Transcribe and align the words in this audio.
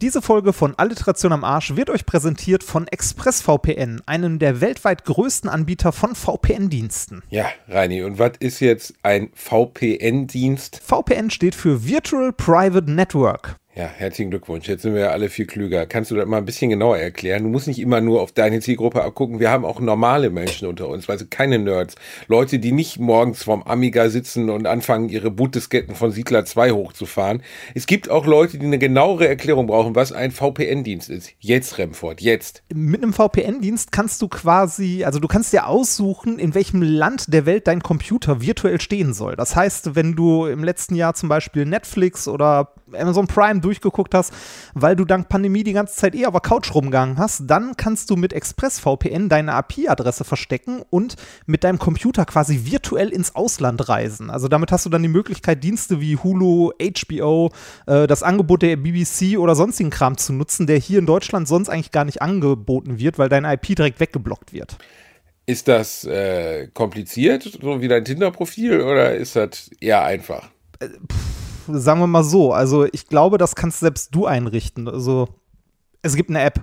Diese 0.00 0.22
Folge 0.22 0.52
von 0.52 0.76
Alliteration 0.76 1.32
am 1.32 1.42
Arsch 1.42 1.74
wird 1.74 1.90
euch 1.90 2.06
präsentiert 2.06 2.62
von 2.62 2.86
ExpressVPN, 2.86 4.00
einem 4.06 4.38
der 4.38 4.60
weltweit 4.60 5.04
größten 5.04 5.50
Anbieter 5.50 5.90
von 5.90 6.14
VPN-Diensten. 6.14 7.24
Ja, 7.30 7.46
Reini, 7.66 8.04
und 8.04 8.16
was 8.16 8.34
ist 8.38 8.60
jetzt 8.60 8.94
ein 9.02 9.30
VPN-Dienst? 9.34 10.80
VPN 10.84 11.30
steht 11.30 11.56
für 11.56 11.84
Virtual 11.84 12.32
Private 12.32 12.88
Network. 12.88 13.57
Ja, 13.78 13.88
herzlichen 13.96 14.30
Glückwunsch. 14.30 14.66
Jetzt 14.66 14.82
sind 14.82 14.94
wir 14.94 15.02
ja 15.02 15.10
alle 15.10 15.28
viel 15.28 15.46
klüger. 15.46 15.86
Kannst 15.86 16.10
du 16.10 16.16
das 16.16 16.26
mal 16.26 16.38
ein 16.38 16.44
bisschen 16.44 16.68
genauer 16.68 16.98
erklären? 16.98 17.44
Du 17.44 17.48
musst 17.48 17.68
nicht 17.68 17.78
immer 17.78 18.00
nur 18.00 18.20
auf 18.22 18.32
deine 18.32 18.58
Zielgruppe 18.58 19.04
abgucken. 19.04 19.38
Wir 19.38 19.52
haben 19.52 19.64
auch 19.64 19.78
normale 19.78 20.30
Menschen 20.30 20.66
unter 20.66 20.88
uns, 20.88 21.08
also 21.08 21.26
keine 21.30 21.60
Nerds. 21.60 21.94
Leute, 22.26 22.58
die 22.58 22.72
nicht 22.72 22.98
morgens 22.98 23.44
vorm 23.44 23.62
Amiga 23.62 24.08
sitzen 24.08 24.50
und 24.50 24.66
anfangen, 24.66 25.08
ihre 25.10 25.30
Bootdisketten 25.30 25.94
von 25.94 26.10
Siedler 26.10 26.44
2 26.44 26.72
hochzufahren. 26.72 27.44
Es 27.76 27.86
gibt 27.86 28.10
auch 28.10 28.26
Leute, 28.26 28.58
die 28.58 28.66
eine 28.66 28.78
genauere 28.78 29.28
Erklärung 29.28 29.68
brauchen, 29.68 29.94
was 29.94 30.10
ein 30.10 30.32
VPN-Dienst 30.32 31.08
ist. 31.08 31.30
Jetzt, 31.38 31.78
Remford, 31.78 32.20
jetzt. 32.20 32.64
Mit 32.74 33.00
einem 33.00 33.12
VPN-Dienst 33.12 33.92
kannst 33.92 34.20
du 34.22 34.26
quasi, 34.26 35.04
also 35.04 35.20
du 35.20 35.28
kannst 35.28 35.52
dir 35.52 35.68
aussuchen, 35.68 36.40
in 36.40 36.56
welchem 36.56 36.82
Land 36.82 37.32
der 37.32 37.46
Welt 37.46 37.68
dein 37.68 37.80
Computer 37.80 38.40
virtuell 38.40 38.80
stehen 38.80 39.14
soll. 39.14 39.36
Das 39.36 39.54
heißt, 39.54 39.94
wenn 39.94 40.16
du 40.16 40.46
im 40.46 40.64
letzten 40.64 40.96
Jahr 40.96 41.14
zum 41.14 41.28
Beispiel 41.28 41.64
Netflix 41.64 42.26
oder 42.26 42.74
Amazon 42.92 43.26
Prime 43.26 43.60
durchgeguckt 43.68 44.14
hast, 44.14 44.32
weil 44.74 44.96
du 44.96 45.04
dank 45.04 45.28
Pandemie 45.28 45.62
die 45.62 45.72
ganze 45.72 45.94
Zeit 45.94 46.14
eh 46.14 46.26
auf 46.26 46.32
der 46.32 46.40
Couch 46.40 46.74
rumgegangen 46.74 47.18
hast, 47.18 47.42
dann 47.46 47.76
kannst 47.76 48.10
du 48.10 48.16
mit 48.16 48.32
ExpressVPN 48.32 49.28
deine 49.28 49.58
IP-Adresse 49.58 50.24
verstecken 50.24 50.82
und 50.90 51.16
mit 51.46 51.64
deinem 51.64 51.78
Computer 51.78 52.24
quasi 52.24 52.64
virtuell 52.64 53.10
ins 53.10 53.34
Ausland 53.34 53.88
reisen. 53.88 54.30
Also 54.30 54.48
damit 54.48 54.72
hast 54.72 54.86
du 54.86 54.90
dann 54.90 55.02
die 55.02 55.08
Möglichkeit, 55.08 55.62
Dienste 55.62 56.00
wie 56.00 56.16
Hulu, 56.16 56.72
HBO, 56.80 57.50
äh, 57.86 58.06
das 58.06 58.22
Angebot 58.22 58.62
der 58.62 58.76
BBC 58.76 59.38
oder 59.38 59.54
sonstigen 59.54 59.90
Kram 59.90 60.16
zu 60.16 60.32
nutzen, 60.32 60.66
der 60.66 60.78
hier 60.78 60.98
in 60.98 61.06
Deutschland 61.06 61.46
sonst 61.46 61.68
eigentlich 61.68 61.92
gar 61.92 62.04
nicht 62.04 62.22
angeboten 62.22 62.98
wird, 62.98 63.18
weil 63.18 63.28
deine 63.28 63.52
IP 63.52 63.76
direkt 63.76 64.00
weggeblockt 64.00 64.52
wird. 64.52 64.78
Ist 65.46 65.68
das 65.68 66.04
äh, 66.04 66.68
kompliziert, 66.74 67.42
so 67.42 67.80
wie 67.80 67.88
dein 67.88 68.04
Tinder-Profil, 68.04 68.82
oder 68.82 69.14
ist 69.14 69.34
das 69.34 69.70
eher 69.80 70.04
einfach? 70.04 70.50
Äh, 70.78 70.88
sagen 71.74 72.00
wir 72.00 72.06
mal 72.06 72.24
so. 72.24 72.52
Also 72.52 72.84
ich 72.84 73.06
glaube, 73.06 73.38
das 73.38 73.54
kannst 73.54 73.80
selbst 73.80 74.14
du 74.14 74.26
einrichten. 74.26 74.88
Also 74.88 75.28
es 76.02 76.16
gibt 76.16 76.30
eine 76.30 76.42
App. 76.42 76.62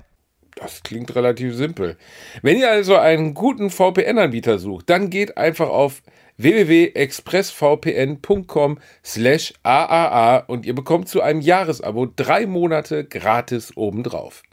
Das 0.56 0.84
klingt 0.84 1.14
relativ 1.16 1.56
simpel. 1.56 1.98
Wenn 2.42 2.58
ihr 2.58 2.72
also 2.72 2.96
einen 2.96 3.34
guten 3.34 3.70
VPN-Anbieter 3.70 4.58
sucht, 4.58 4.90
dann 4.90 5.10
geht 5.10 5.38
einfach 5.38 5.68
auf 5.68 6.02
www.expressvpn.com 6.38 8.80
slash 9.04 9.54
AAA 9.64 10.38
und 10.48 10.66
ihr 10.66 10.76
bekommt 10.76 11.10
zu 11.10 11.22
einem 11.22 11.42
Jahresabo 11.42 12.08
drei 12.14 12.46
Monate 12.46 13.04
gratis 13.06 13.76
obendrauf. 13.76 14.44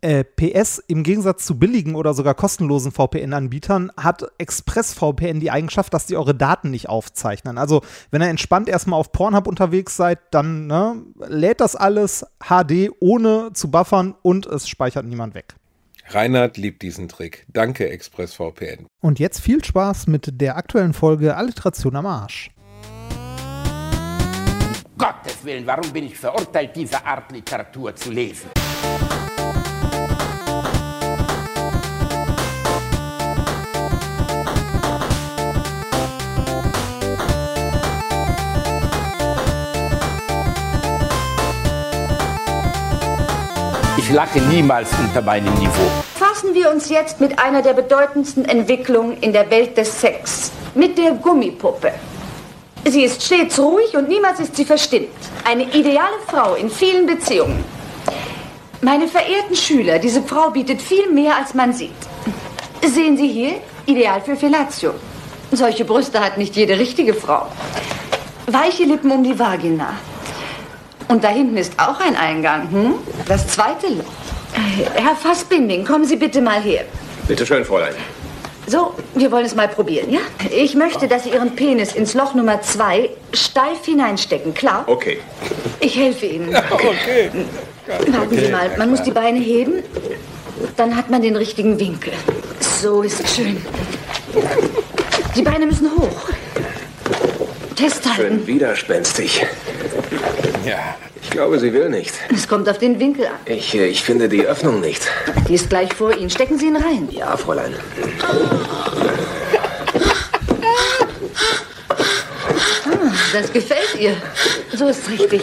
Äh, 0.00 0.24
PS, 0.24 0.82
im 0.86 1.02
Gegensatz 1.02 1.44
zu 1.44 1.58
billigen 1.58 1.94
oder 1.96 2.14
sogar 2.14 2.34
kostenlosen 2.34 2.92
VPN-Anbietern 2.92 3.90
hat 3.96 4.24
ExpressVPN 4.38 5.40
die 5.40 5.50
Eigenschaft, 5.50 5.92
dass 5.92 6.06
die 6.06 6.16
eure 6.16 6.34
Daten 6.34 6.70
nicht 6.70 6.88
aufzeichnen. 6.88 7.58
Also, 7.58 7.82
wenn 8.10 8.22
ihr 8.22 8.28
entspannt 8.28 8.68
erstmal 8.68 9.00
auf 9.00 9.10
Pornhub 9.10 9.48
unterwegs 9.48 9.96
seid, 9.96 10.20
dann 10.30 10.68
ne, 10.68 11.02
lädt 11.26 11.60
das 11.60 11.74
alles 11.74 12.24
HD 12.40 12.90
ohne 13.00 13.50
zu 13.54 13.70
buffern 13.70 14.14
und 14.22 14.46
es 14.46 14.68
speichert 14.68 15.04
niemand 15.04 15.34
weg. 15.34 15.56
Reinhard 16.10 16.56
liebt 16.56 16.82
diesen 16.82 17.08
Trick. 17.08 17.44
Danke, 17.48 17.90
ExpressVPN. 17.90 18.86
Und 19.00 19.18
jetzt 19.18 19.40
viel 19.40 19.62
Spaß 19.62 20.06
mit 20.06 20.40
der 20.40 20.56
aktuellen 20.56 20.94
Folge 20.94 21.36
Alliteration 21.36 21.96
am 21.96 22.06
Arsch. 22.06 22.50
Gottes 24.96 25.44
Willen, 25.44 25.66
warum 25.66 25.92
bin 25.92 26.06
ich 26.06 26.16
verurteilt, 26.16 26.74
diese 26.74 27.04
Art 27.04 27.30
Literatur 27.30 27.94
zu 27.94 28.10
lesen? 28.10 28.48
Ich 44.08 44.14
lache 44.14 44.40
niemals 44.40 44.88
unter 44.98 45.20
meinem 45.20 45.52
Niveau. 45.56 45.90
Fassen 46.14 46.54
wir 46.54 46.70
uns 46.70 46.88
jetzt 46.88 47.20
mit 47.20 47.38
einer 47.38 47.60
der 47.60 47.74
bedeutendsten 47.74 48.46
Entwicklungen 48.46 49.18
in 49.18 49.34
der 49.34 49.50
Welt 49.50 49.76
des 49.76 50.00
Sex, 50.00 50.50
mit 50.74 50.96
der 50.96 51.10
Gummipuppe. 51.10 51.92
Sie 52.86 53.04
ist 53.04 53.22
stets 53.22 53.58
ruhig 53.58 53.94
und 53.94 54.08
niemals 54.08 54.40
ist 54.40 54.56
sie 54.56 54.64
verstimmt. 54.64 55.10
Eine 55.44 55.64
ideale 55.74 56.18
Frau 56.26 56.54
in 56.54 56.70
vielen 56.70 57.04
Beziehungen. 57.04 57.62
Meine 58.80 59.08
verehrten 59.08 59.54
Schüler, 59.54 59.98
diese 59.98 60.22
Frau 60.22 60.48
bietet 60.48 60.80
viel 60.80 61.12
mehr, 61.12 61.36
als 61.36 61.52
man 61.52 61.74
sieht. 61.74 61.90
Sehen 62.82 63.18
Sie 63.18 63.28
hier, 63.28 63.60
ideal 63.84 64.22
für 64.22 64.36
Fellatio. 64.36 64.94
Solche 65.52 65.84
Brüste 65.84 66.18
hat 66.18 66.38
nicht 66.38 66.56
jede 66.56 66.78
richtige 66.78 67.12
Frau. 67.12 67.48
Weiche 68.46 68.84
Lippen 68.84 69.10
um 69.10 69.22
die 69.22 69.38
Vagina. 69.38 69.90
Und 71.08 71.24
da 71.24 71.28
hinten 71.28 71.56
ist 71.56 71.72
auch 71.78 71.98
ein 72.00 72.16
Eingang, 72.16 72.70
hm? 72.70 72.94
Das 73.26 73.46
zweite 73.48 73.88
Loch. 73.88 74.04
Herr 74.94 75.16
Fassbinding, 75.16 75.84
kommen 75.84 76.04
Sie 76.04 76.16
bitte 76.16 76.40
mal 76.40 76.60
her. 76.60 76.84
Bitte 77.26 77.46
schön, 77.46 77.64
Fräulein. 77.64 77.94
So, 78.66 78.94
wir 79.14 79.32
wollen 79.32 79.46
es 79.46 79.54
mal 79.54 79.68
probieren, 79.68 80.12
ja? 80.12 80.20
Ich 80.50 80.74
möchte, 80.74 81.08
dass 81.08 81.24
Sie 81.24 81.30
Ihren 81.30 81.56
Penis 81.56 81.94
ins 81.94 82.12
Loch 82.12 82.34
Nummer 82.34 82.60
zwei 82.60 83.08
steif 83.32 83.86
hineinstecken, 83.86 84.52
klar? 84.52 84.84
Okay. 84.86 85.20
Ich 85.80 85.96
helfe 85.96 86.26
Ihnen. 86.26 86.54
Okay. 86.70 87.30
Warten 88.08 88.38
Sie 88.38 88.48
mal, 88.48 88.70
man 88.76 88.90
muss 88.90 89.02
die 89.02 89.10
Beine 89.10 89.38
heben, 89.38 89.82
dann 90.76 90.94
hat 90.94 91.08
man 91.08 91.22
den 91.22 91.36
richtigen 91.36 91.80
Winkel. 91.80 92.12
So 92.60 93.02
ist 93.02 93.26
schön. 93.34 93.64
Die 95.34 95.42
Beine 95.42 95.64
müssen 95.64 95.90
hoch. 95.96 96.28
Festhalten. 97.74 98.16
Schön 98.16 98.46
widerspenstig. 98.46 99.46
Ja. 100.64 100.96
Ich 101.22 101.30
glaube, 101.30 101.58
sie 101.58 101.72
will 101.72 101.88
nicht. 101.90 102.14
Es 102.34 102.46
kommt 102.48 102.68
auf 102.68 102.78
den 102.78 102.98
Winkel 103.00 103.26
an. 103.26 103.32
Ich, 103.46 103.74
äh, 103.74 103.86
ich 103.86 104.02
finde 104.02 104.28
die 104.28 104.46
Öffnung 104.46 104.80
nicht. 104.80 105.02
Die 105.48 105.54
ist 105.54 105.68
gleich 105.68 105.92
vor 105.92 106.16
Ihnen. 106.16 106.30
Stecken 106.30 106.58
Sie 106.58 106.66
ihn 106.66 106.76
rein. 106.76 107.08
Ja, 107.10 107.36
Fräulein. 107.36 107.74
Ah, 112.84 113.12
das 113.32 113.52
gefällt 113.52 113.94
ihr. 113.98 114.16
So 114.74 114.88
ist 114.88 115.08
richtig. 115.10 115.42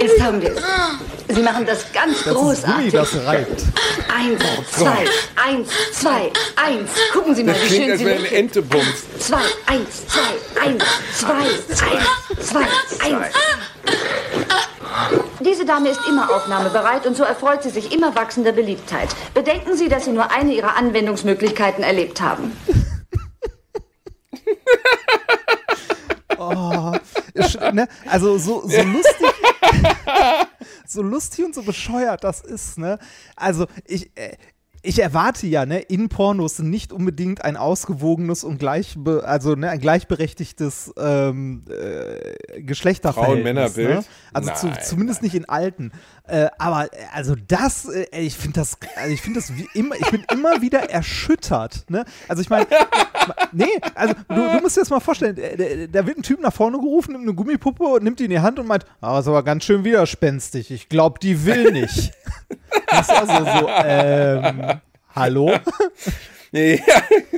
Jetzt 0.00 0.20
haben 0.20 0.40
wir 0.42 0.50
es. 0.56 1.34
Sie 1.36 1.42
machen 1.42 1.64
das 1.64 1.84
ganz 1.92 2.18
Das 2.24 2.26
ist 2.26 2.34
Gummi, 2.34 2.50
großartig. 2.90 2.92
das 2.92 3.14
reibt. 3.24 3.62
Eins, 4.12 4.42
zwei, 4.72 5.04
eins, 5.36 5.68
zwei, 5.92 6.30
eins. 6.56 6.90
Gucken 7.12 7.34
Sie 7.36 7.44
mal, 7.44 7.52
Das 7.52 7.62
wie 7.62 7.66
klingt, 7.68 7.82
schön 7.84 7.90
als 7.92 7.98
Sie 8.00 8.04
wäre 8.04 8.14
eine 8.16 8.22
mitgehen. 8.22 8.44
Ente 8.46 8.62
bumst. 8.62 9.20
Zwei, 9.22 9.40
eins, 9.66 10.06
zwei, 10.08 10.60
eins, 10.60 10.84
zwei, 11.16 11.32
eins, 11.34 12.48
zwei, 12.48 12.60
eins. 12.60 13.34
Diese 15.40 15.64
Dame 15.64 15.88
ist 15.88 16.00
immer 16.08 16.30
aufnahmebereit 16.30 17.06
und 17.06 17.16
so 17.16 17.24
erfreut 17.24 17.62
sie 17.62 17.70
sich 17.70 17.94
immer 17.94 18.14
wachsender 18.14 18.52
Beliebtheit. 18.52 19.08
Bedenken 19.34 19.76
Sie, 19.76 19.88
dass 19.88 20.04
Sie 20.04 20.12
nur 20.12 20.30
eine 20.30 20.52
Ihrer 20.52 20.76
Anwendungsmöglichkeiten 20.76 21.82
erlebt 21.82 22.20
haben. 22.20 22.52
Oh, 26.38 26.92
ne? 27.72 27.86
Also 28.06 28.38
so, 28.38 28.66
so 28.66 28.82
lustig. 28.82 29.26
so 30.86 31.02
lustig 31.02 31.44
und 31.44 31.54
so 31.54 31.62
bescheuert 31.62 32.24
das 32.24 32.40
ist, 32.40 32.78
ne? 32.78 32.98
Also 33.36 33.66
ich. 33.84 34.10
Ich 34.82 34.98
erwarte 34.98 35.46
ja, 35.46 35.66
ne, 35.66 35.80
in 35.80 36.08
Pornos 36.08 36.58
nicht 36.60 36.92
unbedingt 36.92 37.44
ein 37.44 37.58
ausgewogenes 37.58 38.44
und 38.44 38.58
gleichbe 38.58 39.24
also 39.26 39.54
ne, 39.54 39.68
ein 39.68 39.78
gleichberechtigtes 39.78 40.94
ähm, 40.96 41.64
äh, 41.68 42.62
Geschlechterverhältnis. 42.62 43.44
Frauen-Männer-Bild? 43.44 43.88
Ne? 44.00 44.04
Also 44.32 44.52
zu, 44.54 44.66
Nein, 44.68 44.78
zumindest 44.82 45.22
nicht 45.22 45.34
in 45.34 45.46
alten. 45.46 45.92
Äh, 46.30 46.48
aber 46.58 46.84
äh, 46.92 47.06
also 47.12 47.34
das, 47.34 47.86
äh, 47.86 48.06
ich 48.12 48.36
finde 48.36 48.60
das, 48.60 48.76
also 48.94 49.12
ich 49.12 49.20
finde 49.20 49.40
das 49.40 49.52
wie 49.56 49.68
immer, 49.74 49.96
ich 49.96 50.10
bin 50.10 50.24
immer 50.30 50.62
wieder 50.62 50.88
erschüttert. 50.88 51.84
Ne? 51.88 52.04
Also 52.28 52.40
ich 52.42 52.48
meine, 52.48 52.66
nee, 53.52 53.66
also 53.96 54.14
du, 54.28 54.34
du 54.34 54.60
musst 54.60 54.76
dir 54.76 54.82
das 54.82 54.90
mal 54.90 55.00
vorstellen, 55.00 55.34
da, 55.36 56.00
da 56.00 56.06
wird 56.06 56.18
ein 56.18 56.22
Typ 56.22 56.40
nach 56.40 56.52
vorne 56.52 56.78
gerufen, 56.78 57.12
nimmt 57.12 57.24
eine 57.24 57.34
Gummipuppe 57.34 57.82
und 57.82 58.04
nimmt 58.04 58.20
die 58.20 58.24
in 58.24 58.30
die 58.30 58.38
Hand 58.38 58.60
und 58.60 58.68
meint, 58.68 58.86
ah, 59.00 59.18
ist 59.18 59.26
aber 59.26 59.42
ganz 59.42 59.64
schön 59.64 59.82
widerspenstig. 59.82 60.70
Ich 60.70 60.88
glaube, 60.88 61.18
die 61.18 61.44
will 61.44 61.72
nicht. 61.72 62.12
Das 62.86 63.08
ist 63.08 63.10
also 63.10 63.44
so, 63.44 63.68
ähm, 63.68 64.80
hallo? 65.14 65.52
Ja, 66.52 66.78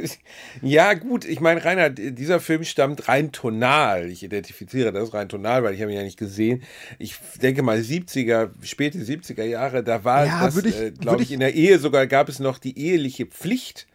ja, 0.62 0.94
gut, 0.94 1.25
ich 1.25 1.41
meine, 1.41 1.64
Rainer, 1.64 1.91
dieser 1.91 2.41
Film 2.41 2.64
stammt 2.64 3.09
rein 3.09 3.31
tonal. 3.32 4.11
Ich 4.11 4.23
identifiziere 4.23 4.93
das 4.93 5.12
rein 5.12 5.29
tonal, 5.29 5.62
weil 5.62 5.75
ich 5.75 5.82
habe 5.82 5.91
ihn 5.93 5.99
ja 5.99 6.03
nicht 6.03 6.19
gesehen. 6.19 6.62
Ich 6.99 7.17
denke 7.43 7.62
mal 7.62 7.79
70er, 7.79 8.50
späte 8.62 8.99
70er 8.99 9.44
Jahre, 9.44 9.82
da 9.85 10.05
war 10.05 10.26
Ja, 10.26 10.44
das, 10.47 10.56
äh, 10.64 10.93
glaube 10.93 11.23
ich, 11.23 11.29
ich- 11.29 11.35
in 11.35 11.41
der 11.41 11.55
Ehe 11.55 11.79
sogar 11.79 12.06
gab 12.06 12.29
es 12.29 12.38
noch 12.38 12.59
die 12.59 12.79
eheliche 12.79 13.26
Pflicht. 13.26 13.87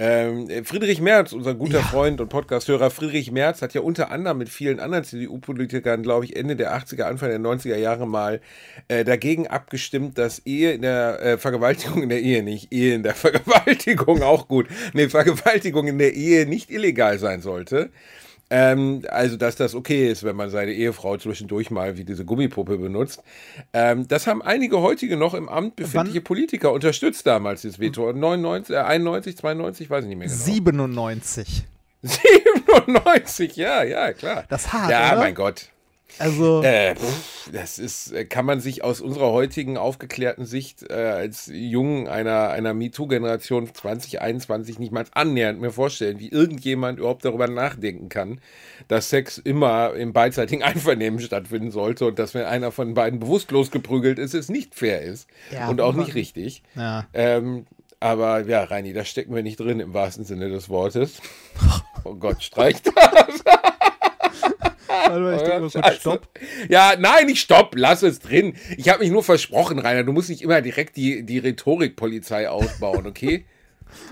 Ähm, 0.00 0.48
Friedrich 0.64 1.00
Merz, 1.00 1.32
unser 1.32 1.56
guter 1.56 1.78
Ja. 1.78 1.84
Freund 1.84 2.20
und 2.20 2.28
Podcasthörer 2.28 2.88
Friedrich 2.88 3.32
Merz, 3.32 3.62
hat 3.62 3.74
ja 3.74 3.80
unter 3.80 4.12
anderem 4.12 4.38
mit 4.38 4.48
vielen 4.48 4.78
anderen 4.78 5.02
CDU-Politikern, 5.02 6.04
glaube 6.04 6.24
ich, 6.24 6.36
Ende 6.36 6.54
der 6.54 6.72
80er, 6.72 7.02
Anfang 7.02 7.30
der 7.30 7.40
90er 7.40 7.74
Jahre 7.74 8.06
mal 8.06 8.40
äh, 8.86 9.04
dagegen 9.04 9.48
abgestimmt, 9.48 10.16
dass 10.16 10.46
Ehe 10.46 10.70
in 10.70 10.82
der 10.82 11.20
äh, 11.20 11.36
Vergewaltigung 11.36 12.04
in 12.04 12.10
der 12.10 12.22
Ehe 12.22 12.44
nicht, 12.44 12.72
Ehe 12.72 12.94
in 12.94 13.02
der 13.02 13.14
Vergewaltigung 13.16 14.22
auch 14.22 14.46
gut, 14.46 14.68
nee, 14.92 15.08
Vergewaltigung 15.08 15.88
in 15.88 15.98
der 15.98 16.14
Ehe 16.14 16.46
nicht 16.46 16.70
illegal 16.70 17.18
sein 17.18 17.42
sollte. 17.42 17.90
Ähm, 18.50 19.02
also, 19.10 19.36
dass 19.36 19.56
das 19.56 19.74
okay 19.74 20.10
ist, 20.10 20.24
wenn 20.24 20.34
man 20.36 20.48
seine 20.48 20.72
Ehefrau 20.72 21.16
zwischendurch 21.18 21.70
mal 21.70 21.98
wie 21.98 22.04
diese 22.04 22.24
Gummipuppe 22.24 22.78
benutzt. 22.78 23.22
Ähm, 23.72 24.08
das 24.08 24.26
haben 24.26 24.40
einige 24.40 24.80
heutige 24.80 25.16
noch 25.16 25.34
im 25.34 25.48
Amt 25.48 25.76
befindliche 25.76 26.22
Politiker 26.22 26.72
unterstützt 26.72 27.26
damals, 27.26 27.62
das 27.62 27.78
Veto. 27.78 28.10
99, 28.12 28.74
äh, 28.74 28.78
91, 28.78 29.36
92, 29.36 29.90
weiß 29.90 30.04
ich 30.04 30.08
nicht 30.08 30.18
mehr 30.18 30.28
genau. 30.28 30.38
97. 30.40 31.64
97, 32.02 33.56
ja, 33.56 33.82
ja, 33.82 34.12
klar. 34.12 34.44
Das 34.48 34.72
hart, 34.72 34.90
Ja, 34.90 35.12
oder? 35.12 35.20
mein 35.20 35.34
Gott. 35.34 35.68
Also, 36.18 36.62
Äh, 36.62 36.94
pff, 36.96 37.50
das 37.52 37.78
ist, 37.78 38.12
äh, 38.12 38.24
kann 38.24 38.44
man 38.44 38.60
sich 38.60 38.82
aus 38.84 39.00
unserer 39.00 39.32
heutigen 39.32 39.76
aufgeklärten 39.76 40.44
Sicht 40.46 40.88
äh, 40.90 40.94
als 40.94 41.50
Jungen 41.52 42.08
einer, 42.08 42.50
einer 42.50 42.74
MeToo-Generation 42.74 43.72
2021 43.74 44.78
nicht 44.78 44.92
mal 44.92 45.04
annähernd 45.12 45.60
mir 45.60 45.70
vorstellen, 45.70 46.18
wie 46.18 46.28
irgendjemand 46.28 46.98
überhaupt 46.98 47.24
darüber 47.24 47.46
nachdenken 47.48 48.08
kann, 48.08 48.40
dass 48.88 49.10
Sex 49.10 49.38
immer 49.38 49.94
im 49.94 50.12
beidseitigen 50.12 50.62
Einvernehmen 50.64 51.20
stattfinden 51.20 51.70
sollte 51.70 52.06
und 52.06 52.18
dass, 52.18 52.34
wenn 52.34 52.44
einer 52.44 52.72
von 52.72 52.94
beiden 52.94 53.20
bewusstlos 53.20 53.70
geprügelt 53.70 54.18
ist, 54.18 54.34
es 54.34 54.48
nicht 54.48 54.74
fair 54.74 55.02
ist 55.02 55.28
Ja, 55.50 55.68
und 55.68 55.80
auch 55.80 55.94
nicht 55.94 56.14
richtig. 56.14 56.62
ja. 56.74 57.06
Ähm, 57.14 57.66
aber 58.00 58.46
ja, 58.46 58.62
Reini, 58.62 58.92
da 58.92 59.04
stecken 59.04 59.34
wir 59.34 59.42
nicht 59.42 59.58
drin 59.58 59.80
im 59.80 59.92
wahrsten 59.92 60.24
Sinne 60.24 60.48
des 60.50 60.68
Wortes. 60.68 61.20
Oh 62.04 62.14
Gott, 62.14 62.42
streicht 62.44 62.86
Warte 64.88 65.20
mal, 65.20 65.36
ich 65.36 65.42
drück 65.42 65.74
mal 65.74 65.82
kurz. 65.82 65.96
Stopp. 65.96 66.28
Ja, 66.68 66.94
nein, 66.98 67.26
nicht 67.26 67.40
Stopp, 67.40 67.74
lass 67.76 68.02
es 68.02 68.20
drin. 68.20 68.54
Ich 68.76 68.88
habe 68.88 69.00
mich 69.00 69.10
nur 69.10 69.22
versprochen, 69.22 69.78
Rainer. 69.78 70.04
Du 70.04 70.12
musst 70.12 70.30
nicht 70.30 70.42
immer 70.42 70.60
direkt 70.60 70.96
die, 70.96 71.24
die 71.24 71.38
Rhetorikpolizei 71.38 72.48
ausbauen, 72.50 73.06
okay? 73.06 73.44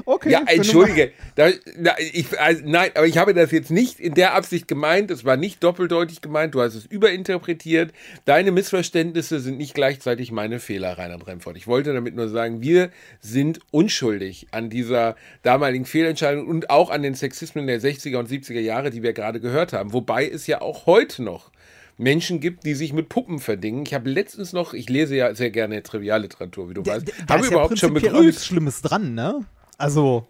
Okay, 0.05 0.31
ja, 0.31 0.43
entschuldige. 0.47 1.13
Da, 1.35 1.51
na, 1.79 1.93
ich, 1.99 2.39
also, 2.39 2.63
nein, 2.65 2.91
aber 2.95 3.07
ich 3.07 3.19
habe 3.19 3.35
das 3.35 3.51
jetzt 3.51 3.71
nicht 3.71 4.01
in 4.01 4.15
der 4.15 4.35
Absicht 4.35 4.69
gemeint. 4.69 5.11
Es 5.11 5.25
war 5.25 5.37
nicht 5.37 5.63
doppeldeutig 5.63 6.21
gemeint. 6.21 6.55
Du 6.55 6.61
hast 6.61 6.75
es 6.75 6.87
überinterpretiert. 6.87 7.93
Deine 8.25 8.53
Missverständnisse 8.53 9.41
sind 9.41 9.59
nicht 9.59 9.75
gleichzeitig 9.75 10.33
meine 10.33 10.61
Fehler, 10.61 10.99
Rainer 10.99 11.19
Bremford. 11.19 11.57
Ich 11.57 11.67
wollte 11.67 11.93
damit 11.93 12.15
nur 12.15 12.29
sagen, 12.29 12.63
wir 12.63 12.91
sind 13.21 13.61
unschuldig 13.71 14.49
an 14.51 14.71
dieser 14.71 15.17
damaligen 15.43 15.85
Fehlentscheidung 15.85 16.47
und 16.47 16.71
auch 16.71 16.91
an 16.91 17.03
den 17.03 17.15
Sexismen 17.15 17.67
der 17.67 17.81
60er 17.81 18.19
und 18.19 18.29
70er 18.29 18.61
Jahre, 18.61 18.91
die 18.91 19.03
wir 19.03 19.13
gerade 19.13 19.41
gehört 19.41 19.73
haben. 19.73 19.93
Wobei 19.93 20.29
es 20.29 20.47
ja 20.47 20.61
auch 20.61 20.87
heute 20.87 21.23
noch 21.23 21.51
Menschen 21.99 22.41
gibt, 22.41 22.65
die 22.65 22.75
sich 22.75 22.93
mit 22.93 23.09
Puppen 23.09 23.39
verdingen. 23.39 23.85
Ich 23.87 23.95
habe 23.95 24.11
letztens 24.11 24.53
noch, 24.53 24.75
ich 24.75 24.89
lese 24.89 25.17
ja 25.17 25.35
sehr 25.35 25.51
gerne 25.51 25.83
Trivialliteratur, 25.83 26.69
wie 26.69 26.75
du 26.75 26.83
Da, 26.83 26.97
weißt, 26.97 27.13
da, 27.27 27.35
habe 27.35 27.47
überhaupt 27.47 27.71
ja 27.71 27.77
schon 27.77 27.95
prinzipiell 27.95 28.17
auch 28.17 28.21
nichts 28.21 28.37
begrüßt. 28.37 28.47
Schlimmes 28.47 28.83
dran, 28.83 29.15
ne? 29.15 29.41
Also, 29.79 30.27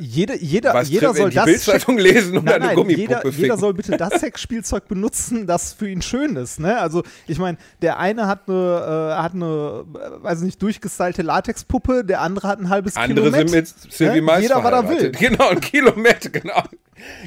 jede, 0.00 0.38
jeder, 0.42 0.72
Was, 0.72 0.88
jeder 0.88 1.12
soll 1.12 1.28
die 1.28 1.36
das. 1.36 1.44
Bildzeitung 1.44 1.98
lesen 1.98 2.38
oder 2.38 2.44
Nein, 2.44 2.54
eine 2.54 2.66
nein, 2.68 2.76
Gummipuppe 2.76 3.00
jeder, 3.02 3.20
ficken? 3.20 3.38
jeder 3.38 3.58
soll 3.58 3.74
bitte 3.74 3.98
das 3.98 4.20
Sexspielzeug 4.20 4.88
benutzen, 4.88 5.46
das 5.46 5.74
für 5.74 5.90
ihn 5.90 6.00
schön 6.00 6.36
ist. 6.36 6.58
Ne? 6.58 6.78
Also 6.78 7.02
ich 7.26 7.38
meine, 7.38 7.58
der 7.82 7.98
eine 7.98 8.26
hat 8.26 8.48
eine, 8.48 8.56
äh, 8.56 9.22
hat 9.22 9.34
eine, 9.34 9.84
äh, 9.94 10.22
weiß 10.24 10.40
nicht, 10.40 10.62
durchgestylte 10.62 11.20
Latexpuppe, 11.20 12.02
der 12.02 12.22
andere 12.22 12.48
hat 12.48 12.60
ein 12.60 12.70
halbes 12.70 12.96
Andere 12.96 13.26
Kilometer. 13.30 13.48
sind 13.48 13.84
mit 13.84 13.92
Sylvie 13.92 14.22
Ne? 14.22 14.40
Jeder, 14.40 14.64
was 14.64 14.72
er 14.72 14.88
will. 14.88 15.12
Genau, 15.18 15.48
ein 15.50 15.60
Kilometer, 15.60 16.30
genau. 16.30 16.62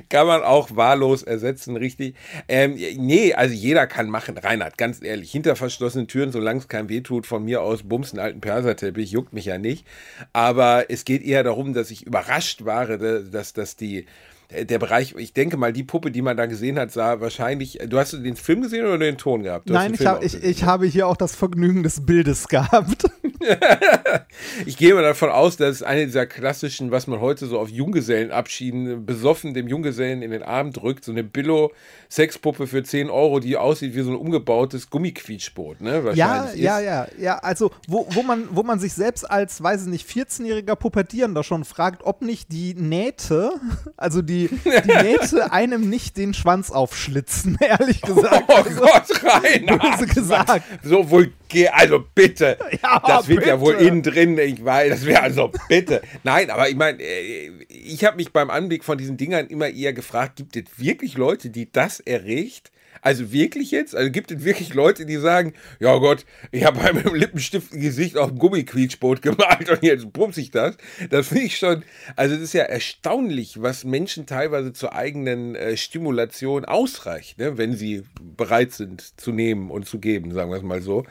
Kann 0.10 0.28
man 0.28 0.44
auch 0.44 0.76
wahllos 0.76 1.24
ersetzen, 1.24 1.76
richtig. 1.76 2.16
Ähm, 2.48 2.76
nee, 2.98 3.34
also 3.34 3.54
jeder 3.54 3.88
kann 3.88 4.10
machen. 4.10 4.38
Reinhard, 4.38 4.78
ganz 4.78 5.02
ehrlich, 5.04 5.32
hinter 5.32 5.56
verschlossenen 5.56 6.08
Türen, 6.08 6.32
solange 6.32 6.60
es 6.60 6.68
keinem 6.68 6.90
wehtut, 6.90 7.26
von 7.26 7.44
mir 7.44 7.62
aus 7.62 7.84
bumsen 7.84 8.20
alten 8.20 8.42
Perserteppich, 8.42 9.12
juckt 9.12 9.34
mich 9.34 9.46
ja 9.46 9.58
nicht. 9.58 9.86
Aber 10.34 10.86
es 10.90 11.06
geht 11.06 11.24
eher 11.24 11.44
darum, 11.44 11.74
dass 11.74 11.92
ich 11.92 12.06
überrascht 12.06 12.66
war, 12.66 12.86
dass, 12.98 13.54
dass 13.54 13.76
die 13.76 14.06
der 14.52 14.80
Bereich, 14.80 15.16
ich 15.18 15.34
denke 15.34 15.58
mal, 15.58 15.72
die 15.72 15.84
Puppe, 15.84 16.12
die 16.12 16.22
man 16.22 16.36
da 16.36 16.46
gesehen 16.46 16.78
hat, 16.78 16.92
sah 16.92 17.22
wahrscheinlich. 17.22 17.80
Du 17.88 17.98
hast 17.98 18.12
den 18.14 18.36
Film 18.36 18.62
gesehen 18.62 18.86
oder 18.86 18.98
den 18.98 19.18
Ton 19.18 19.44
gehabt? 19.44 19.70
Du 19.70 19.74
Nein, 19.74 19.94
ich, 19.94 20.06
hab, 20.06 20.24
ich, 20.24 20.44
ich 20.44 20.64
habe 20.66 20.86
hier 20.86 21.08
auch 21.08 21.18
das 21.18 21.36
Vergnügen 21.36 21.84
des 21.84 22.06
Bildes 22.06 22.48
gehabt. 22.48 23.06
Ich 24.66 24.78
gehe 24.78 24.94
mal 24.94 25.04
davon 25.04 25.30
aus, 25.30 25.58
dass 25.58 25.78
es 25.78 25.84
eine 25.84 26.06
dieser 26.06 26.26
klassischen, 26.26 26.92
was 26.92 27.08
man 27.08 27.20
heute 27.20 27.48
so 27.48 27.60
auf 27.60 27.70
Junggesellenabschieden 27.70 29.06
besoffen 29.06 29.54
dem 29.54 29.68
Junggesellen 29.68 30.22
in 30.22 30.32
den 30.32 30.44
Arm 30.44 30.72
drückt, 30.72 31.06
so 31.06 31.12
eine 31.12 31.24
Billo-Sexpuppe 31.24 32.68
für 32.68 32.84
10 32.84 33.10
Euro, 33.10 33.40
die 33.40 33.58
aussieht 33.58 33.96
wie 33.96 34.02
so 34.02 34.12
ein 34.12 34.16
umgebautes 34.16 34.90
Gummiquietschboot, 34.90 35.82
ne? 35.82 36.12
Ja, 36.14 36.52
ja, 36.54 36.80
ja, 36.80 37.08
ja. 37.18 37.38
Also, 37.40 37.72
wo, 37.88 38.08
wo, 38.12 38.24
man, 38.24 38.48
wo 38.52 38.64
man 38.64 38.80
sich 38.80 38.94
selbst 38.94 39.30
als, 39.30 39.62
weiß 39.62 39.84
ich 39.84 39.88
nicht, 39.90 40.10
14-jähriger 40.10 40.76
Pubertierender 40.76 41.44
schon 41.44 41.66
fragt, 41.66 42.04
ob 42.04 42.22
nicht 42.22 42.52
die 42.52 42.74
Nähte, 42.74 43.52
also 43.98 44.22
die, 44.22 44.50
die 44.50 45.04
Nähte 45.04 45.52
einem 45.52 45.90
nicht 45.90 46.18
den 46.18 46.34
Schwanz 46.34 46.72
aufschlitzen, 46.72 47.58
ehrlich 47.62 48.02
gesagt. 48.02 48.44
Oh 48.48 48.64
Gott, 48.64 49.24
rein! 49.24 49.66
Böse 49.66 50.08
gesagt. 50.08 50.64
So 50.84 51.10
vulgär, 51.10 51.34
also 51.72 52.04
bitte. 52.14 52.58
Ja, 52.84 53.00
das 53.06 53.28
wird 53.28 53.46
ja 53.46 53.60
wohl 53.60 53.74
bitte. 53.74 53.88
innen 53.88 54.04
drin, 54.04 54.38
ich 54.38 54.64
weiß, 54.64 54.92
das 54.92 55.06
wäre 55.06 55.22
also 55.22 55.52
bitte. 55.68 56.02
Nein, 56.24 56.50
aber 56.50 56.70
ich 56.70 56.76
meine, 56.76 57.02
äh, 57.02 57.52
ich 57.68 58.04
habe 58.06 58.18
mich 58.18 58.32
beim 58.32 58.50
Anblick 58.50 58.84
von 58.84 58.98
diesen 58.98 59.18
Dingern 59.18 59.48
immer 59.48 59.70
eher 59.70 59.94
gefragt, 59.94 60.38
gibt 60.38 60.56
es 60.56 60.64
wirklich 60.78 61.18
Leute, 61.18 61.50
die 61.50 61.72
das 61.72 62.00
erregt? 62.00 62.72
Also 63.02 63.32
wirklich 63.32 63.72
jetzt? 63.72 63.96
Also 63.96 64.12
gibt 64.12 64.32
es 64.32 64.44
wirklich 64.44 64.74
Leute, 64.74 65.06
die 65.06 65.18
sagen, 65.18 65.54
ja 65.80 65.98
Gott, 65.98 66.26
ich 66.52 66.66
habe 66.66 66.80
bei 66.80 66.94
meinem 66.94 67.16
Lippenstift 67.16 67.74
ein 67.74 67.82
Gesicht 67.82 68.18
auf 68.18 68.32
ein 68.32 68.38
Gummiquietschboot 68.38 69.22
gemalt 69.22 69.70
und 69.70 69.84
jetzt 69.84 70.12
pumps 70.14 70.38
ich 70.38 70.52
das? 70.52 70.78
Das 71.10 71.28
finde 71.28 71.46
ich 71.46 71.58
schon, 71.58 71.84
also 72.16 72.36
es 72.36 72.42
ist 72.42 72.54
ja 72.54 72.64
erstaunlich, 72.64 73.62
was 73.62 73.84
Menschen 73.84 74.26
teilweise 74.26 74.72
zur 74.72 74.94
eigenen 74.94 75.56
äh, 75.56 75.76
Stimulation 75.78 76.66
ausreicht, 76.66 77.40
ne? 77.40 77.58
wenn 77.58 77.76
sie 77.76 78.04
bereit 78.38 78.72
sind 78.72 79.20
zu 79.20 79.32
nehmen 79.32 79.72
und 79.72 79.88
zu 79.88 80.00
geben, 80.00 80.32
sagen 80.32 80.52
wir 80.52 80.58
es 80.58 80.64
mal 80.64 80.82
so. 80.82 81.04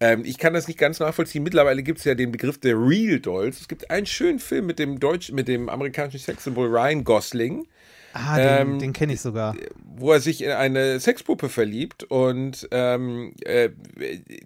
Ähm, 0.00 0.22
ich 0.24 0.38
kann 0.38 0.54
das 0.54 0.66
nicht 0.66 0.78
ganz 0.78 0.98
nachvollziehen. 0.98 1.42
Mittlerweile 1.42 1.82
gibt 1.82 1.98
es 1.98 2.04
ja 2.04 2.14
den 2.14 2.32
Begriff 2.32 2.58
der 2.58 2.76
Real 2.76 3.20
Dolls. 3.20 3.60
Es 3.60 3.68
gibt 3.68 3.90
einen 3.90 4.06
schönen 4.06 4.38
Film 4.38 4.66
mit 4.66 4.78
dem 4.78 4.98
Deutsch, 4.98 5.30
mit 5.30 5.48
dem 5.48 5.68
amerikanischen 5.68 6.20
Sexsymbol 6.20 6.68
Ryan 6.68 7.04
Gosling 7.04 7.66
Ah, 8.16 8.36
den, 8.38 8.68
Ähm, 8.72 8.78
den 8.78 8.92
kenne 8.92 9.12
ich 9.12 9.20
sogar. 9.20 9.56
wo 9.96 10.12
er 10.12 10.20
sich 10.20 10.42
in 10.42 10.50
eine 10.52 11.00
Sexpuppe 11.00 11.48
verliebt 11.48 12.04
und 12.04 12.68
ähm, 12.70 13.34
äh, 13.44 13.70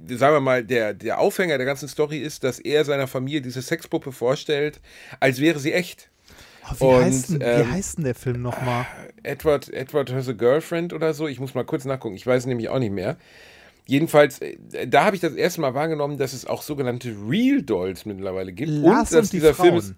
sagen 0.09 0.35
wir 0.37 0.41
mal, 0.41 0.65
der, 0.65 0.94
der 0.94 1.19
Aufhänger 1.19 1.59
der 1.59 1.67
ganzen 1.67 1.87
Story 1.88 2.19
ist, 2.19 2.44
dass 2.44 2.59
er 2.59 2.85
seiner 2.87 3.06
Familie 3.06 3.43
diese 3.43 3.60
Sexpuppe 3.63 4.10
vorstellt, 4.13 4.81
als 5.20 5.39
wäre 5.41 5.58
sie 5.58 5.72
echt. 5.75 6.08
Oh, 6.81 6.81
wie, 6.81 6.84
und, 6.84 7.05
heißt 7.05 7.29
denn, 7.31 7.41
wie 7.41 7.44
ähm, 7.44 7.72
heißt 7.72 7.98
denn 7.98 8.05
der 8.05 8.15
Film 8.15 8.43
nochmal? 8.43 8.87
Edward, 9.22 9.72
Edward 9.72 10.13
has 10.13 10.29
a 10.29 10.32
girlfriend 10.32 10.93
oder 10.93 11.13
so. 11.15 11.29
Ich 11.29 11.39
muss 11.41 11.55
mal 11.55 11.65
kurz 11.65 11.84
nachgucken. 11.84 12.17
Ich 12.17 12.27
weiß 12.27 12.46
nämlich 12.46 12.69
auch 12.70 12.79
nicht 12.79 12.93
mehr. 12.93 13.17
Jedenfalls, 13.87 14.41
äh, 14.41 14.56
da 14.87 15.05
habe 15.05 15.17
ich 15.17 15.22
das 15.22 15.32
erste 15.34 15.63
Mal 15.63 15.72
wahrgenommen, 15.75 16.19
dass 16.19 16.34
es 16.34 16.44
auch 16.46 16.60
sogenannte 16.63 17.15
Real 17.27 17.63
Dolls 17.63 18.05
mittlerweile 18.05 18.53
gibt. 18.53 18.70
Lars 18.70 19.10
dass 19.10 19.27
und 19.27 19.32
die 19.32 19.37
dieser 19.39 19.55
Film 19.55 19.69
Frauen. 19.69 19.79
ist, 19.79 19.94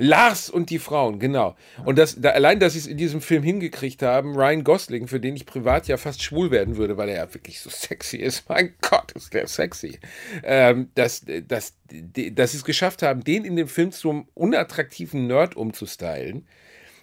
Lars 0.00 0.50
und 0.50 0.70
die 0.70 0.78
Frauen, 0.78 1.18
genau. 1.18 1.54
Und 1.84 1.98
das, 1.98 2.20
da, 2.20 2.30
allein, 2.30 2.58
dass 2.58 2.72
sie 2.72 2.80
es 2.80 2.86
in 2.86 2.96
diesem 2.96 3.20
Film 3.20 3.42
hingekriegt 3.42 4.02
haben, 4.02 4.34
Ryan 4.34 4.64
Gosling, 4.64 5.06
für 5.08 5.20
den 5.20 5.36
ich 5.36 5.46
privat 5.46 5.86
ja 5.88 5.96
fast 5.96 6.22
schwul 6.22 6.50
werden 6.50 6.76
würde, 6.76 6.96
weil 6.96 7.08
er 7.10 7.16
ja 7.16 7.34
wirklich 7.34 7.60
so 7.60 7.70
sexy 7.70 8.16
ist. 8.16 8.44
Mein 8.48 8.72
Gott, 8.80 9.12
ist 9.12 9.34
der 9.34 9.46
sexy. 9.46 10.00
Ähm, 10.42 10.88
dass, 10.94 11.24
dass, 11.46 11.74
dass 11.86 12.52
sie 12.52 12.56
es 12.56 12.64
geschafft 12.64 13.02
haben, 13.02 13.22
den 13.22 13.44
in 13.44 13.56
dem 13.56 13.68
Film 13.68 13.92
zum 13.92 14.26
unattraktiven 14.34 15.26
Nerd 15.26 15.54
umzustylen. 15.56 16.46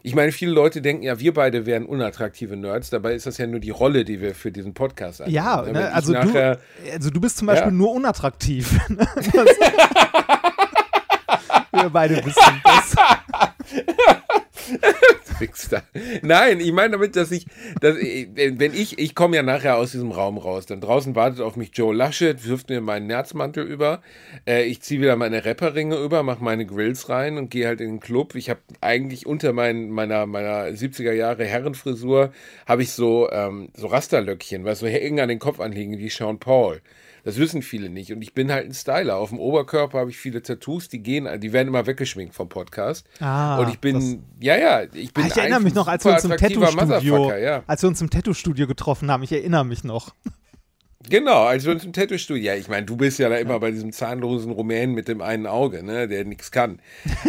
Ich 0.03 0.15
meine, 0.15 0.31
viele 0.31 0.51
Leute 0.51 0.81
denken 0.81 1.03
ja, 1.03 1.19
wir 1.19 1.33
beide 1.33 1.65
wären 1.65 1.85
unattraktive 1.85 2.55
Nerds. 2.55 2.89
Dabei 2.89 3.13
ist 3.13 3.25
das 3.25 3.37
ja 3.39 3.47
nur 3.47 3.59
die 3.59 3.71
Rolle, 3.71 4.05
die 4.05 4.21
wir 4.21 4.35
für 4.35 4.51
diesen 4.51 4.73
Podcast 4.73 5.21
annehmen. 5.21 5.35
Ja, 5.35 5.61
ne, 5.63 5.87
ich 5.89 5.93
also, 5.93 6.13
nachher, 6.13 6.55
du, 6.85 6.91
also 6.93 7.09
du 7.09 7.19
bist 7.19 7.37
zum 7.37 7.47
Beispiel 7.47 7.71
Ja. 7.71 7.77
nur 7.77 7.91
unattraktiv. 7.91 8.79
Wir 11.71 11.89
beide 11.89 12.25
wissen 12.25 12.61
das. 12.63 12.95
Nein, 16.21 16.59
ich 16.59 16.71
meine 16.71 16.91
damit, 16.91 17.15
dass 17.15 17.31
ich, 17.31 17.45
dass 17.79 17.97
ich 17.97 18.27
wenn 18.35 18.73
ich, 18.73 18.99
ich 18.99 19.15
komme 19.15 19.35
ja 19.35 19.43
nachher 19.43 19.77
aus 19.77 19.91
diesem 19.91 20.11
Raum 20.11 20.37
raus, 20.37 20.65
dann 20.65 20.81
draußen 20.81 21.15
wartet 21.15 21.41
auf 21.41 21.55
mich 21.55 21.71
Joe 21.73 21.93
Laschet, 21.93 22.45
wirft 22.45 22.69
mir 22.69 22.81
meinen 22.81 23.07
Nerzmantel 23.07 23.65
über, 23.65 24.01
äh, 24.47 24.63
ich 24.63 24.81
ziehe 24.81 25.01
wieder 25.01 25.15
meine 25.15 25.45
Rapperringe 25.45 25.97
über, 25.97 26.23
mache 26.23 26.43
meine 26.43 26.65
Grills 26.65 27.09
rein 27.09 27.37
und 27.37 27.51
gehe 27.51 27.67
halt 27.67 27.81
in 27.81 27.87
den 27.87 27.99
Club. 27.99 28.35
Ich 28.35 28.49
habe 28.49 28.59
eigentlich 28.81 29.25
unter 29.25 29.53
mein, 29.53 29.89
meiner, 29.89 30.25
meiner 30.25 30.65
70er 30.67 31.13
Jahre 31.13 31.45
Herrenfrisur, 31.45 32.31
habe 32.65 32.83
ich 32.83 32.91
so, 32.91 33.29
ähm, 33.31 33.69
so 33.75 33.87
Rasterlöckchen, 33.87 34.65
was 34.65 34.79
so 34.79 34.85
eng 34.85 35.19
an 35.19 35.29
den 35.29 35.39
Kopf 35.39 35.59
anliegen, 35.59 35.97
wie 35.97 36.09
Sean 36.09 36.39
Paul. 36.39 36.81
Das 37.23 37.37
wissen 37.37 37.61
viele 37.61 37.89
nicht. 37.89 38.11
Und 38.11 38.21
ich 38.21 38.33
bin 38.33 38.51
halt 38.51 38.65
ein 38.65 38.73
Styler. 38.73 39.17
Auf 39.17 39.29
dem 39.29 39.39
Oberkörper 39.39 39.99
habe 39.99 40.09
ich 40.09 40.17
viele 40.17 40.41
Tattoos, 40.41 40.89
die 40.89 40.99
gehen, 40.99 41.27
die 41.39 41.53
werden 41.53 41.67
immer 41.67 41.85
weggeschminkt 41.85 42.33
vom 42.33 42.49
Podcast. 42.49 43.05
Ah, 43.19 43.59
und 43.59 43.69
ich 43.69 43.79
bin, 43.79 44.23
ja, 44.39 44.57
ja, 44.57 44.83
ich 44.93 45.13
bin 45.13 45.25
Ah, 45.25 45.27
ich 45.27 45.37
erinnere 45.37 45.59
mich 45.59 45.73
noch, 45.73 45.87
als 45.87 46.05
wir 46.05 46.13
uns 46.13 46.23
im 46.23 46.37
Tattoo-Studio, 46.37 47.35
ja. 47.35 47.63
als 47.67 47.81
wir 47.81 47.89
uns 47.89 48.01
im 48.01 48.09
Tattoo-Studio 48.09 48.67
getroffen 48.67 49.11
haben, 49.11 49.23
ich 49.23 49.31
erinnere 49.31 49.65
mich 49.65 49.83
noch. 49.83 50.13
Genau, 51.09 51.43
als 51.43 51.63
wir 51.63 51.71
uns 51.73 51.85
im 51.85 51.93
Tattoo-Studio, 51.93 52.43
ja, 52.43 52.55
ich 52.55 52.67
meine, 52.69 52.85
du 52.85 52.97
bist 52.97 53.19
ja 53.19 53.29
da 53.29 53.37
immer 53.37 53.59
bei 53.59 53.69
diesem 53.71 53.91
zahnlosen 53.93 54.51
Rumänen 54.51 54.95
mit 54.95 55.07
dem 55.07 55.21
einen 55.21 55.45
Auge, 55.45 55.83
ne, 55.83 56.07
der 56.07 56.25
nichts 56.25 56.51
kann. 56.51 56.79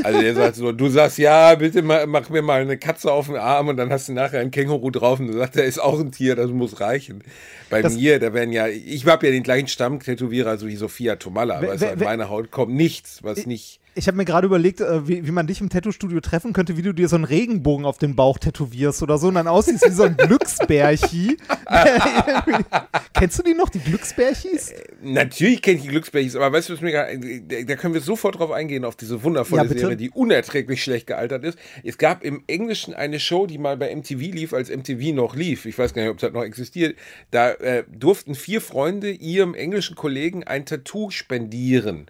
Also 0.02 0.20
der 0.20 0.34
sagt 0.34 0.56
so, 0.56 0.72
du 0.72 0.88
sagst, 0.88 1.18
ja, 1.18 1.54
bitte 1.54 1.82
ma- 1.82 2.06
mach 2.06 2.28
mir 2.30 2.40
mal 2.42 2.62
eine 2.62 2.78
Katze 2.78 3.12
auf 3.12 3.26
den 3.26 3.36
Arm 3.36 3.68
und 3.68 3.76
dann 3.76 3.90
hast 3.90 4.08
du 4.08 4.14
nachher 4.14 4.40
ein 4.40 4.50
Känguru 4.50 4.90
drauf 4.90 5.20
und 5.20 5.28
du 5.28 5.34
sagst, 5.34 5.54
der 5.56 5.64
ist 5.66 5.78
auch 5.78 6.00
ein 6.00 6.10
Tier, 6.10 6.34
das 6.34 6.50
muss 6.50 6.80
reichen. 6.80 7.22
Bei 7.70 7.82
Das- 7.82 7.94
mir, 7.94 8.18
da 8.18 8.32
werden 8.32 8.52
ja, 8.52 8.66
ich 8.68 9.06
habe 9.06 9.26
ja 9.26 9.32
den 9.32 9.42
gleichen 9.42 9.68
Stammtätowierer, 9.68 10.56
so 10.56 10.66
wie 10.66 10.74
Sophia 10.76 11.16
Tomalla, 11.16 11.58
aber 11.58 11.68
Wer- 11.68 11.80
wer- 11.80 11.92
an 11.92 11.98
meiner 12.00 12.30
Haut 12.30 12.50
kommt 12.50 12.74
nichts, 12.74 13.22
was 13.22 13.44
nicht... 13.46 13.80
Ich 13.98 14.06
habe 14.06 14.16
mir 14.16 14.24
gerade 14.24 14.46
überlegt, 14.46 14.80
äh, 14.80 15.08
wie, 15.08 15.26
wie 15.26 15.30
man 15.32 15.48
dich 15.48 15.60
im 15.60 15.68
Tattoo-Studio 15.70 16.20
treffen 16.20 16.52
könnte, 16.52 16.76
wie 16.76 16.82
du 16.82 16.92
dir 16.92 17.08
so 17.08 17.16
einen 17.16 17.24
Regenbogen 17.24 17.84
auf 17.84 17.98
den 17.98 18.14
Bauch 18.14 18.38
tätowierst 18.38 19.02
oder 19.02 19.18
so 19.18 19.26
und 19.26 19.34
dann 19.34 19.48
aussiehst 19.48 19.84
wie 19.86 19.90
so 19.92 20.04
ein 20.04 20.16
Glücksbärchi. 20.18 21.36
Kennst 23.14 23.38
du 23.38 23.42
die 23.42 23.54
noch, 23.54 23.68
die 23.68 23.80
Glücksbärchis? 23.80 24.72
Natürlich 25.02 25.62
kenne 25.62 25.78
ich 25.78 25.82
die 25.82 25.88
Glücksbärchis, 25.88 26.36
aber 26.36 26.52
weißt 26.52 26.68
du, 26.68 26.74
was 26.74 26.80
mir 26.80 26.92
gerade- 26.92 27.18
da 27.48 27.62
da 27.62 27.74
können 27.76 27.94
wir 27.94 28.00
sofort 28.00 28.38
drauf 28.38 28.52
eingehen, 28.52 28.84
auf 28.84 28.94
diese 28.94 29.22
wundervolle 29.24 29.64
Ja. 29.64 29.68
Serie, 29.78 29.96
die 29.96 30.10
unerträglich 30.10 30.82
schlecht 30.82 31.06
gealtert 31.08 31.44
ist. 31.44 31.58
Es 31.82 31.98
gab 31.98 32.22
im 32.22 32.44
Englischen 32.46 32.94
eine 32.94 33.18
Show, 33.18 33.46
die 33.46 33.58
mal 33.58 33.76
bei 33.76 33.94
MTV 33.94 34.20
lief, 34.32 34.52
als 34.52 34.70
MTV 34.70 35.12
noch 35.14 35.34
lief. 35.34 35.66
Ich 35.66 35.76
weiß 35.76 35.92
gar 35.94 36.02
nicht, 36.02 36.10
ob 36.12 36.18
das 36.18 36.32
noch 36.32 36.44
existiert. 36.44 36.96
Da 37.32 37.50
äh, 37.50 37.84
durften 37.90 38.34
vier 38.36 38.60
Freunde 38.60 39.10
ihrem 39.10 39.54
englischen 39.54 39.96
Kollegen 39.96 40.44
ein 40.44 40.66
Tattoo 40.66 41.10
spendieren. 41.10 42.06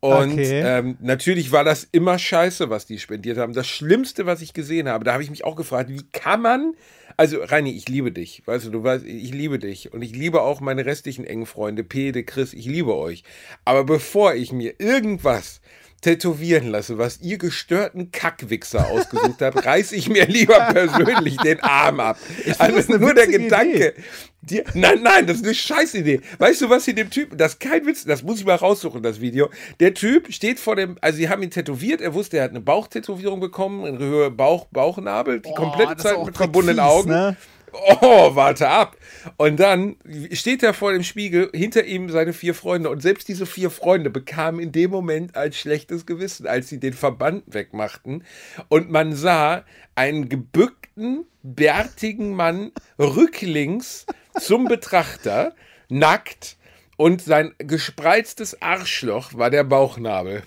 Und 0.00 0.32
Okay. 0.32 0.62
ähm, 0.64 0.96
natürlich 1.00 1.52
war 1.52 1.62
das 1.62 1.86
immer 1.92 2.18
scheiße, 2.18 2.70
was 2.70 2.86
die 2.86 2.98
spendiert 2.98 3.36
haben. 3.36 3.52
Das 3.52 3.66
Schlimmste, 3.68 4.24
was 4.24 4.40
ich 4.40 4.54
gesehen 4.54 4.88
habe, 4.88 5.04
da 5.04 5.12
habe 5.12 5.22
ich 5.22 5.28
mich 5.28 5.44
auch 5.44 5.56
gefragt, 5.56 5.90
wie 5.90 6.02
kann 6.12 6.40
man, 6.40 6.74
also 7.18 7.42
Reini, 7.42 7.72
ich 7.72 7.86
liebe 7.86 8.10
dich, 8.10 8.42
weißt 8.46 8.64
du, 8.66 8.70
du 8.70 8.82
weißt, 8.82 9.04
ich 9.04 9.32
liebe 9.34 9.58
dich 9.58 9.92
und 9.92 10.00
ich 10.00 10.12
liebe 10.12 10.40
auch 10.40 10.60
meine 10.62 10.86
restlichen 10.86 11.26
engen 11.26 11.44
Freunde, 11.44 11.84
Pede, 11.84 12.24
Chris, 12.24 12.54
ich 12.54 12.64
liebe 12.64 12.96
euch. 12.96 13.24
Aber 13.66 13.84
bevor 13.84 14.34
ich 14.34 14.52
mir 14.52 14.74
irgendwas 14.78 15.60
tätowieren 16.00 16.68
lasse, 16.68 16.98
was 16.98 17.20
ihr 17.20 17.38
gestörten 17.38 18.10
Kackwichser 18.10 18.88
ausgesucht 18.88 19.42
habt, 19.42 19.64
reiß 19.64 19.92
ich 19.92 20.08
mir 20.08 20.26
lieber 20.26 20.58
persönlich 20.72 21.36
den 21.38 21.60
Arm 21.60 22.00
ab. 22.00 22.18
das 22.46 22.60
Also 22.60 22.96
nur 22.96 23.14
der 23.14 23.26
Gedanke, 23.26 23.94
die, 24.42 24.62
nein, 24.72 25.02
nein, 25.02 25.26
das 25.26 25.36
ist 25.38 25.44
eine 25.44 25.54
Scheißidee. 25.54 26.20
Weißt 26.38 26.62
du, 26.62 26.70
was 26.70 26.86
sie 26.86 26.94
dem 26.94 27.10
Typen, 27.10 27.36
das 27.36 27.52
ist 27.52 27.60
kein 27.60 27.84
Witz, 27.84 28.04
das 28.04 28.22
muss 28.22 28.40
ich 28.40 28.46
mal 28.46 28.56
raussuchen, 28.56 29.02
das 29.02 29.20
Video. 29.20 29.50
Der 29.80 29.92
Typ 29.92 30.32
steht 30.32 30.58
vor 30.58 30.76
dem, 30.76 30.96
also 31.02 31.18
sie 31.18 31.28
haben 31.28 31.42
ihn 31.42 31.50
tätowiert, 31.50 32.00
er 32.00 32.14
wusste, 32.14 32.38
er 32.38 32.44
hat 32.44 32.50
eine 32.50 32.60
Bauchtätowierung 32.60 33.40
bekommen, 33.40 33.84
in 33.84 33.98
Höhe 33.98 34.30
Bauch, 34.30 34.66
Bauchnabel, 34.70 35.40
die 35.40 35.52
komplette 35.52 35.92
ist 35.92 36.00
Zeit 36.00 36.24
mit 36.24 36.36
verbundenen 36.36 36.80
Augen. 36.80 37.10
ne? 37.10 37.36
Oh, 37.72 38.34
warte 38.34 38.68
ab. 38.68 38.96
Und 39.36 39.60
dann 39.60 39.96
steht 40.32 40.62
er 40.62 40.74
vor 40.74 40.92
dem 40.92 41.02
Spiegel, 41.02 41.50
hinter 41.54 41.84
ihm 41.84 42.08
seine 42.08 42.32
vier 42.32 42.54
Freunde. 42.54 42.90
Und 42.90 43.02
selbst 43.02 43.28
diese 43.28 43.46
vier 43.46 43.70
Freunde 43.70 44.10
bekamen 44.10 44.60
in 44.60 44.72
dem 44.72 44.90
Moment 44.90 45.36
ein 45.36 45.52
schlechtes 45.52 46.06
Gewissen, 46.06 46.46
als 46.46 46.68
sie 46.68 46.80
den 46.80 46.92
Verband 46.92 47.44
wegmachten. 47.46 48.24
Und 48.68 48.90
man 48.90 49.14
sah 49.14 49.64
einen 49.94 50.28
gebückten, 50.28 51.24
bärtigen 51.42 52.34
Mann 52.34 52.72
rücklings 52.98 54.06
zum 54.38 54.66
Betrachter, 54.66 55.54
nackt. 55.88 56.56
Und 56.96 57.22
sein 57.22 57.54
gespreiztes 57.58 58.60
Arschloch 58.60 59.32
war 59.34 59.48
der 59.48 59.64
Bauchnabel. 59.64 60.42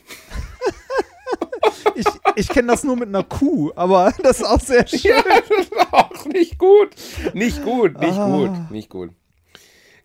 Ich, 1.96 2.06
ich 2.36 2.48
kenne 2.50 2.70
das 2.70 2.84
nur 2.84 2.96
mit 2.96 3.10
einer 3.10 3.24
Kuh, 3.24 3.72
aber 3.76 4.14
das 4.22 4.40
ist 4.40 4.46
auch 4.46 4.60
sehr 4.60 4.88
schön. 4.88 5.12
Ja, 5.12 5.24
das 5.24 5.66
ist 5.66 5.74
auch 5.92 6.03
nicht 6.32 6.58
gut. 6.58 6.90
Nicht 7.34 7.64
gut, 7.64 8.00
nicht 8.00 8.18
Ah. 8.18 8.28
gut, 8.30 8.72
nicht 8.72 8.90
gut. 8.90 9.12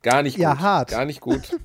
Gar 0.02 0.22
nicht 0.22 0.36
Ja, 0.38 0.52
gut. 0.54 0.60
hart. 0.62 0.90
Gar 0.90 1.04
nicht 1.04 1.20
gut. 1.20 1.58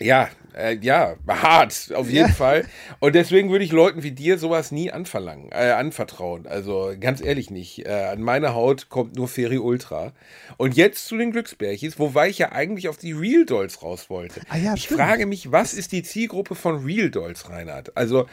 Ja, 0.00 0.28
äh, 0.56 0.78
ja, 0.80 1.14
hart, 1.28 1.92
auf 1.94 2.08
jeden 2.10 2.32
Fall. 2.32 2.64
Und 2.98 3.14
deswegen 3.14 3.50
würde 3.50 3.64
ich 3.64 3.70
Leuten 3.72 4.02
wie 4.02 4.10
dir 4.10 4.36
sowas 4.38 4.72
nie 4.72 4.90
anverlangen, 4.90 5.50
äh, 5.52 5.70
anvertrauen. 5.72 6.46
Also 6.46 6.92
ganz 6.98 7.20
ehrlich 7.22 7.50
nicht. 7.50 7.86
Äh, 7.86 8.06
an 8.12 8.22
meine 8.22 8.54
Haut 8.54 8.88
kommt 8.88 9.14
nur 9.16 9.28
Feri 9.28 9.58
Ultra. 9.58 10.12
Und 10.56 10.76
jetzt 10.76 11.06
zu 11.06 11.16
den 11.18 11.30
Glücksbärchis, 11.30 11.98
wobei 11.98 12.30
ich 12.30 12.38
ja 12.38 12.50
eigentlich 12.52 12.88
auf 12.88 12.96
die 12.96 13.12
Real 13.12 13.44
Dolls 13.44 13.82
raus 13.82 14.08
wollte. 14.10 14.40
Ah 14.48 14.56
ja, 14.56 14.74
ich 14.74 14.84
stimmt. 14.84 15.00
frage 15.00 15.26
mich, 15.26 15.52
was 15.52 15.74
ist 15.74 15.92
die 15.92 16.02
Zielgruppe 16.02 16.54
von 16.54 16.84
Real 16.84 17.10
Dolls, 17.10 17.48
Reinhard? 17.50 17.96
Also 17.96 18.26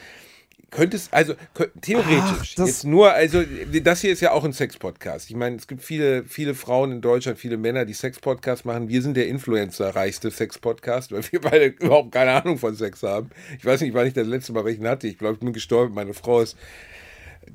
könntest, 0.70 1.12
also 1.12 1.34
kö- 1.56 1.68
theoretisch, 1.80 2.20
Ach, 2.52 2.54
das- 2.56 2.66
jetzt 2.68 2.84
nur, 2.84 3.12
also 3.12 3.42
das 3.82 4.00
hier 4.00 4.12
ist 4.12 4.20
ja 4.20 4.32
auch 4.32 4.44
ein 4.44 4.52
Sex-Podcast. 4.52 5.28
Ich 5.30 5.36
meine, 5.36 5.56
es 5.56 5.66
gibt 5.66 5.82
viele, 5.82 6.24
viele 6.24 6.54
Frauen 6.54 6.92
in 6.92 7.00
Deutschland, 7.00 7.38
viele 7.38 7.56
Männer, 7.56 7.84
die 7.84 7.92
Sex-Podcast 7.92 8.64
machen. 8.64 8.88
Wir 8.88 9.02
sind 9.02 9.16
der 9.16 9.28
Influencer-reichste 9.28 10.30
Sex-Podcast, 10.30 11.12
weil 11.12 11.22
wir 11.30 11.40
beide 11.40 11.66
überhaupt 11.80 12.12
keine 12.12 12.32
Ahnung 12.32 12.58
von 12.58 12.74
Sex 12.74 13.02
haben. 13.02 13.30
Ich 13.58 13.64
weiß 13.64 13.80
nicht, 13.80 13.94
wann 13.94 14.06
ich 14.06 14.14
das 14.14 14.26
letzte 14.26 14.52
Mal 14.52 14.64
welchen 14.64 14.86
hatte. 14.86 15.06
Ich 15.08 15.18
glaube, 15.18 15.34
ich 15.34 15.40
bin 15.40 15.52
gestorben. 15.52 15.94
Meine 15.94 16.14
Frau 16.14 16.40
ist 16.40 16.56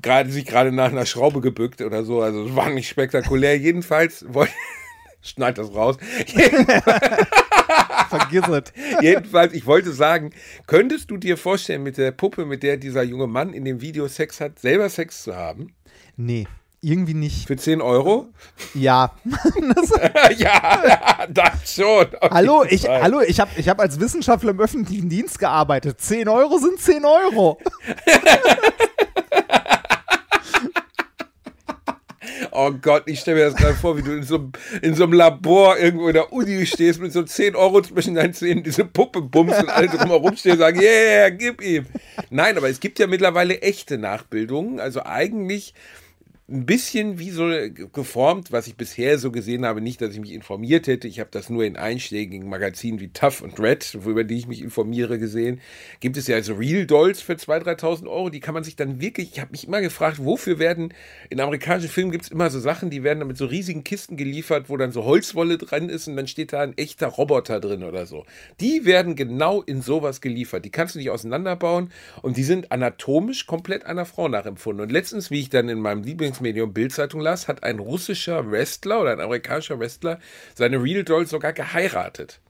gerade 0.02 0.30
sich 0.30 0.44
gerade 0.44 0.72
nach 0.72 0.90
einer 0.90 1.06
Schraube 1.06 1.40
gebückt 1.40 1.80
oder 1.80 2.04
so. 2.04 2.20
Also 2.22 2.46
es 2.46 2.56
war 2.56 2.70
nicht 2.70 2.88
spektakulär. 2.88 3.56
Jedenfalls 3.58 4.24
wollte 4.28 4.52
schneid 5.22 5.58
das 5.58 5.74
raus. 5.74 5.96
Vergiss 8.08 8.48
es. 8.48 8.72
Jedenfalls, 9.02 9.52
ich 9.52 9.66
wollte 9.66 9.92
sagen, 9.92 10.30
könntest 10.66 11.10
du 11.10 11.16
dir 11.16 11.36
vorstellen, 11.36 11.82
mit 11.82 11.98
der 11.98 12.12
Puppe, 12.12 12.46
mit 12.46 12.62
der 12.62 12.76
dieser 12.76 13.02
junge 13.02 13.26
Mann 13.26 13.52
in 13.52 13.64
dem 13.64 13.80
Video 13.80 14.08
Sex 14.08 14.40
hat, 14.40 14.58
selber 14.58 14.88
Sex 14.88 15.22
zu 15.22 15.36
haben? 15.36 15.74
Nee, 16.16 16.46
irgendwie 16.80 17.14
nicht. 17.14 17.46
Für 17.46 17.56
10 17.56 17.80
Euro? 17.80 18.28
Ja. 18.74 19.12
ja, 20.36 20.82
ja, 20.86 21.26
das 21.28 21.74
schon. 21.74 22.06
Hallo, 22.22 22.64
ich, 22.68 22.82
Fall. 22.82 23.02
hallo, 23.02 23.20
ich 23.20 23.40
habe 23.40 23.50
ich 23.56 23.68
hab 23.68 23.80
als 23.80 23.98
Wissenschaftler 23.98 24.50
im 24.50 24.60
öffentlichen 24.60 25.08
Dienst 25.08 25.38
gearbeitet. 25.38 26.00
10 26.00 26.28
Euro 26.28 26.58
sind 26.58 26.78
10 26.78 27.04
Euro. 27.04 27.58
Oh 32.58 32.70
Gott, 32.72 33.02
ich 33.04 33.20
stelle 33.20 33.36
mir 33.40 33.44
das 33.50 33.54
gerade 33.54 33.74
vor, 33.74 33.98
wie 33.98 34.02
du 34.02 34.12
in 34.12 34.22
so, 34.22 34.36
einem- 34.36 34.52
in 34.80 34.94
so 34.94 35.04
einem 35.04 35.12
Labor 35.12 35.76
irgendwo 35.76 36.08
in 36.08 36.14
der 36.14 36.32
Uni 36.32 36.64
stehst 36.64 37.00
mit 37.00 37.12
so 37.12 37.22
10 37.22 37.54
Euro 37.54 37.82
zwischen 37.82 38.14
deinen 38.14 38.32
Zähnen, 38.32 38.62
diese 38.62 38.86
Puppe 38.86 39.20
bummst 39.20 39.60
und 39.62 39.68
alle 39.68 39.88
drumherum 39.88 40.34
stehen 40.36 40.52
und 40.52 40.58
sagen, 40.60 40.80
yeah, 40.80 41.28
gib 41.28 41.60
ihm. 41.60 41.84
Nein, 42.30 42.56
aber 42.56 42.70
es 42.70 42.80
gibt 42.80 42.98
ja 42.98 43.06
mittlerweile 43.08 43.60
echte 43.60 43.98
Nachbildungen, 43.98 44.80
also 44.80 45.02
eigentlich 45.04 45.74
ein 46.48 46.64
bisschen 46.64 47.18
wie 47.18 47.30
so 47.30 47.50
geformt, 47.92 48.52
was 48.52 48.68
ich 48.68 48.76
bisher 48.76 49.18
so 49.18 49.32
gesehen 49.32 49.66
habe. 49.66 49.80
Nicht, 49.80 50.00
dass 50.00 50.14
ich 50.14 50.20
mich 50.20 50.32
informiert 50.32 50.86
hätte. 50.86 51.08
Ich 51.08 51.18
habe 51.18 51.30
das 51.32 51.50
nur 51.50 51.64
in 51.64 51.76
einschlägigen 51.76 52.48
Magazinen 52.48 53.00
wie 53.00 53.08
Tough 53.08 53.40
und 53.40 53.58
Red, 53.58 53.94
über 53.94 54.22
die 54.22 54.38
ich 54.38 54.46
mich 54.46 54.62
informiere, 54.62 55.18
gesehen. 55.18 55.60
Gibt 55.98 56.16
es 56.16 56.28
ja 56.28 56.36
also 56.36 56.54
Real 56.54 56.86
Dolls 56.86 57.20
für 57.20 57.32
2.000, 57.32 57.80
3.000 57.80 58.06
Euro. 58.06 58.30
Die 58.30 58.38
kann 58.38 58.54
man 58.54 58.62
sich 58.62 58.76
dann 58.76 59.00
wirklich, 59.00 59.32
ich 59.32 59.40
habe 59.40 59.50
mich 59.50 59.66
immer 59.66 59.80
gefragt, 59.80 60.24
wofür 60.24 60.60
werden, 60.60 60.94
in 61.30 61.40
amerikanischen 61.40 61.88
Filmen 61.88 62.12
gibt 62.12 62.26
es 62.26 62.30
immer 62.30 62.48
so 62.48 62.60
Sachen, 62.60 62.90
die 62.90 63.02
werden 63.02 63.18
dann 63.18 63.28
mit 63.28 63.38
so 63.38 63.46
riesigen 63.46 63.82
Kisten 63.82 64.16
geliefert, 64.16 64.68
wo 64.68 64.76
dann 64.76 64.92
so 64.92 65.04
Holzwolle 65.04 65.58
dran 65.58 65.88
ist 65.88 66.06
und 66.06 66.16
dann 66.16 66.28
steht 66.28 66.52
da 66.52 66.60
ein 66.60 66.78
echter 66.78 67.08
Roboter 67.08 67.58
drin 67.58 67.82
oder 67.82 68.06
so. 68.06 68.24
Die 68.60 68.84
werden 68.84 69.16
genau 69.16 69.62
in 69.62 69.82
sowas 69.82 70.20
geliefert. 70.20 70.64
Die 70.64 70.70
kannst 70.70 70.94
du 70.94 71.00
nicht 71.00 71.10
auseinanderbauen 71.10 71.90
und 72.22 72.36
die 72.36 72.44
sind 72.44 72.70
anatomisch 72.70 73.46
komplett 73.46 73.84
einer 73.84 74.06
Frau 74.06 74.28
nachempfunden. 74.28 74.84
Und 74.84 74.92
letztens, 74.92 75.32
wie 75.32 75.40
ich 75.40 75.50
dann 75.50 75.68
in 75.68 75.80
meinem 75.80 76.04
Lieblingsmedium 76.40 76.72
Bildzeitung 76.72 77.20
las, 77.20 77.48
hat 77.48 77.62
ein 77.62 77.78
russischer 77.78 78.50
Wrestler 78.50 79.00
oder 79.00 79.12
ein 79.12 79.20
amerikanischer 79.20 79.78
Wrestler 79.78 80.18
seine 80.54 80.82
Real 80.82 81.04
Doll 81.04 81.26
sogar 81.26 81.52
geheiratet. 81.52 82.40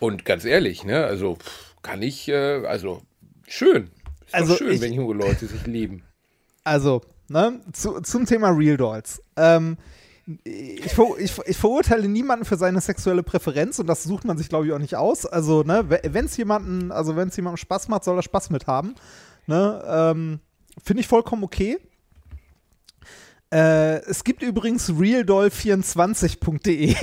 Und 0.00 0.24
ganz 0.24 0.44
ehrlich, 0.44 0.84
ne, 0.84 1.04
also 1.04 1.38
kann 1.82 2.02
ich, 2.02 2.28
äh, 2.28 2.64
also 2.66 3.02
schön. 3.46 3.90
Ist 4.26 4.34
Also 4.34 4.56
schön, 4.56 4.72
ich- 4.72 4.80
wenn 4.80 4.92
junge 4.92 5.14
Leute 5.14 5.46
sich 5.46 5.66
lieben. 5.66 6.02
Also, 6.64 7.02
ne, 7.28 7.60
zu, 7.72 8.00
zum 8.00 8.26
Thema 8.26 8.48
Real 8.50 8.76
Dolls. 8.76 9.22
Ähm, 9.36 9.76
ich, 10.44 10.92
ver, 10.94 11.06
ich, 11.18 11.32
ich 11.46 11.56
verurteile 11.56 12.08
niemanden 12.08 12.46
für 12.46 12.56
seine 12.56 12.80
sexuelle 12.80 13.22
Präferenz 13.22 13.78
und 13.78 13.86
das 13.86 14.04
sucht 14.04 14.24
man 14.24 14.38
sich, 14.38 14.48
glaube 14.48 14.66
ich, 14.66 14.72
auch 14.72 14.78
nicht 14.78 14.96
aus. 14.96 15.26
Also, 15.26 15.62
ne, 15.62 15.84
wenn 15.88 16.24
es 16.24 16.36
jemanden, 16.36 16.90
also 16.90 17.14
wenn 17.16 17.28
es 17.28 17.36
jemandem 17.36 17.58
Spaß 17.58 17.88
macht, 17.88 18.04
soll 18.04 18.18
er 18.18 18.22
Spaß 18.22 18.50
mit 18.50 18.66
haben. 18.66 18.94
Ne, 19.46 19.84
ähm, 19.86 20.40
Finde 20.82 21.02
ich 21.02 21.06
vollkommen 21.06 21.44
okay. 21.44 21.78
Äh, 23.54 24.00
es 24.10 24.24
gibt 24.24 24.42
übrigens 24.42 24.90
realdoll24.de 24.90 26.96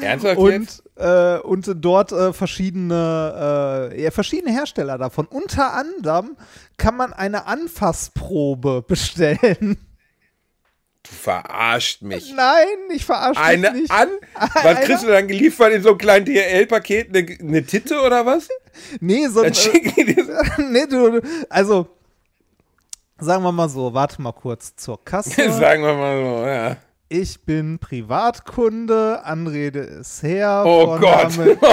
Ernsthaft 0.00 0.38
und, 0.38 0.82
äh, 0.96 1.38
und 1.38 1.68
dort 1.84 2.12
äh, 2.12 2.32
verschiedene, 2.32 3.90
äh, 3.92 4.02
ja, 4.04 4.10
verschiedene 4.12 4.52
Hersteller 4.52 4.98
davon. 4.98 5.26
Unter 5.26 5.74
anderem 5.74 6.36
kann 6.76 6.96
man 6.96 7.12
eine 7.12 7.46
Anfassprobe 7.46 8.82
bestellen. 8.88 9.78
Du 11.02 11.10
verarscht 11.12 12.02
mich. 12.02 12.32
Nein, 12.34 12.66
ich 12.92 13.04
verarsche 13.04 13.40
dich 13.40 13.48
Eine 13.48 13.72
nicht. 13.72 13.90
an? 13.90 14.08
Was 14.62 14.80
kriegst 14.80 15.02
du 15.04 15.08
dann 15.08 15.26
geliefert 15.28 15.72
in 15.72 15.82
so 15.82 15.90
einem 15.90 15.98
kleinen 15.98 16.24
DHL-Paket? 16.24 17.14
Eine, 17.16 17.36
eine 17.40 17.64
Titte 17.64 18.00
oder 18.00 18.26
was? 18.26 18.48
Nee, 19.00 19.26
so 19.28 19.42
Dann 19.42 19.52
ein, 19.52 20.06
dir 20.06 20.44
nee, 20.70 20.86
du- 20.86 21.20
also 21.48 21.88
sagen 23.18 23.42
wir 23.42 23.52
mal 23.52 23.68
so, 23.68 23.94
warte 23.94 24.20
mal 24.22 24.32
kurz 24.32 24.76
zur 24.76 25.04
Kasse. 25.04 25.50
Sagen 25.52 25.82
wir 25.82 25.94
mal 25.94 26.16
so, 26.24 26.46
ja. 26.46 26.76
Ich 27.08 27.44
bin 27.44 27.78
Privatkunde, 27.78 29.20
Anrede 29.22 29.78
ist 29.78 30.24
her. 30.24 30.64
Oh 30.66 30.98
Gott. 30.98 31.32
Vorname 31.32 31.52
ist 31.52 31.64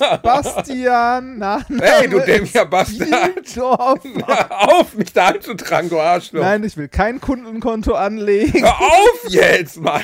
Bastian. 0.22 1.38
Nachname 1.38 1.82
Hey, 1.82 2.06
du 2.06 2.20
dämlicher 2.20 2.66
Bastard. 2.66 3.32
Hör 3.56 4.68
auf, 4.68 4.94
mich 4.94 5.10
da 5.14 5.28
anzutragen, 5.28 5.88
du 5.88 5.98
Arschloch. 5.98 6.42
Nein, 6.42 6.64
ich 6.64 6.76
will 6.76 6.88
kein 6.88 7.18
Kundenkonto 7.18 7.94
anlegen. 7.94 8.62
Hör 8.62 8.78
auf 8.78 9.20
jetzt, 9.30 9.80
Mann. 9.80 10.02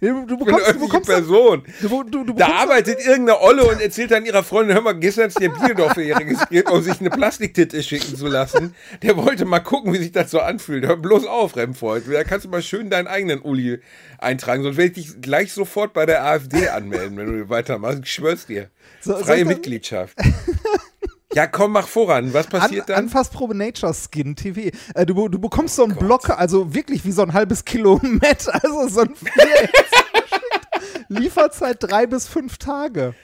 Du, 0.00 0.06
du 0.06 0.20
Ich 0.22 0.26
bin 0.26 0.38
bekommst, 0.38 0.66
du 0.66 0.70
öffentliche 0.70 1.00
Person. 1.00 1.62
du, 1.80 2.02
du, 2.04 2.24
du 2.24 2.32
Da 2.34 2.46
arbeitet 2.48 2.98
irgendeine 3.04 3.40
Olle 3.40 3.64
und 3.64 3.80
erzählt 3.80 4.10
dann 4.10 4.24
ihrer 4.24 4.42
Freundin, 4.44 4.74
hör 4.74 4.82
mal, 4.82 4.92
gestern 4.98 5.28
ist 5.28 5.40
der 5.40 5.48
Bierdorf 5.50 5.94
für 5.94 6.02
ihr 6.02 6.16
registriert, 6.18 6.70
um 6.70 6.82
sich 6.82 7.00
eine 7.00 7.10
Plastiktitte 7.10 7.82
schicken 7.82 8.16
zu 8.16 8.26
lassen. 8.26 8.74
Der 9.02 9.16
wollte 9.16 9.44
mal 9.44 9.60
gucken, 9.60 9.92
wie 9.92 9.98
sich 9.98 10.12
das 10.12 10.30
so 10.30 10.40
anfühlt. 10.40 10.86
Hör 10.86 10.96
bloß 10.96 11.26
auf, 11.26 11.56
Remford. 11.56 12.02
Da 12.12 12.24
kannst 12.24 12.46
du 12.46 12.50
mal 12.50 12.62
schön 12.62 12.90
deinen 12.90 13.06
eigenen 13.06 13.40
Uli 13.40 13.80
eintragen, 14.18 14.62
sonst 14.62 14.76
werde 14.76 14.92
ich 14.98 15.06
dich 15.12 15.20
gleich 15.20 15.52
sofort 15.52 15.92
bei 15.92 16.06
der 16.06 16.24
AfD 16.24 16.68
anmelden, 16.68 17.16
wenn 17.16 17.26
du 17.26 17.48
weitermachst. 17.48 18.00
Ich 18.04 18.12
schwör's 18.12 18.46
dir. 18.46 18.70
So- 19.00 19.16
Freie 19.16 19.42
ich 19.42 19.46
Mitgliedschaft. 19.48 20.16
Ja, 21.34 21.46
komm, 21.46 21.72
mach 21.72 21.88
voran. 21.88 22.32
Was 22.32 22.46
An, 22.46 22.60
passiert 22.60 22.88
dann? 22.88 22.96
Anfassprobe 22.96 23.54
Nature 23.54 23.92
Skin 23.92 24.36
TV. 24.36 24.70
Äh, 24.94 25.06
du, 25.06 25.28
du 25.28 25.38
bekommst 25.38 25.76
so 25.76 25.84
einen 25.84 25.96
Oh 25.96 26.00
Block, 26.00 26.30
also 26.30 26.74
wirklich 26.74 27.04
wie 27.04 27.12
so 27.12 27.22
ein 27.22 27.32
halbes 27.32 27.64
Kilo 27.64 27.98
Met, 28.02 28.48
also 28.48 28.88
so 28.88 29.00
ein. 29.00 29.14
Lieferzeit 31.08 31.76
drei 31.80 32.06
bis 32.06 32.28
fünf 32.28 32.58
Tage. 32.58 33.14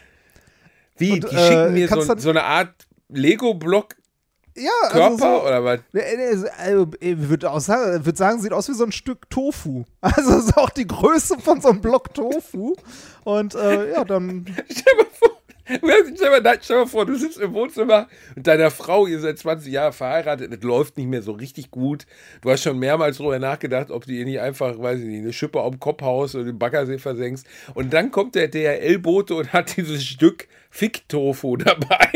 Wie? 0.97 1.13
und, 1.13 1.31
Die 1.31 1.35
äh, 1.35 1.49
schicken 1.49 1.75
mir 1.75 1.89
so, 1.89 2.17
so 2.17 2.31
eine 2.31 2.45
Art 2.45 2.87
Lego-Block 3.09 3.95
Ja, 4.57 4.71
Körper 4.91 5.05
also 5.07 5.19
so, 5.19 5.47
oder 5.47 5.65
was? 5.65 5.81
Äh, 5.95 5.99
äh, 6.01 6.83
äh, 6.83 6.87
Ich 7.01 7.29
würde 7.29 7.49
sagen, 7.61 8.05
würd 8.05 8.17
sagen, 8.17 8.41
sieht 8.41 8.53
aus 8.53 8.69
wie 8.69 8.75
so 8.75 8.85
ein 8.85 8.93
Stück 8.93 9.31
Tofu. 9.31 9.85
Also 10.01 10.39
ist 10.39 10.57
auch 10.57 10.71
die 10.71 10.87
Größe 10.87 11.39
von 11.39 11.61
so 11.61 11.69
einem 11.71 11.81
Block 11.81 12.13
Tofu. 12.13 12.75
Und 13.25 13.55
äh, 13.55 13.93
ja, 13.93 14.05
dann. 14.05 14.47
Stell 14.71 14.97
mal 14.97 15.07
vor, 15.19 15.40
stell 15.71 16.41
mal, 16.41 16.59
stell 16.61 16.77
mal 16.79 16.87
vor, 16.87 17.07
du 17.07 17.17
sitzt 17.17 17.39
im 17.39 17.53
Wohnzimmer 17.55 18.09
mit 18.35 18.47
deiner 18.47 18.71
Frau, 18.71 19.07
ihr 19.07 19.21
seid 19.21 19.39
20 19.39 19.73
Jahre 19.73 19.93
verheiratet, 19.93 20.53
es 20.53 20.63
läuft 20.63 20.97
nicht 20.97 21.09
mehr 21.09 21.23
so 21.23 21.33
richtig 21.33 21.71
gut. 21.71 22.07
Du 22.43 22.51
hast 22.51 22.63
schon 22.63 22.79
mehrmals 22.79 23.19
darüber 23.19 23.39
nachgedacht, 23.39 23.91
ob 23.91 24.07
du 24.07 24.13
ihr 24.13 24.25
nicht 24.25 24.41
einfach, 24.41 24.79
weiß 24.79 25.01
ich 25.01 25.07
nicht, 25.07 25.23
eine 25.23 25.33
Schippe 25.33 25.61
auf 25.61 25.71
dem 25.71 25.81
Kopf 25.81 26.03
haust 26.03 26.35
oder 26.35 26.45
den 26.45 26.59
Baggersee 26.59 26.99
versenkst. 26.99 27.47
Und 27.75 27.93
dann 27.93 28.11
kommt 28.11 28.35
der 28.35 28.49
DHL-Bote 28.49 29.35
und 29.35 29.53
hat 29.53 29.77
dieses 29.77 30.05
Stück 30.05 30.49
Fick-Tofu 30.71 31.57
dabei. 31.57 32.11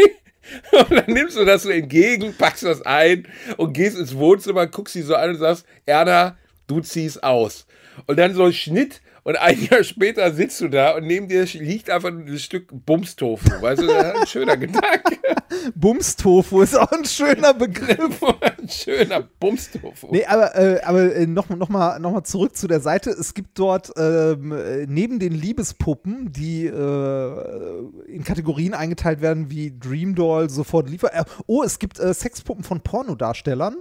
Und 0.73 0.91
dann 0.91 1.07
nimmst 1.07 1.39
du 1.39 1.47
das 1.47 1.63
so 1.63 1.71
entgegen, 1.71 2.35
packst 2.37 2.65
das 2.65 2.83
ein 2.83 3.27
und 3.57 3.73
gehst 3.73 3.99
ins 3.99 4.15
Wohnzimmer, 4.15 4.67
guckst 4.67 4.93
sie 4.93 5.01
so 5.01 5.15
an 5.15 5.31
und 5.31 5.37
sagst, 5.37 5.65
Erna, 5.87 6.37
du 6.67 6.81
ziehst 6.81 7.25
aus. 7.25 7.67
Und 8.07 8.19
dann 8.19 8.35
so 8.35 8.45
ein 8.45 8.53
Schnitt 8.53 9.01
und 9.25 9.37
ein 9.37 9.61
Jahr 9.61 9.83
später 9.85 10.33
sitzt 10.33 10.61
du 10.61 10.69
da 10.69 10.97
und 10.97 11.07
neben 11.07 11.28
dir 11.28 11.45
liegt 11.45 11.90
einfach 11.90 12.11
ein 12.11 12.38
Stück 12.38 12.69
Bumstofu. 12.71 13.61
Weißt 13.61 13.83
du, 13.83 13.87
das 13.87 14.14
ist 14.14 14.21
ein 14.21 14.26
schöner 14.26 14.57
Gedanke. 14.57 15.19
Bums-Tofu 15.75 16.62
ist 16.62 16.76
auch 16.76 16.90
ein 16.93 17.04
schöner 17.04 17.54
Begriff. 17.54 18.23
ein 18.40 18.69
schöner 18.69 19.23
Bumstofu. 19.23 20.09
Nee, 20.11 20.25
aber, 20.26 20.54
äh, 20.57 20.81
aber 20.83 21.14
äh, 21.14 21.26
noch, 21.26 21.49
noch, 21.49 21.69
mal, 21.69 21.99
noch 21.99 22.12
mal 22.12 22.25
zurück 22.25 22.57
zu 22.57 22.66
der 22.66 22.81
Seite. 22.81 23.11
Es 23.11 23.35
gibt 23.35 23.59
dort 23.59 23.93
ähm, 23.97 24.52
äh, 24.52 24.87
neben 24.87 25.19
den 25.19 25.33
Liebespuppen, 25.33 26.33
die 26.33 26.66
äh, 26.66 28.09
in 28.09 28.25
Kategorien 28.25 28.75
eingeteilt 28.75 29.21
werden 29.21 29.50
wie 29.50 29.76
Dream 29.78 30.14
Doll, 30.14 30.50
sofort 30.50 30.88
liefer. 30.88 31.14
Äh, 31.14 31.25
oh, 31.47 31.62
es 31.62 31.78
gibt 31.78 31.99
äh, 31.99 32.12
Sexpuppen 32.12 32.64
von 32.64 32.81
Pornodarstellern. 32.81 33.76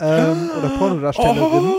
Ähm, 0.00 0.50
oder 0.58 0.68
Pornodarstellerinnen. 0.78 1.72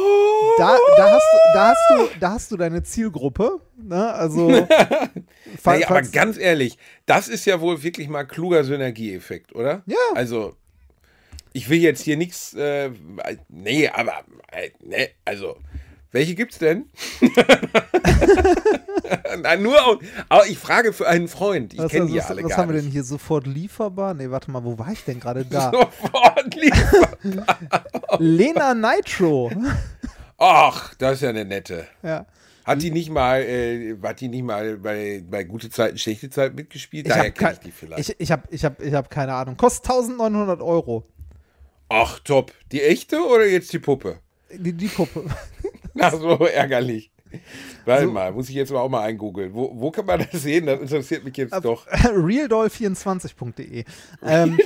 Da, 0.57 0.77
da, 0.97 1.11
hast 1.11 1.25
du, 1.33 1.37
da, 1.53 1.67
hast 1.67 1.89
du, 1.89 2.19
da 2.19 2.31
hast 2.31 2.51
du 2.51 2.57
deine 2.57 2.81
Zielgruppe. 2.83 3.59
Ne? 3.77 4.13
Also, 4.13 4.49
fall- 5.61 5.79
Naja, 5.79 5.87
aber 5.87 5.95
falls- 5.95 6.11
ganz 6.11 6.37
ehrlich, 6.37 6.77
das 7.05 7.27
ist 7.27 7.45
ja 7.45 7.59
wohl 7.59 7.83
wirklich 7.83 8.07
mal 8.07 8.23
kluger 8.25 8.63
Synergieeffekt, 8.63 9.53
oder? 9.53 9.83
Ja. 9.85 9.97
Also, 10.13 10.55
ich 11.51 11.69
will 11.69 11.79
jetzt 11.79 12.01
hier 12.03 12.15
nichts, 12.17 12.53
äh, 12.53 12.91
nee, 13.49 13.89
aber, 13.89 14.23
äh, 14.51 14.69
nee, 14.81 15.09
also, 15.25 15.57
welche 16.11 16.35
gibt's 16.35 16.57
denn? 16.57 16.85
Nein, 19.41 19.61
nur, 19.61 19.79
auch, 19.85 19.99
auch, 20.29 20.45
ich 20.45 20.57
frage 20.57 20.93
für 20.93 21.07
einen 21.07 21.27
Freund, 21.27 21.73
ich 21.73 21.79
was, 21.79 21.91
kenne 21.91 22.05
was, 22.05 22.11
die 22.11 22.17
was, 22.17 22.29
alle 22.29 22.43
was 22.43 22.49
gar 22.49 22.57
haben 22.59 22.73
wir 22.73 22.81
denn 22.81 22.91
hier? 22.91 23.03
Sofort 23.03 23.47
lieferbar? 23.47 24.13
Nee, 24.13 24.29
warte 24.29 24.51
mal, 24.51 24.63
wo 24.63 24.77
war 24.77 24.91
ich 24.91 25.03
denn 25.03 25.19
gerade 25.19 25.45
da? 25.45 25.71
Sofort 25.71 26.55
lieber. 26.55 27.45
Lena 28.19 28.73
Nitro. 28.73 29.51
Ach, 30.37 30.93
das 30.95 31.15
ist 31.15 31.21
ja 31.21 31.29
eine 31.29 31.45
nette. 31.45 31.87
ja. 32.03 32.25
Hat 32.65 32.81
die 32.81 32.89
nicht 32.89 33.11
mal, 33.11 33.43
äh, 33.43 33.95
hat 34.01 34.19
die 34.21 34.27
nicht 34.27 34.43
mal 34.43 34.77
bei, 34.77 35.23
bei 35.29 35.43
gute 35.43 35.69
Zeiten, 35.69 35.99
schlechte 35.99 36.31
Zeiten 36.31 36.55
mitgespielt? 36.55 37.05
Ich 37.05 37.09
Daher 37.11 37.25
habe 37.25 37.33
kenne 37.33 37.53
ich 37.53 37.59
die 37.59 37.71
vielleicht. 37.71 38.09
ich, 38.09 38.19
ich 38.19 38.31
hab, 38.31 38.51
ich 38.51 38.65
hab, 38.65 38.81
ich 38.81 38.91
hab 38.91 39.11
keine 39.11 39.35
Ahnung. 39.35 39.55
Kostet 39.55 39.87
1900 39.91 40.61
Euro. 40.63 41.05
Ach, 41.89 42.17
top. 42.19 42.51
Die 42.71 42.81
echte 42.81 43.23
oder 43.23 43.45
jetzt 43.45 43.71
die 43.71 43.77
Puppe? 43.77 44.17
Die, 44.51 44.73
die 44.73 44.87
Puppe. 44.87 45.25
Ach 45.99 46.13
so, 46.13 46.47
ärgerlich. 46.47 47.11
Warte 47.85 48.07
mal, 48.07 48.31
muss 48.31 48.49
ich 48.49 48.55
jetzt 48.55 48.71
mal 48.71 48.79
auch 48.79 48.89
mal 48.89 49.01
eingoogeln. 49.01 49.53
Wo, 49.53 49.71
wo 49.75 49.91
kann 49.91 50.05
man 50.05 50.25
das 50.31 50.41
sehen? 50.41 50.65
Das 50.65 50.79
interessiert 50.81 51.23
mich 51.23 51.35
jetzt 51.37 51.53
doch. 51.63 51.87
Realdoll24.de. 51.89 53.83
Ähm, 54.27 54.57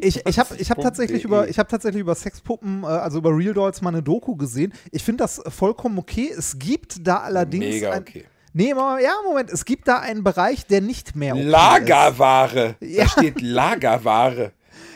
ich 0.00 0.24
ich 0.26 0.38
habe 0.38 0.56
ich 0.56 0.70
hab 0.70 0.80
tatsächlich, 0.80 1.24
über, 1.24 1.48
ich 1.48 1.58
hab 1.58 1.68
tatsächlich 1.68 2.00
über 2.00 2.14
Sexpuppen, 2.14 2.82
äh, 2.82 2.86
also 2.86 3.18
über 3.18 3.36
Real 3.36 3.54
Dolls 3.54 3.80
mal 3.80 3.90
eine 3.90 4.02
Doku 4.02 4.34
gesehen. 4.36 4.72
Ich 4.90 5.02
finde 5.04 5.24
das 5.24 5.40
vollkommen 5.48 5.98
okay. 5.98 6.32
Es 6.36 6.58
gibt 6.58 7.06
da 7.06 7.18
allerdings. 7.18 7.66
Mega 7.66 7.92
ein, 7.92 8.00
okay. 8.00 8.24
Nee, 8.54 8.70
ja, 8.70 9.14
Moment. 9.24 9.50
Es 9.50 9.64
gibt 9.64 9.88
da 9.88 9.98
einen 10.00 10.24
Bereich, 10.24 10.66
der 10.66 10.80
nicht 10.80 11.16
mehr 11.16 11.34
okay 11.34 11.42
ist. 11.42 11.48
Lagerware. 11.48 12.76
Ja. 12.80 13.04
Da 13.04 13.10
steht 13.10 13.40
Lagerware. 13.40 14.52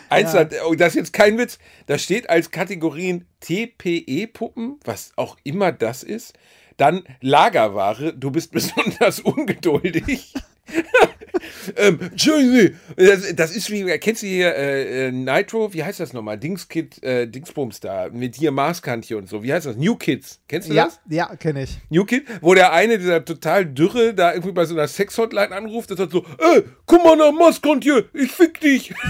Eins, 0.09 0.33
Ja. 0.33 0.41
hat- 0.41 0.55
oh, 0.67 0.75
das 0.75 0.89
ist 0.89 0.95
jetzt 0.97 1.13
kein 1.13 1.39
Witz. 1.39 1.59
Da 1.87 1.99
steht 1.99 2.29
als 2.29 2.51
Kategorien 2.51 3.25
TPE-Puppen, 3.41 4.81
was 4.85 5.13
auch 5.17 5.37
immer 5.43 5.73
das 5.73 6.03
ist. 6.03 6.35
Dann 6.77 7.05
Lagerware, 7.21 8.13
du 8.13 8.31
bist 8.31 8.53
besonders 8.53 9.21
ungeduldig. 9.21 10.33
ähm, 11.77 12.01
Entschuldigung, 12.01 12.77
das, 12.97 13.35
das 13.37 13.55
ist 13.55 13.71
wie, 13.71 13.85
kennst 13.99 14.23
du 14.23 14.27
hier 14.27 14.55
äh, 14.57 15.07
äh, 15.09 15.13
Nitro, 15.13 15.73
wie 15.73 15.85
heißt 15.85 16.01
das 16.01 16.13
nochmal? 16.13 16.39
Dingskit, 16.39 17.01
äh, 17.05 17.29
Dingsbums 17.29 17.79
da, 17.79 18.09
mit 18.11 18.35
hier 18.35 18.51
Maßkantje 18.51 19.17
und 19.17 19.29
so. 19.29 19.45
Wie 19.45 19.53
heißt 19.53 19.67
das? 19.67 19.77
New 19.77 19.95
Kids. 19.95 20.41
Kennst 20.49 20.69
du 20.69 20.75
Ja, 20.75 20.87
das? 20.87 20.99
ja, 21.09 21.37
kenne 21.37 21.63
ich. 21.63 21.79
New 21.89 22.05
Kid, 22.05 22.25
wo 22.41 22.53
der 22.55 22.73
eine, 22.73 22.99
dieser 22.99 23.25
total 23.25 23.65
dürre, 23.65 24.13
da 24.13 24.33
irgendwie 24.33 24.53
bei 24.53 24.65
so 24.65 24.75
einer 24.75 24.89
Sex-Hotline 24.89 25.53
anruft, 25.55 25.93
das 25.93 26.01
hat 26.01 26.11
so, 26.11 26.27
ey, 26.39 26.65
guck 26.85 27.05
mal 27.05 27.17
nach 27.17 27.33
Maskantje, 27.33 28.09
ich 28.13 28.33
fick 28.33 28.61
dich. 28.61 28.93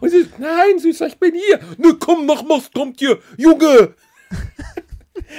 Und 0.00 0.10
sie 0.10 0.22
sagt, 0.22 0.40
nein, 0.40 0.80
Süßer, 0.80 1.06
ich 1.06 1.18
bin 1.18 1.32
hier. 1.34 1.60
Ne, 1.78 1.94
komm 2.00 2.26
nach 2.26 2.42
Maskantje, 2.42 3.20
Junge. 3.36 3.94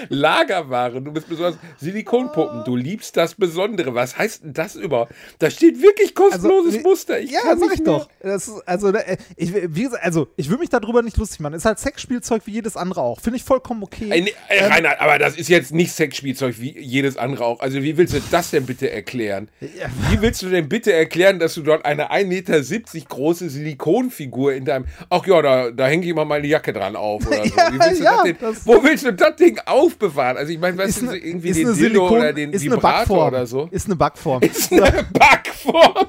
Lagerware, 0.09 1.01
du 1.01 1.11
bist 1.11 1.27
besonders 1.27 1.57
Silikonpuppen, 1.77 2.63
du 2.63 2.75
liebst 2.75 3.17
das 3.17 3.35
Besondere. 3.35 3.93
Was 3.95 4.17
heißt 4.17 4.43
denn 4.43 4.53
das 4.53 4.75
überhaupt? 4.75 5.13
Da 5.39 5.49
steht 5.49 5.81
wirklich 5.81 6.15
kostenloses 6.15 6.75
nee, 6.75 6.81
Muster. 6.81 7.19
Ich 7.19 7.31
ja, 7.31 7.41
kann 7.41 7.59
sag 7.59 7.69
nicht 7.69 7.79
ich 7.79 7.85
doch. 7.85 8.09
Ist, 8.21 8.49
also, 8.65 8.89
äh, 8.89 9.17
ich, 9.35 9.53
wie 9.53 9.83
gesagt, 9.83 10.03
also, 10.03 10.27
ich 10.35 10.49
will 10.49 10.57
mich 10.57 10.69
darüber 10.69 11.01
nicht 11.01 11.17
lustig 11.17 11.39
machen. 11.39 11.53
Ist 11.53 11.65
halt 11.65 11.79
Sexspielzeug 11.79 12.43
wie 12.45 12.51
jedes 12.51 12.77
andere 12.77 13.01
auch. 13.01 13.19
Finde 13.21 13.37
ich 13.37 13.43
vollkommen 13.43 13.83
okay. 13.83 14.07
Ey, 14.09 14.21
nee, 14.21 14.33
ey, 14.49 14.59
Reinhard, 14.67 14.99
aber 14.99 15.17
das 15.19 15.35
ist 15.35 15.49
jetzt 15.49 15.73
nicht 15.73 15.91
Sexspielzeug 15.91 16.59
wie 16.59 16.77
jedes 16.79 17.17
andere 17.17 17.45
auch. 17.45 17.59
Also 17.59 17.81
wie 17.81 17.97
willst 17.97 18.13
du 18.13 18.21
das 18.31 18.51
denn 18.51 18.65
bitte 18.65 18.89
erklären? 18.91 19.49
Wie 19.59 20.21
willst 20.21 20.41
du 20.41 20.49
denn 20.49 20.69
bitte 20.69 20.93
erklären, 20.93 21.39
dass 21.39 21.53
du 21.55 21.61
dort 21.61 21.85
eine 21.85 22.11
1,70 22.11 22.25
Meter 22.27 22.61
große 23.09 23.49
Silikonfigur 23.49 24.53
in 24.53 24.65
deinem... 24.65 24.85
Ach 25.09 25.25
ja, 25.25 25.41
da, 25.41 25.71
da 25.71 25.87
hänge 25.87 26.03
ich 26.03 26.09
immer 26.09 26.25
meine 26.25 26.47
Jacke 26.47 26.73
dran 26.73 26.95
auf 26.95 27.25
oder 27.27 27.43
so. 27.45 27.55
Ja, 27.55 27.69
willst 27.71 27.99
du 27.99 28.03
ja, 28.03 28.23
denn, 28.23 28.37
das- 28.39 28.65
wo 28.65 28.83
willst 28.83 29.05
du 29.05 29.13
das 29.13 29.35
Ding 29.35 29.59
aufbewahren? 29.85 30.37
Also 30.37 30.51
ich 30.51 30.59
meine, 30.59 30.77
was 30.77 30.89
ist 30.89 30.97
ist 31.01 31.09
eine, 31.09 31.17
irgendwie 31.17 31.49
ist 31.49 31.59
den 31.59 31.73
Silikon, 31.73 32.11
oder 32.19 32.33
den 32.33 32.51
ist 32.53 32.61
eine 32.63 32.75
Vibrator 32.77 32.91
Backform. 32.99 33.27
oder 33.27 33.45
so? 33.47 33.67
Ist 33.71 33.85
eine 33.87 33.95
Backform. 33.95 34.41
Ist 34.43 34.71
eine 34.71 35.03
Backform. 35.13 36.07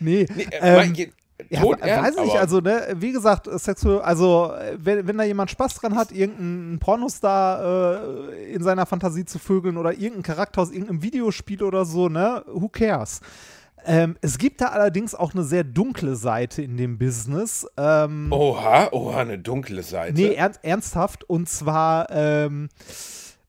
nee, 0.00 0.26
Nee, 0.34 0.46
ähm, 0.60 0.74
mein 0.76 0.92
Ge- 0.92 1.10
Ja, 1.50 1.62
weiß 1.62 2.16
ich 2.16 2.24
nicht, 2.24 2.36
also, 2.36 2.60
ne, 2.60 2.88
wie 2.96 3.12
gesagt, 3.12 3.48
sexuell, 3.60 4.00
also, 4.00 4.52
äh, 4.52 4.76
wenn, 4.78 5.06
wenn 5.06 5.16
da 5.18 5.24
jemand 5.24 5.50
Spaß 5.50 5.74
dran 5.76 5.94
hat, 5.94 6.12
irgendeinen 6.12 6.78
Pornostar 6.78 8.28
äh, 8.32 8.52
in 8.52 8.62
seiner 8.62 8.86
Fantasie 8.86 9.24
zu 9.24 9.38
vögeln 9.38 9.76
oder 9.76 9.92
irgendeinen 9.92 10.22
Charakter 10.24 10.60
aus 10.62 10.70
irgendeinem 10.70 11.02
Videospiel 11.02 11.62
oder 11.62 11.84
so, 11.84 12.08
ne, 12.08 12.42
who 12.46 12.68
cares? 12.68 13.20
Ähm, 13.86 14.16
es 14.20 14.38
gibt 14.38 14.60
da 14.60 14.66
allerdings 14.66 15.14
auch 15.14 15.32
eine 15.34 15.44
sehr 15.44 15.64
dunkle 15.64 16.14
Seite 16.16 16.62
in 16.62 16.76
dem 16.76 16.98
Business. 16.98 17.66
Ähm, 17.76 18.28
Oha, 18.32 18.88
oha, 18.92 19.20
eine 19.20 19.38
dunkle 19.38 19.82
Seite. 19.82 20.14
nee, 20.14 20.34
ernst, 20.34 20.60
ernsthaft. 20.62 21.24
Und 21.24 21.48
zwar 21.48 22.10
ähm, 22.10 22.68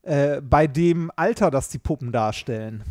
äh, 0.02 0.40
bei 0.40 0.66
dem 0.66 1.10
Alter, 1.16 1.50
das 1.50 1.68
die 1.68 1.78
Puppen 1.78 2.10
darstellen. 2.12 2.82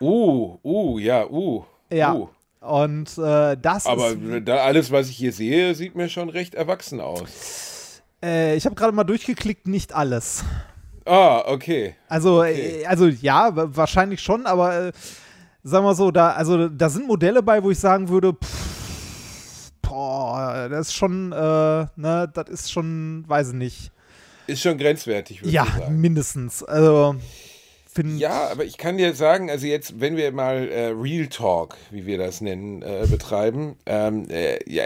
Uh, 0.00 0.58
uh, 0.64 0.98
ja, 0.98 1.26
uh. 1.28 1.64
Ja. 1.92 2.14
Uh. 2.14 2.28
Und 2.60 3.18
äh, 3.18 3.56
das 3.60 3.86
Aber 3.86 4.08
ist. 4.12 4.18
da 4.48 4.56
alles, 4.64 4.90
was 4.90 5.08
ich 5.10 5.16
hier 5.18 5.32
sehe, 5.32 5.74
sieht 5.74 5.94
mir 5.94 6.08
schon 6.08 6.30
recht 6.30 6.54
erwachsen 6.54 7.00
aus. 7.00 8.00
Äh, 8.24 8.56
ich 8.56 8.64
habe 8.64 8.74
gerade 8.74 8.92
mal 8.92 9.04
durchgeklickt, 9.04 9.68
nicht 9.68 9.94
alles. 9.94 10.42
Ah, 11.04 11.42
okay. 11.46 11.94
Also, 12.08 12.40
Okay. 12.40 12.80
äh, 12.82 12.86
also 12.86 13.06
ja, 13.06 13.54
wa- 13.54 13.68
wahrscheinlich 13.70 14.22
schon, 14.22 14.46
aber 14.46 14.86
äh, 14.86 14.92
sagen 15.64 15.84
wir 15.84 15.94
so, 15.94 16.10
da, 16.10 16.30
also 16.30 16.68
da 16.68 16.88
sind 16.88 17.06
Modelle 17.06 17.42
bei, 17.42 17.62
wo 17.62 17.70
ich 17.70 17.78
sagen 17.78 18.08
würde, 18.08 18.32
pff, 18.34 19.70
boah, 19.82 20.68
das 20.70 20.88
ist 20.88 20.94
schon, 20.94 21.32
äh, 21.32 21.86
ne, 21.96 22.30
das 22.32 22.48
ist 22.50 22.70
schon, 22.72 23.24
weiß 23.26 23.48
ich 23.48 23.54
nicht. 23.54 23.90
Ist 24.46 24.60
schon 24.60 24.76
grenzwertig, 24.76 25.40
würde 25.42 25.50
Ja, 25.52 25.64
ich 25.64 25.72
sagen. 25.84 26.00
mindestens. 26.00 26.62
Also, 26.62 27.16
finde 27.94 28.18
Ja, 28.18 28.48
aber 28.50 28.64
ich 28.64 28.76
kann 28.76 28.96
dir 28.96 29.14
sagen, 29.14 29.50
also 29.50 29.66
jetzt, 29.66 30.00
wenn 30.00 30.16
wir 30.16 30.32
mal 30.32 30.68
äh, 30.68 30.86
Real 30.88 31.28
Talk, 31.28 31.76
wie 31.90 32.06
wir 32.06 32.18
das 32.18 32.40
nennen, 32.40 32.82
äh, 32.82 33.06
betreiben, 33.08 33.76
ähm, 33.86 34.28
äh, 34.28 34.58
ja, 34.70 34.84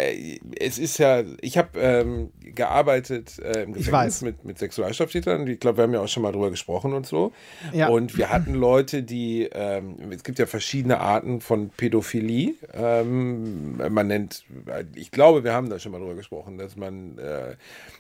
es 0.61 0.79
ist 0.79 0.99
ja, 0.99 1.23
ich 1.41 1.57
habe 1.57 1.79
ähm, 1.79 2.31
gearbeitet 2.55 3.39
äh, 3.39 3.63
im 3.63 3.73
Gefängnis 3.73 4.23
mit, 4.23 4.45
mit 4.45 4.59
Sexualstraftätern. 4.59 5.47
Ich 5.47 5.61
glaube, 5.61 5.79
wir 5.79 5.85
haben 5.85 5.95
ja 5.95 6.01
auch 6.01 6.09
schon 6.09 6.23
mal 6.23 6.33
drüber 6.33 6.51
gesprochen 6.51 6.93
und 6.93 7.07
so. 7.07 7.33
Ja. 7.73 7.89
Und 7.89 8.17
wir 8.19 8.31
hatten 8.31 8.55
Leute, 8.55 9.03
die, 9.03 9.49
ähm, 9.53 9.97
es 10.11 10.23
gibt 10.23 10.39
ja 10.39 10.47
verschiedene 10.47 11.01
Arten 11.01 11.41
von 11.41 11.71
Pädophilie. 11.71 12.55
Ähm, 12.75 13.77
man 13.77 14.07
nennt, 14.07 14.45
ich 14.95 15.11
glaube, 15.11 15.45
wir 15.45 15.55
haben 15.55 15.71
da 15.71 15.79
schon 15.79 15.93
mal 15.93 15.99
drüber 15.99 16.15
gesprochen, 16.15 16.59
dass 16.59 16.77
man 16.77 17.19
äh, 17.19 17.57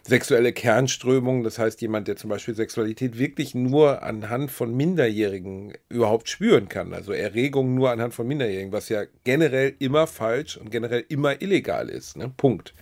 sexuelle 0.07 0.53
Kernströmungen, 0.53 1.44
das 1.44 1.59
heißt 1.59 1.81
jemand, 1.81 2.09
der 2.09 2.16
zum 2.16 2.31
Beispiel 2.31 2.55
Sexualität 2.55 3.18
wirklich 3.18 3.55
nur 3.55 4.03
anhand 4.03 4.51
von 4.51 4.77
Minderjährigen 5.02 5.74
überhaupt 5.88 6.28
spüren 6.28 6.68
kann. 6.68 6.92
Also 6.92 7.12
Erregung 7.12 7.74
nur 7.74 7.90
anhand 7.90 8.14
von 8.14 8.26
Minderjährigen, 8.26 8.72
was 8.72 8.88
ja 8.88 9.02
generell 9.24 9.74
immer 9.78 10.06
falsch 10.08 10.56
und 10.56 10.70
generell 10.70 11.04
immer 11.08 11.40
illegal 11.40 11.88
ist. 11.88 12.16
Ne? 12.16 12.32
Punkt. 12.37 12.74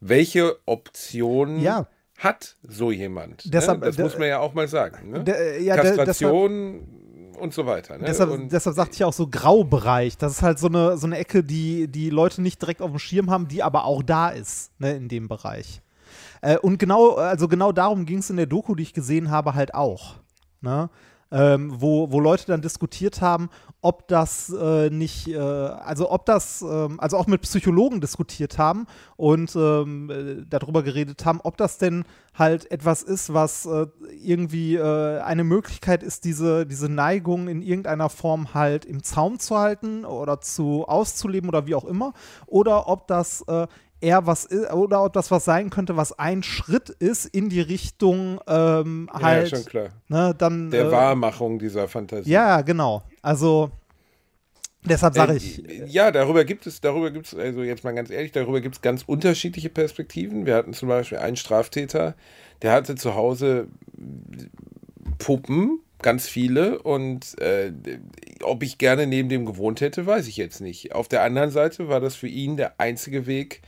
Welche 0.00 0.56
Optionen 0.66 1.60
Ja. 1.60 1.88
hat 2.18 2.56
so 2.62 2.92
jemand? 2.92 3.52
Deshalb- 3.52 3.80
ne? 3.80 3.86
Das 3.86 3.98
muss 3.98 4.16
man 4.16 4.28
ja 4.28 4.38
auch 4.38 4.54
mal 4.54 4.68
sagen. 4.68 5.10
Ne? 5.10 5.24
De- 5.24 5.62
ja, 5.62 5.74
Kastration 5.76 7.32
und 7.38 7.52
so 7.52 7.66
weiter. 7.66 7.98
Ne? 7.98 8.04
Deshalb, 8.06 8.30
und, 8.30 8.52
deshalb 8.52 8.76
sagte 8.76 8.94
ich 8.94 9.04
auch 9.04 9.12
so 9.12 9.26
Graubereich. 9.26 10.16
Das 10.18 10.32
ist 10.34 10.42
halt 10.42 10.58
so 10.60 10.68
eine, 10.68 10.96
so 10.98 11.06
eine 11.06 11.18
Ecke, 11.18 11.42
die 11.42 11.88
die 11.88 12.10
Leute 12.10 12.42
nicht 12.42 12.62
direkt 12.62 12.80
auf 12.80 12.90
dem 12.90 12.98
Schirm 13.00 13.28
haben, 13.28 13.48
die 13.48 13.62
aber 13.64 13.84
auch 13.86 14.04
da 14.04 14.28
ist, 14.28 14.70
ne, 14.78 14.92
in 14.94 15.08
dem 15.08 15.26
Bereich. 15.26 15.82
Äh, 16.42 16.58
und 16.58 16.78
genau, 16.78 17.14
also 17.16 17.48
genau 17.48 17.72
darum 17.72 18.06
ging 18.06 18.18
es 18.18 18.30
in 18.30 18.36
der 18.36 18.46
Doku, 18.46 18.74
die 18.76 18.84
ich 18.84 18.94
gesehen 18.94 19.30
habe, 19.32 19.54
halt 19.54 19.74
auch. 19.74 20.14
Ne? 20.62 20.90
Ähm, 21.32 21.72
wo, 21.76 22.10
wo 22.10 22.18
Leute 22.18 22.46
dann 22.46 22.60
diskutiert 22.60 23.20
haben, 23.20 23.50
ob 23.82 24.08
das 24.08 24.50
äh, 24.50 24.90
nicht, 24.90 25.28
äh, 25.28 25.38
also 25.38 26.10
ob 26.10 26.26
das, 26.26 26.60
ähm, 26.62 26.98
also 26.98 27.16
auch 27.16 27.28
mit 27.28 27.42
Psychologen 27.42 28.00
diskutiert 28.00 28.58
haben 28.58 28.86
und 29.16 29.54
ähm, 29.54 30.10
äh, 30.10 30.44
darüber 30.48 30.82
geredet 30.82 31.24
haben, 31.24 31.40
ob 31.42 31.56
das 31.56 31.78
denn 31.78 32.04
halt 32.34 32.70
etwas 32.70 33.02
ist, 33.02 33.32
was 33.32 33.64
äh, 33.66 33.86
irgendwie 34.22 34.74
äh, 34.74 35.20
eine 35.20 35.44
Möglichkeit 35.44 36.02
ist, 36.02 36.24
diese, 36.24 36.66
diese 36.66 36.88
Neigung 36.88 37.48
in 37.48 37.62
irgendeiner 37.62 38.08
Form 38.08 38.52
halt 38.52 38.84
im 38.84 39.02
Zaum 39.02 39.38
zu 39.38 39.56
halten 39.56 40.04
oder 40.04 40.40
zu 40.40 40.84
auszuleben 40.86 41.48
oder 41.48 41.66
wie 41.66 41.76
auch 41.76 41.84
immer, 41.84 42.12
oder 42.46 42.88
ob 42.88 43.06
das 43.06 43.44
äh, 44.00 44.06
eher 44.06 44.26
was 44.26 44.44
ist, 44.44 44.72
oder 44.72 45.04
ob 45.04 45.12
das 45.12 45.30
was 45.30 45.44
sein 45.44 45.70
könnte, 45.70 45.96
was 45.96 46.18
ein 46.18 46.42
Schritt 46.42 46.88
ist 46.90 47.26
in 47.26 47.48
die 47.48 47.60
Richtung 47.60 48.40
ähm, 48.46 49.08
ja, 49.12 49.20
halt, 49.20 49.48
schon 49.50 49.64
klar. 49.64 49.88
ne, 50.08 50.34
dann 50.36 50.70
Der 50.70 50.86
äh, 50.86 50.92
Wahrmachung 50.92 51.58
dieser 51.58 51.88
Fantasie. 51.88 52.30
ja, 52.30 52.60
genau. 52.62 53.02
Also 53.22 53.70
deshalb 54.84 55.14
sage 55.14 55.34
Äh, 55.34 55.36
ich, 55.36 55.62
Ja, 55.86 56.10
darüber 56.10 56.44
gibt 56.44 56.66
es, 56.66 56.80
darüber 56.80 57.10
gibt 57.10 57.26
es, 57.26 57.34
also 57.34 57.62
jetzt 57.62 57.84
mal 57.84 57.92
ganz 57.94 58.10
ehrlich, 58.10 58.32
darüber 58.32 58.60
gibt 58.60 58.76
es 58.76 58.82
ganz 58.82 59.02
unterschiedliche 59.06 59.68
Perspektiven. 59.68 60.46
Wir 60.46 60.54
hatten 60.54 60.72
zum 60.72 60.88
Beispiel 60.88 61.18
einen 61.18 61.36
Straftäter, 61.36 62.14
der 62.62 62.72
hatte 62.72 62.94
zu 62.94 63.14
Hause 63.14 63.68
Puppen, 65.18 65.80
ganz 66.02 66.28
viele, 66.28 66.80
und 66.82 67.38
äh, 67.40 67.72
ob 68.42 68.62
ich 68.62 68.78
gerne 68.78 69.06
neben 69.06 69.28
dem 69.28 69.46
gewohnt 69.46 69.80
hätte, 69.80 70.06
weiß 70.06 70.28
ich 70.28 70.36
jetzt 70.36 70.60
nicht. 70.60 70.94
Auf 70.94 71.08
der 71.08 71.22
anderen 71.22 71.50
Seite 71.50 71.88
war 71.88 72.00
das 72.00 72.16
für 72.16 72.28
ihn 72.28 72.56
der 72.56 72.80
einzige 72.80 73.26
Weg, 73.26 73.62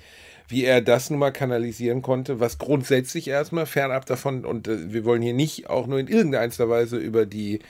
wie 0.49 0.65
er 0.65 0.81
das 0.81 1.11
nun 1.11 1.19
mal 1.19 1.33
kanalisieren 1.33 2.03
konnte, 2.03 2.41
was 2.41 2.59
grundsätzlich 2.59 3.29
erstmal 3.29 3.67
fernab 3.67 4.07
davon, 4.07 4.45
und 4.45 4.69
äh, 4.69 4.93
wir 4.93 5.05
wollen 5.05 5.23
hier 5.23 5.35
nicht 5.35 5.71
auch 5.71 5.87
nur 5.87 5.99
in 5.99 6.09
irgendeiner 6.09 6.69
Weise 6.69 6.97
über 6.97 7.27
die 7.27 7.61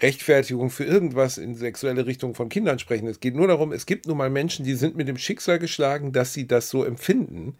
Rechtfertigung 0.00 0.70
für 0.70 0.84
irgendwas 0.84 1.38
in 1.38 1.54
sexuelle 1.54 2.06
Richtung 2.06 2.34
von 2.34 2.48
Kindern 2.48 2.78
sprechen. 2.78 3.08
Es 3.08 3.20
geht 3.20 3.34
nur 3.34 3.48
darum, 3.48 3.72
es 3.72 3.86
gibt 3.86 4.06
nun 4.06 4.18
mal 4.18 4.30
Menschen, 4.30 4.64
die 4.64 4.74
sind 4.74 4.96
mit 4.96 5.08
dem 5.08 5.16
Schicksal 5.16 5.58
geschlagen, 5.58 6.12
dass 6.12 6.34
sie 6.34 6.46
das 6.46 6.68
so 6.68 6.84
empfinden. 6.84 7.56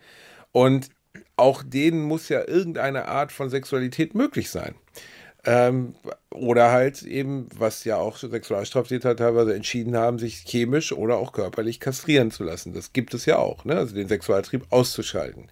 Und 0.53 0.91
auch 1.37 1.63
denen 1.63 2.03
muss 2.03 2.29
ja 2.29 2.47
irgendeine 2.47 3.07
Art 3.09 3.33
von 3.33 3.51
Sexualität 3.51 4.15
möglich 4.15 4.51
sein. 4.51 4.75
Ähm, 5.47 5.95
oder 6.31 6.71
halt 6.71 7.03
eben, 7.03 7.49
was 7.57 7.85
ja 7.85 7.97
auch 7.97 8.19
Sexualstraftäter 8.19 9.17
teilweise 9.17 9.55
entschieden 9.55 9.97
haben, 9.97 10.19
sich 10.19 10.45
chemisch 10.47 10.93
oder 10.93 11.17
auch 11.17 11.33
körperlich 11.33 11.81
kastrieren 11.81 12.31
zu 12.31 12.45
lassen. 12.45 12.75
Das 12.75 12.93
gibt 12.93 13.15
es 13.15 13.25
ja 13.27 13.39
auch, 13.39 13.65
ne? 13.65 13.77
also 13.77 13.95
den 13.95 14.09
Sexualtrieb 14.09 14.67
auszuschalten. 14.71 15.49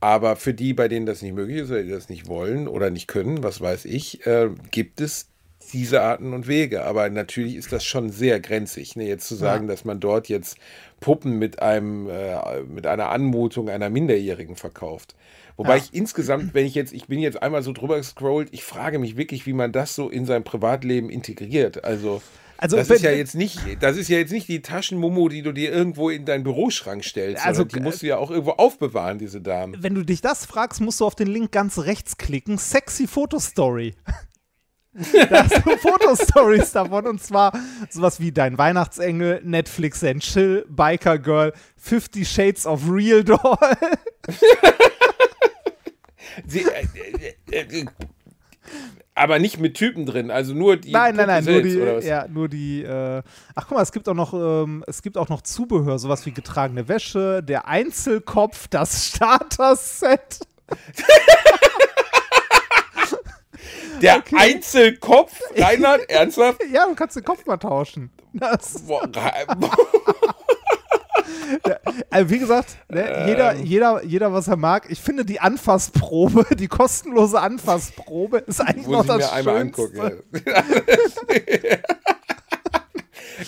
Aber 0.00 0.36
für 0.36 0.54
die, 0.54 0.72
bei 0.72 0.88
denen 0.88 1.04
das 1.04 1.20
nicht 1.20 1.34
möglich 1.34 1.58
ist 1.58 1.70
oder 1.70 1.82
die 1.82 1.90
das 1.90 2.08
nicht 2.08 2.26
wollen 2.26 2.66
oder 2.66 2.90
nicht 2.90 3.06
können, 3.06 3.42
was 3.42 3.60
weiß 3.60 3.84
ich, 3.84 4.26
äh, 4.26 4.48
gibt 4.70 5.02
es 5.02 5.28
diese 5.72 6.00
Arten 6.00 6.32
und 6.32 6.48
Wege. 6.48 6.84
Aber 6.84 7.08
natürlich 7.10 7.56
ist 7.56 7.72
das 7.72 7.84
schon 7.84 8.10
sehr 8.10 8.40
grenzig, 8.40 8.96
ne? 8.96 9.06
jetzt 9.06 9.28
zu 9.28 9.34
sagen, 9.34 9.66
dass 9.66 9.84
man 9.84 10.00
dort 10.00 10.28
jetzt 10.28 10.56
Puppen 11.00 11.38
mit 11.38 11.60
einem 11.60 12.08
äh, 12.08 12.62
mit 12.62 12.86
einer 12.86 13.10
Anmutung 13.10 13.68
einer 13.68 13.90
Minderjährigen 13.90 14.56
verkauft. 14.56 15.14
Wobei 15.56 15.76
Ja. 15.76 15.82
ich 15.84 15.94
insgesamt, 15.94 16.54
wenn 16.54 16.66
ich 16.66 16.74
jetzt, 16.74 16.92
ich 16.92 17.06
bin 17.06 17.18
jetzt 17.20 17.42
einmal 17.42 17.62
so 17.62 17.72
drüber 17.72 17.96
gescrollt, 17.96 18.48
ich 18.52 18.64
frage 18.64 18.98
mich 18.98 19.16
wirklich, 19.16 19.46
wie 19.46 19.52
man 19.52 19.72
das 19.72 19.94
so 19.94 20.08
in 20.08 20.26
sein 20.26 20.44
Privatleben 20.44 21.10
integriert. 21.10 21.84
Also, 21.84 22.22
Also, 22.62 22.76
das 22.76 22.90
ist 22.90 23.02
ja 23.02 23.10
jetzt 23.12 23.34
nicht, 23.34 23.58
das 23.80 23.96
ist 23.96 24.08
ja 24.08 24.18
jetzt 24.18 24.32
nicht 24.32 24.46
die 24.48 24.60
Taschenmumu, 24.60 25.30
die 25.30 25.40
du 25.42 25.52
dir 25.52 25.72
irgendwo 25.72 26.10
in 26.10 26.26
deinen 26.26 26.44
Büroschrank 26.44 27.02
stellst. 27.04 27.44
Also, 27.46 27.64
die 27.64 27.80
musst 27.80 28.02
du 28.02 28.06
ja 28.08 28.18
auch 28.18 28.30
irgendwo 28.30 28.52
aufbewahren, 28.52 29.18
diese 29.18 29.40
Damen. 29.40 29.76
wenn 29.82 29.94
du 29.94 30.04
dich 30.04 30.20
das 30.20 30.44
fragst, 30.44 30.80
musst 30.82 31.00
du 31.00 31.06
auf 31.06 31.14
den 31.14 31.28
Link 31.28 31.52
ganz 31.52 31.78
rechts 31.78 32.18
klicken. 32.18 32.58
Sexy 32.58 33.06
Fotostory. 33.06 33.94
da 35.30 35.44
hast 35.44 35.64
du 35.64 35.76
Fotostories 35.78 36.72
davon 36.72 37.06
und 37.06 37.22
zwar 37.22 37.52
sowas 37.88 38.18
wie 38.20 38.32
Dein 38.32 38.58
Weihnachtsengel, 38.58 39.40
Netflix 39.44 40.02
and 40.04 40.20
Chill, 40.20 40.66
Biker 40.68 41.18
Girl, 41.18 41.52
50 41.76 42.28
Shades 42.28 42.66
of 42.66 42.82
Real 42.90 43.22
Doll. 43.24 43.38
Sie, 46.46 46.64
äh, 46.64 47.34
äh, 47.50 47.60
äh, 47.60 47.86
aber 49.14 49.38
nicht 49.38 49.58
mit 49.58 49.74
Typen 49.74 50.06
drin, 50.06 50.30
also 50.30 50.54
nur 50.54 50.76
die. 50.76 50.92
nein, 50.92 51.14
nein, 51.14 51.26
nein, 51.26 51.44
Puppe 51.44 51.62
nur 51.62 52.00
die, 52.00 52.06
ja, 52.06 52.26
nur 52.28 52.48
die, 52.48 52.82
äh, 52.82 53.22
ach 53.54 53.66
guck 53.66 53.76
mal, 53.76 53.82
es 53.82 53.92
gibt 53.92 54.08
auch 54.08 54.14
noch, 54.14 54.32
ähm, 54.32 54.84
es 54.86 55.02
gibt 55.02 55.18
auch 55.18 55.28
noch 55.28 55.42
Zubehör, 55.42 55.98
sowas 55.98 56.24
wie 56.26 56.32
getragene 56.32 56.88
Wäsche, 56.88 57.42
der 57.42 57.68
Einzelkopf, 57.68 58.68
das 58.68 59.06
Starter-Set. 59.06 60.40
Der 64.00 64.22
Einzelkopf, 64.34 65.38
Reinhard, 65.54 66.00
ernsthaft? 66.08 66.60
Ja, 66.72 66.86
du 66.86 66.94
kannst 66.94 67.16
den 67.16 67.24
Kopf 67.24 67.44
mal 67.46 67.58
tauschen. 67.58 68.10
Das, 68.32 68.82
Boah, 68.86 69.02
also 72.10 72.30
wie 72.30 72.38
gesagt, 72.38 72.76
ne, 72.88 73.08
Ähm. 73.08 73.28
jeder, 73.28 73.54
jeder, 73.56 74.04
jeder, 74.04 74.32
was 74.32 74.48
er 74.48 74.56
mag. 74.56 74.86
Ich 74.90 75.00
finde 75.00 75.24
die 75.24 75.40
Anfassprobe, 75.40 76.46
die 76.56 76.68
kostenlose 76.68 77.40
Anfassprobe 77.40 78.38
ist 78.38 78.60
eigentlich 78.60 78.86
Muss 78.86 79.06
noch 79.06 79.16
ich 79.16 79.22
das 79.22 79.30
mir 79.30 79.32
einmal 79.32 79.58
Schönste. 79.58 79.82
angucken. 79.82 80.22
Ja. 80.46 80.62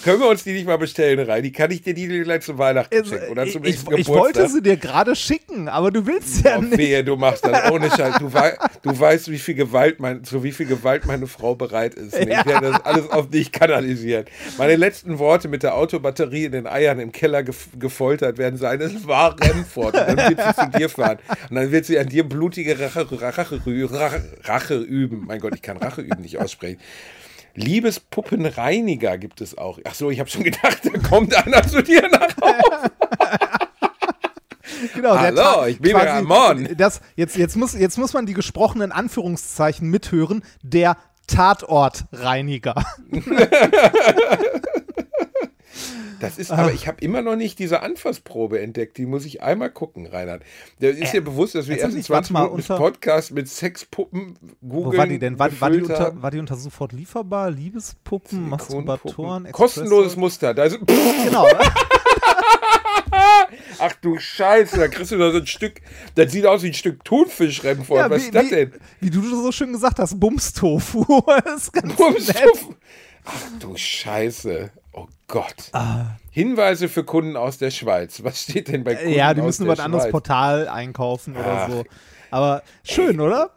Können 0.03 0.21
wir 0.21 0.29
uns 0.29 0.43
die 0.45 0.53
nicht 0.53 0.67
mal 0.67 0.79
bestellen, 0.79 1.19
Rein? 1.29 1.43
Die 1.43 1.53
kann 1.53 1.71
ich 1.71 1.83
dir 1.83 1.95
die 1.95 2.07
gleich 2.07 2.43
zum 2.43 2.59
Weihnachten 2.59 2.95
Also, 2.97 3.15
schicken 3.15 3.31
oder 3.31 3.45
ich, 3.45 3.53
zum 3.53 3.63
ich, 3.65 3.71
nächsten 3.71 3.93
ich 3.95 4.07
Geburtstag. 4.07 4.37
wollte 4.43 4.49
sie 4.53 4.63
dir 4.63 4.77
gerade 4.77 5.15
schicken, 5.15 5.69
aber 5.69 5.91
du 5.91 6.07
willst 6.07 6.45
ja 6.45 6.59
Oh, 6.59 6.63
nicht. 6.63 6.77
wehe, 6.77 7.05
du 7.05 7.17
machst 7.17 7.45
das 7.47 7.71
ohne 7.71 7.89
Scheiß. 7.91 8.17
Du, 8.19 8.33
wei 8.33 8.57
du 8.83 8.99
weißt, 8.99 9.31
wie 9.31 9.39
viel 9.39 9.55
Gewalt 9.55 10.01
mein, 10.01 10.25
zu 10.25 10.43
wie 10.43 10.53
viel 10.53 10.67
Gewalt 10.67 11.07
meine 11.07 11.27
Frau 11.27 11.55
bereit 11.55 11.95
ist. 11.95 12.17
Ich 12.19 12.27
werde 12.29 12.73
das 12.73 12.85
alles 12.85 13.09
auf 13.11 13.31
dich 13.31 13.53
kanalisieren. 13.53 14.25
Meine 14.59 14.77
letzten 14.77 15.19
Worte 15.19 15.49
mit 15.49 15.63
der 15.63 15.75
Autobatterie 15.77 16.45
in 16.47 16.53
den 16.53 16.67
Eiern 16.67 16.99
im 16.99 17.13
Keller 17.13 17.43
gef 17.43 17.69
gefoltert 17.79 18.39
werden 18.39 18.59
sein, 18.59 18.81
es 18.81 19.07
war 19.07 19.37
Remford. 19.41 19.95
Und 19.95 20.09
dann 20.09 20.17
wird 20.37 20.41
sie 20.41 20.55
zu 20.63 20.79
dir 20.79 20.89
fahren. 20.89 21.19
Und 21.49 21.57
dann 21.57 21.71
wird 21.71 21.85
sie 21.87 21.99
an 21.99 22.09
dir 22.09 22.25
blutige 22.29 22.79
Rache, 22.79 23.07
Rache, 23.21 23.61
Rache, 23.65 24.23
Rache 24.45 24.75
üben. 24.79 25.25
Mein 25.27 25.39
Gott, 25.41 25.55
ich 25.55 25.63
kann 25.63 25.77
Rache 25.77 26.01
üben 26.03 26.21
nicht 26.23 26.39
aussprechen. 26.39 26.81
Liebespuppenreiniger 27.55 29.19
gibt 29.19 29.41
es 29.41 29.57
auch. 29.59 29.79
Ach 29.85 29.95
so, 29.95 30.11
ich 30.11 30.21
habe 30.21 30.31
schon 30.31 30.45
gedacht, 30.45 30.79
da 30.85 30.99
kommt 30.99 31.35
einer 31.35 31.63
zu 31.67 31.83
dir 31.83 32.09
nach 32.09 32.37
Hause. 32.41 32.93
Genau, 34.95 35.17
Hallo, 35.17 35.67
ich 35.67 35.79
bin 35.81 35.95
Ramon. 35.95 36.69
Das, 36.77 37.01
jetzt, 37.15 37.37
jetzt, 37.37 37.57
muss, 37.57 37.75
jetzt 37.75 37.99
muss 37.99 38.15
man 38.15 38.27
die 38.27 38.35
gesprochenen 38.35 38.91
Anführungszeichen 38.91 39.89
mithören. 39.89 40.43
Der 40.63 40.97
Tatortreiniger. 41.29 42.85
Das 46.21 46.39
ist, 46.39 46.51
aber 46.53 46.73
ich 46.73 46.87
habe 46.87 47.01
immer 47.01 47.21
noch 47.23 47.35
nicht 47.37 47.59
diese 47.59 47.83
Anfassprobe 47.83 48.61
entdeckt. 48.61 48.97
Die 48.97 49.07
muss 49.07 49.25
ich 49.25 49.43
einmal 49.43 49.71
gucken, 49.71 50.07
Reinhard. 50.07 50.43
Der 50.81 50.91
ist 50.91 51.13
dir 51.13 51.23
bewusst, 51.25 51.55
dass 51.57 51.67
wir 51.69 51.77
erst 51.79 51.91
in 51.91 51.97
nicht, 51.97 52.07
20 52.07 52.11
warte 52.11 52.33
mal, 52.33 52.41
Minuten 52.51 52.73
unter- 52.73 52.77
Podcast 52.77 53.33
mit 53.33 53.49
Sexpuppen 53.49 54.39
googeln. 54.61 54.93
Wo 54.93 54.97
war 54.97 55.07
die 55.07 55.19
denn? 55.19 55.39
War, 55.39 55.61
war, 55.61 55.71
die 55.71 55.83
unter, 55.83 56.23
war 56.23 56.31
die 56.31 56.39
unter 56.39 56.57
sofort 56.57 56.93
lieferbar? 56.93 57.51
Liebespuppen, 57.51 58.49
Masturbatoren. 58.49 59.51
Kostenloses? 59.51 60.17
Muster. 60.17 60.55
Da 60.55 60.65
ist, 60.65 60.79
Genau. 61.25 61.47
ach 63.79 63.93
du 64.01 64.19
Scheiße, 64.19 64.79
da 64.79 64.89
kriegst 64.89 65.13
du 65.13 65.19
da 65.19 65.31
so 65.33 65.39
ein 65.39 65.47
Stück, 65.47 65.81
das 66.15 66.33
sieht 66.33 66.47
aus 66.47 66.63
wie 66.63 66.69
ein 66.69 66.75
Stück 66.75 67.05
Thunfischrempfort. 67.05 67.99
Ja, 67.99 68.11
Was 68.11 68.23
wie, 68.23 68.27
ist 68.27 68.35
das 68.35 68.49
denn? 68.49 68.73
wie 69.01 69.11
du 69.11 69.23
so 69.23 69.53
schön 69.53 69.73
gesagt 69.73 69.99
hast, 69.99 70.19
Bumstofu. 70.19 71.05
das 71.45 71.65
ist 71.65 71.73
ganz 71.73 71.95
Bums, 71.97 72.29
nett. 72.29 72.43
Tuff. 72.45 72.69
Ach 73.25 73.33
du 73.61 73.77
Scheiße. 73.77 74.71
Oh 74.93 75.07
Gott. 75.27 75.71
Ah. 75.73 76.17
Hinweise 76.31 76.89
für 76.89 77.05
Kunden 77.05 77.37
aus 77.37 77.59
der 77.59 77.71
Schweiz. 77.71 78.23
Was 78.25 78.43
steht 78.43 78.69
denn 78.69 78.85
bei 78.85 78.95
Kunden 78.95 79.13
Ja, 79.13 79.35
die 79.35 79.41
aus 79.41 79.47
müssen 79.47 79.65
der 79.65 79.73
über 79.75 79.83
ein 79.83 79.85
anderes 79.87 80.05
Schweiz? 80.05 80.13
Portal 80.13 80.69
einkaufen 80.69 81.37
oder 81.37 81.65
Ach. 81.65 81.71
so. 81.71 81.85
Aber 82.31 82.63
schön, 82.85 83.21
oder? 83.21 83.51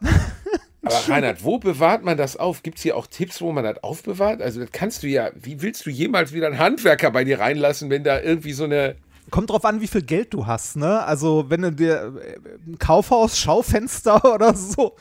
Aber 0.82 0.94
Reinhard, 1.08 1.42
wo 1.42 1.58
bewahrt 1.58 2.04
man 2.04 2.16
das 2.16 2.36
auf? 2.36 2.62
Gibt 2.62 2.76
es 2.78 2.82
hier 2.82 2.96
auch 2.96 3.06
Tipps, 3.06 3.40
wo 3.40 3.52
man 3.52 3.64
das 3.64 3.82
aufbewahrt? 3.82 4.42
Also 4.42 4.60
das 4.60 4.70
kannst 4.72 5.02
du 5.02 5.08
ja, 5.08 5.30
wie 5.34 5.62
willst 5.62 5.86
du 5.86 5.90
jemals 5.90 6.32
wieder 6.32 6.46
einen 6.46 6.58
Handwerker 6.58 7.10
bei 7.10 7.24
dir 7.24 7.40
reinlassen, 7.40 7.90
wenn 7.90 8.04
da 8.04 8.20
irgendwie 8.20 8.52
so 8.52 8.64
eine... 8.64 8.96
Kommt 9.30 9.50
drauf 9.50 9.64
an, 9.64 9.80
wie 9.80 9.86
viel 9.86 10.02
Geld 10.02 10.32
du 10.34 10.46
hast, 10.46 10.76
ne? 10.76 11.02
Also, 11.04 11.46
wenn 11.48 11.62
du 11.62 11.72
dir 11.72 12.14
äh, 12.16 12.38
ein 12.66 12.78
Kaufhaus, 12.78 13.38
Schaufenster 13.38 14.24
oder 14.34 14.54
so. 14.54 14.96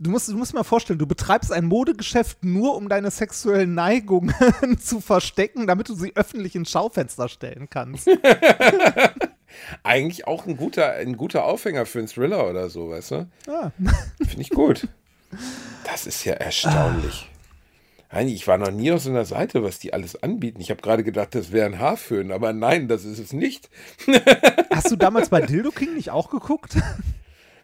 Du 0.00 0.10
musst, 0.10 0.28
du 0.28 0.36
musst 0.36 0.54
mal 0.54 0.64
vorstellen, 0.64 0.98
du 0.98 1.06
betreibst 1.06 1.52
ein 1.52 1.66
Modegeschäft 1.66 2.44
nur, 2.44 2.76
um 2.76 2.88
deine 2.88 3.10
sexuellen 3.10 3.74
Neigungen 3.74 4.34
zu 4.80 5.00
verstecken, 5.00 5.66
damit 5.66 5.88
du 5.88 5.94
sie 5.94 6.14
öffentlich 6.16 6.56
ins 6.56 6.70
Schaufenster 6.70 7.28
stellen 7.28 7.68
kannst. 7.70 8.08
Eigentlich 9.82 10.26
auch 10.26 10.46
ein 10.46 10.56
guter, 10.56 10.92
ein 10.92 11.16
guter 11.16 11.44
Aufhänger 11.44 11.86
für 11.86 11.98
einen 11.98 12.08
Thriller 12.08 12.48
oder 12.48 12.70
so, 12.70 12.90
weißt 12.90 13.10
du? 13.12 13.30
Ah. 13.48 13.70
Finde 14.18 14.40
ich 14.40 14.50
gut. 14.50 14.88
Das 15.84 16.06
ist 16.06 16.24
ja 16.24 16.34
erstaunlich. 16.34 17.31
Heini, 18.12 18.34
ich 18.34 18.46
war 18.46 18.58
noch 18.58 18.70
nie 18.70 18.92
auf 18.92 19.00
so 19.00 19.08
einer 19.08 19.24
Seite, 19.24 19.62
was 19.62 19.78
die 19.78 19.94
alles 19.94 20.22
anbieten. 20.22 20.60
Ich 20.60 20.70
habe 20.70 20.82
gerade 20.82 21.02
gedacht, 21.02 21.34
das 21.34 21.50
wäre 21.50 21.64
ein 21.64 21.78
Haarföhn, 21.78 22.30
aber 22.30 22.52
nein, 22.52 22.86
das 22.86 23.06
ist 23.06 23.18
es 23.18 23.32
nicht. 23.32 23.70
Hast 24.70 24.90
du 24.90 24.96
damals 24.96 25.30
bei 25.30 25.40
Dildo 25.40 25.70
King 25.70 25.94
nicht 25.94 26.10
auch 26.10 26.28
geguckt? 26.28 26.76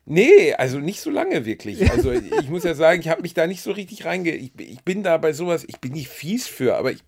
Nee, 0.06 0.54
also 0.54 0.78
nicht 0.78 1.02
so 1.02 1.10
lange 1.10 1.44
wirklich. 1.44 1.90
Also 1.90 2.12
ich 2.12 2.48
muss 2.48 2.64
ja 2.64 2.72
sagen, 2.72 3.02
ich 3.02 3.10
habe 3.10 3.20
mich 3.20 3.34
da 3.34 3.46
nicht 3.46 3.60
so 3.60 3.72
richtig 3.72 4.06
reinge... 4.06 4.30
Ich, 4.30 4.52
ich 4.58 4.82
bin 4.82 5.02
da 5.02 5.18
bei 5.18 5.34
sowas, 5.34 5.66
ich 5.68 5.80
bin 5.80 5.92
nicht 5.92 6.08
fies 6.08 6.46
für, 6.46 6.76
aber 6.76 6.92
ich 6.92 7.04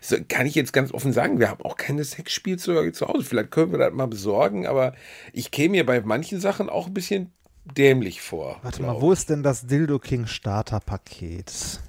so, 0.00 0.16
kann 0.28 0.46
ich 0.46 0.54
jetzt 0.54 0.72
ganz 0.72 0.94
offen 0.94 1.12
sagen, 1.12 1.40
wir 1.40 1.50
haben 1.50 1.64
auch 1.64 1.76
keine 1.76 2.04
Sexspielzeuge 2.04 2.92
zu 2.92 3.08
Hause. 3.08 3.24
Vielleicht 3.24 3.50
können 3.50 3.72
wir 3.72 3.80
das 3.80 3.92
mal 3.92 4.06
besorgen, 4.06 4.64
aber 4.64 4.94
ich 5.32 5.50
käme 5.50 5.70
mir 5.70 5.84
bei 5.84 6.00
manchen 6.02 6.38
Sachen 6.38 6.70
auch 6.70 6.86
ein 6.86 6.94
bisschen 6.94 7.32
dämlich 7.64 8.22
vor. 8.22 8.60
Warte 8.62 8.82
mal, 8.82 9.00
wo 9.00 9.10
ist 9.10 9.28
denn 9.28 9.42
das 9.42 9.66
Dildo 9.66 9.98
King 9.98 10.26
Starterpaket? 10.26 11.80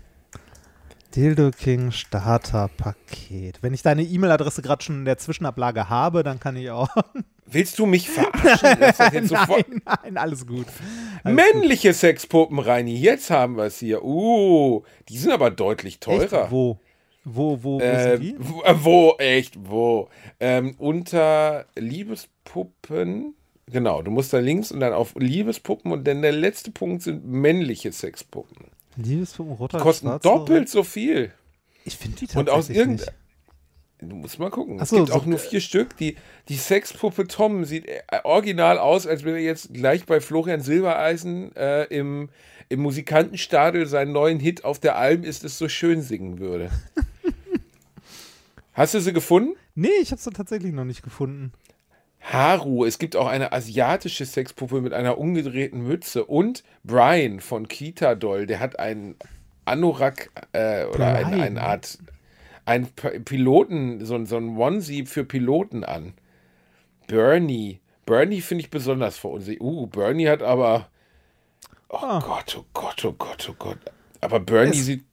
Dildo 1.15 1.51
King 1.51 1.91
Starterpaket. 1.91 3.59
Wenn 3.61 3.73
ich 3.73 3.81
deine 3.81 4.03
E-Mail-Adresse 4.03 4.61
gerade 4.61 4.83
schon 4.83 4.95
in 4.99 5.05
der 5.05 5.17
Zwischenablage 5.17 5.89
habe, 5.89 6.23
dann 6.23 6.41
kann 6.41 6.57
ich 6.57 6.69
auch. 6.69 6.89
Willst 7.45 7.79
du 7.79 7.85
mich 7.85 8.09
verarschen? 8.09 9.27
Sofort. 9.27 9.65
nein, 9.69 9.81
nein, 10.03 10.17
alles 10.17 10.45
gut. 10.45 10.65
Alles 11.23 11.35
Männliche 11.35 11.93
Sexpuppen, 11.93 12.59
Reini, 12.59 12.95
jetzt 12.97 13.29
haben 13.29 13.55
wir 13.55 13.65
es 13.65 13.79
hier. 13.79 14.03
Uh, 14.03 14.83
die 15.07 15.17
sind 15.17 15.31
aber 15.31 15.51
deutlich 15.51 16.01
gut. 16.01 16.21
Echt? 16.21 16.31
teurer. 16.31 16.51
Wo? 16.51 16.79
Wo, 17.23 17.63
wo, 17.63 17.79
wo 17.79 17.79
Äh, 17.79 18.17
sind 18.17 18.21
die? 18.23 18.35
wo, 18.37 18.61
äh, 18.63 18.75
wo, 18.83 19.15
echt, 19.17 19.55
wo? 19.57 20.09
Ähm, 20.39 20.75
unter 20.77 21.65
Liebespuppen, 21.75 23.35
genau, 23.67 24.01
du 24.01 24.11
musst 24.11 24.33
da 24.33 24.39
links 24.39 24.71
und 24.71 24.81
dann 24.81 24.93
auf 24.93 25.15
Liebespuppen 25.17 25.91
und 25.93 26.05
dann 26.05 26.21
der 26.21 26.33
letzte 26.33 26.71
Punkt 26.71 27.03
sind 27.03 27.25
männliche 27.25 27.91
Sexpuppen. 27.91 28.67
Liebespuppen, 28.97 29.53
roter 29.53 29.79
Kosten 29.79 30.07
schwarzer- 30.07 30.23
doppelt 30.23 30.69
so 30.69 30.83
viel. 30.83 31.31
Ich 31.83 31.97
finde 31.97 32.17
die 32.17 32.37
Und 32.37 32.49
aus 32.49 32.67
tatsächlich 32.67 32.77
irgend- 32.77 32.99
nicht. 33.01 33.11
Du 33.99 34.15
musst 34.17 34.39
mal 34.39 34.49
gucken. 34.49 34.75
Ach 34.79 34.83
es 34.83 34.89
so, 34.89 34.97
gibt 34.97 35.09
so- 35.09 35.13
auch 35.15 35.25
nur 35.25 35.39
vier 35.39 35.61
Stück. 35.61 35.95
Die, 35.97 36.17
die 36.49 36.55
Sexpuppe 36.57 37.27
Tom 37.27 37.63
sieht 37.65 37.87
äh, 37.87 38.01
original 38.23 38.77
aus, 38.77 39.07
als 39.07 39.23
wenn 39.23 39.35
er 39.35 39.41
jetzt 39.41 39.73
gleich 39.73 40.05
bei 40.05 40.19
Florian 40.19 40.61
Silbereisen 40.61 41.55
äh, 41.55 41.83
im, 41.85 42.29
im 42.69 42.81
Musikantenstadel 42.81 43.85
seinen 43.87 44.11
neuen 44.11 44.39
Hit 44.39 44.65
auf 44.65 44.79
der 44.79 44.97
Alm 44.97 45.23
ist 45.23 45.43
es 45.45 45.57
so 45.57 45.69
schön 45.69 46.01
singen 46.01 46.39
würde. 46.39 46.69
Hast 48.73 48.93
du 48.93 48.99
sie 48.99 49.13
gefunden? 49.13 49.55
Nee, 49.75 49.87
ich 50.01 50.11
habe 50.11 50.21
sie 50.21 50.31
tatsächlich 50.31 50.73
noch 50.73 50.83
nicht 50.85 51.01
gefunden. 51.01 51.53
Haru, 52.31 52.85
es 52.85 52.97
gibt 52.97 53.15
auch 53.15 53.27
eine 53.27 53.51
asiatische 53.53 54.25
Sexpuppe 54.25 54.81
mit 54.81 54.93
einer 54.93 55.17
umgedrehten 55.17 55.81
Mütze 55.83 56.25
und 56.25 56.63
Brian 56.83 57.39
von 57.39 57.67
Kita 57.67 58.15
Doll, 58.15 58.45
der 58.47 58.59
hat 58.59 58.79
einen 58.79 59.15
Anorak 59.65 60.29
äh, 60.53 60.85
oder 60.85 61.13
ein, 61.15 61.33
eine 61.39 61.61
Art 61.61 61.97
ein 62.65 62.87
Piloten, 62.87 64.03
so, 64.05 64.15
ein- 64.15 64.25
so 64.25 64.37
ein 64.37 64.57
Onesie 64.57 65.05
für 65.05 65.23
Piloten 65.23 65.83
an. 65.83 66.13
Bernie. 67.07 67.79
Bernie 68.07 68.41
finde 68.41 68.63
ich 68.63 68.69
besonders 68.71 69.17
verunsichert. 69.19 69.61
Uh, 69.61 69.85
Bernie 69.87 70.27
hat 70.27 70.41
aber. 70.41 70.89
Oh 71.89 71.97
Ah. 71.97 72.19
Gott, 72.25 72.57
oh 72.59 72.65
Gott, 72.73 73.05
oh 73.05 73.13
Gott, 73.13 73.47
oh 73.51 73.55
Gott. 73.57 73.77
Aber 74.21 74.39
Bernie 74.39 74.71
Es- 74.71 74.85
sieht. 74.85 75.05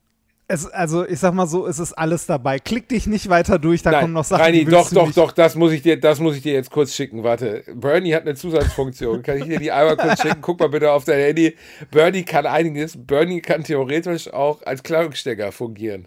Es, 0.53 0.67
also, 0.67 1.09
ich 1.09 1.19
sag 1.19 1.33
mal 1.33 1.47
so, 1.47 1.67
es 1.67 1.79
ist 1.79 1.95
alles 1.95 2.27
dabei. 2.27 2.59
Klick 2.59 2.87
dich 2.87 3.07
nicht 3.07 3.31
weiter 3.31 3.59
durch, 3.59 3.81
da 3.81 4.01
kommen 4.01 4.13
noch 4.13 4.25
Sachen, 4.25 4.43
Reini, 4.43 4.67
doch, 4.67 4.91
doch, 4.91 5.07
nicht. 5.07 5.17
doch, 5.17 5.33
das 5.33 5.55
muss, 5.55 5.73
ich 5.73 5.81
dir, 5.81 5.99
das 5.99 6.21
muss 6.21 6.37
ich 6.37 6.43
dir 6.43 6.53
jetzt 6.53 6.71
kurz 6.71 6.95
schicken. 6.95 7.25
Warte, 7.25 7.65
Bernie 7.75 8.15
hat 8.15 8.25
eine 8.25 8.35
Zusatzfunktion. 8.35 9.23
Kann 9.23 9.39
ich 9.39 9.45
dir 9.45 9.59
die 9.59 9.73
einmal 9.73 9.97
kurz 9.97 10.21
schicken? 10.21 10.43
Guck 10.43 10.61
mal 10.61 10.69
bitte 10.69 10.93
auf 10.93 11.05
dein 11.05 11.21
Handy. 11.21 11.57
Bernie 11.91 12.23
kann 12.23 12.45
einiges. 12.45 12.93
Bernie 12.99 13.41
kann 13.41 13.65
theoretisch 13.65 14.31
auch 14.31 14.61
als 14.67 14.83
Kleidungsstecker 14.83 15.53
fungieren. 15.53 16.07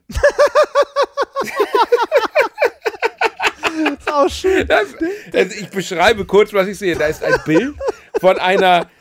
ist 3.99 4.13
auch 4.13 4.29
schön. 4.29 4.67
Das, 4.67 4.89
das, 5.31 5.55
ich 5.55 5.69
beschreibe 5.69 6.23
kurz, 6.23 6.53
was 6.53 6.67
ich 6.67 6.77
sehe. 6.77 6.95
Da 6.95 7.07
ist 7.07 7.23
ein 7.23 7.33
Bild 7.45 7.73
von 8.19 8.37
einer. 8.37 8.91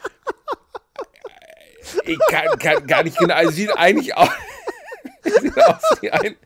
Ich 2.07 2.18
kann, 2.30 2.59
kann 2.59 2.87
gar 2.87 3.02
nicht 3.02 3.18
genau. 3.18 3.35
Also 3.35 3.50
sieht 3.50 3.76
eigentlich 3.76 4.16
aus. 4.16 4.30
sieht 5.41 5.59
aus 5.65 5.83
wie, 6.01 6.11
ein, 6.11 6.37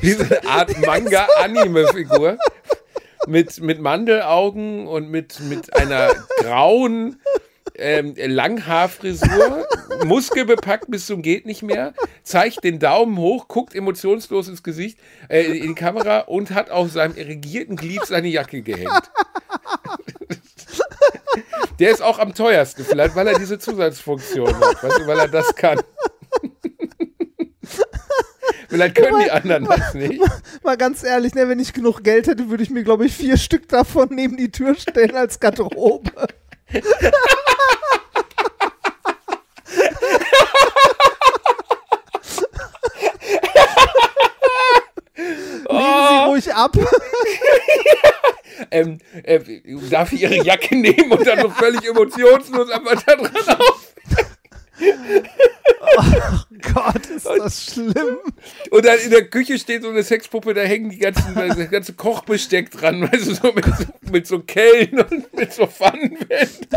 wie 0.00 0.16
eine 0.16 0.44
Art 0.46 0.78
Manga-Anime-Figur. 0.78 2.38
Mit, 3.26 3.60
mit 3.60 3.80
Mandelaugen 3.80 4.86
und 4.86 5.10
mit, 5.10 5.40
mit 5.40 5.76
einer 5.76 6.14
grauen 6.38 7.20
ähm, 7.78 8.14
Langhaarfrisur, 8.16 9.66
muskelbepackt 10.04 10.90
bis 10.90 11.06
zum 11.06 11.22
geht 11.22 11.46
nicht 11.46 11.62
mehr, 11.62 11.94
zeigt 12.22 12.64
den 12.64 12.78
Daumen 12.78 13.16
hoch, 13.18 13.48
guckt 13.48 13.74
emotionslos 13.74 14.48
ins 14.48 14.62
Gesicht, 14.62 14.98
äh, 15.28 15.42
in 15.42 15.68
die 15.68 15.74
Kamera 15.74 16.20
und 16.20 16.50
hat 16.50 16.70
auf 16.70 16.90
seinem 16.90 17.16
irrigierten 17.16 17.76
Glied 17.76 18.04
seine 18.04 18.28
Jacke 18.28 18.62
gehängt. 18.62 19.10
Der 21.78 21.90
ist 21.90 22.02
auch 22.02 22.18
am 22.18 22.34
teuersten, 22.34 22.84
vielleicht 22.84 23.14
weil 23.14 23.28
er 23.28 23.38
diese 23.38 23.58
Zusatzfunktion 23.58 24.52
hat, 24.54 24.82
weißt 24.82 24.98
du, 24.98 25.06
weil 25.06 25.18
er 25.18 25.28
das 25.28 25.54
kann. 25.54 25.78
Vielleicht 28.68 28.96
können 28.96 29.20
die 29.24 29.30
anderen 29.30 29.64
das 29.64 29.94
nicht. 29.94 30.20
Mal 30.62 30.76
ganz 30.76 31.02
ehrlich, 31.02 31.34
ne, 31.34 31.48
wenn 31.48 31.58
ich 31.58 31.72
genug 31.72 32.04
Geld 32.04 32.26
hätte, 32.26 32.50
würde 32.50 32.62
ich 32.62 32.70
mir, 32.70 32.84
glaube 32.84 33.06
ich, 33.06 33.14
vier 33.14 33.38
Stück 33.38 33.68
davon 33.68 34.08
neben 34.10 34.36
die 34.36 34.52
Tür 34.52 34.74
stellen 34.74 35.16
als 35.16 35.40
Garderobe. 35.40 36.10
Nehmen 45.70 46.08
Sie 46.08 46.24
ruhig 46.26 46.54
ab. 46.54 46.76
Ähm, 48.70 48.98
äh, 49.22 49.40
darf 49.88 50.12
ich 50.12 50.22
ihre 50.22 50.44
Jacke 50.44 50.76
nehmen 50.76 51.12
und 51.12 51.26
dann 51.26 51.40
so 51.40 51.48
völlig 51.50 51.88
emotionslos 51.88 52.70
einfach 52.70 53.02
da 53.04 53.16
dran 53.16 53.56
auf. 53.58 53.94
Gott, 56.74 57.06
ist 57.06 57.26
das 57.26 57.64
schlimm. 57.64 58.18
Und 58.70 58.84
dann 58.84 58.98
in 58.98 59.10
der 59.10 59.28
Küche 59.28 59.58
steht 59.58 59.82
so 59.82 59.88
eine 59.90 60.02
Sexpuppe, 60.02 60.54
da 60.54 60.62
hängen 60.62 60.90
die 60.90 60.98
ganzen, 60.98 61.34
das 61.34 61.70
ganze 61.70 61.92
Kochbesteck 61.94 62.70
dran, 62.70 63.02
weißt 63.12 63.26
du, 63.26 63.34
so 63.34 63.52
mit, 63.52 63.64
so, 63.64 63.84
mit 64.10 64.26
so 64.26 64.40
Kellen 64.40 65.00
und 65.00 65.32
mit 65.34 65.52
so 65.52 65.66
Pfannenwänden. 65.66 66.68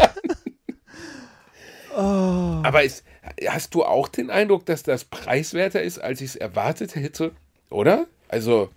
Aber 1.94 2.84
ist, 2.84 3.04
hast 3.48 3.74
du 3.74 3.84
auch 3.84 4.08
den 4.08 4.30
Eindruck, 4.30 4.66
dass 4.66 4.84
das 4.84 5.04
preiswerter 5.04 5.82
ist, 5.82 6.00
als 6.00 6.22
ich 6.22 6.28
es 6.32 6.36
erwartet 6.38 6.96
hätte? 6.96 7.32
Oder? 7.70 8.08
Also, 8.30 8.70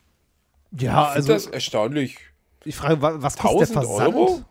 Ja, 0.77 1.07
also 1.09 1.33
das 1.33 1.47
erstaunlich. 1.47 2.17
ich 2.65 2.75
frage, 2.77 3.01
wa- 3.03 3.15
was 3.19 3.37
kostet 3.37 3.71
der 3.77 3.83
1000 3.83 3.97
Versand? 3.99 4.15
Euro? 4.17 4.45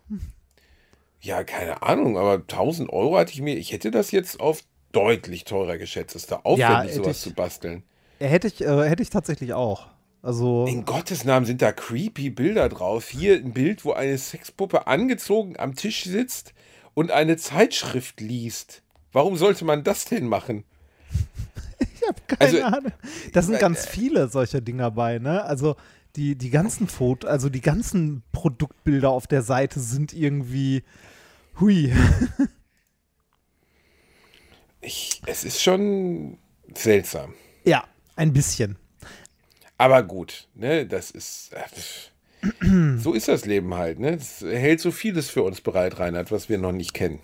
Ja, 1.20 1.44
keine 1.44 1.82
Ahnung, 1.84 2.18
aber 2.18 2.36
1000 2.36 2.90
Euro 2.90 3.18
hatte 3.18 3.34
ich 3.34 3.42
mir, 3.42 3.58
ich 3.58 3.72
hätte 3.74 3.92
das 3.92 4.12
jetzt 4.12 4.40
auf 4.40 4.62
deutlich 4.94 5.44
teurer 5.44 5.78
geschätzt. 5.78 6.16
Es 6.16 6.24
ist 6.24 6.32
da 6.32 6.42
aufwendig, 6.44 6.92
hätte 6.92 6.94
sowas 6.96 7.18
ich- 7.18 7.24
zu 7.24 7.34
basteln. 7.34 7.84
Ja, 8.24 8.30
hätte 8.30 8.48
ich, 8.48 8.62
äh, 8.62 8.90
hätte 8.90 9.04
ich 9.04 9.10
tatsächlich 9.10 9.54
auch. 9.54 9.88
Also, 10.22 10.66
In 10.66 10.86
Gottes 10.86 11.26
Namen 11.26 11.46
sind 11.46 11.62
da 11.62 11.74
creepy 11.74 12.30
Bilder 12.30 12.70
drauf. 12.70 13.10
Hier 13.10 13.36
ein 13.36 13.52
Bild, 13.52 13.84
wo 13.84 13.92
eine 13.92 14.18
Sexpuppe 14.18 14.88
angezogen 14.88 15.60
am 15.60 15.76
Tisch 15.76 16.06
sitzt 16.06 16.54
und 16.94 17.12
eine 17.12 17.36
Zeitschrift 17.36 18.22
liest. 18.22 18.82
Warum 19.12 19.36
sollte 19.36 19.66
man 19.66 19.84
das 19.84 20.06
denn 20.06 20.26
machen? 20.28 20.64
ich 21.80 22.08
habe 22.08 22.22
keine 22.26 22.64
also, 22.64 22.78
Ahnung. 22.78 22.94
Da 23.34 23.42
sind 23.42 23.56
äh, 23.56 23.60
ganz 23.60 23.86
viele 23.86 24.30
solcher 24.30 24.62
Dinger 24.62 24.90
bei, 24.92 25.20
ne? 25.20 25.44
Also, 25.44 25.76
die, 26.16 26.38
die 26.38 26.50
ganzen 26.50 26.88
Fotos, 26.88 27.30
also 27.30 27.50
die 27.50 27.60
ganzen 27.60 28.24
Produktbilder 28.32 29.10
auf 29.10 29.28
der 29.28 29.42
Seite 29.42 29.82
sind 29.82 30.14
irgendwie, 30.14 30.84
hui. 31.60 31.92
Ich, 34.80 35.22
es 35.26 35.44
ist 35.44 35.62
schon 35.62 36.38
seltsam. 36.74 37.34
Ja, 37.66 37.86
ein 38.16 38.34
bisschen. 38.34 38.78
Aber 39.78 40.04
gut, 40.04 40.48
ne, 40.56 40.86
das 40.86 41.12
ist. 41.12 41.52
äh, 41.54 41.64
So 43.00 43.14
ist 43.14 43.28
das 43.30 43.46
Leben 43.46 43.74
halt, 43.74 44.00
ne? 44.00 44.16
Es 44.16 44.42
hält 44.42 44.82
so 44.82 44.92
vieles 44.92 45.30
für 45.30 45.44
uns 45.44 45.62
bereit, 45.62 46.00
Reinhard, 46.00 46.32
was 46.32 46.50
wir 46.50 46.58
noch 46.58 46.74
nicht 46.74 46.94
kennen. 46.94 47.20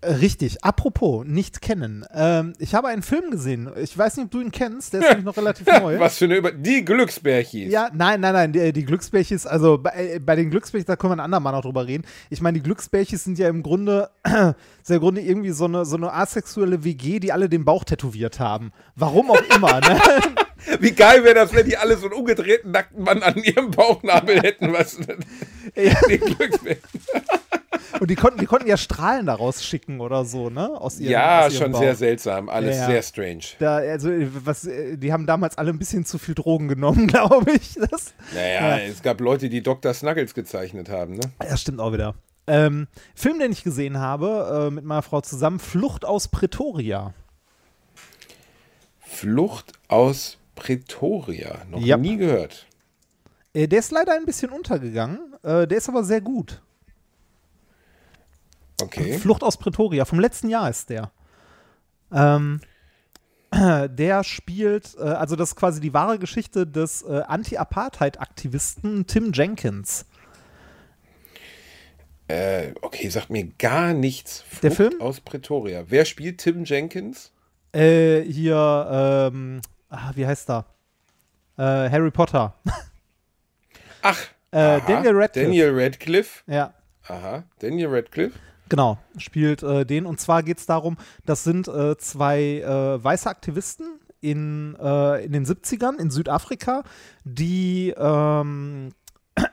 Äh, 0.00 0.12
Richtig. 0.12 0.64
Apropos, 0.64 1.24
nicht 1.26 1.60
kennen. 1.60 2.04
Ähm, 2.14 2.52
ich 2.58 2.74
habe 2.74 2.88
einen 2.88 3.02
Film 3.02 3.30
gesehen. 3.30 3.68
Ich 3.76 3.96
weiß 3.98 4.16
nicht, 4.16 4.26
ob 4.26 4.30
du 4.30 4.40
ihn 4.40 4.52
kennst. 4.52 4.92
Der 4.92 5.00
ist 5.00 5.08
nämlich 5.08 5.24
noch 5.24 5.36
relativ 5.36 5.66
neu. 5.80 5.98
Was 5.98 6.18
für 6.18 6.26
eine 6.26 6.36
Über. 6.36 6.52
Die 6.52 6.84
Glücksbärchis. 6.84 7.72
Ja, 7.72 7.90
nein, 7.92 8.20
nein, 8.20 8.32
nein, 8.32 8.52
die, 8.52 8.72
die 8.72 8.84
Glücksbärchis, 8.84 9.46
also 9.46 9.78
bei, 9.78 9.90
äh, 10.14 10.18
bei 10.20 10.36
den 10.36 10.50
Glücksbärchis, 10.50 10.86
da 10.86 10.96
können 10.96 11.12
wir 11.12 11.16
ein 11.16 11.20
andermal 11.24 11.52
noch 11.52 11.62
drüber 11.62 11.86
reden. 11.86 12.04
Ich 12.30 12.40
meine, 12.40 12.58
die 12.58 12.62
Glücksbärchis 12.62 13.24
sind 13.24 13.38
ja 13.38 13.48
im 13.48 13.62
Grunde, 13.62 14.10
sehr 14.82 14.96
im 14.96 15.00
Grunde 15.00 15.20
irgendwie 15.20 15.50
so 15.50 15.64
eine, 15.64 15.84
so 15.84 15.96
eine 15.96 16.12
asexuelle 16.12 16.84
WG, 16.84 17.18
die 17.18 17.32
alle 17.32 17.48
den 17.48 17.64
Bauch 17.64 17.84
tätowiert 17.84 18.38
haben. 18.38 18.72
Warum 18.94 19.30
auch 19.30 19.42
immer, 19.54 19.80
ne? 19.80 20.00
Wie 20.80 20.92
geil 20.92 21.24
wäre 21.24 21.34
das, 21.34 21.52
wenn 21.54 21.66
die 21.66 21.76
alle 21.76 21.96
so 21.96 22.06
einen 22.06 22.14
umgedrehten 22.14 22.70
nackten 22.72 23.02
Mann 23.04 23.22
an 23.22 23.36
ihrem 23.36 23.70
Bauchnabel 23.70 24.40
hätten, 24.42 24.72
was 24.72 24.96
die 25.76 26.18
Glücksbärchen. 26.18 26.82
Und 28.00 28.10
die 28.10 28.16
konnten, 28.16 28.38
die 28.38 28.46
konnten 28.46 28.68
ja 28.68 28.76
Strahlen 28.76 29.26
daraus 29.26 29.64
schicken 29.64 30.00
oder 30.00 30.24
so, 30.24 30.50
ne? 30.50 30.68
Aus 30.80 31.00
ihrem, 31.00 31.10
Ja, 31.12 31.46
aus 31.46 31.52
ihrem 31.54 31.62
schon 31.62 31.72
Bauch. 31.72 31.80
sehr 31.80 31.94
seltsam, 31.96 32.48
alles 32.48 32.76
Ja, 32.76 32.82
ja. 32.82 32.86
sehr 32.88 33.02
strange. 33.02 33.40
Da, 33.58 33.76
also, 33.76 34.10
was, 34.44 34.66
äh, 34.66 34.96
die 34.96 35.12
haben 35.12 35.26
damals 35.26 35.58
alle 35.58 35.70
ein 35.70 35.78
bisschen 35.78 36.04
zu 36.04 36.18
viel 36.18 36.34
Drogen 36.34 36.68
genommen, 36.68 37.06
glaube 37.08 37.52
ich. 37.52 37.74
Das, 37.90 38.14
Naja, 38.34 38.78
es 38.78 39.02
gab 39.02 39.20
Leute, 39.20 39.48
die 39.48 39.62
Dr. 39.62 39.94
Snuggles 39.94 40.34
gezeichnet 40.34 40.88
haben, 40.90 41.14
ne? 41.14 41.30
Ja, 41.42 41.56
stimmt 41.56 41.80
auch 41.80 41.92
wieder. 41.92 42.14
Ähm, 42.46 42.86
Film, 43.14 43.38
den 43.40 43.52
ich 43.52 43.64
gesehen 43.64 43.98
habe, 43.98 44.66
äh, 44.68 44.70
mit 44.70 44.84
meiner 44.84 45.02
Frau 45.02 45.20
zusammen, 45.20 45.58
Flucht 45.58 46.04
aus 46.04 46.28
Pretoria. 46.28 47.14
Flucht 49.00 49.72
aus 49.88 50.37
Pretoria. 50.58 51.64
Noch 51.70 51.80
Ja. 51.80 51.96
nie 51.96 52.16
gehört. 52.16 52.66
Äh, 53.54 53.68
der 53.68 53.78
ist 53.78 53.92
leider 53.92 54.12
ein 54.14 54.26
bisschen 54.26 54.50
untergegangen, 54.50 55.20
äh, 55.42 55.66
der 55.66 55.78
ist 55.78 55.88
aber 55.88 56.04
sehr 56.04 56.20
gut. 56.20 56.60
Okay. 58.82 59.18
Flucht 59.18 59.42
aus 59.42 59.56
Pretoria, 59.56 60.04
vom 60.04 60.20
letzten 60.20 60.48
Jahr 60.48 60.68
ist 60.70 60.90
der. 60.90 61.10
Ähm, 62.12 62.60
der 63.52 64.24
spielt, 64.24 64.94
äh, 64.98 65.02
also 65.02 65.34
das 65.36 65.50
ist 65.50 65.56
quasi 65.56 65.80
die 65.80 65.94
wahre 65.94 66.18
Geschichte 66.18 66.66
des 66.66 67.04
Anti-Apartheid-Aktivisten 67.04 69.06
Tim 69.06 69.32
Jenkins. 69.32 70.04
Äh, 72.28 72.72
okay, 72.82 73.08
sagt 73.08 73.30
mir 73.30 73.46
gar 73.58 73.94
nichts. 73.94 74.42
Flucht 74.42 74.62
Der 74.64 74.72
Film? 74.72 75.00
aus 75.00 75.20
Pretoria. 75.20 75.84
Wer 75.88 76.04
spielt 76.04 76.38
Tim 76.38 76.64
Jenkins? 76.64 77.32
Äh, 77.72 78.20
hier, 78.22 79.30
ähm, 79.32 79.60
ah, 79.90 80.10
wie 80.14 80.26
heißt 80.26 80.50
er? 80.50 80.64
Äh, 81.56 81.90
Harry 81.90 82.10
Potter. 82.10 82.54
Ach, 84.02 84.18
Äh, 84.50 84.58
aha, 84.58 84.80
Daniel 84.86 85.14
Radcliffe. 85.16 85.46
Daniel 85.46 85.78
Radcliffe. 85.78 86.42
Ja, 86.46 86.72
Aha, 87.06 87.42
Daniel 87.58 87.88
Radcliffe. 87.94 88.38
Genau, 88.70 88.96
spielt 89.18 89.62
äh, 89.62 89.84
den. 89.84 90.06
Und 90.06 90.20
zwar 90.20 90.42
geht 90.42 90.58
es 90.58 90.66
darum, 90.66 90.96
das 91.26 91.44
sind 91.44 91.68
äh, 91.68 91.96
zwei 91.98 92.60
äh, 92.60 93.02
weiße 93.04 93.28
Aktivisten 93.28 93.98
in, 94.20 94.74
äh, 94.80 95.24
in 95.24 95.32
den 95.32 95.44
70ern 95.44 95.98
in 95.98 96.10
Südafrika, 96.10 96.82
die, 97.24 97.94
ähm, 97.96 98.90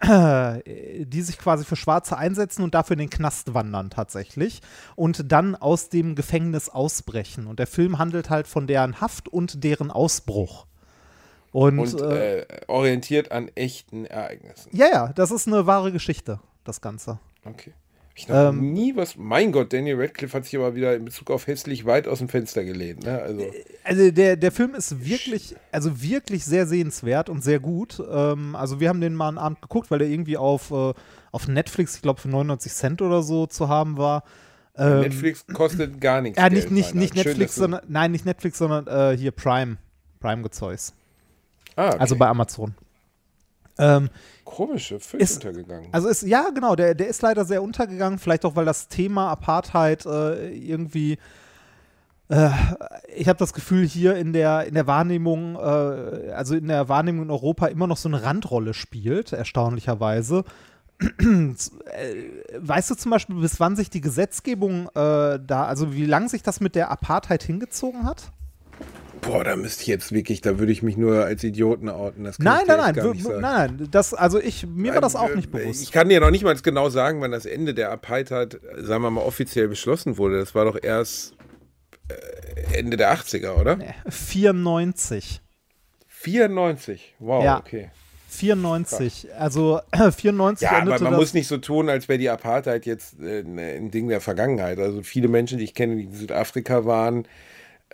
die 0.06 1.22
sich 1.22 1.38
quasi 1.38 1.66
für 1.66 1.76
Schwarze 1.76 2.18
einsetzen 2.18 2.64
und 2.64 2.74
dafür 2.74 2.94
in 2.96 3.00
den 3.00 3.10
Knast 3.10 3.54
wandern 3.54 3.90
tatsächlich 3.90 4.62
und 4.96 5.32
dann 5.32 5.56
aus 5.56 5.90
dem 5.90 6.16
Gefängnis 6.16 6.70
ausbrechen. 6.70 7.48
Und 7.48 7.60
der 7.60 7.68
Film 7.68 7.98
handelt 7.98 8.30
halt 8.30 8.48
von 8.48 8.68
deren 8.68 9.02
Haft 9.02 9.28
und 9.28 9.64
deren 9.64 9.92
Ausbruch. 9.92 10.66
Und, 11.52 11.80
Und 11.80 12.02
äh, 12.02 12.42
äh, 12.42 12.46
orientiert 12.68 13.32
an 13.32 13.50
echten 13.56 14.06
Ereignissen. 14.06 14.70
ja, 14.76 14.88
ja, 14.88 15.14
das 15.14 15.32
ist 15.32 15.48
eine 15.48 15.66
wahre 15.66 15.92
Geschichte, 15.94 16.40
das 16.66 16.82
Ganze. 16.82 17.20
Okay. 17.46 17.74
Ich 18.18 18.30
noch 18.30 18.50
Ähm, 18.50 18.72
nie 18.72 18.96
was. 18.96 19.18
Mein 19.18 19.52
Gott, 19.52 19.74
Daniel 19.74 20.00
Radcliffe 20.00 20.38
hat 20.38 20.46
sich 20.46 20.56
aber 20.56 20.74
wieder 20.74 20.96
in 20.96 21.04
Bezug 21.04 21.30
auf 21.32 21.48
hässlich 21.48 21.86
weit 21.86 22.08
aus 22.08 22.20
dem 22.20 22.30
Fenster 22.30 22.64
gelehnt. 22.64 23.04
Ne? 23.04 23.22
Also, 23.22 23.46
Also 23.84 24.12
der, 24.12 24.38
der 24.38 24.52
Film 24.54 24.74
ist 24.74 25.06
wirklich, 25.06 25.54
also 25.74 26.02
wirklich 26.02 26.46
sehr 26.46 26.66
sehenswert 26.66 27.30
und 27.30 27.44
sehr 27.44 27.60
gut. 27.60 28.02
Ähm, 28.10 28.56
also 28.56 28.80
wir 28.80 28.88
haben 28.88 29.02
den 29.02 29.16
mal 29.16 29.28
einen 29.28 29.38
Abend 29.38 29.62
geguckt, 29.62 29.92
weil 29.92 30.00
der 30.00 30.08
irgendwie 30.08 30.38
auf, 30.38 30.72
äh, 30.72 30.94
auf 31.32 31.48
Netflix, 31.50 31.98
ich 31.98 32.02
glaube 32.02 32.22
für 32.22 32.30
99 32.30 32.72
Cent 32.72 33.02
oder 33.02 33.22
so 33.22 33.48
zu 33.48 33.68
haben 33.68 33.98
war. 33.98 34.24
Ähm, 34.78 35.02
Netflix 35.02 35.46
kostet 35.48 36.00
gar 36.00 36.22
nichts. 36.22 36.40
Ja, 36.40 36.50
nicht, 36.50 36.72
nicht, 36.72 36.96
nicht 36.96 37.14
Schön, 37.14 37.24
Netflix, 37.24 37.56
sondern, 37.56 37.82
nein, 37.90 38.14
nicht 38.14 38.26
Netflix, 38.26 38.58
sondern 38.58 38.88
äh, 38.88 39.18
hier 39.18 39.32
Prime. 39.32 39.78
Prime-Gezeugs. 40.22 40.94
Ah, 41.76 41.90
okay. 41.90 41.98
Also 42.00 42.16
bei 42.16 42.28
Amazon. 42.28 42.76
Ähm, 43.78 44.10
Komische, 44.44 45.00
völlig 45.00 45.24
ist- 45.24 45.36
untergegangen. 45.46 45.90
Also 45.92 46.08
ist, 46.08 46.22
ja, 46.24 46.50
genau, 46.54 46.76
der, 46.76 46.96
der 46.96 47.08
ist 47.08 47.22
leider 47.22 47.46
sehr 47.46 47.62
untergegangen, 47.62 48.20
vielleicht 48.20 48.46
auch, 48.46 48.56
weil 48.56 48.66
das 48.66 48.88
Thema 48.88 49.30
Apartheid 49.30 50.06
äh, 50.06 50.50
irgendwie 50.54 51.18
äh, 52.30 52.50
ich 53.16 53.28
habe 53.28 53.38
das 53.38 53.54
Gefühl, 53.54 53.86
hier 53.86 54.16
in 54.16 54.34
der, 54.34 54.66
in 54.66 54.74
der 54.74 54.88
Wahrnehmung, 54.88 55.56
äh, 55.56 56.32
also 56.32 56.56
in 56.56 56.68
der 56.68 56.90
Wahrnehmung 56.90 57.24
in 57.26 57.30
Europa 57.32 57.68
immer 57.68 57.86
noch 57.88 57.98
so 57.98 58.10
eine 58.10 58.24
Randrolle 58.24 58.74
spielt, 58.74 59.32
erstaunlicherweise. 59.34 60.44
Äh, 61.00 61.54
weißt 62.58 62.90
du 62.90 62.96
zum 62.96 63.12
Beispiel, 63.12 63.36
bis 63.36 63.60
wann 63.60 63.76
sich 63.76 63.90
die 63.90 64.02
Gesetzgebung 64.02 64.88
äh, 64.96 65.40
da, 65.46 65.66
also 65.66 65.94
wie 65.94 66.06
lange 66.06 66.30
sich 66.30 66.42
das 66.42 66.62
mit 66.62 66.74
der 66.76 66.90
Apartheid 66.90 67.44
hingezogen 67.44 68.06
hat? 68.06 68.32
Boah, 69.26 69.44
da 69.44 69.56
müsste 69.56 69.82
ich 69.82 69.88
jetzt 69.88 70.12
wirklich, 70.12 70.42
da 70.42 70.60
würde 70.60 70.72
ich 70.72 70.84
mich 70.84 70.98
nur 70.98 71.26
als 71.26 71.44
Idioten 71.44 71.90
outen. 71.90 72.24
Das 72.24 72.38
Nein, 72.40 72.64
nein, 72.68 72.78
nein, 72.78 72.94
gar 72.94 73.14
nicht 73.14 73.24
sagen. 73.24 73.42
nein, 73.42 73.88
das, 73.92 74.14
also 74.14 74.40
ich, 74.40 74.66
mir 74.68 74.94
war 74.94 75.02
das 75.02 75.16
auch 75.16 75.34
nicht 75.34 75.52
bewusst. 75.52 75.82
Ich 75.82 75.92
kann 75.92 76.10
dir 76.10 76.20
noch 76.20 76.32
nicht 76.32 76.44
mal 76.44 76.56
genau 76.56 76.90
sagen, 76.90 77.22
wann 77.22 77.32
das 77.32 77.46
Ende 77.46 77.74
der 77.74 77.92
Apartheid, 77.92 78.60
sagen 78.78 79.04
wir 79.04 79.10
mal, 79.12 79.22
offiziell 79.22 79.68
beschlossen 79.68 80.18
wurde. 80.18 80.38
Das 80.40 80.54
war 80.54 80.66
doch 80.66 80.78
erst 80.82 81.34
äh, 82.08 82.78
Ende 82.78 82.98
der 82.98 83.14
80er, 83.16 83.60
oder? 83.60 83.78
94. 84.10 85.42
94. 86.08 87.16
Wow, 87.20 87.44
Ja. 87.44 87.60
okay. 87.60 87.90
94, 88.30 89.28
also 89.38 89.80
94 90.18 90.66
Ja, 90.66 90.80
aber 90.82 91.00
man 91.00 91.16
muss 91.16 91.34
nicht 91.34 91.48
so 91.48 91.58
tun, 91.58 91.90
als 91.90 92.10
wäre 92.10 92.20
die 92.20 92.30
Apartheid 92.30 92.86
jetzt 92.86 93.20
äh, 93.22 93.40
ein 93.42 93.92
Ding 93.92 94.08
der 94.10 94.22
Vergangenheit. 94.22 94.78
Also 94.80 95.04
viele 95.04 95.28
Menschen, 95.28 95.58
die 95.58 95.64
ich 95.64 95.74
kenne, 95.74 95.96
die 95.96 96.04
in 96.04 96.14
Südafrika 96.14 96.86
waren, 96.86 97.28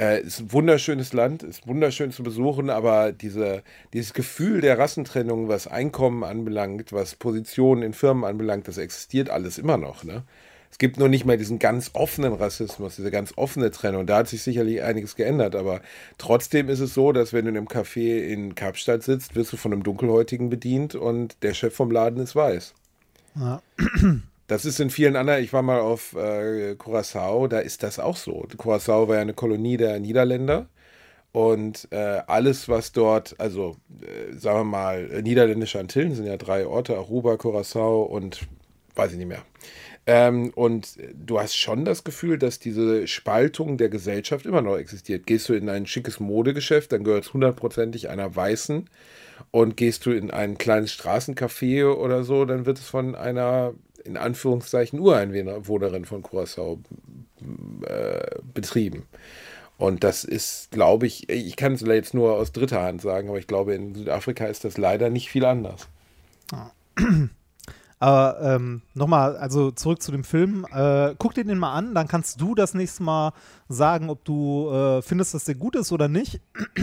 äh, 0.01 0.21
ist 0.21 0.39
ein 0.39 0.51
wunderschönes 0.51 1.13
Land, 1.13 1.43
ist 1.43 1.67
wunderschön 1.67 2.11
zu 2.11 2.23
besuchen, 2.23 2.71
aber 2.71 3.11
diese, 3.11 3.61
dieses 3.93 4.13
Gefühl 4.13 4.59
der 4.59 4.79
Rassentrennung, 4.79 5.47
was 5.47 5.67
Einkommen 5.67 6.23
anbelangt, 6.23 6.91
was 6.91 7.15
Positionen 7.15 7.83
in 7.83 7.93
Firmen 7.93 8.23
anbelangt, 8.23 8.67
das 8.67 8.79
existiert 8.79 9.29
alles 9.29 9.59
immer 9.59 9.77
noch. 9.77 10.03
Ne? 10.03 10.23
Es 10.71 10.79
gibt 10.79 10.97
nur 10.97 11.07
nicht 11.07 11.25
mehr 11.25 11.37
diesen 11.37 11.59
ganz 11.59 11.91
offenen 11.93 12.33
Rassismus, 12.33 12.95
diese 12.95 13.11
ganz 13.11 13.33
offene 13.35 13.69
Trennung. 13.69 14.07
Da 14.07 14.17
hat 14.17 14.27
sich 14.27 14.41
sicherlich 14.41 14.81
einiges 14.81 15.15
geändert, 15.15 15.55
aber 15.55 15.81
trotzdem 16.17 16.67
ist 16.67 16.79
es 16.79 16.95
so, 16.95 17.11
dass 17.11 17.31
wenn 17.31 17.45
du 17.45 17.51
in 17.51 17.57
einem 17.57 17.67
Café 17.67 18.23
in 18.23 18.55
Kapstadt 18.55 19.03
sitzt, 19.03 19.35
wirst 19.35 19.53
du 19.53 19.57
von 19.57 19.71
einem 19.71 19.83
Dunkelhäutigen 19.83 20.49
bedient 20.49 20.95
und 20.95 21.43
der 21.43 21.53
Chef 21.53 21.75
vom 21.75 21.91
Laden 21.91 22.23
ist 22.23 22.35
weiß. 22.35 22.73
Ja. 23.35 23.61
Das 24.51 24.65
ist 24.65 24.81
in 24.81 24.89
vielen 24.89 25.15
anderen, 25.15 25.41
ich 25.41 25.53
war 25.53 25.61
mal 25.61 25.79
auf 25.79 26.13
äh, 26.13 26.75
Curacao, 26.75 27.47
da 27.47 27.59
ist 27.59 27.83
das 27.83 27.99
auch 27.99 28.17
so. 28.17 28.45
Curacao 28.57 29.07
war 29.07 29.15
ja 29.15 29.21
eine 29.21 29.33
Kolonie 29.33 29.77
der 29.77 29.97
Niederländer 29.97 30.67
und 31.31 31.87
äh, 31.91 32.19
alles, 32.27 32.67
was 32.67 32.91
dort, 32.91 33.33
also 33.39 33.77
äh, 34.01 34.33
sagen 34.37 34.59
wir 34.59 34.63
mal, 34.65 35.21
niederländische 35.21 35.79
Antillen 35.79 36.13
sind 36.15 36.25
ja 36.25 36.35
drei 36.35 36.67
Orte, 36.67 36.97
Aruba, 36.97 37.37
Curacao 37.37 38.03
und 38.03 38.41
weiß 38.95 39.13
ich 39.13 39.19
nicht 39.19 39.29
mehr. 39.29 39.45
Ähm, 40.05 40.51
und 40.55 40.97
du 41.13 41.39
hast 41.39 41.55
schon 41.55 41.85
das 41.85 42.03
Gefühl, 42.03 42.37
dass 42.37 42.59
diese 42.59 43.07
Spaltung 43.07 43.77
der 43.77 43.87
Gesellschaft 43.87 44.45
immer 44.45 44.61
noch 44.61 44.75
existiert. 44.75 45.27
Gehst 45.27 45.47
du 45.47 45.53
in 45.53 45.69
ein 45.69 45.85
schickes 45.85 46.19
Modegeschäft, 46.19 46.91
dann 46.91 47.05
gehört 47.05 47.23
es 47.23 47.33
hundertprozentig 47.33 48.09
einer 48.09 48.35
Weißen. 48.35 48.89
Und 49.49 49.75
gehst 49.75 50.05
du 50.05 50.11
in 50.11 50.29
ein 50.29 50.57
kleines 50.57 50.91
Straßencafé 50.93 51.91
oder 51.91 52.23
so, 52.23 52.45
dann 52.45 52.65
wird 52.65 52.77
es 52.77 52.87
von 52.87 53.15
einer, 53.15 53.73
in 54.05 54.17
Anführungszeichen, 54.17 54.99
Ureinwohnerin 54.99 56.05
von 56.05 56.23
Curaçao 56.23 56.79
äh, 57.85 58.39
betrieben. 58.53 59.03
Und 59.77 60.03
das 60.03 60.23
ist, 60.23 60.69
glaube 60.71 61.07
ich, 61.07 61.27
ich 61.29 61.55
kann 61.55 61.73
es 61.73 61.81
jetzt 61.81 62.13
nur 62.13 62.33
aus 62.33 62.51
dritter 62.51 62.83
Hand 62.83 63.01
sagen, 63.01 63.29
aber 63.29 63.39
ich 63.39 63.47
glaube, 63.47 63.73
in 63.73 63.95
Südafrika 63.95 64.45
ist 64.45 64.63
das 64.63 64.77
leider 64.77 65.09
nicht 65.09 65.29
viel 65.29 65.45
anders. 65.45 65.87
Aber 68.01 68.41
ähm, 68.41 68.81
nochmal, 68.95 69.37
also 69.37 69.69
zurück 69.69 70.01
zu 70.01 70.11
dem 70.11 70.23
Film. 70.23 70.65
Äh, 70.73 71.13
guck 71.19 71.35
dir 71.35 71.45
den 71.45 71.59
mal 71.59 71.75
an, 71.75 71.93
dann 71.93 72.07
kannst 72.07 72.41
du 72.41 72.55
das 72.55 72.73
nächste 72.73 73.03
Mal 73.03 73.31
sagen, 73.69 74.09
ob 74.09 74.25
du 74.25 74.71
äh, 74.71 75.01
findest, 75.03 75.35
dass 75.35 75.45
der 75.45 75.53
gut 75.53 75.75
ist 75.75 75.91
oder 75.91 76.07
nicht. 76.07 76.41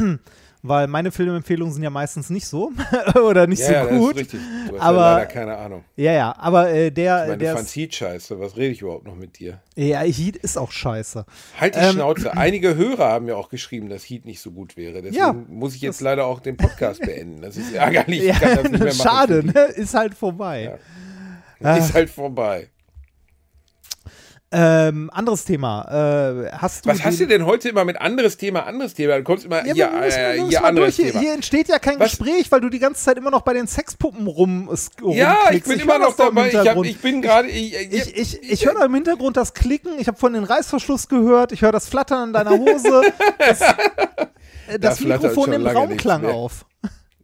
weil 0.63 0.87
meine 0.89 1.13
Filmempfehlungen 1.13 1.73
sind 1.73 1.83
ja 1.83 1.91
meistens 1.91 2.31
nicht 2.31 2.47
so 2.47 2.73
oder 3.25 3.47
nicht 3.47 3.61
ja, 3.61 3.85
so 3.85 3.91
gut. 3.91 4.17
Das 4.17 4.23
ist 4.23 4.35
richtig. 4.35 4.41
Du 4.69 4.75
hast 4.75 4.83
aber, 4.83 4.99
ja 5.01 5.13
leider 5.15 5.27
keine 5.27 5.57
Ahnung. 5.57 5.85
Ja, 5.97 6.13
ja, 6.13 6.35
aber 6.39 6.71
äh, 6.71 6.91
der. 6.91 7.23
Ich 7.23 7.29
meine, 7.29 7.39
der 7.39 7.51
du 7.53 7.57
fandst 7.59 7.77
Heat 7.77 7.95
scheiße. 7.95 8.41
Was 8.41 8.57
rede 8.57 8.73
ich 8.73 8.83
überhaupt 8.83 9.07
noch 9.07 9.15
mit 9.17 9.39
dir? 9.39 9.61
Ja, 9.77 10.01
Heat 10.01 10.37
ist 10.37 10.57
auch 10.59 10.71
scheiße. 10.73 11.25
Halt 11.61 11.75
die 11.77 11.79
Ähm, 11.81 11.93
Schnauze. 11.93 12.33
Einige 12.37 12.75
Hörer 12.77 13.09
haben 13.09 13.29
ja 13.29 13.37
auch 13.37 13.49
geschrieben, 13.49 13.89
dass 13.89 14.03
Heat 14.05 14.25
nicht 14.25 14.41
so 14.41 14.51
gut 14.51 14.77
wäre. 14.77 14.95
Deswegen 15.03 15.15
Ja, 15.15 15.33
muss 15.33 15.75
ich 15.75 15.81
jetzt 15.81 16.01
leider 16.01 16.27
auch 16.27 16.41
den 16.41 16.57
Podcast 16.57 17.01
beenden. 17.05 17.41
Das 17.43 17.57
ist 17.57 17.73
ärgerlich. 17.73 18.23
Ja, 18.25 18.35
Ich 18.35 18.41
kann 18.41 18.57
das 18.57 18.71
nicht 18.73 18.83
mehr 18.85 18.95
machen. 18.95 19.03
schade, 19.09 19.47
ne? 19.47 19.61
Ist 19.77 19.95
halt 19.95 20.15
vorbei. 20.15 20.79
Ist 21.61 21.95
halt 21.95 22.11
vorbei. 22.11 22.69
Ähm, 24.51 25.11
anderes 25.13 25.45
Thema. 25.45 25.83
Äh, 26.47 26.53
hast 26.53 26.87
du 26.87 26.89
Was 26.91 27.05
hast 27.05 27.21
du 27.21 27.27
den- 27.27 27.41
denn 27.41 27.47
heute 27.47 27.69
immer 27.69 27.85
mit 27.85 28.01
anderes 28.01 28.39
Thema, 28.39 28.65
anderes 28.65 28.95
Thema? 28.95 29.19
Du 29.19 29.23
kommst 29.23 29.45
immer 29.45 29.59
Ja, 29.67 29.75
hier, 29.75 29.91
müssen, 29.91 30.19
äh, 30.19 30.43
hier 30.49 30.65
anderes 30.65 30.97
durch. 30.97 31.09
Thema. 31.11 31.21
hier 31.21 31.35
entsteht 31.35 31.69
ja 31.69 31.79
kein 31.79 32.01
Was? 32.01 32.13
Gespräch, 32.13 32.51
weil 32.51 32.63
du 32.63 32.71
die 32.71 32.79
ganze 32.79 33.05
Zeit 33.05 33.19
immer 33.19 33.31
noch 33.31 33.43
bei 33.43 33.53
den 33.53 33.67
Sexpuppen 33.67 34.27
rum. 34.27 34.71
ja, 35.13 35.37
ich 35.53 35.65
bin 35.65 35.77
hör 35.77 35.83
immer 35.83 35.99
noch 35.99 36.17
das 36.17 36.17
dabei. 36.17 36.49
Ich, 36.49 36.57
hab, 36.57 36.83
ich 36.83 36.99
bin 36.99 37.21
gerade. 37.21 37.49
Ich, 37.49 37.75
Ich, 37.93 38.17
ich, 38.17 38.51
ich 38.53 38.65
höre 38.67 38.73
da 38.75 38.87
im 38.87 38.95
Hintergrund 38.95 39.37
das 39.37 39.53
Klicken, 39.53 39.99
ich 39.99 40.09
habe 40.09 40.17
von 40.19 40.33
den 40.33 40.45
Reißverschluss 40.45 41.09
gehört, 41.09 41.53
ich 41.53 41.61
höre 41.61 41.73
das 41.73 41.87
Flattern 41.87 42.21
an 42.21 42.33
deiner 42.33 42.59
Hose. 42.59 43.03
Das, 43.39 43.61
äh, 44.69 44.79
das 44.79 44.99
flattert 45.01 45.25
Mikrofon 45.25 45.51
nimmt 45.51 45.75
Raumklang 45.75 46.25
auf. 46.25 46.65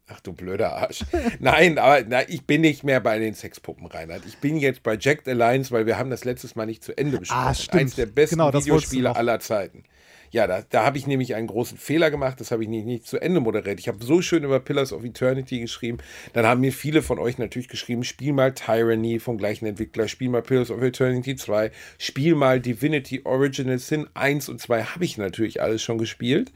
Ach 0.07 0.21
du 0.21 0.35
blöder 0.35 0.75
Arsch. 0.75 1.05
Nein, 1.41 1.79
aber 1.79 2.05
na, 2.07 2.29
ich 2.29 2.45
bin 2.45 2.61
nicht 2.61 2.85
mehr 2.85 3.01
bei 3.01 3.19
den 3.19 3.35
Sexpuppen, 3.35 3.87
Reinhard. 3.87 4.23
Ich 4.27 4.37
bin 4.39 4.59
jetzt 4.59 4.83
bei 4.83 4.99
Jacked 5.01 5.27
Alliance, 5.27 5.71
weil 5.71 5.87
wir 5.87 5.97
haben 5.97 6.11
das 6.11 6.25
letztes 6.25 6.57
Mal 6.57 6.67
nicht 6.67 6.85
zu 6.85 6.97
Ende 6.97 7.19
besprochen. 7.19 7.47
Ah, 7.47 7.55
stimmt. 7.55 7.83
Eins 7.83 7.95
der 7.95 8.07
besten 8.07 8.37
Genau, 8.37 8.53
Videospiele 8.53 9.17
aller 9.17 9.41
Zeiten. 9.41 9.85
Ja, 10.31 10.49
da, 10.49 10.63
da 10.69 10.85
habe 10.85 10.99
ich 10.99 11.07
nämlich 11.07 11.37
einen 11.37 11.47
großen 11.47 11.79
Fehler 11.79 12.11
gemacht. 12.11 12.41
Das 12.41 12.51
habe 12.51 12.65
ich 12.65 12.69
nicht, 12.69 12.87
nicht 12.87 13.07
zu 13.07 13.23
Ende 13.23 13.39
moderiert. 13.39 13.79
Ich 13.79 13.87
habe 13.87 14.05
so 14.05 14.21
schön 14.21 14.43
über 14.43 14.59
Pillars 14.59 14.93
of 14.93 15.05
Eternity 15.05 15.61
geschrieben. 15.61 15.99
Dann 16.33 16.45
haben 16.45 16.61
mir 16.61 16.73
viele 16.73 17.03
von 17.03 17.21
euch 17.21 17.39
natürlich 17.39 17.69
geschrieben, 17.69 18.03
spiel 18.03 18.33
mal 18.33 18.53
Tyranny 18.53 19.21
vom 19.21 19.39
gleichen 19.39 19.65
Entwickler, 19.65 20.09
spiel 20.09 20.29
mal 20.29 20.43
Pillars 20.43 20.73
of 20.73 20.83
Eternity 20.83 21.37
2, 21.37 21.71
spiel 21.99 22.35
mal 22.35 22.61
Divinity 22.61 23.21
Original 23.25 23.79
Sin 23.79 24.09
1 24.15 24.49
und 24.49 24.61
2. 24.61 24.83
Habe 24.83 25.05
ich 25.05 25.19
natürlich 25.19 25.63
alles 25.63 25.83
schon 25.83 25.99
gespielt. 25.99 26.53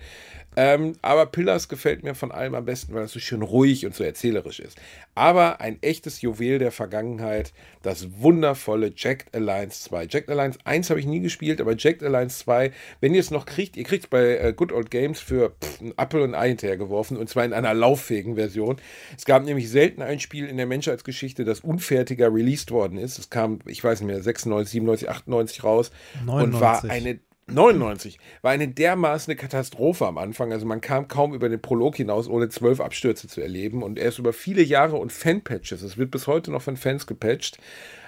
Ähm, 0.61 0.95
aber 1.03 1.27
Pillars 1.27 1.69
gefällt 1.69 2.03
mir 2.03 2.17
von 2.17 2.33
allem 2.33 2.57
am 2.57 2.65
besten, 2.65 2.93
weil 2.93 3.05
es 3.05 3.13
so 3.13 3.21
schön 3.21 3.43
ruhig 3.43 3.87
und 3.87 3.95
so 3.95 4.03
erzählerisch 4.03 4.59
ist. 4.59 4.77
Aber 5.15 5.61
ein 5.61 5.81
echtes 5.83 6.21
Juwel 6.21 6.59
der 6.59 6.73
Vergangenheit, 6.73 7.53
das 7.83 8.21
wundervolle 8.21 8.93
Jacked 8.97 9.33
Alliance 9.37 9.85
2. 9.85 10.09
Jacked 10.11 10.29
Alliance 10.29 10.59
1 10.65 10.91
habe 10.91 10.99
ich 10.99 11.07
nie 11.07 11.21
gespielt, 11.21 11.61
aber 11.61 11.77
Jacked 11.77 12.03
Alliance 12.03 12.41
2, 12.41 12.73
wenn 13.01 13.15
ihr 13.15 13.21
es 13.21 13.31
noch 13.31 13.47
kriegt, 13.47 13.77
ihr 13.77 13.85
kriegt 13.85 14.03
es 14.07 14.11
bei 14.11 14.37
äh, 14.37 14.53
Good 14.53 14.73
Old 14.73 14.91
Games 14.91 15.21
für 15.21 15.51
pff, 15.63 15.81
einen 15.81 15.93
Apfel 15.97 16.23
und 16.23 16.35
Ei 16.35 16.49
hinterhergeworfen 16.49 17.17
und 17.17 17.31
zwar 17.31 17.45
in 17.45 17.53
einer 17.53 17.73
lauffähigen 17.73 18.35
Version. 18.35 18.79
Es 19.17 19.27
gab 19.27 19.45
nämlich 19.45 19.71
selten 19.71 20.03
ein 20.03 20.19
Spiel 20.19 20.49
in 20.49 20.57
der 20.57 20.67
Menschheitsgeschichte, 20.67 21.45
das 21.45 21.61
unfertiger 21.61 22.35
released 22.35 22.73
worden 22.73 22.99
ist. 22.99 23.21
Es 23.21 23.31
kam, 23.31 23.61
ich 23.67 23.85
weiß 23.85 24.01
nicht 24.01 24.09
mehr, 24.09 24.21
96, 24.21 24.73
97, 24.73 25.09
98 25.09 25.63
raus 25.63 25.93
und 26.19 26.27
99. 26.27 26.61
war 26.61 26.91
eine 26.91 27.21
99 27.51 28.19
war 28.43 28.53
eine 28.53 28.69
dermaßen 28.69 29.31
eine 29.31 29.41
Katastrophe 29.41 30.07
am 30.07 30.19
Anfang. 30.19 30.53
Also 30.53 30.67
man 30.67 30.81
kam 30.81 31.09
kaum 31.09 31.35
über 31.35 31.49
den 31.49 31.61
Prolog 31.61 31.97
hinaus, 31.97 32.29
ohne 32.29 32.49
zwölf 32.49 32.81
Abstürze 32.81 33.29
zu 33.29 33.41
erleben. 33.41 33.83
Und 33.83 33.99
erst 33.99 34.19
über 34.19 34.33
viele 34.33 34.63
Jahre 34.63 34.97
und 34.97 35.13
Fanpatches, 35.13 35.83
es 35.83 35.97
wird 35.97 36.11
bis 36.11 36.27
heute 36.27 36.51
noch 36.51 36.63
von 36.63 36.77
Fans 36.77 37.07
gepatcht, 37.07 37.59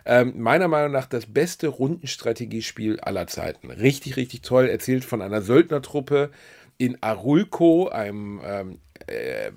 ähm, 0.06 0.34
meiner 0.36 0.68
Meinung 0.68 0.92
nach 0.92 1.06
das 1.06 1.26
beste 1.26 1.68
Rundenstrategiespiel 1.68 3.00
aller 3.00 3.26
Zeiten. 3.26 3.70
Richtig, 3.70 4.16
richtig 4.16 4.42
toll. 4.42 4.68
Erzählt 4.68 5.04
von 5.04 5.22
einer 5.22 5.42
Söldnertruppe 5.42 6.30
in 6.78 6.96
Arulco, 7.02 7.88
einem 7.88 8.40
ähm, 8.44 8.78
äh, 9.06 9.50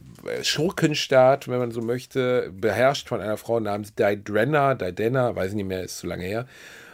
Schurkenstaat, 0.44 1.48
wenn 1.48 1.60
man 1.60 1.72
so 1.72 1.82
möchte, 1.82 2.52
beherrscht 2.54 3.08
von 3.08 3.22
einer 3.22 3.38
Frau 3.38 3.60
namens 3.60 3.96
Didrenna, 3.96 4.76
Didena, 4.76 5.36
weiß 5.36 5.52
ich 5.52 5.56
nicht 5.56 5.68
mehr, 5.68 5.84
ist 5.84 6.00
zu 6.00 6.08
lange 6.08 6.26
her. 6.26 6.48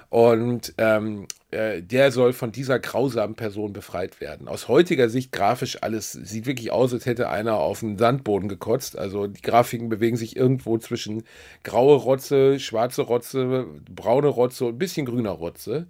Und 0.09 0.73
ähm, 0.79 1.27
äh, 1.51 1.83
der 1.83 2.11
soll 2.11 2.33
von 2.33 2.51
dieser 2.51 2.79
grausamen 2.79 3.35
Person 3.35 3.73
befreit 3.73 4.19
werden. 4.21 4.47
Aus 4.47 4.67
heutiger 4.67 5.07
Sicht 5.07 5.31
grafisch 5.31 5.83
alles 5.83 6.11
sieht 6.11 6.47
wirklich 6.47 6.71
aus, 6.71 6.93
als 6.93 7.05
hätte 7.05 7.29
einer 7.29 7.57
auf 7.57 7.81
den 7.81 7.97
Sandboden 7.97 8.49
gekotzt. 8.49 8.97
Also 8.97 9.27
die 9.27 9.41
Grafiken 9.41 9.89
bewegen 9.89 10.17
sich 10.17 10.35
irgendwo 10.35 10.79
zwischen 10.79 11.23
graue 11.63 11.95
Rotze, 11.95 12.59
schwarze 12.59 13.03
Rotze, 13.03 13.67
braune 13.87 14.27
Rotze 14.27 14.65
und 14.65 14.75
ein 14.75 14.79
bisschen 14.79 15.05
grüner 15.05 15.31
Rotze. 15.31 15.85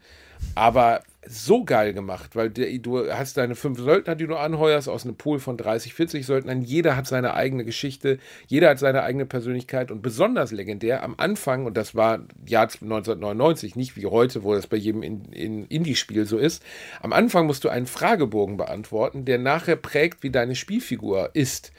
Aber 0.55 1.01
so 1.32 1.63
geil 1.63 1.93
gemacht, 1.93 2.36
weil 2.36 2.49
du 2.49 3.13
hast 3.13 3.38
deine 3.38 3.53
fünf 3.53 3.80
Söldner, 3.80 4.15
die 4.15 4.25
du 4.25 4.36
anheuerst, 4.36 4.89
aus 4.89 5.05
einem 5.05 5.15
Pool 5.15 5.38
von 5.38 5.57
30, 5.57 5.93
40 5.93 6.25
Söldnern. 6.25 6.63
Jeder 6.63 6.95
hat 6.95 7.05
seine 7.05 7.36
eigene 7.36 7.63
Geschichte, 7.65 8.17
jeder 8.47 8.69
hat 8.69 8.80
seine 8.80 9.03
eigene 9.03 9.27
Persönlichkeit 9.27 9.91
und 9.91 10.01
besonders 10.01 10.51
legendär 10.51 11.03
am 11.03 11.13
Anfang, 11.17 11.67
und 11.67 11.77
das 11.77 11.93
war 11.93 12.25
Jahr 12.47 12.63
1999, 12.63 13.75
nicht 13.75 13.95
wie 13.95 14.07
heute, 14.07 14.43
wo 14.43 14.55
das 14.55 14.65
bei 14.65 14.77
jedem 14.77 15.03
in, 15.03 15.25
in 15.25 15.65
Indie-Spiel 15.67 16.25
so 16.25 16.39
ist. 16.39 16.63
Am 16.99 17.13
Anfang 17.13 17.45
musst 17.45 17.63
du 17.63 17.69
einen 17.69 17.86
Fragebogen 17.86 18.57
beantworten, 18.57 19.23
der 19.23 19.38
nachher 19.38 19.75
prägt, 19.75 20.23
wie 20.23 20.32
deine 20.32 20.55
Spielfigur 20.55 21.30
ist. 21.34 21.71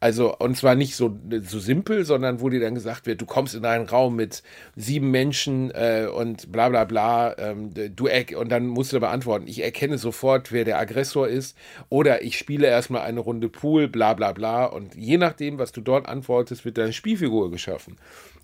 Also, 0.00 0.34
und 0.34 0.56
zwar 0.56 0.76
nicht 0.76 0.96
so, 0.96 1.18
so 1.42 1.58
simpel, 1.58 2.06
sondern 2.06 2.40
wo 2.40 2.48
dir 2.48 2.58
dann 2.58 2.74
gesagt 2.74 3.04
wird, 3.04 3.20
du 3.20 3.26
kommst 3.26 3.54
in 3.54 3.66
einen 3.66 3.86
Raum 3.86 4.16
mit 4.16 4.42
sieben 4.74 5.10
Menschen 5.10 5.70
äh, 5.72 6.08
und 6.12 6.50
bla 6.50 6.70
bla 6.70 6.84
bla, 6.84 7.36
ähm, 7.36 7.70
du 7.74 8.08
und 8.36 8.48
dann 8.48 8.66
musst 8.66 8.94
du 8.94 9.00
beantworten, 9.00 9.46
ich 9.46 9.62
erkenne 9.62 9.98
sofort, 9.98 10.52
wer 10.52 10.64
der 10.64 10.78
Aggressor 10.78 11.28
ist, 11.28 11.54
oder 11.90 12.22
ich 12.22 12.38
spiele 12.38 12.66
erstmal 12.66 13.02
eine 13.02 13.20
Runde 13.20 13.50
Pool, 13.50 13.88
bla 13.88 14.14
bla 14.14 14.32
bla. 14.32 14.64
Und 14.64 14.94
je 14.94 15.18
nachdem, 15.18 15.58
was 15.58 15.70
du 15.72 15.82
dort 15.82 16.08
antwortest, 16.08 16.64
wird 16.64 16.78
deine 16.78 16.94
Spielfigur 16.94 17.50
geschaffen. 17.50 17.96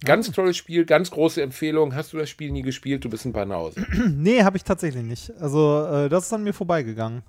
Ganz 0.05 0.31
tolles 0.31 0.59
Spiel, 0.59 0.85
ganz 0.85 1.11
große 1.11 1.41
Empfehlung. 1.41 1.95
Hast 1.95 2.13
du 2.13 2.19
das 2.19 2.29
Spiel 2.29 2.53
nie 2.53 2.63
gespielt? 2.63 3.03
Du 3.03 3.09
bist 3.09 3.25
ein 3.25 3.33
Banause. 3.33 3.85
Nee, 4.27 4.43
habe 4.43 4.57
ich 4.57 4.65
tatsächlich 4.65 5.05
nicht. 5.05 5.33
Also, 5.41 5.87
äh, 5.87 6.09
das 6.09 6.27
ist 6.27 6.33
an 6.33 6.43
mir 6.43 6.53
vorbeigegangen. 6.53 7.23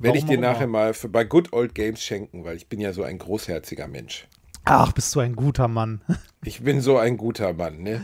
Werde 0.00 0.18
ich 0.18 0.24
dir 0.24 0.38
nachher 0.38 0.66
mal 0.66 0.94
für, 0.94 1.08
bei 1.08 1.24
Good 1.24 1.52
Old 1.52 1.74
Games 1.74 2.02
schenken, 2.02 2.44
weil 2.44 2.56
ich 2.56 2.68
bin 2.68 2.80
ja 2.80 2.92
so 2.92 3.02
ein 3.02 3.18
großherziger 3.18 3.86
Mensch. 3.86 4.26
Ach, 4.64 4.92
bist 4.92 5.14
du 5.14 5.20
ein 5.20 5.36
guter 5.36 5.68
Mann. 5.68 6.02
Ich 6.42 6.62
bin 6.62 6.80
so 6.80 6.96
ein 6.96 7.18
guter 7.18 7.52
Mann, 7.52 7.82
ne? 7.82 8.00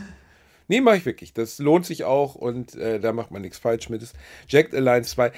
Nee, 0.67 0.79
mache 0.79 0.97
ich 0.97 1.05
wirklich. 1.07 1.33
Das 1.33 1.57
lohnt 1.57 1.87
sich 1.87 2.03
auch 2.03 2.35
und 2.35 2.75
äh, 2.75 2.99
da 2.99 3.11
macht 3.11 3.31
man 3.31 3.41
nichts 3.41 3.57
falsch 3.57 3.89
mit. 3.89 4.07
Jacked 4.47 4.75
Alliance 4.75 5.09
2. 5.15 5.31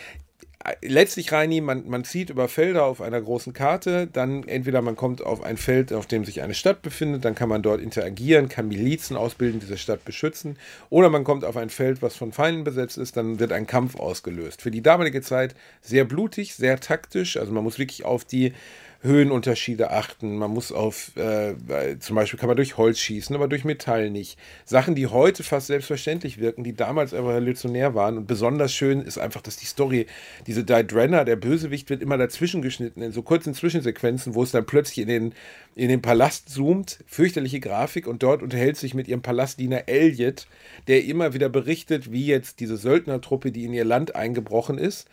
Letztlich, 0.82 1.32
Reini, 1.32 1.62
man, 1.62 1.88
man 1.88 2.03
zieht 2.03 2.30
über 2.30 2.49
Felder 2.49 2.84
auf 2.84 2.99
einer 2.99 3.22
großen 3.22 3.53
Karte, 3.53 4.07
dann 4.12 4.45
entweder 4.45 4.82
man 4.82 4.97
kommt 4.97 5.26
auf 5.26 5.41
ein 5.41 5.55
Feld, 5.55 5.93
auf 5.93 6.05
dem 6.05 6.26
sich 6.26 6.41
eine 6.41 6.53
Stadt 6.53 6.82
befindet, 6.82 7.24
dann 7.24 7.34
kann 7.34 7.47
man 7.47 7.62
dort 7.62 7.80
interagieren, 7.80 8.49
kann 8.49 8.68
Milizen 8.68 9.16
ausbilden, 9.16 9.62
diese 9.62 9.78
Stadt 9.78 10.03
beschützen, 10.03 10.57
oder 10.89 11.10
man 11.10 11.24
kommt 11.24 11.45
auf 11.45 11.55
ein 11.55 11.70
Feld, 11.70 12.01
was 12.01 12.18
von 12.18 12.34
Feinden 12.34 12.66
besetzt 12.66 12.97
ist, 12.97 13.16
dann 13.16 13.39
wird 13.39 13.53
ein 13.53 13.68
Kampf 13.68 13.95
ausgelöst. 13.95 14.62
Für 14.62 14.70
die 14.70 14.82
damalige 14.82 15.22
Zeit 15.22 15.55
sehr 15.82 16.03
blutig, 16.03 16.53
sehr 16.55 16.78
taktisch, 16.82 17.38
also 17.38 17.53
man 17.53 17.64
muss 17.64 17.80
wirklich 17.80 18.03
auf 18.03 18.26
die 18.26 18.53
Höhenunterschiede 19.01 19.91
achten. 19.91 20.37
Man 20.37 20.51
muss 20.51 20.71
auf, 20.71 21.15
äh, 21.15 21.55
zum 21.99 22.17
Beispiel 22.17 22.37
kann 22.37 22.47
man 22.47 22.57
durch 22.57 22.75
Holz 22.75 22.99
schießen, 22.99 23.33
aber 23.33 23.47
durch 23.47 23.63
Metall 23.63 24.09
nicht. 24.09 24.37
Sachen, 24.65 24.93
die 24.93 25.07
heute 25.07 25.43
fast 25.43 25.67
selbstverständlich 25.67 26.39
wirken, 26.39 26.65
die 26.65 26.73
damals 26.73 27.13
aber 27.13 27.35
revolutionär 27.35 27.95
waren. 27.95 28.17
Und 28.17 28.27
besonders 28.27 28.73
schön 28.73 29.01
ist 29.01 29.17
einfach, 29.17 29.41
dass 29.41 29.55
die 29.55 29.65
Story, 29.65 30.05
diese 30.47 30.65
Didrenna, 30.65 31.23
der 31.23 31.37
Bösewicht, 31.37 31.89
wird 31.89 32.01
immer 32.01 32.17
dazwischen 32.17 32.61
geschnitten, 32.61 33.01
in 33.01 33.13
so 33.13 33.21
kurzen 33.21 33.53
Zwischensequenzen, 33.53 34.35
wo 34.35 34.43
es 34.43 34.51
dann 34.51 34.65
plötzlich 34.65 34.99
in 34.99 35.07
den, 35.07 35.33
in 35.75 35.87
den 35.87 36.01
Palast 36.01 36.49
zoomt. 36.49 36.99
Fürchterliche 37.07 37.61
Grafik 37.61 38.05
und 38.05 38.21
dort 38.21 38.43
unterhält 38.43 38.75
sich 38.75 38.93
mit 38.93 39.07
ihrem 39.07 39.21
Palastdiener 39.21 39.87
Elliot, 39.87 40.47
der 40.87 41.05
immer 41.05 41.33
wieder 41.33 41.47
berichtet, 41.47 42.11
wie 42.11 42.25
jetzt 42.25 42.59
diese 42.59 42.75
Söldnertruppe, 42.75 43.53
die 43.53 43.63
in 43.63 43.73
ihr 43.73 43.85
Land 43.85 44.15
eingebrochen 44.15 44.77
ist, 44.77 45.07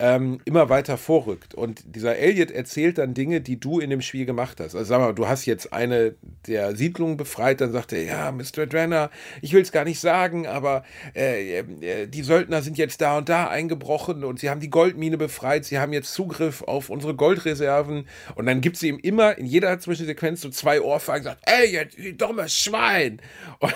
ähm, 0.00 0.40
immer 0.46 0.70
weiter 0.70 0.96
vorrückt. 0.96 1.54
Und 1.54 1.94
dieser 1.94 2.16
Elliot 2.16 2.50
erzählt 2.50 2.96
dann 2.96 3.12
Dinge, 3.12 3.42
die 3.42 3.60
du 3.60 3.80
in 3.80 3.90
dem 3.90 4.00
Spiel 4.00 4.24
gemacht 4.24 4.58
hast. 4.58 4.74
Also 4.74 4.88
sag 4.88 4.98
mal, 4.98 5.12
du 5.12 5.28
hast 5.28 5.44
jetzt 5.44 5.74
eine 5.74 6.14
der 6.46 6.74
Siedlungen 6.74 7.18
befreit, 7.18 7.60
dann 7.60 7.70
sagt 7.70 7.92
er, 7.92 8.02
ja, 8.02 8.32
Mr. 8.32 8.66
Drenner, 8.66 9.10
ich 9.42 9.52
will 9.52 9.60
es 9.60 9.72
gar 9.72 9.84
nicht 9.84 10.00
sagen, 10.00 10.46
aber 10.46 10.84
äh, 11.14 11.58
äh, 11.58 12.06
die 12.06 12.22
Söldner 12.22 12.62
sind 12.62 12.78
jetzt 12.78 13.02
da 13.02 13.18
und 13.18 13.28
da 13.28 13.48
eingebrochen 13.48 14.24
und 14.24 14.40
sie 14.40 14.48
haben 14.48 14.60
die 14.60 14.70
Goldmine 14.70 15.18
befreit, 15.18 15.66
sie 15.66 15.78
haben 15.78 15.92
jetzt 15.92 16.14
Zugriff 16.14 16.62
auf 16.62 16.88
unsere 16.88 17.14
Goldreserven. 17.14 18.06
Und 18.36 18.46
dann 18.46 18.62
gibt 18.62 18.78
sie 18.78 18.88
ihm 18.88 18.98
immer 18.98 19.36
in 19.36 19.44
jeder 19.44 19.78
Zwischensequenz 19.78 20.40
so 20.40 20.48
zwei 20.48 20.80
Ohrfeigen 20.80 21.24
sagt, 21.24 21.42
Elliot, 21.44 21.88
du 21.98 22.14
dummes 22.14 22.56
Schwein. 22.56 23.20
Und 23.60 23.74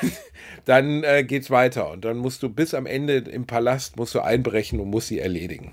dann 0.65 1.05
äh, 1.05 1.23
geht's 1.23 1.51
weiter. 1.51 1.91
Und 1.91 2.07
dann 2.07 2.17
musst 2.17 2.43
du 2.43 2.49
bis 2.49 2.73
am 2.73 2.87
Ende 2.87 3.19
im 3.19 3.47
Palast 3.47 3.99
musst 3.99 4.15
du 4.15 4.21
einbrechen 4.21 4.81
und 4.81 4.89
musst 4.89 5.09
sie 5.09 5.19
erledigen. 5.19 5.73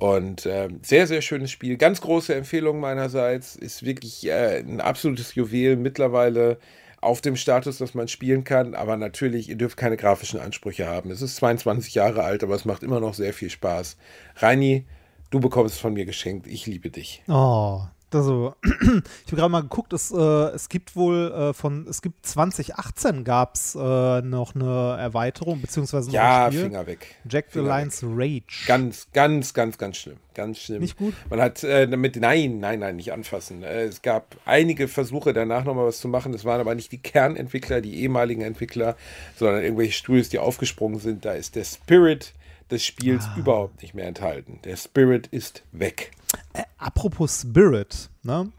Und 0.00 0.46
äh, 0.46 0.70
sehr, 0.80 1.06
sehr 1.06 1.20
schönes 1.20 1.50
Spiel. 1.50 1.76
Ganz 1.76 2.00
große 2.00 2.34
Empfehlung 2.34 2.80
meinerseits. 2.80 3.54
Ist 3.54 3.84
wirklich 3.84 4.26
äh, 4.26 4.60
ein 4.60 4.80
absolutes 4.80 5.34
Juwel 5.34 5.76
mittlerweile 5.76 6.58
auf 7.02 7.20
dem 7.20 7.36
Status, 7.36 7.76
dass 7.76 7.92
man 7.92 8.08
spielen 8.08 8.42
kann. 8.42 8.74
Aber 8.74 8.96
natürlich, 8.96 9.50
ihr 9.50 9.56
dürft 9.56 9.76
keine 9.76 9.98
grafischen 9.98 10.40
Ansprüche 10.40 10.86
haben. 10.86 11.10
Es 11.10 11.20
ist 11.20 11.36
22 11.36 11.94
Jahre 11.94 12.22
alt, 12.24 12.42
aber 12.42 12.54
es 12.54 12.64
macht 12.64 12.82
immer 12.82 12.98
noch 12.98 13.12
sehr 13.12 13.34
viel 13.34 13.50
Spaß. 13.50 13.98
Reini, 14.36 14.86
du 15.28 15.38
bekommst 15.38 15.74
es 15.74 15.80
von 15.80 15.92
mir 15.92 16.06
geschenkt. 16.06 16.46
Ich 16.46 16.66
liebe 16.66 16.88
dich. 16.88 17.22
Oh, 17.28 17.82
also, 18.14 18.54
ich 18.64 18.70
habe 18.70 19.02
gerade 19.36 19.48
mal 19.48 19.62
geguckt, 19.62 19.92
es, 19.92 20.10
äh, 20.10 20.16
es 20.16 20.68
gibt 20.68 20.96
wohl 20.96 21.32
äh, 21.32 21.52
von, 21.52 21.86
es 21.88 22.02
gibt 22.02 22.26
2018 22.26 23.24
gab 23.24 23.54
es 23.54 23.74
äh, 23.74 24.22
noch 24.22 24.54
eine 24.54 24.96
Erweiterung, 24.98 25.60
beziehungsweise 25.60 26.08
noch 26.08 26.14
Ja, 26.14 26.46
ein 26.46 26.52
Spiel. 26.52 26.64
Finger 26.64 26.86
weg. 26.86 27.14
Jack 27.28 27.46
the 27.52 27.60
Lions 27.60 28.02
Rage. 28.04 28.66
Ganz, 28.66 29.08
ganz, 29.12 29.54
ganz, 29.54 29.78
ganz 29.78 29.96
schlimm. 29.96 30.16
Ganz 30.34 30.58
schlimm. 30.58 30.80
Nicht 30.80 30.96
gut? 30.96 31.14
Man 31.28 31.40
hat 31.40 31.62
äh, 31.64 31.88
damit, 31.88 32.16
nein, 32.16 32.60
nein, 32.60 32.78
nein, 32.80 32.96
nicht 32.96 33.12
anfassen. 33.12 33.62
Äh, 33.62 33.84
es 33.84 34.02
gab 34.02 34.36
einige 34.44 34.88
Versuche 34.88 35.32
danach 35.32 35.64
nochmal 35.64 35.86
was 35.86 36.00
zu 36.00 36.08
machen. 36.08 36.32
Das 36.32 36.44
waren 36.44 36.60
aber 36.60 36.74
nicht 36.74 36.92
die 36.92 36.98
Kernentwickler, 36.98 37.80
die 37.80 38.00
ehemaligen 38.02 38.42
Entwickler, 38.42 38.96
sondern 39.36 39.62
irgendwelche 39.62 39.92
Studios, 39.92 40.28
die 40.28 40.38
aufgesprungen 40.38 41.00
sind. 41.00 41.24
Da 41.24 41.32
ist 41.32 41.56
der 41.56 41.64
Spirit 41.64 42.32
des 42.70 42.84
Spiels 42.84 43.24
Ah. 43.26 43.36
überhaupt 43.38 43.82
nicht 43.82 43.94
mehr 43.94 44.06
enthalten. 44.06 44.60
Der 44.64 44.76
Spirit 44.76 45.26
ist 45.28 45.62
weg. 45.72 46.12
Äh, 46.52 46.62
apropos 46.78 47.42
Spirit, 47.42 48.10
ne? 48.22 48.50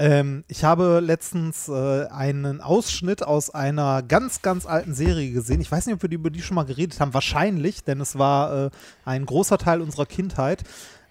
Ähm, 0.00 0.44
ich 0.46 0.62
habe 0.62 1.00
letztens 1.00 1.68
äh, 1.68 2.06
einen 2.06 2.60
Ausschnitt 2.60 3.24
aus 3.24 3.50
einer 3.50 4.02
ganz, 4.04 4.42
ganz 4.42 4.64
alten 4.64 4.94
Serie 4.94 5.32
gesehen. 5.32 5.60
Ich 5.60 5.72
weiß 5.72 5.86
nicht, 5.86 5.94
ob 5.96 6.02
wir 6.02 6.08
die- 6.08 6.14
über 6.14 6.30
die 6.30 6.40
schon 6.42 6.54
mal 6.54 6.62
geredet 6.64 7.00
haben. 7.00 7.14
Wahrscheinlich, 7.14 7.82
denn 7.82 8.00
es 8.00 8.16
war 8.16 8.66
äh, 8.66 8.70
ein 9.04 9.26
großer 9.26 9.58
Teil 9.58 9.80
unserer 9.82 10.06
Kindheit. 10.06 10.62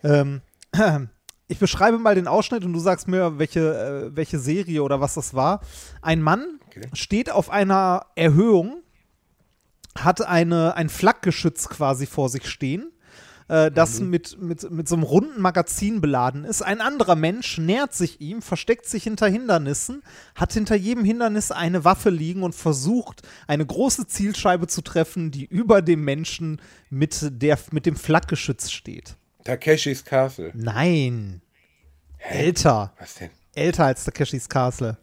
Ähm, 0.05 0.39
ich 1.49 1.59
beschreibe 1.59 1.97
mal 1.97 2.15
den 2.15 2.29
Ausschnitt 2.29 2.63
und 2.63 2.71
du 2.71 2.79
sagst 2.79 3.09
mir, 3.09 3.37
welche, 3.39 4.07
äh, 4.11 4.15
welche 4.15 4.39
Serie 4.39 4.81
oder 4.83 5.01
was 5.01 5.15
das 5.15 5.33
war. 5.33 5.59
Ein 6.01 6.21
Mann 6.21 6.45
Okay. 6.67 6.87
steht 6.93 7.29
auf 7.31 7.49
einer 7.49 8.05
Erhöhung, 8.15 8.83
hat 10.03 10.21
eine, 10.21 10.75
ein 10.75 10.89
Flakgeschütz 10.89 11.69
quasi 11.69 12.05
vor 12.05 12.29
sich 12.29 12.47
stehen 12.47 12.91
äh, 13.47 13.71
das 13.71 13.99
mit, 13.99 14.41
mit, 14.41 14.69
mit 14.69 14.87
so 14.87 14.95
einem 14.95 15.03
runden 15.03 15.41
Magazin 15.41 16.01
beladen 16.01 16.43
ist. 16.43 16.61
Ein 16.61 16.81
anderer 16.81 17.15
Mensch 17.15 17.57
nähert 17.57 17.93
sich 17.93 18.21
ihm, 18.21 18.41
versteckt 18.41 18.87
sich 18.87 19.03
hinter 19.03 19.27
Hindernissen, 19.27 20.03
hat 20.35 20.53
hinter 20.53 20.75
jedem 20.75 21.03
Hindernis 21.03 21.51
eine 21.51 21.83
Waffe 21.85 22.09
liegen 22.09 22.43
und 22.43 22.55
versucht, 22.55 23.21
eine 23.47 23.65
große 23.65 24.07
Zielscheibe 24.07 24.67
zu 24.67 24.81
treffen, 24.81 25.31
die 25.31 25.45
über 25.45 25.81
dem 25.81 26.03
Menschen 26.03 26.61
mit, 26.89 27.27
der, 27.29 27.57
mit 27.71 27.85
dem 27.85 27.95
Flakgeschütz 27.95 28.71
steht. 28.71 29.15
Takeshis 29.43 30.03
Castle. 30.03 30.51
Nein. 30.53 31.41
Älter. 32.17 32.93
Was 32.99 33.15
denn? 33.15 33.29
Älter 33.55 33.85
als 33.85 34.03
Takeshis 34.03 34.49
Castle. 34.49 34.97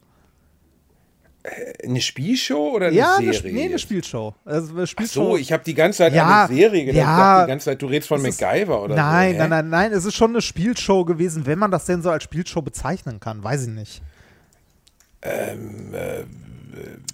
Eine 1.84 2.00
Spielshow 2.00 2.70
oder 2.70 2.86
eine 2.86 2.96
ja, 2.96 3.16
Serie? 3.16 3.30
Sp- 3.36 3.52
nee, 3.52 3.64
eine? 3.64 3.78
Spielshow. 3.78 4.34
Also, 4.46 4.72
eine 4.72 4.84
Ach 4.84 4.86
Spielshow. 4.86 5.24
so, 5.32 5.36
ich 5.36 5.52
habe 5.52 5.62
die 5.62 5.74
ganze 5.74 5.98
Zeit 5.98 6.14
Ja, 6.14 6.44
eine 6.46 6.54
Serie 6.54 6.86
gedacht. 6.86 6.96
ja. 6.96 7.02
Ich 7.02 7.18
dachte 7.18 7.44
die 7.44 7.48
ganze 7.50 7.64
Zeit, 7.66 7.82
du 7.82 7.86
redest 7.86 8.08
von 8.08 8.22
MacGyver 8.22 8.82
oder 8.82 8.94
nein, 8.96 9.32
so. 9.34 9.38
nein, 9.40 9.50
nein, 9.50 9.68
nein, 9.68 9.92
es 9.92 10.06
ist 10.06 10.14
schon 10.14 10.30
eine 10.30 10.40
Spielshow 10.40 11.04
gewesen, 11.04 11.44
wenn 11.44 11.58
man 11.58 11.70
das 11.70 11.84
denn 11.84 12.00
so 12.00 12.08
als 12.10 12.24
Spielshow 12.24 12.62
bezeichnen 12.62 13.20
kann, 13.20 13.44
weiß 13.44 13.64
ich 13.66 13.74
nicht. 13.74 14.00
Ähm, 15.22 15.92
äh, 15.92 16.24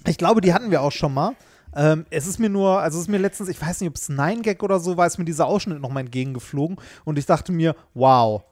Ich 0.09 0.17
glaube, 0.17 0.41
die 0.41 0.53
hatten 0.53 0.71
wir 0.71 0.81
auch 0.81 0.91
schon 0.91 1.13
mal. 1.13 1.33
Ähm, 1.75 2.05
es 2.09 2.27
ist 2.27 2.39
mir 2.39 2.49
nur, 2.49 2.79
also 2.79 2.97
es 2.97 3.03
ist 3.03 3.07
mir 3.09 3.17
letztens, 3.17 3.47
ich 3.49 3.61
weiß 3.61 3.79
nicht, 3.81 3.89
ob 3.89 3.95
es 3.95 4.09
Nine 4.09 4.41
Gag 4.41 4.61
oder 4.63 4.79
so 4.79 4.97
war, 4.97 5.07
ist 5.07 5.17
mir 5.17 5.25
dieser 5.25 5.45
Ausschnitt 5.45 5.79
nochmal 5.81 6.03
entgegengeflogen 6.03 6.77
und 7.05 7.17
ich 7.17 7.25
dachte 7.25 7.51
mir, 7.53 7.75
wow, 7.93 8.43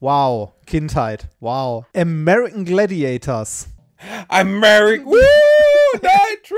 wow, 0.00 0.50
Kindheit, 0.66 1.28
wow. 1.40 1.84
American 1.96 2.64
Gladiators. 2.64 3.68
American. 4.28 5.06
Woo! 5.12 5.16
Nitro! 5.94 6.56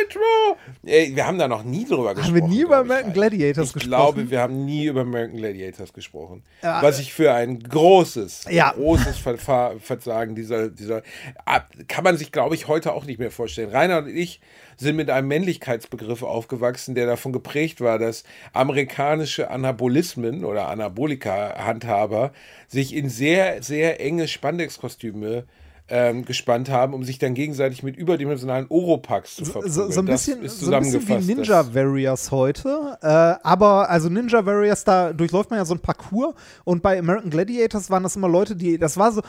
Nitro! 0.00 0.56
Ey, 0.84 1.14
wir 1.14 1.26
haben 1.26 1.38
da 1.38 1.48
noch 1.48 1.62
nie 1.64 1.84
drüber 1.84 2.14
gesprochen. 2.14 2.34
Haben 2.42 2.50
wir 2.50 2.56
nie 2.56 2.60
über 2.62 2.76
ich, 2.76 2.80
American. 2.80 3.12
Gladiators 3.12 3.68
ich 3.68 3.72
gesprochen? 3.74 3.88
glaube, 3.88 4.30
wir 4.30 4.40
haben 4.40 4.64
nie 4.64 4.86
über 4.86 5.00
American 5.02 5.36
Gladiators 5.38 5.92
gesprochen. 5.92 6.42
Ja, 6.62 6.82
Was 6.82 6.98
ich 6.98 7.12
für 7.12 7.32
ein 7.32 7.58
großes, 7.60 8.46
Ja. 8.50 8.72
großes 8.72 9.18
Verfa 9.18 9.74
Versagen 9.80 10.34
dieser, 10.34 10.68
dieser, 10.68 11.02
ah, 11.46 11.60
kann 11.88 12.04
man 12.04 12.16
sich, 12.16 12.32
glaube 12.32 12.54
ich, 12.54 12.68
heute 12.68 12.92
auch 12.92 13.04
nicht 13.04 13.18
mehr 13.18 13.30
vorstellen. 13.30 13.70
Rainer 13.70 13.98
und 13.98 14.08
ich 14.08 14.40
sind 14.76 14.96
mit 14.96 15.10
einem 15.10 15.28
Männlichkeitsbegriff 15.28 16.22
aufgewachsen, 16.22 16.94
der 16.94 17.06
davon 17.06 17.32
geprägt 17.32 17.80
war, 17.80 17.98
dass 17.98 18.24
amerikanische 18.52 19.50
Anabolismen 19.50 20.44
oder 20.44 20.68
Anabolika-Handhaber 20.68 22.32
sich 22.68 22.94
in 22.94 23.08
sehr, 23.08 23.62
sehr 23.62 24.00
enge 24.00 24.28
Spandexkostüme 24.28 25.44
ähm, 25.92 26.24
gespannt 26.24 26.70
haben, 26.70 26.94
um 26.94 27.04
sich 27.04 27.18
dann 27.18 27.34
gegenseitig 27.34 27.82
mit 27.82 27.98
überdimensionalen 27.98 28.64
Oropax 28.70 29.36
zu 29.36 29.44
So, 29.44 29.52
verprügeln. 29.52 29.92
so, 29.92 30.00
ein 30.00 30.06
bisschen, 30.06 30.42
ist 30.42 30.60
so 30.60 30.72
ein 30.72 30.82
bisschen 30.82 31.06
wie 31.06 31.34
Ninja 31.34 31.74
Warriors 31.74 32.30
heute. 32.30 32.96
Äh, 33.02 33.06
aber 33.06 33.90
also 33.90 34.08
Ninja 34.08 34.46
Warriors, 34.46 34.84
da 34.84 35.12
durchläuft 35.12 35.50
man 35.50 35.58
ja 35.58 35.66
so 35.66 35.74
ein 35.74 35.80
Parcours 35.80 36.34
und 36.64 36.82
bei 36.82 36.98
American 36.98 37.28
Gladiators 37.28 37.90
waren 37.90 38.02
das 38.02 38.16
immer 38.16 38.28
Leute, 38.30 38.56
die, 38.56 38.78
das 38.78 38.96
war 38.96 39.12
so, 39.12 39.20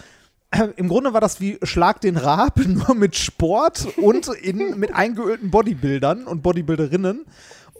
im 0.77 0.87
Grunde 0.87 1.13
war 1.13 1.19
das 1.19 1.41
wie 1.41 1.59
Schlag 1.63 1.99
den 1.99 2.15
Raab, 2.15 2.57
nur 2.65 2.95
mit 2.95 3.17
Sport 3.17 3.97
und 3.97 4.29
in, 4.29 4.79
mit 4.79 4.95
eingeölten 4.95 5.51
Bodybuildern 5.51 6.23
und 6.23 6.43
Bodybuilderinnen. 6.43 7.25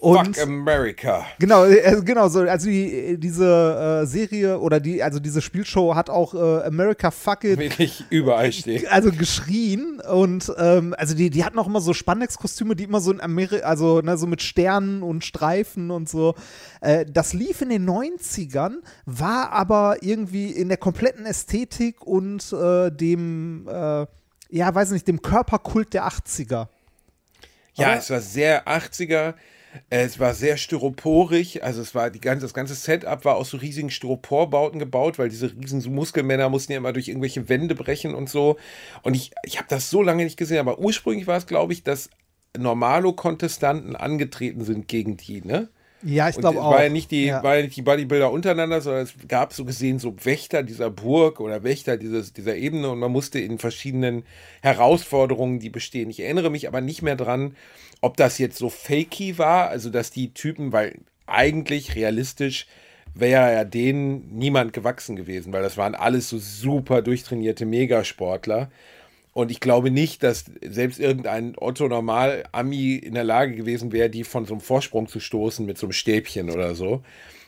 Und 0.04 0.36
Fuck 0.36 0.43
America. 0.45 1.26
Genau, 1.39 1.64
äh, 1.64 2.01
genau 2.04 2.28
so. 2.28 2.41
Also 2.41 2.68
die, 2.68 3.18
diese 3.18 4.01
äh, 4.04 4.06
Serie 4.06 4.60
oder 4.60 4.82
die, 4.82 5.01
also 5.01 5.22
diese 5.22 5.41
Spielshow 5.41 5.95
hat 5.95 6.10
auch 6.10 6.34
äh, 6.34 6.64
America 6.66 7.10
Fuck 7.10 7.45
It 7.45 7.58
Wirklich 7.58 8.04
überall 8.10 8.51
steht. 8.51 8.86
also 8.91 9.14
geschrien 9.14 10.01
und 10.01 10.51
ähm, 10.58 10.93
also 10.97 11.16
die, 11.16 11.30
die 11.30 11.45
hatten 11.45 11.58
auch 11.58 11.68
immer 11.68 11.80
so 11.80 11.93
Spandex-Kostüme, 11.93 12.76
die 12.76 12.84
immer 12.84 12.99
so 12.99 13.14
in 13.14 13.22
Amerika, 13.22 13.66
also 13.66 14.01
ne, 14.01 14.18
so 14.18 14.28
mit 14.28 14.41
Sternen 14.41 15.04
und 15.04 15.24
Streifen 15.24 15.89
und 15.89 16.10
so. 16.10 16.36
Äh, 16.82 17.06
das 17.10 17.32
lief 17.32 17.62
in 17.62 17.70
den 17.70 17.89
90ern, 17.89 18.80
war 19.06 19.54
aber 19.54 19.99
irgendwie 20.01 20.51
in 20.51 20.68
der 20.68 20.78
kompletten 20.78 21.26
Ästhetik 21.26 22.06
und 22.06 22.51
äh, 22.51 22.91
dem, 22.91 23.70
äh, 23.70 24.06
ja, 24.49 24.76
weiß 24.76 24.91
nicht, 24.91 25.08
dem 25.08 25.22
Körperkult 25.22 25.93
der 25.93 26.06
80er. 26.10 26.68
Ja, 27.76 27.88
Aber- 27.88 27.97
es 27.97 28.10
war 28.10 28.20
sehr 28.20 28.68
80er. 28.68 29.36
Es 29.89 30.19
war 30.19 30.34
sehr 30.34 30.57
styroporig, 30.57 31.63
also 31.63 31.82
es 31.82 31.95
war 31.95 32.09
die 32.09 32.19
ganze, 32.19 32.45
das 32.45 32.53
ganze 32.53 32.76
Setup 32.76 33.26
war 33.26 33.36
aus 33.36 33.49
so 33.49 33.57
riesigen 33.57 33.89
Styroporbauten 33.89 34.80
gebaut, 34.80 35.17
weil 35.17 35.30
diese 35.30 35.51
riesen 35.55 35.93
Muskelmänner 35.93 36.49
mussten 36.49 36.74
ja 36.74 36.78
immer 36.78 36.93
durch 36.93 37.07
irgendwelche 37.07 37.49
Wände 37.49 37.76
brechen 37.76 38.13
und 38.13 38.30
so. 38.30 38.57
Und 39.01 39.15
ich, 39.15 39.32
ich 39.43 39.57
habe 39.57 39.67
das 39.69 39.89
so 39.89 40.01
lange 40.01 40.24
nicht 40.24 40.38
gesehen, 40.38 40.59
aber 40.59 40.80
ursprünglich 40.80 41.28
war 41.28 41.38
es, 41.38 41.47
glaube 41.47 41.74
ich, 41.74 41.84
dass 41.84 42.09
Normalo-Kontestanten 42.57 43.95
angetreten 43.95 44.63
sind 44.63 44.88
gegen 44.88 45.17
die, 45.17 45.41
ne? 45.41 45.69
Ja, 46.04 46.30
ich 46.30 46.36
glaube 46.38 46.62
auch. 46.62 46.72
war 46.72 46.84
ja 46.84 46.89
nicht 46.89 47.12
die, 47.12 47.26
Ja. 47.26 47.43
war 47.43 47.56
ja 47.58 47.64
nicht 47.64 47.76
die 47.76 47.82
Bodybuilder 47.82 48.32
untereinander, 48.32 48.82
sondern 48.82 49.04
es 49.04 49.14
gab 49.28 49.54
so 49.54 49.66
gesehen 49.66 49.99
so 49.99 50.16
Wächter 50.24 50.64
dieser 50.64 50.89
Burg 50.89 51.39
oder 51.39 51.64
Wächter 51.64 51.97
dieses, 51.97 52.34
dieser 52.34 52.56
Ebene 52.56 52.89
und 52.89 52.99
man 52.99 53.12
musste 53.12 53.39
in 53.39 53.58
verschiedenen 53.60 54.24
Herausforderungen, 54.62 55.60
die 55.60 55.70
bestehen. 55.70 56.10
Ich 56.10 56.20
erinnere 56.20 56.49
mich 56.49 56.68
aber 56.68 56.82
nicht 56.82 57.01
mehr 57.01 57.16
dran, 57.16 57.56
ob 58.01 58.18
das 58.18 58.38
jetzt 58.38 58.58
so 58.58 58.70
fakey 58.70 59.38
war, 59.38 59.70
also 59.70 59.89
dass 59.89 60.12
die 60.12 60.34
Typen, 60.34 60.72
weil 60.74 60.99
eigentlich 61.26 61.95
realistisch 61.95 62.68
wäre 63.16 63.54
ja 63.54 63.64
denen 63.64 64.38
niemand 64.38 64.74
gewachsen 64.74 65.16
gewesen, 65.16 65.54
weil 65.54 65.62
das 65.62 65.78
waren 65.78 65.95
alles 65.95 66.30
so 66.30 66.38
super 66.39 67.01
durchtrainierte 67.01 67.66
Megasportler. 67.66 68.70
Und 69.34 69.49
ich 69.49 69.59
glaube 69.59 69.89
nicht, 69.89 70.21
dass 70.21 70.45
selbst 70.63 70.99
irgendein 70.99 71.55
Otto-Normal-Ami 71.57 72.95
in 72.95 73.15
der 73.15 73.23
Lage 73.23 73.55
gewesen 73.55 73.91
wäre, 73.91 74.09
die 74.09 74.23
von 74.23 74.45
so 74.45 74.53
einem 74.53 74.61
Vorsprung 74.61 75.07
zu 75.07 75.19
stoßen 75.19 75.65
mit 75.65 75.77
so 75.77 75.88
einem 75.88 75.93
Stäbchen 75.93 76.51
oder 76.51 76.75
so. 76.75 77.03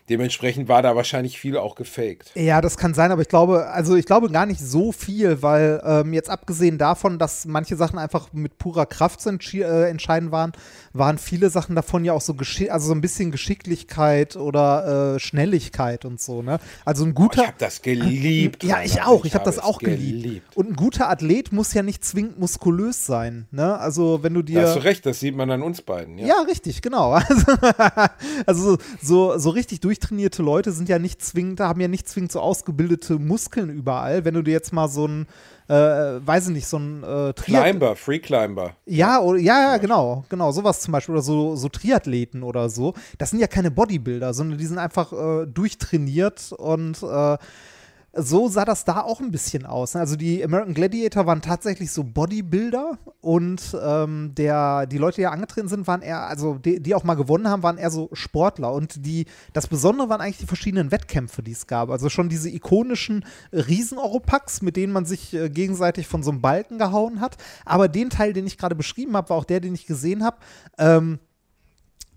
Dementsprechend 0.10 0.68
war 0.68 0.82
da 0.82 0.96
wahrscheinlich 0.96 1.40
viel 1.40 1.58
auch 1.58 1.76
gefaked. 1.76 2.32
Ja, 2.36 2.62
das 2.62 2.78
kann 2.78 2.94
sein, 2.94 3.12
aber 3.12 3.24
ich 3.24 3.28
glaube, 3.28 3.68
also 3.68 3.96
ich 3.96 4.06
glaube 4.06 4.30
gar 4.30 4.46
nicht 4.46 4.60
so 4.60 4.92
viel, 4.92 5.42
weil 5.42 5.82
ähm, 5.84 6.14
jetzt 6.14 6.30
abgesehen 6.30 6.78
davon, 6.78 7.18
dass 7.18 7.46
manche 7.46 7.76
Sachen 7.76 7.98
einfach 7.98 8.32
mit 8.32 8.58
purer 8.60 8.86
Kraft 8.86 9.22
zu 9.22 9.30
äh, 9.32 9.90
entscheiden 9.90 10.32
waren, 10.32 10.52
waren 10.94 11.18
viele 11.18 11.50
Sachen 11.50 11.76
davon 11.76 12.06
ja 12.06 12.14
auch 12.14 12.22
so 12.22 12.36
also 12.70 12.88
so 12.88 12.94
ein 12.94 13.02
bisschen 13.02 13.32
Geschicklichkeit 13.32 14.36
oder 14.36 15.16
äh, 15.16 15.20
Schnelligkeit 15.20 16.06
und 16.06 16.22
so, 16.22 16.42
ne? 16.42 16.60
Also 16.86 17.04
ein 17.06 17.14
guter. 17.14 17.42
Ich 17.42 17.48
habe 17.48 17.58
das 17.58 17.82
geliebt. 17.82 18.64
Ja, 18.64 18.82
ich 18.84 19.02
auch. 19.02 19.26
Ich, 19.26 19.34
habe 19.34 19.46
das 19.46 19.60
auch 19.60 19.80
geliebt. 19.80 20.56
Und 20.56 20.70
ein 20.70 20.76
guter 20.76 21.10
Athlet 21.10 21.52
muss 21.52 21.74
ja 21.74 21.82
nicht 21.82 22.04
zwingend 22.04 22.40
muskulös 22.40 23.06
sein. 23.06 23.48
Ne? 23.52 23.78
Also 23.78 24.24
wenn 24.24 24.34
du 24.34 24.42
dir. 24.42 24.62
Da 24.62 24.68
hast 24.68 24.76
du 24.78 24.84
recht, 24.84 25.06
das 25.06 25.20
sieht 25.20 25.36
man 25.36 25.50
an 25.52 25.62
uns 25.62 25.82
beiden. 25.82 26.18
Ja. 26.18 26.28
Ja, 26.28 26.42
richtig, 26.42 26.82
genau. 26.82 27.20
Also, 27.36 27.58
also 28.46 28.78
so, 29.02 29.38
so 29.38 29.50
richtig 29.50 29.80
durchtrainierte 29.96 30.44
Leute 30.44 30.72
sind 30.72 30.90
ja 30.90 31.00
nicht 31.00 31.24
zwingend, 31.24 31.60
haben 31.60 31.80
ja 31.80 31.88
nicht 31.88 32.08
zwingend 32.08 32.32
so 32.32 32.40
ausgebildete 32.42 33.18
Muskeln 33.18 33.70
überall. 33.70 34.26
Wenn 34.26 34.34
du 34.34 34.42
dir 34.42 34.52
jetzt 34.52 34.74
mal 34.74 34.88
so 34.90 35.08
ein, 35.08 35.28
äh, 35.68 35.74
weiß 35.74 36.48
ich 36.48 36.54
nicht, 36.54 36.68
so 36.68 36.78
ein 36.78 37.04
äh, 37.04 37.34
Triath- 37.34 37.64
Climber, 37.64 37.96
Free 37.96 38.20
Climber. 38.20 38.76
ja, 38.86 39.20
oder, 39.22 39.40
ja, 39.40 39.72
ja, 39.72 39.78
genau, 39.78 40.26
genau, 40.30 40.52
sowas 40.52 40.82
zum 40.82 40.92
Beispiel. 40.92 41.14
Oder 41.14 41.22
so, 41.22 41.56
so 41.56 41.70
Triathleten 41.70 42.44
oder 42.44 42.70
so. 42.70 42.94
Das 43.18 43.30
sind 43.30 43.40
ja 43.40 43.48
keine 43.48 43.72
Bodybuilder, 43.72 44.34
sondern 44.34 44.58
die 44.58 44.66
sind 44.66 44.78
einfach 44.80 45.14
äh, 45.14 45.46
durchtrainiert 45.48 46.52
und 46.52 47.02
äh, 47.02 47.38
so 48.18 48.48
sah 48.48 48.64
das 48.64 48.86
da 48.86 49.02
auch 49.02 49.20
ein 49.20 49.32
bisschen 49.32 49.66
aus. 49.66 49.94
ne? 49.94 50.00
Also 50.00 50.16
die 50.16 50.44
American 50.44 50.74
Gladiator 50.74 51.26
waren 51.26 51.42
tatsächlich 51.42 51.92
so 51.92 52.04
Bodybuilder 52.04 52.98
und 53.20 53.78
ähm, 53.84 54.34
der, 54.36 54.86
die 54.88 54.98
Leute, 54.98 55.18
die 55.18 55.22
ja 55.24 55.32
angetreten 55.32 55.68
sind, 55.68 55.86
waren 55.88 56.02
eher, 56.02 56.28
also 56.28 56.56
die, 56.56 56.82
die 56.82 56.96
auch 56.96 57.04
mal 57.04 57.16
gewonnen 57.16 57.50
haben, 57.50 57.64
waren 57.64 57.78
eher 57.78 57.90
so 57.92 58.10
Sportler. 58.14 58.72
Und 58.72 59.06
die, 59.06 59.26
das 59.52 59.68
Besondere 59.68 60.08
waren 60.08 60.22
eigentlich 60.22 60.38
die 60.38 60.46
verschiedenen 60.46 60.92
Wettkämpfe, 60.92 61.44
die 61.44 61.52
es 61.52 61.68
gab. 61.68 61.90
Also 61.90 62.10
schon 62.10 62.30
diese 62.30 62.50
ikonischen 62.50 63.26
Riesen-Oropax, 63.52 64.62
mit 64.62 64.78
denen 64.78 64.94
man 64.94 65.06
sich 65.06 65.34
äh, 65.34 65.50
gegenseitig 65.50 66.08
von 66.08 66.24
so 66.24 66.32
einem 66.32 66.42
Balken 66.42 66.78
gehauen 66.78 67.20
hat. 67.20 67.36
Aber 67.66 67.90
den 67.90 68.10
Teil, 68.10 68.32
den 68.32 68.48
ich 68.48 68.58
gerade 68.58 68.76
beschrieben 68.76 69.18
habe, 69.18 69.30
war 69.30 69.38
auch 69.38 69.46
der, 69.46 69.60
den 69.60 69.76
ich 69.76 69.88
gesehen 69.88 70.24
habe. 70.24 70.38
Ähm, 70.78 71.20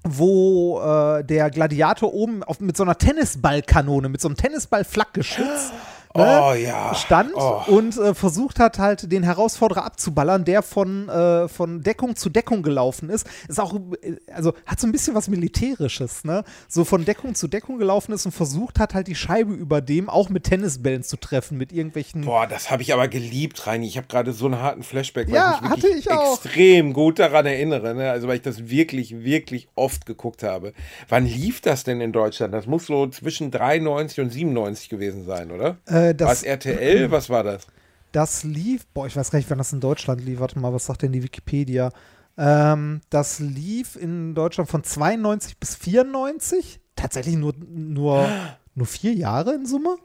wo 0.05 0.81
äh, 0.81 1.25
der 1.25 1.51
Gladiator 1.51 2.13
oben 2.15 2.43
auf, 2.43 2.61
mit 2.61 2.77
so 2.77 2.83
einer 2.83 2.97
Tennisballkanone, 2.97 4.09
mit 4.09 4.21
so 4.21 4.29
einem 4.29 4.37
Tennisball-Flakgeschütz 4.37 5.73
Oh 6.15 6.53
ja. 6.55 6.95
stand 6.95 7.33
Oh. 7.35 7.63
und 7.67 7.97
äh, 7.99 8.15
versucht 8.15 8.59
hat, 8.59 8.79
halt 8.79 9.13
den 9.13 9.23
Herausforderer 9.23 9.85
abzuballern, 9.85 10.45
der 10.45 10.63
von, 10.63 11.09
äh, 11.09 11.49
von 11.49 11.83
Deckung 11.83 12.17
zu 12.17 12.31
Deckung 12.31 12.63
gelaufen 12.63 13.11
ist. 13.11 13.27
Ist 13.49 13.61
auch, 13.61 13.75
äh, 14.03 14.17
also 14.33 14.55
hat 14.67 14.81
so 14.81 14.87
ein 14.87 14.93
bisschen 14.93 15.15
was 15.15 15.29
Militärisches, 15.29 16.25
ne? 16.25 16.45
So 16.69 16.85
von 16.85 17.05
Deckung 17.05 17.35
zu 17.35 17.49
Deckung 17.49 17.79
gelaufen 17.79 18.13
ist 18.13 18.27
und 18.27 18.33
versucht 18.33 18.79
hat, 18.79 18.95
halt 18.95 19.07
die 19.07 19.15
Scheibe 19.15 19.53
über 19.53 19.81
dem 19.81 20.09
auch 20.09 20.29
mit 20.29 20.45
Tennisbällen 20.45 21.03
zu 21.03 21.17
treffen, 21.17 21.59
mit 21.59 21.73
irgendwelchen. 21.73 22.23
Boah, 22.23 22.47
das 22.47 22.71
habe 22.71 22.83
ich 22.83 22.93
aber 22.93 23.09
geliebt, 23.09 23.67
Reini. 23.67 23.87
Ich 23.87 23.97
habe 23.97 24.07
gerade 24.07 24.33
so 24.33 24.47
einen 24.47 24.61
harten 24.61 24.83
Flashback, 24.83 25.29
weil 25.29 25.35
Ja, 25.35 25.61
ich 25.77 25.85
mich 25.85 25.85
ich 25.99 26.11
extrem 26.11 26.93
gut 26.93 27.19
daran 27.19 27.47
erinnere. 27.47 27.95
Ne? 27.95 28.11
Also 28.11 28.29
weil 28.29 28.37
ich 28.37 28.43
das 28.43 28.69
wirklich, 28.69 29.23
wirklich 29.25 29.69
oft 29.75 30.07
geguckt 30.07 30.43
habe. 30.43 30.73
Wann 31.09 31.27
lief 31.27 31.61
das 31.61 31.85
denn 31.85 32.01
in 32.01 32.13
Deutschland? 32.13 32.55
Das 32.55 32.67
muss 32.67 32.87
so 32.87 33.07
zwischen 33.09 33.51
93 33.51 34.21
und 34.21 34.31
97 34.31 34.89
gewesen 34.89 35.25
sein, 35.25 35.51
oder? 35.51 35.79
Äh, 35.87 35.98
War 36.07 36.15
das, 36.15 36.39
es 36.39 36.43
RTL? 36.45 37.11
Was 37.11 37.29
war 37.31 37.43
das? 37.43 37.67
das 38.13 38.43
lief, 38.45 38.87
boah, 38.87 39.07
ich 39.07 39.17
weiß 39.17 39.31
gar 39.31 39.39
nicht, 39.39 39.51
wann 39.51 39.59
das 39.59 39.73
in 39.73 39.81
Deutschland 39.81 40.25
lief. 40.25 40.41
Warte 40.41 40.59
mal, 40.59 40.73
was 40.73 40.87
sagt 40.87 41.03
denn 41.03 41.13
die 41.13 41.23
Wikipedia? 41.23 41.91
Ähm, 42.37 43.01
das 43.11 43.39
lief 43.39 43.97
in 43.97 44.35
Deutschland 44.35 44.71
von 44.71 44.85
92 44.85 45.59
bis 45.59 45.75
94. 45.77 46.81
Tatsächlich 46.97 47.37
nur, 47.37 47.55
nur, 47.69 48.29
nur 48.75 48.87
vier 48.87 49.13
Jahre 49.13 49.55
in 49.55 49.67
Summe? 49.67 49.97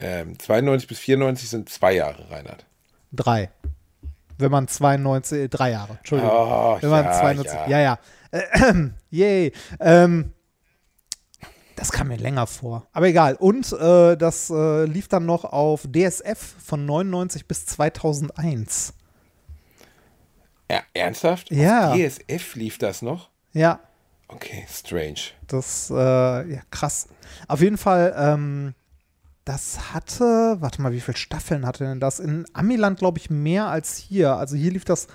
Ähm, 0.00 0.38
92 0.38 0.88
bis 0.88 0.98
94 0.98 1.48
sind 1.48 1.68
zwei 1.68 1.94
Jahre, 1.94 2.30
Reinhard. 2.30 2.66
Drei. 3.12 3.50
Wenn 4.38 4.50
man 4.50 4.66
92, 4.66 5.38
äh, 5.38 5.48
drei 5.48 5.70
Jahre, 5.70 5.98
Entschuldigung. 5.98 6.32
Oh, 6.34 6.78
Wenn 6.80 6.90
man 6.90 7.04
ja, 7.04 7.20
92, 7.20 7.52
ja. 7.52 7.68
ja, 7.68 7.80
ja. 7.80 7.98
Äh, 8.32 8.74
yay. 9.10 9.52
Ähm, 9.78 10.32
das 11.76 11.92
kam 11.92 12.08
mir 12.08 12.16
länger 12.16 12.46
vor. 12.46 12.86
Aber 12.92 13.06
egal. 13.08 13.34
Und 13.36 13.72
äh, 13.72 14.16
das 14.16 14.50
äh, 14.50 14.84
lief 14.84 15.08
dann 15.08 15.26
noch 15.26 15.44
auf 15.44 15.86
DSF 15.90 16.38
von 16.64 16.84
99 16.86 17.46
bis 17.46 17.66
2001. 17.66 18.94
Ja, 20.70 20.80
ernsthaft? 20.94 21.50
Ja. 21.50 21.90
Auf 21.92 21.96
DSF 21.98 22.54
lief 22.54 22.78
das 22.78 23.02
noch? 23.02 23.30
Ja, 23.52 23.80
Okay, 24.28 24.64
strange. 24.70 25.20
das, 25.46 25.90
äh, 25.90 25.94
ja, 25.94 26.60
krass. 26.70 27.08
Auf 27.48 27.60
jeden 27.60 27.76
Fall, 27.76 28.14
ähm, 28.16 28.74
das 29.44 29.92
hatte, 29.92 30.56
warte 30.60 30.80
mal, 30.80 30.92
wie 30.92 31.00
viele 31.02 31.18
Staffeln 31.18 31.66
hatte 31.66 31.84
denn 31.84 32.00
das? 32.00 32.18
In 32.18 32.46
Amiland, 32.54 32.98
glaube 32.98 33.18
ich, 33.18 33.28
mehr 33.28 33.66
als 33.66 33.96
hier. 33.98 34.36
Also 34.36 34.56
hier 34.56 34.70
lief 34.70 34.86
das 34.86 35.08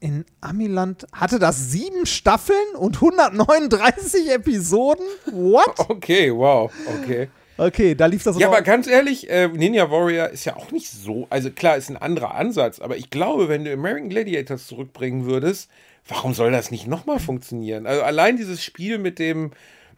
in 0.00 0.24
Amiland, 0.40 1.06
hatte 1.12 1.38
das 1.38 1.70
sieben 1.70 2.06
Staffeln 2.06 2.56
und 2.78 2.96
139 2.96 4.30
Episoden? 4.30 5.04
What? 5.32 5.66
Okay, 5.88 6.32
wow, 6.34 6.70
okay. 7.00 7.28
Okay, 7.58 7.94
da 7.94 8.04
lief 8.06 8.22
das 8.22 8.38
Ja, 8.38 8.48
aber 8.48 8.60
ganz 8.60 8.86
ehrlich, 8.86 9.30
äh, 9.30 9.48
Ninja 9.48 9.90
Warrior 9.90 10.28
ist 10.28 10.44
ja 10.44 10.56
auch 10.56 10.72
nicht 10.72 10.90
so. 10.90 11.26
Also 11.30 11.50
klar, 11.50 11.76
ist 11.78 11.88
ein 11.88 11.96
anderer 11.96 12.34
Ansatz, 12.34 12.80
aber 12.80 12.98
ich 12.98 13.08
glaube, 13.08 13.48
wenn 13.48 13.64
du 13.64 13.72
American 13.72 14.10
Gladiators 14.10 14.66
zurückbringen 14.66 15.24
würdest, 15.24 15.70
warum 16.06 16.34
soll 16.34 16.50
das 16.52 16.70
nicht 16.70 16.86
nochmal 16.86 17.18
funktionieren? 17.18 17.86
Also 17.86 18.02
allein 18.02 18.36
dieses 18.36 18.62
Spiel 18.62 18.98
mit 18.98 19.18
dem, 19.18 19.52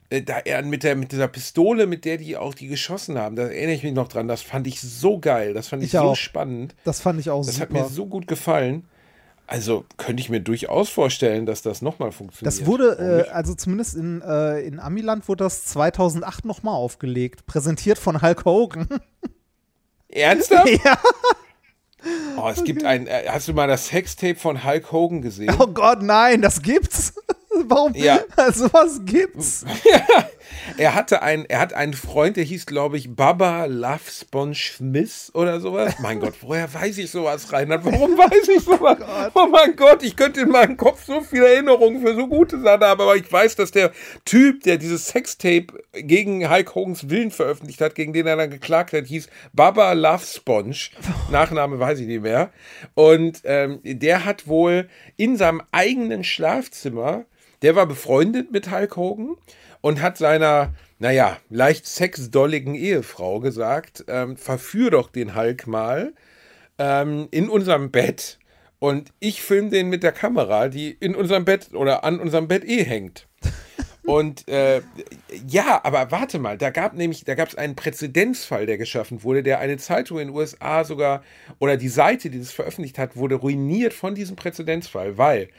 äh, 0.09 0.21
da 0.21 0.37
er 0.39 0.63
mit 0.63 0.83
der 0.83 0.95
mit 0.95 1.11
dieser 1.11 1.27
Pistole, 1.27 1.85
mit 1.85 2.05
der 2.05 2.15
die 2.17 2.37
auch 2.37 2.53
die 2.53 2.67
geschossen 2.67 3.17
haben, 3.19 3.35
da 3.35 3.43
erinnere 3.43 3.75
ich 3.75 3.83
mich 3.83 3.93
noch 3.93 4.07
dran. 4.07 4.29
Das 4.29 4.41
fand 4.41 4.65
ich 4.65 4.79
so 4.79 5.19
geil, 5.19 5.53
das 5.53 5.67
fand 5.67 5.83
ich, 5.83 5.87
Ich 5.87 5.99
so 5.99 5.99
auch. 5.99 6.15
spannend. 6.15 6.75
das 6.85 7.01
fand 7.01 7.19
ich 7.19 7.29
auch 7.29 7.45
Das 7.45 7.59
hat 7.59 7.67
super. 7.69 7.81
mir 7.83 7.89
so 7.89 8.05
gut 8.05 8.25
gefallen. 8.25 8.85
Also 9.49 9.83
könnte 9.97 10.21
ich 10.21 10.29
mir 10.29 10.41
durchaus 10.41 10.89
vorstellen, 10.89 11.47
dass 11.47 11.63
das 11.63 11.81
nochmal 11.81 12.11
funktioniert. 12.11 12.45
Das 12.45 12.67
wurde, 12.67 13.25
äh, 13.27 13.31
also 13.31 13.55
zumindest 13.55 13.95
in, 13.95 14.21
äh, 14.21 14.61
in 14.61 14.79
Amiland 14.79 15.27
wurde 15.27 15.45
das 15.45 15.65
2008 15.65 16.45
nochmal 16.45 16.75
aufgelegt. 16.75 17.47
Präsentiert 17.47 17.97
von 17.97 18.21
Hulk 18.21 18.45
Hogan. 18.45 18.87
Ernsthaft? 20.07 20.69
ja. 20.85 20.99
Oh, 22.37 22.47
es 22.47 22.63
gibt 22.63 22.83
ein. 22.83 23.07
Äh, 23.07 23.23
hast 23.27 23.47
du 23.47 23.53
mal 23.53 23.67
das 23.67 23.87
Sextape 23.87 24.35
von 24.35 24.63
Hulk 24.63 24.91
Hogan 24.91 25.23
gesehen? 25.23 25.55
Oh 25.59 25.65
Gott, 25.65 26.03
nein, 26.03 26.43
das 26.43 26.61
gibt's. 26.61 27.15
Warum? 27.65 27.95
Ja. 27.95 28.19
Also 28.35 28.71
was 28.71 29.03
gibt's? 29.03 29.65
Er 30.77 30.95
hatte 30.95 31.21
einen, 31.21 31.45
er 31.45 31.59
hat 31.59 31.73
einen 31.73 31.93
Freund, 31.93 32.37
der 32.37 32.43
hieß, 32.43 32.65
glaube 32.65 32.97
ich, 32.97 33.15
Baba 33.15 33.65
Love 33.65 33.99
Sponge 34.09 34.55
Smith 34.55 35.31
oder 35.33 35.59
sowas. 35.59 35.95
Mein 35.99 36.19
Gott, 36.19 36.35
woher 36.41 36.71
weiß 36.73 36.97
ich 36.97 37.11
sowas, 37.11 37.51
Reinhard? 37.51 37.85
Warum 37.85 38.17
weiß 38.17 38.47
ich 38.49 38.63
sowas? 38.63 38.97
Oh 39.33 39.47
mein 39.47 39.75
Gott, 39.75 40.03
ich 40.03 40.15
könnte 40.15 40.41
in 40.41 40.49
meinem 40.49 40.77
Kopf 40.77 41.05
so 41.05 41.21
viele 41.21 41.47
Erinnerungen 41.53 42.01
für 42.01 42.15
so 42.15 42.27
gute 42.27 42.59
Sachen 42.61 42.83
haben, 42.83 43.01
aber 43.01 43.15
ich 43.15 43.31
weiß, 43.31 43.55
dass 43.55 43.71
der 43.71 43.91
Typ, 44.25 44.63
der 44.63 44.77
dieses 44.77 45.07
Sextape 45.07 45.67
gegen 45.93 46.49
Hulk 46.49 46.75
Hogans 46.75 47.09
Willen 47.09 47.31
veröffentlicht 47.31 47.81
hat, 47.81 47.95
gegen 47.95 48.13
den 48.13 48.27
er 48.27 48.37
dann 48.37 48.49
geklagt 48.49 48.93
hat, 48.93 49.05
hieß 49.05 49.29
Baba 49.53 49.93
Love 49.93 50.23
Sponge. 50.25 50.89
Nachname 51.31 51.79
weiß 51.79 51.99
ich 51.99 52.07
nicht 52.07 52.21
mehr. 52.21 52.51
Und 52.93 53.41
ähm, 53.43 53.79
der 53.83 54.25
hat 54.25 54.47
wohl 54.47 54.89
in 55.17 55.37
seinem 55.37 55.61
eigenen 55.71 56.23
Schlafzimmer, 56.23 57.25
der 57.61 57.75
war 57.75 57.85
befreundet 57.85 58.51
mit 58.51 58.71
Hulk 58.71 58.95
Hogan 58.95 59.35
und 59.81 60.01
hat 60.01 60.17
seiner, 60.17 60.73
naja, 60.99 61.37
leicht 61.49 61.85
sexdolligen 61.85 62.75
Ehefrau 62.75 63.39
gesagt, 63.39 64.05
ähm, 64.07 64.37
verführ 64.37 64.91
doch 64.91 65.09
den 65.09 65.35
Hulk 65.35 65.67
mal 65.67 66.13
ähm, 66.77 67.27
in 67.31 67.49
unserem 67.49 67.91
Bett 67.91 68.39
und 68.79 69.11
ich 69.19 69.41
filme 69.41 69.69
den 69.69 69.89
mit 69.89 70.03
der 70.03 70.13
Kamera, 70.13 70.69
die 70.69 70.91
in 70.91 71.15
unserem 71.15 71.45
Bett 71.45 71.73
oder 71.73 72.03
an 72.05 72.19
unserem 72.19 72.47
Bett 72.47 72.63
eh 72.63 72.83
hängt. 72.83 73.27
Und 74.03 74.47
äh, 74.47 74.81
ja, 75.45 75.81
aber 75.83 76.09
warte 76.09 76.39
mal, 76.39 76.57
da 76.57 76.71
gab 76.71 76.95
nämlich, 76.95 77.25
da 77.25 77.35
gab 77.35 77.49
es 77.49 77.55
einen 77.55 77.75
Präzedenzfall, 77.75 78.65
der 78.65 78.79
geschaffen 78.79 79.21
wurde, 79.21 79.43
der 79.43 79.59
eine 79.59 79.77
Zeitung 79.77 80.17
in 80.17 80.29
den 80.29 80.35
USA 80.35 80.83
sogar, 80.83 81.23
oder 81.59 81.77
die 81.77 81.89
Seite, 81.89 82.31
die 82.31 82.39
das 82.39 82.51
veröffentlicht 82.51 82.97
hat, 82.97 83.17
wurde 83.17 83.35
ruiniert 83.35 83.93
von 83.93 84.15
diesem 84.15 84.35
Präzedenzfall, 84.35 85.19
weil 85.19 85.49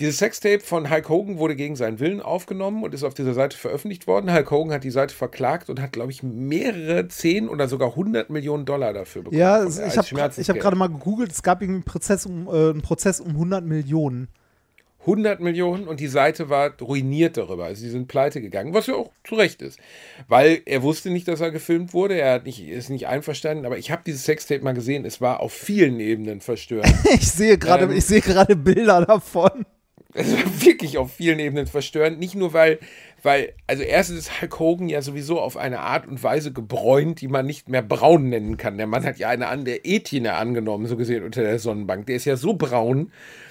dieses 0.00 0.18
Sextape 0.18 0.60
von 0.60 0.90
Hulk 0.90 1.08
Hogan 1.08 1.38
wurde 1.38 1.54
gegen 1.54 1.76
seinen 1.76 2.00
Willen 2.00 2.20
aufgenommen 2.20 2.82
und 2.82 2.94
ist 2.94 3.04
auf 3.04 3.14
dieser 3.14 3.32
Seite 3.32 3.56
veröffentlicht 3.56 4.06
worden. 4.08 4.32
Hulk 4.32 4.50
Hogan 4.50 4.72
hat 4.72 4.82
die 4.82 4.90
Seite 4.90 5.14
verklagt 5.14 5.70
und 5.70 5.80
hat, 5.80 5.92
glaube 5.92 6.10
ich, 6.10 6.22
mehrere 6.22 7.06
10 7.06 7.48
oder 7.48 7.68
sogar 7.68 7.90
100 7.90 8.28
Millionen 8.28 8.64
Dollar 8.64 8.92
dafür 8.92 9.22
bekommen. 9.22 9.40
Ja, 9.40 9.64
ich 9.64 9.96
habe 9.96 10.22
hab 10.22 10.58
gerade 10.60 10.76
mal 10.76 10.88
gegoogelt, 10.88 11.30
es 11.30 11.42
gab 11.44 11.62
irgendwie 11.62 11.76
einen 11.76 11.84
Prozess 11.84 12.26
um, 12.26 12.48
äh, 12.48 12.70
einen 12.70 12.82
Prozess 12.82 13.20
um 13.20 13.28
100 13.28 13.64
Millionen. 13.64 14.28
100 15.06 15.38
Millionen 15.40 15.86
und 15.86 16.00
die 16.00 16.08
Seite 16.08 16.48
war 16.48 16.72
ruiniert 16.80 17.36
darüber. 17.36 17.66
Also 17.66 17.82
sie 17.82 17.90
sind 17.90 18.08
pleite 18.08 18.40
gegangen, 18.40 18.72
was 18.72 18.86
ja 18.86 18.94
auch 18.94 19.10
zu 19.22 19.34
Recht 19.34 19.60
ist. 19.60 19.78
Weil 20.28 20.62
er 20.64 20.82
wusste 20.82 21.10
nicht, 21.10 21.28
dass 21.28 21.40
er 21.40 21.50
gefilmt 21.50 21.92
wurde, 21.92 22.18
er 22.18 22.34
hat 22.34 22.46
nicht, 22.46 22.66
ist 22.66 22.88
nicht 22.88 23.06
einverstanden, 23.06 23.66
aber 23.66 23.76
ich 23.76 23.90
habe 23.90 24.02
dieses 24.04 24.24
Sextape 24.24 24.64
mal 24.64 24.72
gesehen, 24.72 25.04
es 25.04 25.20
war 25.20 25.40
auf 25.40 25.52
vielen 25.52 26.00
Ebenen 26.00 26.40
verstörend. 26.40 26.92
Ich 27.14 27.30
sehe 27.30 27.58
gerade, 27.58 27.84
Ähm. 27.84 27.92
ich 27.92 28.06
sehe 28.06 28.22
gerade 28.22 28.56
Bilder 28.56 29.04
davon. 29.04 29.66
War 30.14 30.24
wirklich 30.64 30.98
auf 30.98 31.12
vielen 31.12 31.38
Ebenen 31.38 31.66
verstörend. 31.66 32.18
Nicht 32.18 32.34
nur, 32.34 32.52
weil 32.52 32.78
weil, 33.24 33.54
also 33.66 33.82
erstens 33.82 34.18
ist 34.18 34.42
Hulk 34.42 34.58
Hogan 34.58 34.88
ja 34.90 35.00
sowieso 35.00 35.40
auf 35.40 35.56
eine 35.56 35.80
Art 35.80 36.06
und 36.06 36.22
Weise 36.22 36.52
gebräunt, 36.52 37.22
die 37.22 37.28
man 37.28 37.46
nicht 37.46 37.70
mehr 37.70 37.80
braun 37.80 38.28
nennen 38.28 38.58
kann. 38.58 38.76
Der 38.76 38.86
Mann 38.86 39.06
hat 39.06 39.18
ja 39.18 39.30
eine 39.30 39.48
an 39.48 39.64
der 39.64 39.86
Ethine 39.86 40.34
angenommen, 40.34 40.86
so 40.86 40.96
gesehen 40.98 41.24
unter 41.24 41.42
der 41.42 41.58
Sonnenbank. 41.58 42.04
Der 42.04 42.16
ist 42.16 42.26
ja 42.26 42.36
so 42.36 42.52
braun, 42.52 43.10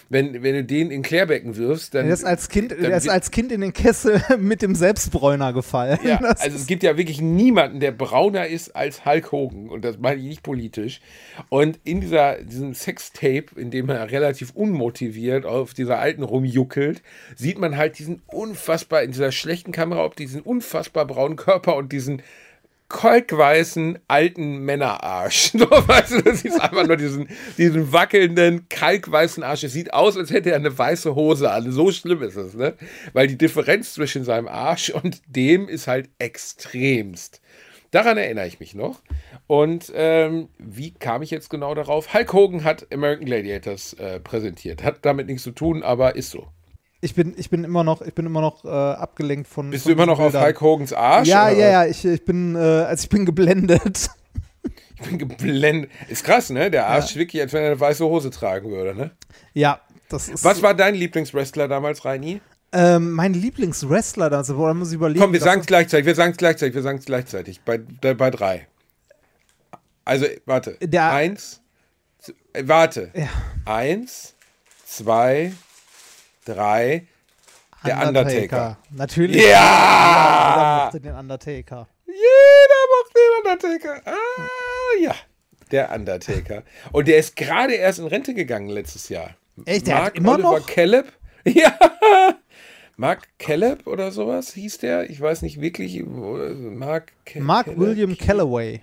wenn, 0.10 0.44
wenn 0.44 0.56
du 0.56 0.64
den 0.64 0.92
in 0.92 1.02
Klärbecken 1.02 1.56
wirfst, 1.56 1.94
dann. 1.94 2.06
Der 2.06 2.14
ist 2.14 2.24
als 2.24 2.50
Kind, 2.50 2.72
der 2.72 2.98
ist 2.98 3.10
als 3.10 3.32
Kind 3.32 3.52
in 3.52 3.62
den 3.62 3.74
Kessel 3.74 4.22
mit 4.40 4.62
dem 4.62 4.76
Selbstbräuner 4.76 5.54
gefallen. 5.54 6.00
Ja, 6.04 6.18
also 6.20 6.56
es 6.56 6.68
gibt 6.68 6.84
ja 6.84 6.98
wirklich 6.98 7.22
niemanden, 7.22 7.80
der 7.80 7.92
brauner 7.92 8.48
ist 8.48 8.76
als 8.76 9.06
Hulk 9.06 9.32
Hogan. 9.32 9.70
Und 9.70 9.86
das 9.86 9.98
meine 9.98 10.22
ich 10.22 10.28
nicht 10.28 10.44
politisch. 10.44 11.02
Und 11.50 11.80
in 11.84 12.02
dieser, 12.02 12.42
diesem 12.44 12.74
Sextape, 12.74 13.46
in 13.56 13.72
dem 13.72 13.90
er 13.90 14.12
relativ 14.12 14.52
unmotiviert 14.52 15.46
auf 15.46 15.74
dieser 15.74 16.00
alten 16.00 16.24
rumjuckelt, 16.24 17.02
sieht 17.36 17.58
man 17.58 17.78
halt 17.78 18.00
diesen 18.00 18.22
unfassbar, 18.28 19.04
in 19.04 19.12
dieser 19.12 19.32
schlechten 19.32 19.72
Kamera, 19.72 20.04
ob 20.06 20.16
diesen 20.16 20.42
unfassbar 20.42 21.06
braunen 21.06 21.36
Körper 21.36 21.76
und 21.76 21.92
diesen 21.92 22.22
kalkweißen 22.94 24.00
alten 24.08 24.60
Männerarsch. 24.60 25.54
Weißt 25.56 26.12
du, 26.12 26.22
das 26.22 26.46
ist 26.46 26.62
einfach 26.62 26.86
nur 26.86 26.96
diesen, 26.96 27.28
diesen 27.58 27.92
wackelnden, 27.92 28.70
kalkweißen 28.70 29.44
Arsch. 29.44 29.64
Es 29.64 29.74
sieht 29.74 29.94
aus, 29.94 30.16
als 30.16 30.30
hätte 30.30 30.52
er 30.52 30.58
eine 30.58 30.78
weiße 30.78 31.16
Hose 31.16 31.52
an. 31.52 31.72
So 31.72 31.92
schlimm 31.92 32.22
ist 32.22 32.38
es, 32.38 32.54
ne? 32.54 32.76
Weil 33.12 33.28
die 33.28 33.38
Differenz 33.38 33.94
zwischen 33.94 34.24
seinem 34.24 34.48
Arsch 34.48 34.92
und 34.92 35.22
dem 35.26 35.68
ist 35.68 35.88
halt 35.88 36.10
extremst. 36.20 37.42
Daran 37.90 38.18
erinnere 38.18 38.48
ich 38.48 38.60
mich 38.60 38.76
noch. 38.76 39.02
Und 39.48 39.92
ähm, 39.96 40.50
wie 40.60 40.92
kam 40.92 41.24
ich 41.24 41.32
jetzt 41.32 41.50
genau 41.50 41.74
darauf? 41.74 42.14
Hulk 42.14 42.32
Hogan 42.32 42.64
hat 42.64 42.88
American 42.94 43.26
Gladiators 43.26 43.94
äh, 43.94 44.20
präsentiert. 44.20 44.84
Hat 44.84 45.00
damit 45.02 45.28
nichts 45.28 45.44
zu 45.44 45.52
tun, 45.52 45.84
aber 45.84 46.16
ist 46.16 46.30
so. 46.30 46.48
Ich 47.04 47.16
bin, 47.16 47.34
ich 47.36 47.50
bin 47.50 47.66
immer 47.66 47.84
noch, 47.84 48.02
ich 48.02 48.14
bin 48.14 48.26
immer 48.26 48.40
noch 48.40 48.64
äh, 48.64 48.70
abgelenkt 48.70 49.50
von. 49.50 49.70
Bist 49.70 49.84
von 49.84 49.90
du 49.92 49.96
immer 49.96 50.06
noch 50.06 50.20
Bildern. 50.20 50.38
auf 50.42 50.46
Hulk 50.46 50.62
Hogans 50.62 50.94
Arsch? 50.94 51.28
Ja, 51.28 51.48
oder 51.48 51.58
ja, 51.58 51.70
ja. 51.70 51.86
Ich, 51.86 52.06
ich 52.06 52.24
bin, 52.24 52.56
äh, 52.56 52.60
also 52.60 53.04
ich 53.04 53.10
bin 53.10 53.26
geblendet. 53.26 54.10
Ich 54.96 55.10
bin 55.10 55.18
geblendet. 55.18 55.92
Ist 56.08 56.24
krass, 56.24 56.50
ne? 56.50 56.72
Der 56.72 56.88
Arsch 56.88 57.16
ja. 57.16 57.20
wirklich, 57.20 57.42
als 57.42 57.52
wenn 57.52 57.62
er 57.64 57.72
eine 57.72 57.80
weiße 57.80 58.06
Hose 58.06 58.30
tragen 58.30 58.72
würde, 58.72 58.96
ne? 58.96 59.12
Ja, 59.54 59.82
das 60.08 60.30
ist. 60.30 60.46
Was 60.46 60.62
war 60.62 60.74
dein 60.74 60.96
Lieblingswrestler 60.96 61.68
damals, 61.68 62.06
Reini? 62.06 62.40
Ähm, 62.72 63.12
mein 63.12 63.34
Lieblingswrestler, 63.34 64.30
da 64.30 64.38
also, 64.38 64.56
muss 64.74 64.90
ich 64.90 64.96
überlegen. 64.96 65.20
Komm, 65.20 65.34
wir 65.34 65.42
sagen 65.42 65.60
es 65.60 65.68
gleichzeitig, 65.68 66.06
wir 66.06 66.16
sagen 66.16 66.32
es 66.32 66.38
gleichzeitig, 66.38 66.74
wir 66.74 66.84
sagen 66.84 67.00
es 67.00 67.06
gleichzeitig. 67.06 67.62
Bei, 67.66 67.80
bei, 67.80 68.32
drei. 68.32 68.68
Also, 70.06 70.26
warte. 70.46 70.78
Der- 70.82 71.12
Eins. 71.12 71.62
Äh, 72.54 72.64
warte. 72.66 73.12
Ja. 73.14 73.28
Eins, 73.66 74.36
zwei, 74.86 75.52
drei. 76.46 77.08
Der 77.86 78.08
Undertaker. 78.08 78.78
Natürlich. 78.92 79.36
Jeder 79.36 79.50
Ja! 79.50 80.82
mochte 80.86 81.02
den 81.02 81.16
Undertaker. 81.16 81.88
Jeder 82.06 82.82
mochte 82.94 83.20
den 83.20 83.52
Undertaker. 83.52 84.02
Ah, 84.06 85.02
ja. 85.02 85.16
Der 85.72 85.92
Undertaker. 85.92 86.64
Und 86.92 87.08
der 87.08 87.18
ist 87.18 87.36
gerade 87.36 87.74
erst 87.74 88.00
in 88.00 88.08
Rente 88.08 88.34
gegangen 88.34 88.70
letztes 88.70 89.10
Jahr. 89.10 89.32
Echt? 89.66 89.88
Der 89.88 89.96
hat 89.96 90.02
Mark 90.04 90.18
immer 90.18 90.34
Oliver 90.36 90.60
noch? 90.60 90.68
Caleb? 90.68 91.12
Ja. 91.46 91.78
Mark 92.96 93.28
Caleb 93.38 93.86
oder 93.86 94.12
sowas 94.12 94.54
hieß 94.54 94.78
der? 94.78 95.10
Ich 95.10 95.20
weiß 95.20 95.42
nicht 95.42 95.60
wirklich. 95.60 96.02
Mark, 96.06 97.12
Mark 97.36 97.66
Caleb? 97.66 97.80
William 97.80 98.18
Calloway. 98.18 98.80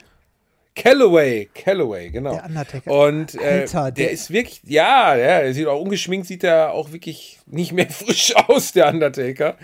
Calloway, 0.82 1.48
Calloway, 1.54 2.10
genau. 2.10 2.34
Der 2.34 2.44
Undertaker. 2.46 2.90
Und 2.90 3.34
äh, 3.34 3.38
Alter, 3.60 3.82
der, 3.92 4.06
der- 4.06 4.10
ist 4.10 4.30
wirklich, 4.30 4.60
ja, 4.64 5.14
der 5.14 5.52
sieht 5.52 5.66
auch 5.66 5.80
ungeschminkt, 5.80 6.26
sieht 6.26 6.42
er 6.44 6.72
auch 6.72 6.92
wirklich 6.92 7.38
nicht 7.46 7.72
mehr 7.72 7.88
frisch 7.90 8.34
aus, 8.36 8.72
der 8.72 8.88
Undertaker. 8.88 9.56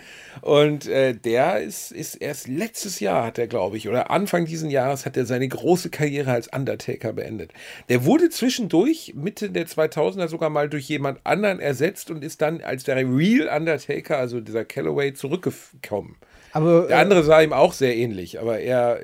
Und 0.43 0.87
äh, 0.87 1.15
der 1.15 1.61
ist, 1.63 1.93
ist 1.93 2.17
erst 2.17 2.49
letztes 2.49 3.01
Jahr, 3.01 3.25
hat 3.25 3.39
er, 3.39 3.47
glaube 3.47 3.79
ich, 3.79 3.89
oder 3.89 4.11
Anfang 4.11 4.45
diesen 4.45 4.69
Jahres 4.71 5.07
hat 5.07 5.17
er 5.17 5.25
seine 5.25 5.49
große 5.49 5.89
Karriere 5.89 6.33
als 6.33 6.49
Undertaker 6.49 7.15
beendet. 7.15 7.53
Der 7.89 8.05
wurde 8.05 8.29
zwischendurch, 8.29 9.15
Mitte 9.17 9.49
der 9.51 9.67
2000er, 9.67 10.29
sogar 10.29 10.51
mal 10.51 10.69
durch 10.69 10.89
jemand 10.89 11.21
anderen 11.25 11.59
ersetzt 11.61 12.11
und 12.11 12.23
ist 12.23 12.43
dann 12.43 12.61
als 12.61 12.85
der 12.85 12.97
Real 12.97 13.49
Undertaker, 13.49 14.19
also 14.19 14.41
dieser 14.41 14.65
Calloway, 14.67 15.15
zurückgekommen. 15.15 16.17
Aber 16.57 16.87
Der 16.87 16.97
äh, 16.97 17.01
andere 17.01 17.23
sah 17.23 17.41
ihm 17.41 17.53
auch 17.53 17.73
sehr 17.73 17.97
ähnlich, 17.97 18.41
aber 18.41 18.59
er, 18.61 19.01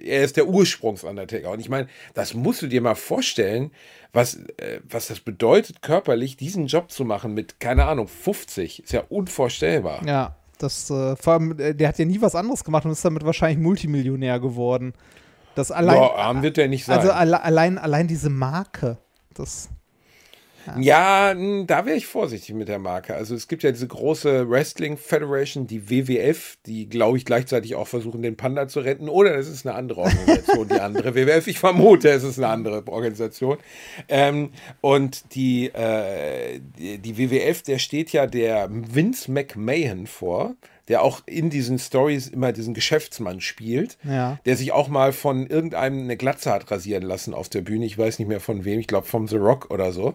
er 0.00 0.22
ist 0.22 0.36
der 0.36 0.46
Ursprungs-Undertaker. 0.46 1.50
Und 1.50 1.60
ich 1.60 1.68
meine, 1.68 1.88
das 2.14 2.34
musst 2.34 2.62
du 2.62 2.66
dir 2.66 2.80
mal 2.80 2.94
vorstellen, 2.94 3.70
was, 4.12 4.34
äh, 4.56 4.80
was 4.88 5.08
das 5.08 5.20
bedeutet, 5.20 5.82
körperlich 5.82 6.36
diesen 6.36 6.66
Job 6.66 6.90
zu 6.90 7.04
machen 7.04 7.32
mit, 7.34 7.60
keine 7.60 7.86
Ahnung, 7.86 8.08
50. 8.08 8.82
Ist 8.84 8.92
ja 8.92 9.02
unvorstellbar. 9.08 10.06
ja, 10.06 10.36
das, 10.58 10.90
äh, 10.90 11.16
vor 11.16 11.34
allem, 11.34 11.58
äh, 11.58 11.74
der 11.74 11.88
hat 11.88 11.98
ja 11.98 12.04
nie 12.04 12.20
was 12.20 12.34
anderes 12.34 12.64
gemacht 12.64 12.84
und 12.84 12.92
ist 12.92 13.04
damit 13.04 13.24
wahrscheinlich 13.24 13.58
Multimillionär 13.58 14.38
geworden. 14.40 14.92
Das 15.54 15.70
allein, 15.72 15.96
Boah, 15.96 16.18
arm 16.18 16.42
wird 16.42 16.58
er 16.58 16.68
nicht 16.68 16.84
sein. 16.84 16.98
also 16.98 17.12
alle, 17.12 17.42
allein, 17.42 17.78
allein 17.78 18.06
diese 18.06 18.30
Marke, 18.30 18.98
das, 19.34 19.68
Ja, 20.78 21.34
mh, 21.36 21.64
da 21.64 21.86
wäre 21.86 21.96
ich 21.96 22.06
vorsichtig 22.06 22.54
mit 22.54 22.68
der 22.68 22.78
Marke. 22.78 23.14
Also 23.14 23.34
es 23.34 23.48
gibt 23.48 23.62
ja 23.62 23.70
diese 23.70 23.88
große 23.88 24.48
Wrestling 24.48 24.96
Federation, 24.96 25.66
die 25.66 25.90
WWF, 25.90 26.56
die, 26.66 26.88
glaube 26.88 27.18
ich, 27.18 27.24
gleichzeitig 27.24 27.74
auch 27.74 27.88
versuchen, 27.88 28.22
den 28.22 28.36
Panda 28.36 28.68
zu 28.68 28.80
retten. 28.80 29.08
Oder 29.08 29.36
es 29.36 29.48
ist 29.48 29.66
eine 29.66 29.74
andere 29.74 30.02
Organisation, 30.02 30.68
die 30.68 30.80
andere 30.80 31.14
WWF. 31.14 31.46
Ich 31.46 31.58
vermute, 31.58 32.10
es 32.10 32.22
ist 32.22 32.38
eine 32.38 32.48
andere 32.48 32.86
Organisation. 32.86 33.58
Ähm, 34.08 34.50
und 34.80 35.34
die, 35.34 35.66
äh, 35.68 36.60
die, 36.78 36.98
die 36.98 37.18
WWF, 37.18 37.62
der 37.62 37.78
steht 37.78 38.12
ja 38.12 38.26
der 38.26 38.68
Vince 38.70 39.30
McMahon 39.30 40.06
vor, 40.06 40.54
der 40.90 41.02
auch 41.02 41.22
in 41.24 41.48
diesen 41.48 41.78
Stories 41.78 42.28
immer 42.28 42.52
diesen 42.52 42.74
Geschäftsmann 42.74 43.40
spielt 43.40 43.96
Ja. 44.04 44.38
der 44.44 44.56
sich 44.56 44.72
auch 44.72 44.88
mal 44.88 45.12
von 45.14 45.46
irgendeinem 45.46 46.00
eine 46.02 46.16
Glatze 46.18 46.50
hat 46.50 46.70
rasieren 46.70 47.04
lassen 47.04 47.32
auf 47.32 47.48
der 47.48 47.62
Bühne. 47.62 47.86
Ich 47.86 47.96
weiß 47.96 48.18
nicht 48.18 48.28
mehr 48.28 48.40
von 48.40 48.64
wem, 48.66 48.78
ich 48.80 48.86
glaube 48.88 49.06
vom 49.06 49.26
The 49.28 49.36
Rock 49.36 49.70
oder 49.70 49.92
so. 49.92 50.14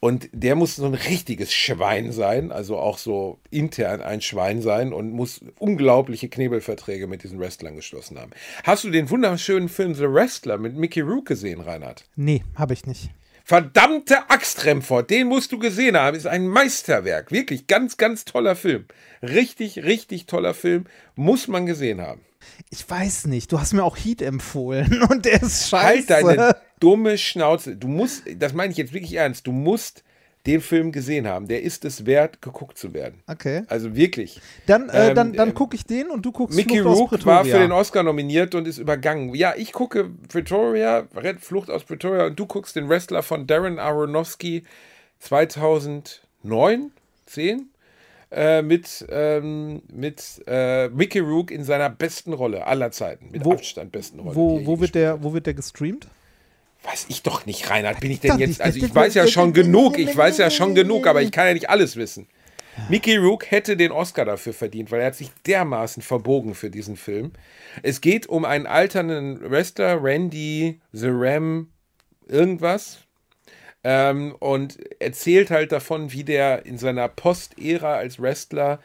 Und 0.00 0.28
der 0.32 0.54
muss 0.56 0.76
so 0.76 0.86
ein 0.86 0.94
richtiges 0.94 1.52
Schwein 1.52 2.10
sein, 2.10 2.50
also 2.52 2.78
auch 2.78 2.98
so 2.98 3.38
intern 3.50 4.00
ein 4.02 4.20
Schwein 4.20 4.60
sein 4.62 4.92
und 4.92 5.10
muss 5.12 5.40
unglaubliche 5.58 6.28
Knebelverträge 6.28 7.06
mit 7.06 7.22
diesen 7.22 7.38
Wrestlern 7.38 7.76
geschlossen 7.76 8.18
haben. 8.18 8.32
Hast 8.64 8.84
du 8.84 8.90
den 8.90 9.08
wunderschönen 9.10 9.68
Film 9.68 9.94
The 9.94 10.10
Wrestler 10.10 10.58
mit 10.58 10.74
Mickey 10.74 11.00
Rourke 11.00 11.34
gesehen, 11.34 11.60
Reinhard? 11.60 12.04
nee, 12.16 12.42
habe 12.56 12.72
ich 12.72 12.86
nicht. 12.86 13.10
Verdammte 13.46 14.30
Axt, 14.30 14.64
Remford, 14.64 15.10
den 15.10 15.28
musst 15.28 15.52
du 15.52 15.58
gesehen 15.58 15.98
haben. 15.98 16.16
Ist 16.16 16.26
ein 16.26 16.48
Meisterwerk. 16.48 17.30
Wirklich 17.30 17.66
ganz, 17.66 17.98
ganz 17.98 18.24
toller 18.24 18.56
Film. 18.56 18.86
Richtig, 19.22 19.84
richtig 19.84 20.24
toller 20.24 20.54
Film. 20.54 20.86
Muss 21.14 21.46
man 21.46 21.66
gesehen 21.66 22.00
haben. 22.00 22.22
Ich 22.70 22.88
weiß 22.88 23.26
nicht, 23.26 23.52
du 23.52 23.60
hast 23.60 23.74
mir 23.74 23.84
auch 23.84 23.98
Heat 23.98 24.22
empfohlen 24.22 25.02
und 25.10 25.26
der 25.26 25.42
ist 25.42 25.68
scheiße. 25.68 26.14
Halt 26.14 26.26
deine 26.26 26.56
dumme 26.80 27.18
Schnauze. 27.18 27.76
Du 27.76 27.86
musst, 27.86 28.22
das 28.36 28.54
meine 28.54 28.72
ich 28.72 28.78
jetzt 28.78 28.94
wirklich 28.94 29.14
ernst, 29.14 29.46
du 29.46 29.52
musst 29.52 30.04
den 30.46 30.60
Film 30.60 30.92
gesehen 30.92 31.26
haben. 31.26 31.48
Der 31.48 31.62
ist 31.62 31.84
es 31.86 32.04
wert, 32.04 32.42
geguckt 32.42 32.76
zu 32.76 32.92
werden. 32.92 33.22
Okay. 33.26 33.62
Also 33.68 33.96
wirklich. 33.96 34.40
Dann, 34.66 34.90
äh, 34.90 35.08
Ähm, 35.08 35.14
dann, 35.14 35.32
dann 35.32 35.48
ähm, 35.48 35.54
gucke 35.54 35.74
ich 35.74 35.84
den 35.86 36.10
und 36.10 36.22
du 36.26 36.32
guckst 36.32 36.54
Mickey 36.56 36.80
Flucht 36.80 36.86
aus 36.86 36.98
Rourke 36.98 37.24
war 37.24 37.44
für 37.44 37.50
Pretoria. 37.50 37.66
den 37.66 37.72
Oscar 37.72 38.02
nominiert 38.02 38.54
und 38.54 38.68
ist 38.68 38.76
übergangen. 38.78 39.34
Ja, 39.34 39.54
ich 39.56 39.72
gucke 39.72 40.10
Pretoria, 40.28 41.06
Red 41.16 41.40
Flucht 41.40 41.70
aus 41.70 41.84
Pretoria 41.84 42.26
und 42.26 42.38
du 42.38 42.44
guckst 42.46 42.76
den 42.76 42.88
Wrestler 42.90 43.22
von 43.22 43.46
Darren 43.46 43.78
Aronofsky 43.78 44.64
2009, 45.20 46.90
10 47.26 47.68
äh, 48.30 48.62
mit, 48.62 49.06
ähm, 49.10 49.82
mit 49.92 50.42
äh, 50.46 50.88
Mickey 50.88 51.20
Rourke 51.20 51.54
in 51.54 51.64
seiner 51.64 51.88
besten 51.90 52.32
Rolle 52.32 52.66
aller 52.66 52.90
Zeiten. 52.90 53.30
Mit 53.30 53.44
Wo- 53.44 53.52
Abstand 53.52 53.92
besten 53.92 54.18
Rolle. 54.20 54.34
Wo, 54.36 54.66
wo, 54.66 54.80
wird 54.80 54.94
der, 54.94 55.22
wo 55.22 55.32
wird 55.32 55.46
der 55.46 55.54
gestreamt? 55.54 56.06
Weiß 56.84 57.06
ich 57.08 57.22
doch 57.22 57.46
nicht, 57.46 57.70
Reinhard. 57.70 58.00
Bin 58.00 58.10
ich 58.10 58.20
denn 58.20 58.38
jetzt. 58.38 58.60
Also 58.60 58.78
ich 58.78 58.94
weiß 58.94 59.14
ja 59.14 59.26
schon 59.26 59.52
genug, 59.52 59.98
ich 59.98 60.14
weiß 60.16 60.38
ja 60.38 60.50
schon 60.50 60.74
genug, 60.74 61.06
aber 61.06 61.22
ich 61.22 61.32
kann 61.32 61.46
ja 61.46 61.54
nicht 61.54 61.70
alles 61.70 61.96
wissen. 61.96 62.28
Mickey 62.88 63.16
Rourke 63.16 63.46
hätte 63.50 63.76
den 63.76 63.92
Oscar 63.92 64.24
dafür 64.24 64.52
verdient, 64.52 64.90
weil 64.90 65.00
er 65.00 65.06
hat 65.06 65.14
sich 65.14 65.30
dermaßen 65.46 66.02
verbogen 66.02 66.54
für 66.54 66.70
diesen 66.70 66.96
Film. 66.96 67.32
Es 67.82 68.00
geht 68.00 68.26
um 68.26 68.44
einen 68.44 68.66
alternden 68.66 69.50
Wrestler, 69.50 70.02
Randy 70.02 70.80
The 70.92 71.08
Ram, 71.10 71.68
irgendwas. 72.26 72.98
Ähm, 73.84 74.34
und 74.38 74.78
erzählt 75.00 75.50
halt 75.50 75.70
davon, 75.70 76.12
wie 76.12 76.24
der 76.24 76.66
in 76.66 76.78
seiner 76.78 77.08
Post-Ära 77.08 77.94
als 77.94 78.20
Wrestler 78.20 78.80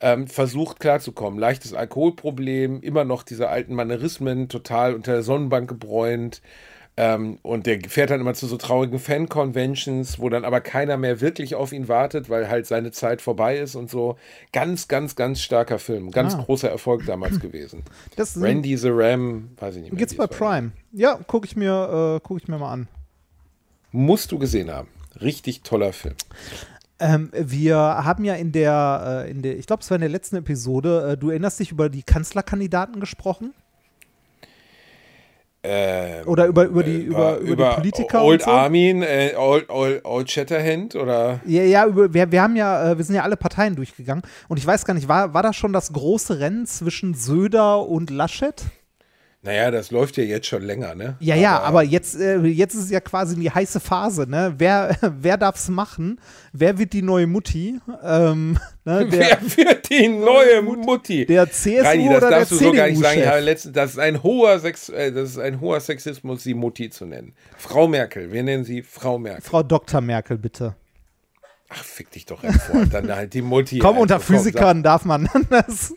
ähm, 0.00 0.26
versucht 0.26 0.78
klarzukommen. 0.78 1.38
Leichtes 1.38 1.74
Alkoholproblem, 1.74 2.80
immer 2.82 3.04
noch 3.04 3.22
diese 3.22 3.48
alten 3.48 3.74
Manierismen, 3.74 4.48
total 4.48 4.94
unter 4.94 5.12
der 5.12 5.22
Sonnenbank 5.22 5.68
gebräunt. 5.68 6.42
Ähm, 6.96 7.38
und 7.42 7.66
der 7.66 7.80
fährt 7.88 8.10
dann 8.10 8.20
immer 8.20 8.34
zu 8.34 8.46
so 8.46 8.58
traurigen 8.58 8.98
Fan-Conventions, 8.98 10.18
wo 10.18 10.28
dann 10.28 10.44
aber 10.44 10.60
keiner 10.60 10.98
mehr 10.98 11.22
wirklich 11.22 11.54
auf 11.54 11.72
ihn 11.72 11.88
wartet, 11.88 12.28
weil 12.28 12.48
halt 12.50 12.66
seine 12.66 12.90
Zeit 12.90 13.22
vorbei 13.22 13.56
ist 13.58 13.74
und 13.76 13.90
so. 13.90 14.16
Ganz, 14.52 14.88
ganz, 14.88 15.16
ganz 15.16 15.40
starker 15.40 15.78
Film. 15.78 16.10
Ganz 16.10 16.34
Ah. 16.34 16.42
großer 16.42 16.68
Erfolg 16.68 17.06
damals 17.06 17.40
gewesen. 17.40 17.82
Das 18.16 18.38
Randy 18.38 18.76
the 18.76 18.90
Ram, 18.90 19.50
weiß 19.58 19.76
ich 19.76 19.82
nicht 19.82 19.92
mehr. 19.92 19.98
Gibt's 19.98 20.14
wie 20.14 20.18
bei 20.18 20.24
war. 20.24 20.28
Prime? 20.28 20.72
Ja, 20.92 21.14
gucke 21.26 21.46
ich 21.46 21.56
mir, 21.56 22.16
äh, 22.16 22.20
guck 22.22 22.42
ich 22.42 22.48
mir 22.48 22.58
mal 22.58 22.72
an. 22.72 22.88
Musst 23.90 24.30
du 24.32 24.38
gesehen 24.38 24.70
haben. 24.70 24.88
Richtig 25.20 25.62
toller 25.62 25.92
Film. 25.92 26.14
Ähm, 26.98 27.30
wir 27.32 27.76
haben 27.78 28.24
ja 28.24 28.34
in 28.34 28.52
der, 28.52 29.24
äh, 29.26 29.30
in 29.30 29.42
der 29.42 29.58
ich 29.58 29.66
glaube, 29.66 29.82
es 29.82 29.90
war 29.90 29.96
in 29.96 30.02
der 30.02 30.10
letzten 30.10 30.36
Episode, 30.36 31.12
äh, 31.12 31.16
du 31.16 31.30
erinnerst 31.30 31.58
dich 31.58 31.70
über 31.72 31.88
die 31.88 32.02
Kanzlerkandidaten 32.02 33.00
gesprochen? 33.00 33.54
Ähm, 35.64 36.26
Oder 36.26 36.46
über, 36.46 36.64
über, 36.64 36.82
die, 36.82 37.02
über, 37.02 37.38
über, 37.38 37.70
die 37.70 37.74
Politiker 37.76 38.24
Old 38.24 38.40
und 38.40 38.46
so? 38.46 38.50
Armin, 38.50 39.02
äh, 39.02 39.34
Old, 39.36 39.70
Old, 39.70 40.04
Old 40.04 40.28
Shatterhand 40.28 40.96
oder? 40.96 41.40
Ja, 41.46 41.62
ja 41.62 41.86
über, 41.86 42.12
wir, 42.12 42.32
wir 42.32 42.42
haben 42.42 42.56
ja, 42.56 42.90
äh, 42.90 42.98
wir 42.98 43.04
sind 43.04 43.14
ja 43.14 43.22
alle 43.22 43.36
Parteien 43.36 43.76
durchgegangen 43.76 44.24
und 44.48 44.56
ich 44.56 44.66
weiß 44.66 44.84
gar 44.84 44.94
nicht, 44.94 45.06
war, 45.06 45.34
war 45.34 45.42
das 45.44 45.54
schon 45.54 45.72
das 45.72 45.92
große 45.92 46.40
Rennen 46.40 46.66
zwischen 46.66 47.14
Söder 47.14 47.86
und 47.86 48.10
Laschet? 48.10 48.64
Naja, 49.44 49.72
das 49.72 49.90
läuft 49.90 50.16
ja 50.18 50.22
jetzt 50.22 50.46
schon 50.46 50.62
länger, 50.62 50.94
ne? 50.94 51.16
Ja, 51.18 51.34
ja, 51.34 51.58
aber 51.58 51.82
jetzt, 51.82 52.14
äh, 52.14 52.38
jetzt 52.42 52.74
ist 52.74 52.84
es 52.84 52.90
ja 52.90 53.00
quasi 53.00 53.34
die 53.34 53.50
heiße 53.50 53.80
Phase, 53.80 54.24
ne? 54.28 54.54
Wer, 54.58 54.96
wer 55.18 55.36
darf's 55.36 55.68
machen? 55.68 56.20
Wer 56.52 56.78
wird 56.78 56.92
die 56.92 57.02
neue 57.02 57.26
Mutti? 57.26 57.80
Ähm, 58.04 58.56
ne? 58.84 59.08
der, 59.08 59.38
Wer 59.40 59.56
wird 59.56 59.90
die 59.90 60.06
neue 60.06 60.62
Mutti? 60.62 61.26
der 61.26 61.50
CSU 61.50 61.82
Reini, 61.82 62.04
das 62.08 62.16
oder 62.18 62.20
der 62.20 62.38
darfst 62.38 62.52
du 62.52 62.56
so 62.56 62.72
gar 62.72 62.86
nicht 62.86 63.00
sagen. 63.00 63.18
Ich 63.18 63.26
habe 63.26 63.40
letztens, 63.40 63.74
das 63.74 63.90
ist 63.90 63.98
ein 63.98 64.22
hoher 64.22 64.60
Sex, 64.60 64.88
äh, 64.90 65.10
das 65.10 65.30
ist 65.30 65.38
ein 65.38 65.60
hoher 65.60 65.80
Sexismus, 65.80 66.44
sie 66.44 66.54
Mutti 66.54 66.90
zu 66.90 67.04
nennen. 67.04 67.34
Frau 67.58 67.88
Merkel, 67.88 68.30
wir 68.30 68.44
nennen 68.44 68.64
sie 68.64 68.82
Frau 68.82 69.18
Merkel. 69.18 69.42
Frau 69.42 69.64
Dr. 69.64 70.00
Merkel, 70.00 70.38
bitte. 70.38 70.76
Ach, 71.68 71.82
fick 71.82 72.10
dich 72.10 72.26
doch 72.26 72.42
hervor. 72.42 72.84
Dann 72.86 73.10
halt 73.14 73.32
die 73.34 73.42
Mutti. 73.42 73.78
Komm, 73.78 73.92
also, 73.92 74.02
unter 74.02 74.20
Physikern 74.20 74.82
darf 74.82 75.04
man 75.04 75.28
das. 75.50 75.94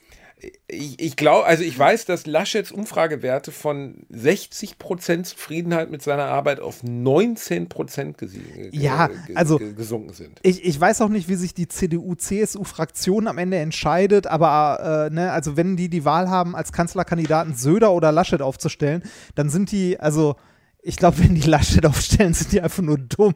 Ich, 0.68 1.00
ich 1.02 1.16
glaube, 1.16 1.46
also 1.46 1.64
ich 1.64 1.78
weiß, 1.80 2.06
dass 2.06 2.26
Laschets 2.28 2.72
Umfragewerte 2.72 3.52
von 3.52 4.06
60% 4.14 5.24
Zufriedenheit 5.24 5.90
mit 5.90 6.02
seiner 6.04 6.26
Arbeit 6.26 6.60
auf 6.60 6.84
19% 6.84 8.14
gesiegen, 8.14 8.70
Ja, 8.74 9.10
also- 9.34 9.58
ge- 9.58 9.74
gesunken 9.74 10.14
sind. 10.14 10.40
Ich, 10.44 10.64
ich 10.66 10.80
weiß 10.80 11.02
auch 11.02 11.10
nicht, 11.10 11.30
wie 11.30 11.36
sich 11.36 11.54
die 11.54 11.68
CDU-CSU-Fraktion 11.68 13.28
am 13.28 13.38
Ende 13.38 13.58
entscheidet, 13.58 14.28
aber 14.28 15.08
äh, 15.10 15.14
ne, 15.14 15.32
also 15.32 15.58
wenn 15.58 15.78
die 15.78 15.90
die 15.90 16.06
Wahl 16.06 16.30
haben, 16.30 16.56
als 16.56 16.72
Kanzlerkandidaten 16.72 17.56
Söder 17.56 17.94
oder 17.94 18.12
Laschet 18.12 18.42
aufzustellen, 18.42 19.04
dann 19.36 19.50
sind 19.50 19.72
die, 19.72 20.00
also 20.00 20.36
ich 20.82 20.98
glaube, 20.98 21.20
wenn 21.20 21.36
die 21.36 21.48
Laschet 21.50 21.86
aufstellen, 21.86 22.34
sind 22.34 22.52
die 22.52 22.62
einfach 22.62 22.84
nur 22.84 22.98
dumm. 22.98 23.34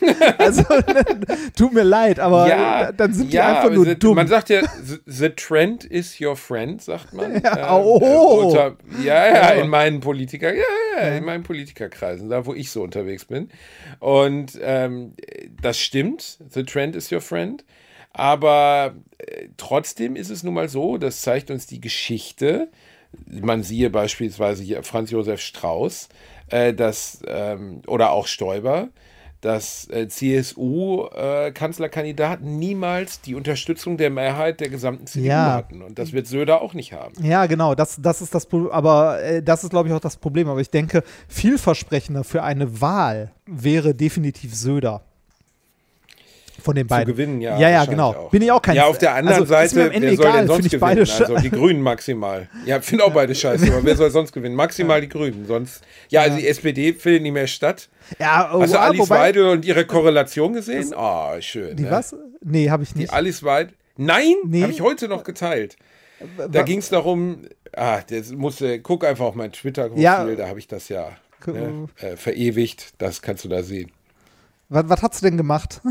also, 0.38 0.62
tut 1.56 1.72
mir 1.72 1.82
leid, 1.82 2.20
aber 2.20 2.48
ja, 2.48 2.92
dann 2.92 3.12
sind 3.12 3.32
die 3.32 3.36
ja, 3.36 3.48
einfach 3.48 3.64
aber 3.64 3.74
nur 3.74 3.84
the, 3.84 3.98
dumm. 3.98 4.16
Man 4.16 4.28
sagt 4.28 4.48
ja, 4.50 4.62
the, 4.62 4.98
the 5.06 5.30
trend 5.30 5.84
is 5.84 6.20
your 6.20 6.36
friend, 6.36 6.82
sagt 6.82 7.12
man. 7.12 7.34
Ja, 7.44 7.76
oh. 7.76 8.46
unter, 8.46 8.76
ja, 9.02 9.26
ja, 9.26 9.48
in 9.50 9.68
meinen 9.68 10.00
Politiker, 10.00 10.52
ja, 10.52 10.62
ja, 10.96 11.08
in 11.16 11.24
meinen 11.24 11.42
Politikerkreisen, 11.42 12.28
da 12.28 12.46
wo 12.46 12.54
ich 12.54 12.70
so 12.70 12.82
unterwegs 12.82 13.24
bin. 13.24 13.50
Und 14.00 14.58
ähm, 14.62 15.14
das 15.60 15.78
stimmt, 15.78 16.38
the 16.50 16.62
trend 16.62 16.96
is 16.96 17.12
your 17.12 17.20
friend. 17.20 17.64
Aber 18.14 18.94
äh, 19.18 19.48
trotzdem 19.56 20.16
ist 20.16 20.30
es 20.30 20.42
nun 20.42 20.54
mal 20.54 20.68
so, 20.68 20.98
das 20.98 21.20
zeigt 21.20 21.50
uns 21.50 21.66
die 21.66 21.80
Geschichte. 21.80 22.70
Man 23.26 23.62
siehe 23.62 23.90
beispielsweise 23.90 24.62
hier 24.62 24.82
Franz 24.84 25.10
Josef 25.10 25.40
Strauß, 25.40 26.08
äh, 26.48 26.72
dass, 26.72 27.22
ähm, 27.26 27.82
oder 27.86 28.12
auch 28.12 28.28
Stoiber, 28.28 28.88
dass 29.44 29.88
äh, 29.90 30.08
CSU-Kanzlerkandidaten 30.08 32.58
niemals 32.58 33.20
die 33.20 33.34
Unterstützung 33.34 33.96
der 33.96 34.10
Mehrheit 34.10 34.60
der 34.60 34.68
gesamten 34.68 35.06
CDU 35.06 35.26
Ja. 35.26 35.52
hatten. 35.54 35.82
Und 35.82 35.98
das 35.98 36.12
wird 36.12 36.26
Söder 36.26 36.62
auch 36.62 36.74
nicht 36.74 36.92
haben. 36.92 37.14
Ja, 37.22 37.46
genau, 37.46 37.74
das, 37.74 37.98
das 38.00 38.22
ist 38.22 38.34
das 38.34 38.46
Problem, 38.46 38.72
aber 38.72 39.22
äh, 39.22 39.42
das 39.42 39.64
ist, 39.64 39.70
glaube 39.70 39.88
ich, 39.88 39.94
auch 39.94 40.00
das 40.00 40.16
Problem. 40.16 40.48
Aber 40.48 40.60
ich 40.60 40.70
denke, 40.70 41.02
vielversprechender 41.28 42.24
für 42.24 42.42
eine 42.42 42.80
Wahl 42.80 43.32
wäre 43.46 43.94
definitiv 43.94 44.54
Söder. 44.54 45.02
Von 46.64 46.74
den 46.76 46.84
Zu 46.84 46.88
beiden. 46.88 47.12
gewinnen, 47.12 47.40
ja. 47.42 47.58
Ja, 47.58 47.68
ja, 47.68 47.84
genau. 47.84 48.10
auch. 48.14 48.30
Bin 48.30 48.40
ich 48.40 48.50
auch 48.50 48.62
kein 48.62 48.74
Ja, 48.74 48.86
auf 48.86 48.96
der 48.96 49.14
anderen 49.14 49.40
also, 49.42 49.46
Seite, 49.52 49.76
wer 49.76 49.92
soll 49.92 50.26
egal, 50.26 50.38
denn 50.38 50.46
sonst 50.48 50.70
gewinnen? 50.70 50.98
also 51.00 51.36
die 51.36 51.50
Grünen 51.50 51.82
maximal. 51.82 52.48
Ja, 52.64 52.80
finde 52.80 53.04
auch 53.04 53.12
beide 53.12 53.34
scheiße, 53.34 53.66
aber 53.70 53.84
wer 53.84 53.96
soll 53.96 54.10
sonst 54.10 54.32
gewinnen? 54.32 54.54
Maximal 54.54 55.00
die 55.02 55.08
Grünen. 55.10 55.46
Sonst, 55.46 55.82
ja, 56.08 56.22
also 56.22 56.38
die 56.38 56.48
SPD 56.48 56.94
findet 56.94 57.22
nicht 57.22 57.32
mehr 57.32 57.46
statt. 57.46 57.90
Ja, 58.18 58.50
oh, 58.54 58.62
Hast 58.62 58.72
du 58.72 58.80
Alice 58.80 59.00
wobei- 59.00 59.18
Weidel 59.20 59.46
und 59.48 59.64
ihre 59.66 59.84
Korrelation 59.84 60.54
gesehen? 60.54 60.94
Oh, 60.96 61.32
schön. 61.40 61.76
Die 61.76 61.82
ne? 61.82 61.90
was? 61.90 62.16
Nee, 62.42 62.70
habe 62.70 62.82
ich 62.82 62.92
Die 62.94 63.00
nicht. 63.00 63.12
Alice 63.12 63.42
Weidel. 63.42 63.74
Nein, 63.96 64.34
Nee. 64.46 64.62
habe 64.62 64.72
ich 64.72 64.80
heute 64.80 65.06
noch 65.08 65.22
geteilt. 65.22 65.76
Da 66.50 66.62
ging 66.62 66.78
es 66.78 66.88
darum, 66.88 67.42
ah, 67.76 68.00
das 68.08 68.32
musste, 68.32 68.80
guck 68.80 69.04
einfach 69.04 69.26
auf 69.26 69.34
mein 69.34 69.52
Twitter-Profil, 69.52 70.02
Ja. 70.02 70.24
da 70.34 70.48
habe 70.48 70.58
ich 70.58 70.66
das 70.66 70.88
ja 70.88 71.10
ne, 71.46 71.88
äh, 72.00 72.16
verewigt. 72.16 72.94
Das 72.98 73.20
kannst 73.20 73.44
du 73.44 73.48
da 73.50 73.62
sehen. 73.62 73.90
Was, 74.70 74.88
was 74.88 75.02
hast 75.02 75.20
du 75.22 75.26
denn 75.26 75.36
gemacht? 75.36 75.82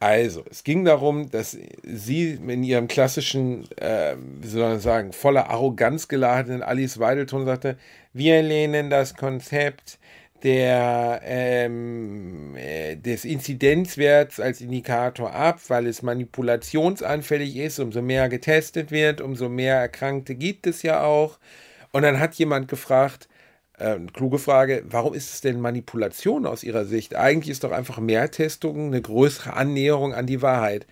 Also, 0.00 0.44
es 0.48 0.62
ging 0.62 0.84
darum, 0.84 1.28
dass 1.30 1.56
sie 1.82 2.30
in 2.30 2.62
ihrem 2.62 2.86
klassischen, 2.86 3.68
äh, 3.76 4.14
wie 4.40 4.46
soll 4.46 4.68
man 4.68 4.80
sagen, 4.80 5.12
voller 5.12 5.50
Arroganz 5.50 6.06
geladenen 6.06 6.62
Alice 6.62 7.00
Weidelton 7.00 7.44
sagte, 7.44 7.76
wir 8.12 8.42
lehnen 8.42 8.90
das 8.90 9.16
Konzept 9.16 9.98
der, 10.44 11.20
ähm, 11.24 12.54
äh, 12.56 12.94
des 12.94 13.24
Inzidenzwerts 13.24 14.38
als 14.38 14.60
Indikator 14.60 15.34
ab, 15.34 15.60
weil 15.66 15.86
es 15.88 16.02
manipulationsanfällig 16.02 17.56
ist. 17.56 17.80
Umso 17.80 18.00
mehr 18.00 18.28
getestet 18.28 18.92
wird, 18.92 19.20
umso 19.20 19.48
mehr 19.48 19.76
Erkrankte 19.76 20.36
gibt 20.36 20.68
es 20.68 20.82
ja 20.82 21.02
auch. 21.02 21.38
Und 21.90 22.02
dann 22.02 22.20
hat 22.20 22.34
jemand 22.34 22.68
gefragt, 22.68 23.28
äh, 23.78 23.98
kluge 24.12 24.38
Frage, 24.38 24.84
warum 24.88 25.14
ist 25.14 25.32
es 25.32 25.40
denn 25.40 25.60
Manipulation 25.60 26.46
aus 26.46 26.64
Ihrer 26.64 26.84
Sicht? 26.84 27.14
Eigentlich 27.14 27.50
ist 27.50 27.64
doch 27.64 27.72
einfach 27.72 27.98
mehr 27.98 28.30
Testung 28.30 28.88
eine 28.88 29.02
größere 29.02 29.54
Annäherung 29.54 30.14
an 30.14 30.26
die 30.26 30.42
Wahrheit. 30.42 30.86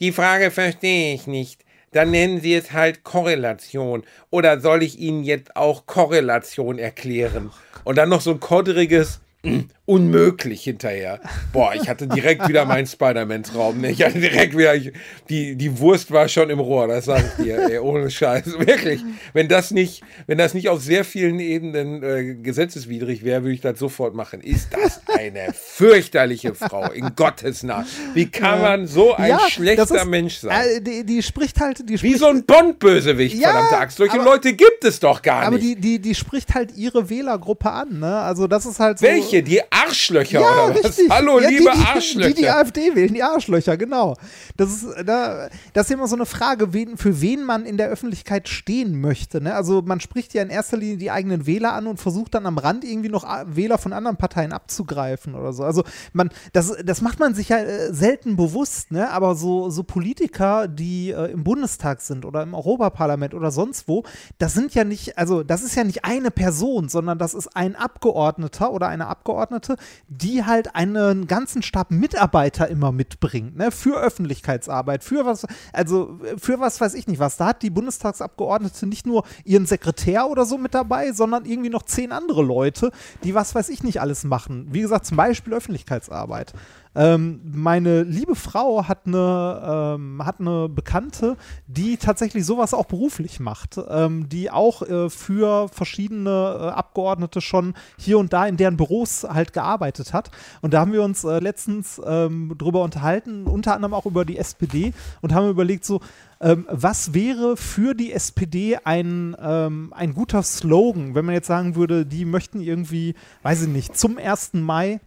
Die 0.00 0.12
Frage 0.12 0.50
verstehe 0.50 1.14
ich 1.14 1.26
nicht. 1.26 1.64
Dann 1.92 2.10
nennen 2.10 2.40
Sie 2.40 2.54
es 2.54 2.72
halt 2.72 3.02
Korrelation. 3.02 4.04
Oder 4.30 4.60
soll 4.60 4.82
ich 4.82 4.98
Ihnen 4.98 5.24
jetzt 5.24 5.56
auch 5.56 5.86
Korrelation 5.86 6.78
erklären? 6.78 7.50
Und 7.84 7.98
dann 7.98 8.08
noch 8.08 8.20
so 8.20 8.30
ein 8.30 8.40
kodderiges 8.40 9.20
"Mm, 9.42 9.60
unmöglich 9.90 10.62
hinterher. 10.62 11.20
Boah, 11.52 11.74
ich 11.74 11.88
hatte 11.88 12.06
direkt 12.06 12.46
wieder 12.48 12.64
meinen 12.64 12.86
Spider-Man-Traum. 12.86 13.80
Ne? 13.80 13.90
Ich 13.90 14.02
hatte 14.04 14.20
direkt 14.20 14.56
wieder, 14.56 14.74
ich, 14.74 14.92
die, 15.28 15.56
die 15.56 15.78
Wurst 15.80 16.10
war 16.12 16.28
schon 16.28 16.48
im 16.48 16.60
Rohr, 16.60 16.86
das 16.86 17.06
sage 17.06 17.24
ich 17.38 17.44
dir, 17.44 17.58
ey, 17.68 17.78
ohne 17.78 18.10
Scheiß. 18.10 18.46
Wirklich. 18.58 19.00
Wenn 19.32 19.48
das 19.48 19.72
nicht, 19.72 20.02
wenn 20.26 20.38
das 20.38 20.54
nicht 20.54 20.68
auf 20.68 20.80
sehr 20.80 21.04
vielen 21.04 21.40
Ebenen 21.40 22.02
äh, 22.02 22.34
gesetzeswidrig 22.34 23.24
wäre, 23.24 23.42
würde 23.42 23.54
ich 23.54 23.60
das 23.60 23.78
sofort 23.78 24.14
machen. 24.14 24.40
Ist 24.40 24.68
das 24.72 25.00
eine 25.06 25.52
fürchterliche 25.52 26.54
Frau, 26.54 26.90
in 26.92 27.10
Gottes 27.16 27.62
Namen. 27.64 27.86
Wie 28.14 28.26
kann 28.30 28.62
man 28.62 28.86
so 28.86 29.14
ein 29.14 29.30
das 29.30 29.50
schlechter 29.50 29.82
ist- 29.96 30.04
Mensch 30.06 30.36
sein? 30.38 30.66
Äh, 30.76 30.80
die, 30.80 31.04
die 31.04 31.22
spricht 31.22 31.60
halt, 31.60 31.80
die 31.88 31.94
Wie 31.94 31.98
spricht, 31.98 32.18
so 32.18 32.26
ein 32.26 32.44
Bond-Bösewicht, 32.44 33.36
Ja, 33.38 33.50
verdammte 33.50 33.78
Axt. 33.78 33.96
Solche 33.98 34.14
aber- 34.20 34.24
Leute 34.24 34.52
gibt 34.52 34.84
es 34.84 35.00
doch 35.00 35.20
gar 35.20 35.42
aber 35.46 35.56
nicht. 35.56 35.64
die, 35.66 35.76
die, 35.76 35.98
die 35.98 36.14
spricht 36.14 36.54
halt 36.54 36.76
ihre 36.76 37.10
Wählergruppe 37.10 37.70
an, 37.70 37.98
ne? 37.98 38.18
Also 38.20 38.46
das 38.46 38.66
ist 38.66 38.78
halt 38.78 38.98
so. 38.98 39.06
Welche? 39.06 39.42
Die 39.42 39.60
Arschlöcher 39.86 40.40
Ja, 40.40 40.64
oder 40.66 40.74
was? 40.74 40.84
richtig. 40.84 41.10
Hallo, 41.10 41.40
ja, 41.40 41.48
liebe 41.48 41.70
die, 41.72 41.78
die, 41.78 41.84
Arschlöcher. 41.86 42.28
Die 42.28 42.34
die 42.34 42.48
AfD 42.50 42.94
wählen, 42.94 43.14
die 43.14 43.22
Arschlöcher, 43.22 43.76
genau. 43.76 44.16
Das 44.56 44.70
ist, 44.70 44.86
da, 45.04 45.48
das 45.72 45.86
ist 45.86 45.92
immer 45.92 46.06
so 46.08 46.16
eine 46.16 46.26
Frage, 46.26 46.72
wen, 46.72 46.96
für 46.96 47.20
wen 47.20 47.44
man 47.44 47.64
in 47.64 47.76
der 47.76 47.88
Öffentlichkeit 47.88 48.48
stehen 48.48 49.00
möchte. 49.00 49.40
Ne? 49.40 49.54
Also 49.54 49.82
man 49.82 50.00
spricht 50.00 50.34
ja 50.34 50.42
in 50.42 50.50
erster 50.50 50.76
Linie 50.76 50.96
die 50.96 51.10
eigenen 51.10 51.46
Wähler 51.46 51.72
an 51.72 51.86
und 51.86 51.98
versucht 51.98 52.34
dann 52.34 52.46
am 52.46 52.58
Rand 52.58 52.84
irgendwie 52.84 53.08
noch 53.08 53.24
A- 53.24 53.44
Wähler 53.48 53.78
von 53.78 53.92
anderen 53.92 54.16
Parteien 54.16 54.52
abzugreifen 54.52 55.34
oder 55.34 55.52
so. 55.52 55.64
Also 55.64 55.84
man, 56.12 56.30
das, 56.52 56.74
das 56.84 57.00
macht 57.00 57.18
man 57.20 57.34
sich 57.34 57.48
ja 57.48 57.58
äh, 57.58 57.92
selten 57.92 58.36
bewusst, 58.36 58.90
ne? 58.92 59.10
aber 59.10 59.34
so, 59.34 59.70
so 59.70 59.82
Politiker, 59.82 60.68
die 60.68 61.10
äh, 61.10 61.30
im 61.32 61.44
Bundestag 61.44 62.00
sind 62.00 62.24
oder 62.24 62.42
im 62.42 62.54
Europaparlament 62.54 63.34
oder 63.34 63.50
sonst 63.50 63.88
wo, 63.88 64.02
das 64.38 64.54
sind 64.54 64.74
ja 64.74 64.84
nicht, 64.84 65.16
also 65.18 65.42
das 65.42 65.62
ist 65.62 65.74
ja 65.74 65.84
nicht 65.84 66.04
eine 66.04 66.30
Person, 66.30 66.88
sondern 66.88 67.18
das 67.18 67.34
ist 67.34 67.56
ein 67.56 67.76
Abgeordneter 67.76 68.72
oder 68.72 68.88
eine 68.88 69.06
Abgeordnete, 69.06 69.69
die 70.08 70.44
halt 70.44 70.74
einen 70.74 71.26
ganzen 71.26 71.62
Stab 71.62 71.90
Mitarbeiter 71.90 72.68
immer 72.68 72.92
mitbringt, 72.92 73.56
ne, 73.56 73.70
für 73.70 74.00
Öffentlichkeitsarbeit, 74.00 75.04
für 75.04 75.24
was, 75.24 75.46
also 75.72 76.18
für 76.38 76.60
was 76.60 76.80
weiß 76.80 76.94
ich 76.94 77.06
nicht 77.06 77.18
was. 77.18 77.36
Da 77.36 77.46
hat 77.46 77.62
die 77.62 77.70
Bundestagsabgeordnete 77.70 78.86
nicht 78.86 79.06
nur 79.06 79.24
ihren 79.44 79.66
Sekretär 79.66 80.28
oder 80.28 80.44
so 80.44 80.58
mit 80.58 80.74
dabei, 80.74 81.12
sondern 81.12 81.44
irgendwie 81.44 81.70
noch 81.70 81.82
zehn 81.82 82.12
andere 82.12 82.42
Leute, 82.42 82.90
die 83.24 83.34
was 83.34 83.54
weiß 83.54 83.68
ich 83.68 83.82
nicht 83.82 84.00
alles 84.00 84.24
machen. 84.24 84.68
Wie 84.70 84.80
gesagt, 84.80 85.06
zum 85.06 85.16
Beispiel 85.16 85.54
Öffentlichkeitsarbeit. 85.54 86.52
Ähm, 86.94 87.40
meine 87.44 88.02
liebe 88.02 88.34
Frau 88.34 88.88
hat 88.88 89.06
eine, 89.06 89.96
ähm, 89.96 90.24
hat 90.24 90.40
eine 90.40 90.68
Bekannte, 90.68 91.36
die 91.68 91.96
tatsächlich 91.96 92.44
sowas 92.44 92.74
auch 92.74 92.86
beruflich 92.86 93.38
macht, 93.38 93.78
ähm, 93.88 94.28
die 94.28 94.50
auch 94.50 94.82
äh, 94.82 95.08
für 95.08 95.68
verschiedene 95.68 96.30
äh, 96.30 96.64
Abgeordnete 96.70 97.40
schon 97.40 97.74
hier 97.96 98.18
und 98.18 98.32
da 98.32 98.46
in 98.46 98.56
deren 98.56 98.76
Büros 98.76 99.24
halt 99.24 99.52
gearbeitet 99.52 100.12
hat. 100.12 100.32
Und 100.62 100.74
da 100.74 100.80
haben 100.80 100.92
wir 100.92 101.02
uns 101.02 101.22
äh, 101.22 101.38
letztens 101.38 102.00
ähm, 102.04 102.54
drüber 102.58 102.82
unterhalten, 102.82 103.44
unter 103.46 103.74
anderem 103.74 103.94
auch 103.94 104.06
über 104.06 104.24
die 104.24 104.38
SPD 104.38 104.92
und 105.20 105.32
haben 105.32 105.48
überlegt, 105.48 105.84
so, 105.84 106.00
ähm, 106.40 106.66
was 106.70 107.14
wäre 107.14 107.56
für 107.56 107.94
die 107.94 108.12
SPD 108.12 108.78
ein, 108.82 109.36
ähm, 109.40 109.92
ein 109.94 110.14
guter 110.14 110.42
Slogan, 110.42 111.14
wenn 111.14 111.24
man 111.24 111.34
jetzt 111.34 111.46
sagen 111.46 111.76
würde, 111.76 112.04
die 112.04 112.24
möchten 112.24 112.60
irgendwie, 112.60 113.14
weiß 113.42 113.62
ich 113.62 113.68
nicht, 113.68 113.96
zum 113.96 114.18
1. 114.18 114.54
Mai 114.54 115.00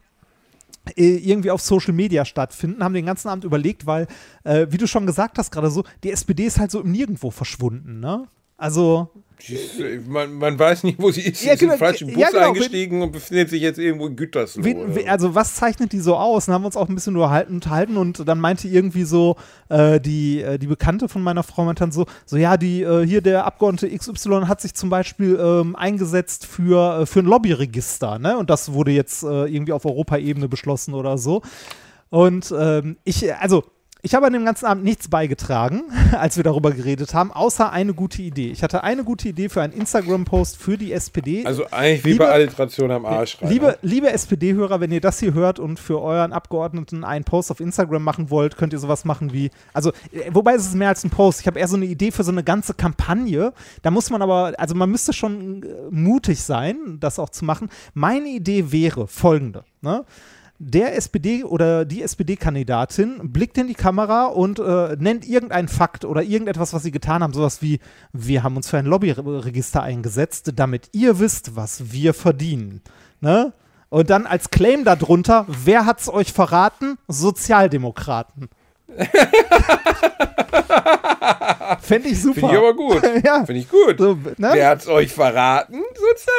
irgendwie 0.96 1.52
auf 1.52 1.62
Social 1.62 1.94
Media 1.94 2.26
stattfinden, 2.26 2.84
haben 2.84 2.94
den 2.94 3.06
ganzen 3.06 3.30
Abend 3.30 3.44
überlegt, 3.44 3.86
weil, 3.86 4.08
äh, 4.44 4.68
wie 4.70 4.78
du 4.78 4.88
schon 4.88 5.06
gesagt 5.06 5.38
hast, 5.38 5.52
gerade 5.52 5.70
so, 5.70 5.84
die 6.04 6.12
SPD 6.12 6.46
ist 6.46 6.60
halt 6.60 6.72
so 6.72 6.82
im 6.82 6.92
Nirgendwo 6.92 7.32
verschwunden, 7.32 8.00
ne? 8.00 8.28
Also, 8.58 9.10
Man, 10.08 10.36
man 10.36 10.58
weiß 10.58 10.84
nicht, 10.86 11.01
wo 11.01 11.12
sie 11.12 11.20
ist. 11.22 11.41
Sie 11.41 11.47
Ja, 11.47 11.54
ist 11.54 11.62
in 11.62 11.68
genau, 11.68 11.74
den 11.76 11.80
falschen 11.80 12.08
Bus 12.14 12.18
ja, 12.22 12.30
genau, 12.30 12.47
eingestiegen 12.47 13.01
und 13.01 13.12
befindet 13.12 13.49
sich 13.49 13.62
jetzt 13.62 13.78
irgendwo 13.78 14.08
in 14.08 14.16
Gütersloh. 14.16 14.64
Wen, 14.64 14.95
we- 14.95 15.01
so. 15.01 15.08
also 15.08 15.36
was 15.36 15.56
zeichnet 15.56 15.91
die 15.91 15.99
so 15.99 16.16
aus? 16.16 16.45
Dann 16.45 16.54
haben 16.56 16.62
wir 16.62 16.68
uns 16.68 16.78
auch 16.78 16.88
ein 16.88 16.95
bisschen 16.95 17.16
unterhalten, 17.18 17.56
unterhalten 17.56 17.97
und 17.97 18.26
dann 18.26 18.39
meinte 18.39 18.70
irgendwie 18.70 19.04
so 19.04 19.36
äh, 19.68 19.99
die, 19.99 20.41
äh, 20.41 20.58
die 20.58 20.68
Bekannte 20.68 21.10
von 21.10 21.22
meiner 21.24 21.43
Frau 21.43 21.66
meinte 21.66 21.82
dann 21.82 21.91
so, 21.91 22.06
so 22.26 22.38
ja, 22.38 22.56
die 22.56 22.84
äh, 22.84 23.06
hier 23.06 23.20
der 23.22 23.43
Abgeordnete 23.45 23.89
XY 23.97 24.43
hat 24.47 24.62
sich 24.62 24.76
zum 24.76 24.89
Beispiel 24.89 25.38
ähm, 25.38 25.76
eingesetzt 25.76 26.45
für, 26.45 27.01
äh, 27.01 27.06
für 27.06 27.20
ein 27.20 27.26
Lobbyregister, 27.26 28.20
ne? 28.20 28.38
Und 28.38 28.49
das 28.49 28.72
wurde 28.72 28.91
jetzt 28.91 29.24
äh, 29.24 29.45
irgendwie 29.45 29.74
auf 29.74 29.84
Europaebene 29.84 30.47
beschlossen 30.47 30.93
oder 30.93 31.18
so. 31.18 31.41
Und 32.10 32.54
ähm, 32.58 32.95
ich, 33.04 33.34
also 33.36 33.64
ich 34.06 34.14
habe 34.14 34.28
an 34.28 34.34
dem 34.34 34.43
ganzen 34.43 34.66
Abend 34.66 34.84
nichts 34.84 35.08
beigetragen, 35.08 35.84
als 36.12 36.36
wir 36.36 36.43
darüber 36.43 36.72
geredet 36.72 37.14
haben, 37.14 37.32
außer 37.32 37.72
eine 37.72 37.93
gute 37.93 38.22
Idee. 38.22 38.51
Ich 38.51 38.62
hatte 38.62 38.84
eine 38.84 39.06
gute 39.06 39.30
Idee 39.30 39.47
für 39.47 39.62
einen 39.62 39.72
Instagram-Post 39.72 40.58
für 40.58 40.78
die 40.78 40.91
SPD. 40.91 41.45
also 41.45 41.64
eigentlich 41.72 42.04
wie 42.04 42.12
Liebe- 42.12 42.26
bei 42.26 42.32
Alliteration 42.32 42.91
am 42.91 43.06
Arsch. 43.06 43.41
Rainer. 43.41 43.51
Liebe, 43.51 43.78
liebe 43.82 44.12
SPD-Hörer, 44.12 44.82
wenn 44.82 44.91
ihr 44.91 44.99
das 44.99 45.22
hier 45.22 45.34
hört 45.34 45.58
und 45.58 45.80
für 45.80 46.01
euren 46.01 46.34
Abgeordneten 46.34 47.06
einen 47.06 47.24
Post 47.24 47.49
auf 47.49 47.62
Instagram 47.62 48.04
machen 48.04 48.30
wollt, 48.30 48.58
könnt 48.58 48.74
ihr 48.74 48.80
sowas 48.80 49.06
machen 49.06 49.32
wie, 49.32 49.51
also, 49.72 49.91
äh, 50.12 50.30
wobei 50.34 50.56
es 50.56 50.66
ist 50.66 50.76
mehr 50.76 50.89
als 50.89 51.06
ein 51.06 51.10
Post. 51.10 51.39
Ich 51.39 51.47
habe 51.47 51.58
eher 51.58 51.70
so 51.70 51.78
eine 51.78 51.86
Idee 51.86 52.12
für 52.12 52.26
so 52.26 52.32
eine 52.34 52.43
ganze 52.43 52.74
Kampagne. 52.74 53.54
Da 53.84 53.89
muss 53.89 54.10
man 54.10 54.22
aber, 54.22 54.51
also 54.58 54.76
man 54.76 54.91
müsste 54.91 55.14
schon 55.14 55.64
äh, 55.64 55.68
mutig 55.91 56.41
sein, 56.43 56.97
das 56.99 57.20
auch 57.20 57.30
zu 57.30 57.45
machen. 57.45 57.70
Meine 57.93 58.28
Idee 58.28 58.70
wäre 58.74 59.08
folgende, 59.08 59.64
ne? 59.82 60.04
Der 60.66 60.95
SPD 60.95 61.43
oder 61.43 61.84
die 61.84 62.01
SPD-Kandidatin 62.01 63.34
blickt 63.34 63.57
in 63.57 63.68
die 63.68 63.74
Kamera 63.74 64.28
und 64.28 64.59
äh, 64.59 64.95
nennt 64.97 65.28
irgendeinen 65.28 65.68
Fakt 65.68 66.05
oder 66.05 66.24
irgendetwas, 66.24 66.74
was 66.74 66.84
sie 66.84 66.91
getan 66.91 67.22
haben, 67.22 67.34
sowas 67.34 67.61
wie, 67.61 67.80
wir 68.14 68.43
haben 68.43 68.55
uns 68.55 68.70
für 68.70 68.78
ein 68.78 68.86
Lobbyregister 68.86 69.84
eingesetzt, 69.84 70.53
damit 70.55 70.88
ihr 70.93 71.20
wisst, 71.20 71.57
was 71.57 71.91
wir 71.91 72.14
verdienen. 72.14 72.82
Ne? 73.20 73.51
Und 73.89 74.09
dann 74.09 74.26
als 74.26 74.51
Claim 74.51 74.86
darunter, 74.86 75.45
wer 75.49 75.86
hat's 75.86 76.07
euch 76.07 76.32
verraten? 76.32 76.97
Sozialdemokraten. 77.09 78.47
Fände 81.82 82.10
ich 82.10 82.22
super. 82.22 82.39
Finde 82.39 82.52
ich 82.54 82.58
aber 82.58 82.74
gut. 82.74 83.02
ja. 83.26 83.46
Finde 83.46 83.62
ich 83.62 83.70
gut. 83.70 83.98
So, 83.98 84.14
ne? 84.38 84.50
Wer 84.54 84.70
hat's 84.70 84.88
euch 84.88 85.12
verraten? 85.12 85.82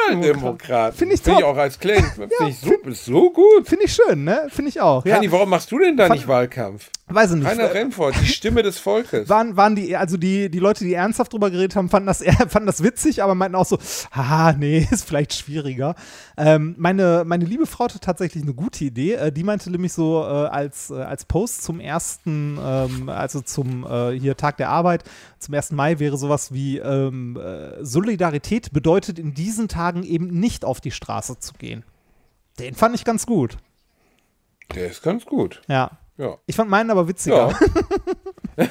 Sozialdemokraten. 0.09 0.97
Finde 0.97 1.15
ich 1.15 1.21
Finde 1.21 1.39
ich 1.39 1.45
top. 1.45 1.55
auch 1.55 1.59
als 1.59 1.79
Claim. 1.79 2.03
Finde 2.15 2.29
ich 2.49 2.59
super, 2.59 2.91
so 2.93 3.29
gut. 3.31 3.67
Finde 3.67 3.85
ich 3.85 3.93
schön, 3.93 4.23
ne? 4.23 4.47
Finde 4.49 4.69
ich 4.69 4.79
auch. 4.81 5.05
Ja. 5.05 5.15
Hanni, 5.15 5.31
warum 5.31 5.49
machst 5.49 5.71
du 5.71 5.79
denn 5.79 5.97
da 5.97 6.07
Fand- 6.07 6.19
nicht 6.19 6.27
Wahlkampf? 6.27 6.89
Weiß 7.07 7.31
ich 7.31 7.37
nicht. 7.37 7.47
Rainer 7.47 7.71
Remford, 7.71 8.15
die 8.19 8.25
Stimme 8.25 8.63
des 8.63 8.79
Volkes. 8.79 9.29
waren, 9.29 9.55
waren 9.55 9.75
die, 9.75 9.95
also 9.95 10.17
die, 10.17 10.49
die 10.49 10.57
Leute, 10.57 10.83
die 10.83 10.95
ernsthaft 10.95 11.31
drüber 11.31 11.51
geredet 11.51 11.75
haben, 11.75 11.87
fanden 11.87 12.07
das, 12.07 12.23
fanden 12.47 12.65
das 12.65 12.81
witzig, 12.81 13.21
aber 13.21 13.35
meinten 13.35 13.55
auch 13.55 13.65
so, 13.65 13.77
haha, 14.11 14.53
nee, 14.53 14.87
ist 14.91 15.07
vielleicht 15.07 15.33
schwieriger. 15.33 15.93
Ähm, 16.35 16.73
meine, 16.79 17.23
meine 17.23 17.45
liebe 17.45 17.67
Frau 17.67 17.85
hatte 17.85 17.99
tatsächlich 17.99 18.41
eine 18.41 18.55
gute 18.55 18.85
Idee. 18.85 19.13
Äh, 19.13 19.31
die 19.31 19.43
meinte 19.43 19.69
nämlich 19.69 19.93
so 19.93 20.23
äh, 20.23 20.25
als, 20.25 20.89
äh, 20.89 20.95
als 20.95 21.25
Post 21.25 21.63
zum 21.63 21.79
ersten, 21.79 22.57
ähm, 22.59 23.09
also 23.09 23.41
zum 23.41 23.85
äh, 23.85 24.19
hier 24.19 24.35
Tag 24.35 24.57
der 24.57 24.69
Arbeit, 24.69 25.03
zum 25.37 25.53
1. 25.53 25.73
Mai 25.73 25.99
wäre 25.99 26.17
sowas 26.17 26.53
wie 26.53 26.79
ähm, 26.79 27.37
äh, 27.37 27.85
Solidarität 27.85 28.73
bedeutet 28.73 29.19
in 29.19 29.35
diesen 29.35 29.67
Tagen 29.67 30.01
eben 30.01 30.27
nicht 30.27 30.65
auf 30.65 30.81
die 30.81 30.91
Straße 30.91 31.37
zu 31.37 31.53
gehen. 31.53 31.83
Den 32.57 32.73
fand 32.73 32.95
ich 32.95 33.05
ganz 33.05 33.27
gut. 33.27 33.57
Der 34.73 34.89
ist 34.89 35.03
ganz 35.03 35.25
gut. 35.25 35.61
Ja. 35.67 35.99
Ja. 36.17 36.37
Ich 36.45 36.55
fand 36.55 36.69
meinen 36.69 36.89
aber 36.89 37.07
witziger. 37.07 37.49
Ja. 38.57 38.65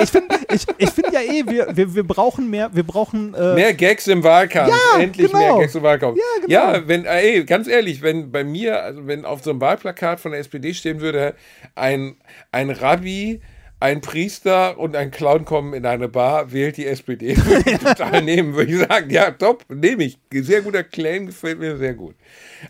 Ich 0.00 0.10
finde 0.10 0.36
ich, 0.52 0.64
ich 0.78 0.90
find 0.90 1.12
ja 1.12 1.20
eh, 1.20 1.44
wir, 1.44 1.76
wir, 1.76 1.94
wir 1.94 2.06
brauchen 2.06 2.48
mehr, 2.48 2.70
wir 2.72 2.84
brauchen 2.84 3.34
äh, 3.34 3.54
Mehr 3.54 3.74
Gags 3.74 4.06
im 4.06 4.22
Wahlkampf. 4.22 4.70
Ja, 4.70 5.00
Endlich 5.00 5.32
genau. 5.32 5.38
mehr 5.38 5.60
Gags 5.62 5.74
im 5.74 5.82
Wahlkampf. 5.82 6.16
Ja, 6.16 6.46
genau. 6.46 6.74
Ja, 6.76 6.88
wenn, 6.88 7.04
äh, 7.04 7.20
ey, 7.20 7.44
ganz 7.44 7.66
ehrlich, 7.66 8.00
wenn 8.00 8.30
bei 8.30 8.44
mir, 8.44 8.82
also 8.82 9.06
wenn 9.06 9.24
auf 9.24 9.42
so 9.42 9.50
einem 9.50 9.60
Wahlplakat 9.60 10.20
von 10.20 10.30
der 10.30 10.40
SPD 10.40 10.72
stehen 10.72 11.00
würde, 11.00 11.34
ein, 11.74 12.16
ein 12.52 12.70
Rabbi, 12.70 13.40
ein 13.80 14.00
Priester 14.00 14.78
und 14.78 14.96
ein 14.96 15.10
Clown 15.10 15.44
kommen 15.44 15.72
in 15.72 15.86
eine 15.86 16.08
Bar, 16.08 16.52
wählt 16.52 16.76
die 16.76 16.86
SPD. 16.86 17.36
Würde 17.44 17.70
ich 17.70 17.78
total 17.78 18.22
nehmen, 18.22 18.54
würde 18.54 18.72
ich 18.72 18.78
sagen. 18.78 19.10
Ja, 19.10 19.30
top, 19.30 19.64
nehme 19.68 20.04
ich. 20.04 20.18
Sehr 20.32 20.62
guter 20.62 20.82
Claim, 20.82 21.26
gefällt 21.26 21.60
mir 21.60 21.76
sehr 21.76 21.94
gut. 21.94 22.16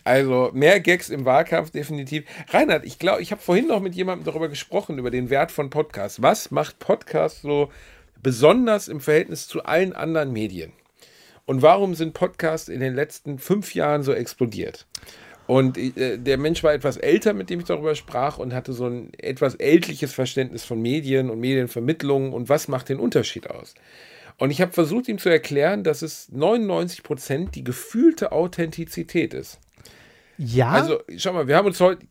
Also 0.05 0.51
mehr 0.53 0.81
Gags 0.81 1.09
im 1.09 1.25
Wahlkampf 1.25 1.71
definitiv. 1.71 2.25
Reinhard, 2.51 2.85
ich 2.85 2.99
glaube, 2.99 3.23
ich 3.23 3.33
habe 3.33 3.41
vorhin 3.41 3.69
noch 3.69 3.81
mit 3.81 3.95
jemandem 3.95 4.27
darüber 4.27 4.49
gesprochen, 4.49 4.99
über 4.99 5.11
den 5.11 5.31
Wert 5.31 5.51
von 5.51 5.71
Podcasts. 5.71 6.21
Was 6.21 6.51
macht 6.51 6.79
Podcast 6.79 7.43
so 7.43 7.71
besonders 8.23 8.89
im 8.89 9.01
Verhältnis 9.01 9.49
zu 9.49 9.65
allen 9.65 9.95
anderen 9.95 10.33
Medien? 10.33 10.73
Und 11.47 11.63
warum 11.63 11.95
sind 11.95 12.13
Podcasts 12.13 12.69
in 12.69 12.81
den 12.81 12.95
letzten 12.95 13.39
fünf 13.39 13.75
Jahren 13.75 14.03
so 14.03 14.13
explodiert? 14.13 14.87
Und 15.49 15.77
äh, 15.79 16.19
der 16.19 16.37
Mensch 16.39 16.63
war 16.63 16.75
etwas 16.75 16.99
älter, 16.99 17.33
mit 17.33 17.49
dem 17.51 17.59
ich 17.61 17.67
darüber 17.67 17.95
sprach 17.95 18.37
und 18.39 18.53
hatte 18.55 18.73
so 18.75 18.87
ein 18.87 19.11
etwas 19.19 19.55
ältliches 19.55 20.13
Verständnis 20.13 20.63
von 20.65 20.81
Medien 20.81 21.31
und 21.31 21.41
Medienvermittlung 21.41 22.33
und 22.35 22.49
was 22.51 22.69
macht 22.69 22.91
den 22.91 23.01
Unterschied 23.01 23.49
aus. 23.51 23.75
Und 24.37 24.51
ich 24.51 24.61
habe 24.61 24.73
versucht, 24.73 25.09
ihm 25.09 25.19
zu 25.19 25.31
erklären, 25.31 25.83
dass 25.85 26.03
es 26.03 26.29
99 26.31 27.03
Prozent 27.03 27.55
die 27.55 27.65
gefühlte 27.65 28.31
Authentizität 28.31 29.33
ist. 29.35 29.59
ja. 30.37 30.69
Also, 30.71 31.01
schau 31.17 31.33
mal, 31.33 31.49
wir 31.49 31.57
haben 31.57 31.67
uns 31.67 31.81
heute. 31.81 32.07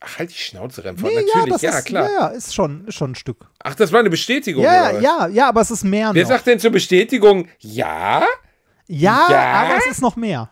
Ach, 0.00 0.18
halt 0.18 0.30
die 0.30 0.34
Schnauze, 0.38 0.84
Remford. 0.84 1.12
Nee, 1.12 1.24
Natürlich, 1.34 1.62
ja, 1.62 1.68
ja, 1.68 1.70
das 1.70 1.78
ist, 1.80 1.84
klar. 1.86 2.04
Ja, 2.08 2.12
ja, 2.20 2.26
ist 2.28 2.54
schon, 2.54 2.86
schon 2.90 3.12
ein 3.12 3.14
Stück. 3.16 3.48
Ach, 3.64 3.74
das 3.74 3.90
war 3.92 4.00
eine 4.00 4.10
Bestätigung. 4.10 4.62
Ja, 4.64 4.90
oder 4.90 4.94
was? 4.96 5.02
ja, 5.02 5.28
ja, 5.28 5.48
aber 5.48 5.60
es 5.60 5.70
ist 5.70 5.84
mehr 5.84 6.10
Wer 6.12 6.22
noch. 6.22 6.28
sagt 6.28 6.46
denn 6.46 6.58
zur 6.60 6.70
Bestätigung 6.70 7.48
ja? 7.60 8.24
ja, 8.86 9.26
Ja? 9.30 9.52
aber 9.62 9.78
es 9.78 9.86
ist 9.86 10.02
noch 10.02 10.14
mehr. 10.16 10.50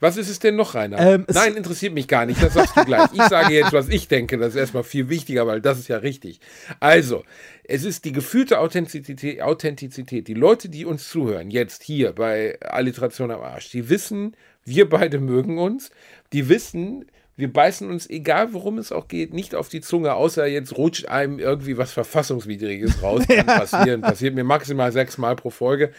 Was 0.00 0.16
ist 0.16 0.30
es 0.30 0.38
denn 0.38 0.56
noch, 0.56 0.74
Rainer? 0.74 0.98
Ähm, 0.98 1.26
Nein, 1.28 1.56
interessiert 1.56 1.92
mich 1.92 2.08
gar 2.08 2.24
nicht. 2.24 2.42
Das 2.42 2.54
sagst 2.54 2.76
du 2.76 2.84
gleich. 2.84 3.10
Ich 3.12 3.22
sage 3.22 3.54
jetzt, 3.54 3.72
was 3.72 3.88
ich 3.88 4.08
denke. 4.08 4.38
Das 4.38 4.54
ist 4.54 4.56
erstmal 4.56 4.82
viel 4.82 5.10
wichtiger, 5.10 5.46
weil 5.46 5.60
das 5.60 5.78
ist 5.78 5.88
ja 5.88 5.98
richtig. 5.98 6.40
Also, 6.80 7.22
es 7.64 7.84
ist 7.84 8.06
die 8.06 8.12
gefühlte 8.12 8.58
Authentizität. 8.60 9.42
Authentizität. 9.42 10.26
Die 10.26 10.34
Leute, 10.34 10.70
die 10.70 10.86
uns 10.86 11.08
zuhören, 11.08 11.50
jetzt 11.50 11.82
hier 11.82 12.12
bei 12.12 12.58
Alliteration 12.62 13.30
am 13.30 13.42
Arsch, 13.42 13.70
die 13.70 13.90
wissen, 13.90 14.36
wir 14.64 14.88
beide 14.88 15.18
mögen 15.18 15.58
uns. 15.58 15.90
Die 16.32 16.48
wissen, 16.48 17.04
wir 17.40 17.52
beißen 17.52 17.88
uns, 17.88 18.08
egal 18.08 18.52
worum 18.52 18.78
es 18.78 18.92
auch 18.92 19.08
geht, 19.08 19.32
nicht 19.32 19.54
auf 19.54 19.68
die 19.68 19.80
Zunge, 19.80 20.14
außer 20.14 20.46
jetzt 20.46 20.76
rutscht 20.76 21.06
einem 21.06 21.38
irgendwie 21.38 21.78
was 21.78 21.90
Verfassungswidriges 21.90 23.02
raus. 23.02 23.24
Kann 23.28 23.46
passieren. 23.46 24.00
Passiert 24.02 24.34
mir 24.34 24.44
maximal 24.44 24.92
sechsmal 24.92 25.36
pro 25.36 25.50
Folge. 25.50 25.90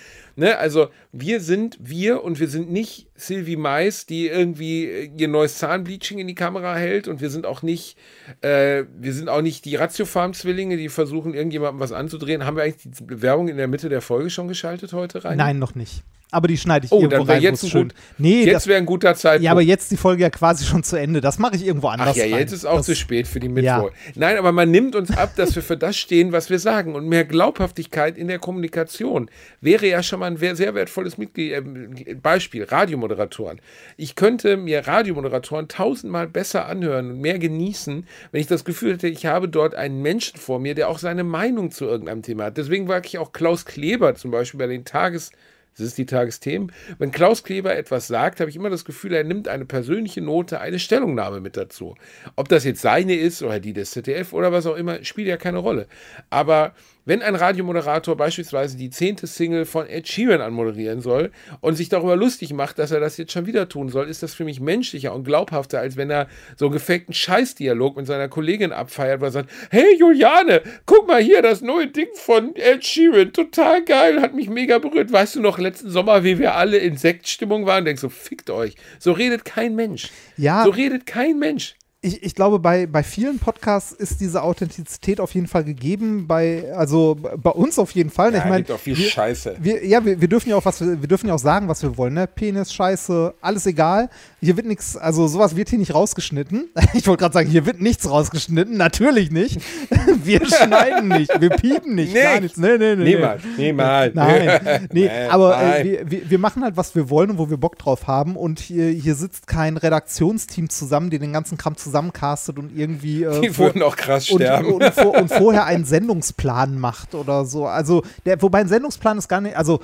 Ne? 0.41 0.57
Also 0.57 0.87
wir 1.11 1.39
sind 1.39 1.77
wir 1.79 2.23
und 2.23 2.39
wir 2.39 2.47
sind 2.47 2.71
nicht 2.71 3.07
Sylvie 3.15 3.57
Mais, 3.57 4.07
die 4.07 4.25
irgendwie 4.27 5.11
ihr 5.15 5.27
neues 5.27 5.59
Zahnbleaching 5.59 6.17
in 6.17 6.25
die 6.27 6.33
Kamera 6.33 6.75
hält 6.75 7.07
und 7.07 7.21
wir 7.21 7.29
sind 7.29 7.45
auch 7.45 7.61
nicht, 7.61 7.95
äh, 8.41 8.85
wir 8.99 9.13
sind 9.13 9.29
auch 9.29 9.43
nicht 9.43 9.65
die 9.65 9.75
Ratiofarm-Zwillinge, 9.75 10.77
die 10.77 10.89
versuchen, 10.89 11.35
irgendjemandem 11.35 11.79
was 11.79 11.91
anzudrehen. 11.91 12.43
Haben 12.43 12.57
wir 12.57 12.63
eigentlich 12.63 12.91
die 12.91 13.21
Werbung 13.21 13.49
in 13.49 13.57
der 13.57 13.67
Mitte 13.67 13.87
der 13.87 14.01
Folge 14.01 14.31
schon 14.31 14.47
geschaltet 14.47 14.93
heute 14.93 15.23
rein? 15.23 15.37
Nein, 15.37 15.59
noch 15.59 15.75
nicht. 15.75 16.01
Aber 16.33 16.47
die 16.47 16.57
schneide 16.57 16.85
ich 16.85 16.93
Oh, 16.93 17.01
irgendwo 17.01 17.25
dann 17.25 17.35
rein, 17.35 17.41
jetzt 17.41 17.69
schön. 17.69 17.89
gut, 17.89 17.93
Nee, 18.17 18.45
jetzt 18.45 18.53
das, 18.53 18.67
wäre 18.67 18.77
ein 18.77 18.85
guter 18.85 19.15
Zeitpunkt. 19.15 19.43
ja, 19.43 19.51
aber 19.51 19.61
jetzt 19.61 19.81
ist 19.83 19.91
die 19.91 19.97
Folge 19.97 20.21
ja 20.23 20.29
quasi 20.29 20.63
schon 20.63 20.81
zu 20.81 20.95
Ende. 20.95 21.19
Das 21.19 21.39
mache 21.39 21.57
ich 21.57 21.65
irgendwo 21.65 21.89
anders 21.89 22.11
Ach 22.11 22.15
ja, 22.15 22.23
rein. 22.23 22.39
jetzt 22.39 22.53
ist 22.53 22.63
auch 22.63 22.77
das, 22.77 22.85
zu 22.85 22.95
spät 22.95 23.27
für 23.27 23.41
die 23.41 23.47
Ja. 23.61 23.79
Mittwoch. 23.79 23.91
Nein, 24.15 24.37
aber 24.37 24.53
man 24.53 24.71
nimmt 24.71 24.95
uns 24.95 25.11
ab, 25.11 25.33
dass 25.35 25.53
wir 25.57 25.61
für 25.61 25.75
das 25.75 25.97
stehen, 25.97 26.31
was 26.31 26.49
wir 26.49 26.57
sagen. 26.59 26.95
Und 26.95 27.05
mehr 27.09 27.25
Glaubhaftigkeit 27.25 28.17
in 28.17 28.29
der 28.29 28.39
Kommunikation 28.39 29.29
wäre 29.59 29.85
ja 29.87 30.01
schon 30.03 30.21
mal 30.21 30.27
ein 30.31 30.55
sehr 30.55 30.75
wertvolles 30.75 31.17
Mitglied, 31.17 31.53
äh, 31.53 32.15
Beispiel, 32.15 32.63
Radiomoderatoren. 32.63 33.61
Ich 33.97 34.15
könnte 34.15 34.57
mir 34.57 34.87
Radiomoderatoren 34.87 35.67
tausendmal 35.67 36.27
besser 36.27 36.67
anhören 36.67 37.11
und 37.11 37.21
mehr 37.21 37.39
genießen, 37.39 38.05
wenn 38.31 38.41
ich 38.41 38.47
das 38.47 38.65
Gefühl 38.65 38.93
hätte, 38.93 39.07
ich 39.07 39.25
habe 39.25 39.49
dort 39.49 39.75
einen 39.75 40.01
Menschen 40.01 40.39
vor 40.39 40.59
mir, 40.59 40.75
der 40.75 40.89
auch 40.89 40.99
seine 40.99 41.23
Meinung 41.23 41.71
zu 41.71 41.85
irgendeinem 41.85 42.21
Thema 42.21 42.45
hat. 42.45 42.57
Deswegen 42.57 42.85
mag 42.85 43.05
ich 43.05 43.17
auch 43.17 43.31
Klaus 43.31 43.65
Kleber 43.65 44.15
zum 44.15 44.31
Beispiel 44.31 44.59
bei 44.59 44.67
den 44.67 44.85
Tages- 44.85 45.31
das 45.77 45.87
ist 45.87 45.97
die 45.97 46.05
Tagesthemen. 46.05 46.71
Wenn 46.99 47.11
Klaus 47.11 47.43
Kleber 47.43 47.75
etwas 47.75 48.07
sagt, 48.07 48.39
habe 48.39 48.49
ich 48.49 48.55
immer 48.55 48.69
das 48.69 48.83
Gefühl, 48.83 49.13
er 49.13 49.23
nimmt 49.23 49.47
eine 49.47 49.65
persönliche 49.65 50.21
Note, 50.21 50.59
eine 50.59 50.79
Stellungnahme 50.79 51.39
mit 51.39 51.55
dazu. 51.55 51.95
Ob 52.35 52.49
das 52.49 52.65
jetzt 52.65 52.81
seine 52.81 53.15
ist 53.15 53.41
oder 53.41 53.59
die 53.59 53.73
des 53.73 53.91
ZDF 53.91 54.33
oder 54.33 54.51
was 54.51 54.65
auch 54.65 54.75
immer, 54.75 55.03
spielt 55.03 55.27
ja 55.27 55.37
keine 55.37 55.59
Rolle. 55.59 55.87
Aber 56.29 56.73
wenn 57.05 57.21
ein 57.21 57.35
Radiomoderator 57.35 58.15
beispielsweise 58.15 58.77
die 58.77 58.89
zehnte 58.89 59.27
Single 59.27 59.65
von 59.65 59.87
Ed 59.87 60.07
Sheeran 60.07 60.41
anmoderieren 60.41 61.01
soll 61.01 61.31
und 61.59 61.75
sich 61.75 61.89
darüber 61.89 62.15
lustig 62.15 62.53
macht, 62.53 62.79
dass 62.79 62.91
er 62.91 62.99
das 62.99 63.17
jetzt 63.17 63.31
schon 63.31 63.45
wieder 63.45 63.69
tun 63.69 63.89
soll, 63.89 64.07
ist 64.07 64.23
das 64.23 64.33
für 64.33 64.43
mich 64.43 64.59
menschlicher 64.59 65.13
und 65.13 65.23
glaubhafter, 65.23 65.79
als 65.79 65.97
wenn 65.97 66.09
er 66.09 66.27
so 66.55 66.65
einen 66.65 66.73
gefakten 66.73 67.13
Scheißdialog 67.13 67.97
mit 67.97 68.07
seiner 68.07 68.27
Kollegin 68.27 68.71
abfeiert, 68.71 69.21
wo 69.21 69.25
er 69.25 69.31
sagt, 69.31 69.49
hey 69.69 69.97
Juliane, 69.97 70.61
guck 70.85 71.07
mal 71.07 71.21
hier, 71.21 71.41
das 71.41 71.61
neue 71.61 71.87
Ding 71.87 72.09
von 72.15 72.55
Ed 72.55 72.85
Sheeran, 72.85 73.33
total 73.33 73.83
geil, 73.83 74.21
hat 74.21 74.33
mich 74.33 74.49
mega 74.49 74.77
berührt. 74.77 75.11
Weißt 75.11 75.35
du 75.35 75.41
noch, 75.41 75.57
letzten 75.59 75.89
Sommer, 75.89 76.23
wie 76.23 76.39
wir 76.39 76.55
alle 76.55 76.77
in 76.77 76.97
Sektstimmung 76.97 77.65
waren. 77.65 77.85
Denkst 77.85 78.01
so, 78.01 78.09
fickt 78.09 78.49
euch. 78.49 78.75
So 78.99 79.11
redet 79.11 79.45
kein 79.45 79.75
Mensch. 79.75 80.09
Ja. 80.37 80.63
So 80.63 80.69
redet 80.69 81.05
kein 81.05 81.39
Mensch. 81.39 81.75
Ich, 82.03 82.23
ich 82.23 82.33
glaube, 82.33 82.57
bei, 82.57 82.87
bei 82.87 83.03
vielen 83.03 83.37
Podcasts 83.37 83.91
ist 83.91 84.21
diese 84.21 84.41
Authentizität 84.41 85.19
auf 85.19 85.35
jeden 85.35 85.45
Fall 85.45 85.63
gegeben. 85.63 86.25
Bei, 86.25 86.73
also 86.75 87.15
bei 87.15 87.51
uns 87.51 87.77
auf 87.77 87.91
jeden 87.91 88.09
Fall. 88.09 88.33
Ja, 88.33 88.39
ich 88.39 88.45
meine, 88.45 88.57
gibt 88.57 88.71
auch 88.71 88.79
viel 88.79 88.97
wir, 88.97 89.07
Scheiße. 89.07 89.57
wir, 89.59 89.85
ja, 89.85 90.03
wir, 90.03 90.19
wir 90.19 90.27
dürfen 90.27 90.49
ja 90.49 90.55
auch 90.55 90.65
was, 90.65 90.81
wir 90.81 90.95
dürfen 91.07 91.27
ja 91.27 91.35
auch 91.35 91.39
sagen, 91.39 91.67
was 91.67 91.83
wir 91.83 91.95
wollen, 91.97 92.15
ne? 92.15 92.25
Penis, 92.25 92.73
Scheiße, 92.73 93.35
alles 93.39 93.67
egal. 93.67 94.09
Hier 94.39 94.57
wird 94.57 94.65
nichts, 94.65 94.97
also 94.97 95.27
sowas 95.27 95.55
wird 95.55 95.69
hier 95.69 95.77
nicht 95.77 95.93
rausgeschnitten. 95.93 96.69
Ich 96.93 97.07
wollte 97.07 97.21
gerade 97.21 97.33
sagen, 97.33 97.49
hier 97.49 97.65
wird 97.65 97.79
nichts 97.79 98.09
rausgeschnitten. 98.09 98.75
Natürlich 98.75 99.31
nicht. 99.31 99.61
Wir 100.23 100.45
schneiden 100.45 101.07
nicht, 101.07 101.31
wir 101.39 101.49
piepen 101.51 101.95
nicht, 101.95 102.13
gar 102.13 102.39
nichts. 102.39 102.57
Nee, 102.57 102.77
nee, 102.77 102.95
nee. 102.95 103.15
Niemals, 103.15 103.41
niemals. 103.57 104.13
Nein, 104.13 104.87
nee, 104.91 105.05
Nee, 105.05 105.27
aber 105.29 105.57
äh, 105.57 105.63
nein. 105.63 105.85
wir, 105.85 106.11
wir, 106.11 106.29
wir 106.29 106.39
machen 106.39 106.63
halt, 106.63 106.77
was 106.77 106.93
wir 106.95 107.09
wollen 107.09 107.31
und 107.31 107.37
wo 107.37 107.49
wir 107.49 107.57
Bock 107.57 107.77
drauf 107.77 108.07
haben. 108.07 108.35
Und 108.35 108.59
hier, 108.59 108.89
hier 108.89 109.15
sitzt 109.15 109.47
kein 109.47 109.77
Redaktionsteam 109.77 110.69
zusammen, 110.69 111.09
die 111.09 111.19
den 111.19 111.33
ganzen 111.33 111.57
Kram 111.57 111.75
zusammencastet 111.91 112.57
und 112.57 112.75
irgendwie 112.75 113.23
äh, 113.23 113.41
Die 113.41 113.57
würden 113.57 113.83
auch 113.83 113.95
krass 113.95 114.29
und, 114.29 114.37
sterben. 114.39 114.73
und, 114.73 114.93
vor, 114.93 115.13
und 115.15 115.27
vorher 115.31 115.65
einen 115.65 115.85
Sendungsplan 115.85 116.79
macht 116.79 117.13
oder 117.15 117.45
so. 117.45 117.67
Also, 117.67 118.03
der, 118.25 118.41
wobei 118.41 118.59
ein 118.59 118.67
Sendungsplan 118.67 119.17
ist 119.17 119.27
gar 119.27 119.41
nicht, 119.41 119.55
also 119.55 119.81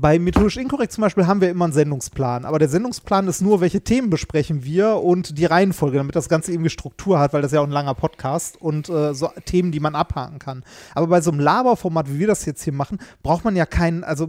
bei 0.00 0.20
Methodisch 0.20 0.56
Inkorrekt 0.56 0.92
zum 0.92 1.02
Beispiel 1.02 1.26
haben 1.26 1.40
wir 1.40 1.50
immer 1.50 1.64
einen 1.64 1.74
Sendungsplan, 1.74 2.44
aber 2.44 2.60
der 2.60 2.68
Sendungsplan 2.68 3.26
ist 3.26 3.40
nur, 3.40 3.60
welche 3.60 3.80
Themen 3.80 4.10
besprechen 4.10 4.62
wir 4.62 5.02
und 5.02 5.36
die 5.38 5.44
Reihenfolge, 5.44 5.96
damit 5.96 6.14
das 6.14 6.28
Ganze 6.28 6.52
irgendwie 6.52 6.70
Struktur 6.70 7.18
hat, 7.18 7.32
weil 7.32 7.42
das 7.42 7.50
ja 7.50 7.60
auch 7.60 7.64
ein 7.64 7.72
langer 7.72 7.94
Podcast 7.94 8.62
und 8.62 8.88
äh, 8.88 9.12
so 9.12 9.28
Themen, 9.44 9.72
die 9.72 9.80
man 9.80 9.96
abhaken 9.96 10.38
kann. 10.38 10.62
Aber 10.94 11.08
bei 11.08 11.20
so 11.20 11.32
einem 11.32 11.40
Laberformat, 11.40 12.08
wie 12.12 12.20
wir 12.20 12.28
das 12.28 12.46
jetzt 12.46 12.62
hier 12.62 12.72
machen, 12.72 12.98
braucht 13.24 13.44
man 13.44 13.56
ja 13.56 13.66
keinen, 13.66 14.04
also 14.04 14.28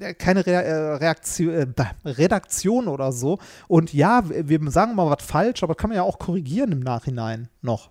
äh, 0.00 0.12
keine 0.14 0.44
Re 0.44 0.54
äh, 0.54 0.94
Reaktion, 0.96 1.54
äh, 1.54 1.66
Redaktion 2.04 2.88
oder 2.88 3.12
so. 3.12 3.38
Und 3.68 3.92
ja, 3.92 4.24
wir 4.26 4.58
sagen 4.72 4.96
mal 4.96 5.08
was 5.08 5.24
falsch, 5.24 5.62
aber 5.62 5.76
kann 5.76 5.90
man 5.90 5.98
ja 5.98 6.02
auch 6.02 6.18
korrigieren 6.18 6.72
im 6.72 6.80
Nachhinein 6.80 7.48
noch. 7.62 7.90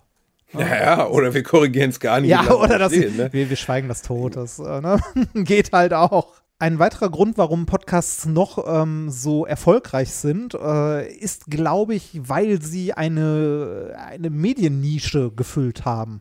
Ja, 0.52 0.66
ja, 0.66 1.06
oder 1.08 1.32
wir 1.32 1.44
korrigieren 1.44 1.90
es 1.90 2.00
gar 2.00 2.20
nicht. 2.20 2.30
Ja, 2.30 2.50
oder 2.50 2.78
das, 2.78 2.92
stehen, 2.92 3.16
ne? 3.16 3.32
wir, 3.32 3.48
wir 3.48 3.56
schweigen 3.56 3.88
das 3.88 4.02
tot. 4.02 4.36
Das 4.36 4.58
äh, 4.58 4.80
ne? 4.82 5.00
geht 5.34 5.72
halt 5.72 5.94
auch. 5.94 6.39
Ein 6.60 6.78
weiterer 6.78 7.08
Grund, 7.08 7.38
warum 7.38 7.64
Podcasts 7.64 8.26
noch 8.26 8.62
ähm, 8.68 9.08
so 9.08 9.46
erfolgreich 9.46 10.10
sind, 10.10 10.52
äh, 10.52 11.10
ist, 11.10 11.46
glaube 11.46 11.94
ich, 11.94 12.20
weil 12.28 12.60
sie 12.60 12.92
eine, 12.92 13.96
eine 13.96 14.28
Mediennische 14.28 15.32
gefüllt 15.34 15.86
haben 15.86 16.20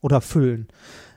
oder 0.00 0.20
füllen. 0.20 0.68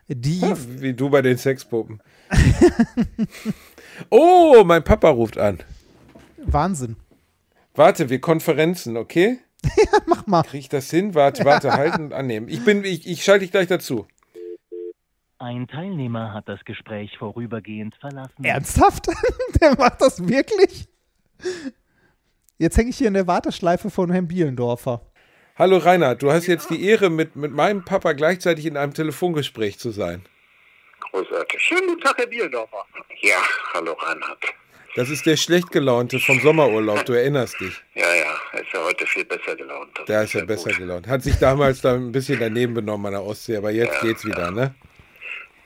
Die, 0.07 0.39
Ja, 0.39 0.57
Wie 0.79 0.93
du 0.95 1.11
bei 1.11 1.21
den 1.21 1.37
Sexpuppen. 1.37 2.01
oh, 4.09 4.63
mein 4.65 4.83
Papa 4.83 5.09
ruft 5.11 5.37
an. 5.37 5.59
Wahnsinn. 6.43 6.95
Warte, 7.75 8.09
wir 8.09 8.21
konferenzen, 8.21 8.97
okay? 8.97 9.37
Mach 10.07 10.25
mal. 10.25 10.41
Krieg 10.41 10.61
ich 10.61 10.69
das 10.69 10.89
hin? 10.89 11.13
Warte, 11.13 11.45
warte, 11.45 11.73
halten 11.73 12.05
und 12.05 12.13
annehmen. 12.13 12.47
Ich 12.47 12.65
bin, 12.65 12.83
ich, 12.83 13.05
ich 13.05 13.23
schalte 13.23 13.41
dich 13.41 13.51
gleich 13.51 13.67
dazu. 13.67 14.07
Ein 15.43 15.67
Teilnehmer 15.67 16.31
hat 16.31 16.47
das 16.47 16.63
Gespräch 16.63 17.17
vorübergehend 17.17 17.95
verlassen. 17.99 18.45
Ernsthaft? 18.45 19.07
Der 19.61 19.75
macht 19.77 19.99
das 19.99 20.25
wirklich? 20.25 20.87
Jetzt 22.57 22.77
hänge 22.77 22.91
ich 22.91 22.97
hier 22.97 23.09
in 23.09 23.13
der 23.13 23.27
Warteschleife 23.27 23.89
von 23.89 24.09
Herrn 24.09 24.29
Bielendorfer. 24.29 25.01
Hallo 25.57 25.79
Reinhard, 25.79 26.23
du 26.23 26.31
hast 26.31 26.47
jetzt 26.47 26.69
die 26.69 26.85
Ehre, 26.85 27.09
mit, 27.09 27.35
mit 27.35 27.51
meinem 27.51 27.83
Papa 27.83 28.13
gleichzeitig 28.13 28.65
in 28.65 28.77
einem 28.77 28.93
Telefongespräch 28.93 29.79
zu 29.79 29.91
sein. 29.91 30.23
Großartig. 31.11 31.59
Schönen 31.59 31.87
guten 31.89 32.01
Tag, 32.01 32.17
Herr 32.19 32.27
Bielendorfer. 32.27 32.85
Ja, 33.19 33.39
hallo 33.73 33.91
Reinhard. 33.99 34.45
Das 34.95 35.09
ist 35.09 35.25
der 35.25 35.35
schlecht 35.35 35.73
gelaunte 35.73 36.19
vom 36.19 36.39
Sommerurlaub, 36.39 37.03
du 37.03 37.11
erinnerst 37.11 37.59
dich. 37.59 37.83
Ja, 37.95 38.05
ja, 38.15 38.33
er 38.53 38.61
ist 38.61 38.71
ja 38.73 38.81
heute 38.81 39.05
viel 39.07 39.25
besser 39.25 39.57
gelaunt. 39.57 39.89
Das 39.95 40.05
Der 40.05 40.23
ist 40.23 40.33
ja 40.35 40.39
sehr 40.39 40.47
besser 40.47 40.69
gut. 40.69 40.77
gelaunt. 40.79 41.07
Hat 41.07 41.21
sich 41.21 41.35
damals 41.35 41.81
da 41.81 41.95
ein 41.95 42.13
bisschen 42.13 42.39
daneben 42.39 42.75
benommen 42.75 43.07
an 43.07 43.11
der 43.11 43.23
Ostsee, 43.23 43.57
aber 43.57 43.71
jetzt 43.71 43.99
geht's 43.99 44.23
wieder, 44.23 44.49
ne? 44.49 44.73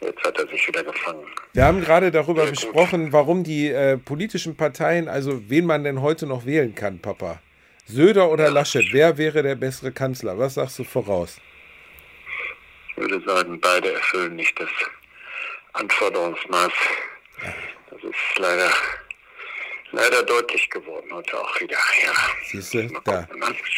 Jetzt 0.02 0.24
hat 0.24 0.38
er 0.38 0.48
sich 0.48 0.68
wieder 0.68 0.84
gefangen. 0.84 1.26
Wir 1.54 1.66
haben 1.66 1.82
gerade 1.82 2.12
darüber 2.12 2.44
Sehr 2.44 2.52
gut. 2.52 2.60
besprochen, 2.62 3.12
warum 3.14 3.44
die 3.44 3.70
äh, 3.70 3.98
politischen 3.98 4.56
Parteien, 4.56 5.08
also 5.08 5.50
wen 5.50 5.66
man 5.66 5.84
denn 5.84 6.02
heute 6.02 6.28
noch 6.28 6.46
wählen 6.46 6.76
kann, 6.76 7.00
Papa. 7.00 7.42
Söder 7.86 8.30
oder 8.30 8.52
Laschet, 8.52 8.86
wer 8.92 9.18
wäre 9.18 9.42
der 9.44 9.56
bessere 9.56 9.92
Kanzler? 9.92 10.38
Was 10.38 10.56
sagst 10.56 10.78
du 10.78 10.84
voraus? 10.84 11.40
Ich 12.90 12.98
würde 12.98 13.22
sagen, 13.26 13.60
beide 13.60 13.94
erfüllen 13.94 14.36
nicht 14.36 14.60
das 14.60 14.70
Anforderungsmaß. 15.74 16.72
Das 17.90 18.04
ist 18.04 18.40
leider, 18.40 18.70
leider 19.92 20.24
deutlich 20.24 20.70
geworden 20.70 21.08
heute 21.14 21.40
auch 21.40 21.62
wieder. 21.62 21.78
Ja. 22.04 22.12
Siehst 22.52 22.74
du, 22.74 22.90
da. 23.06 23.28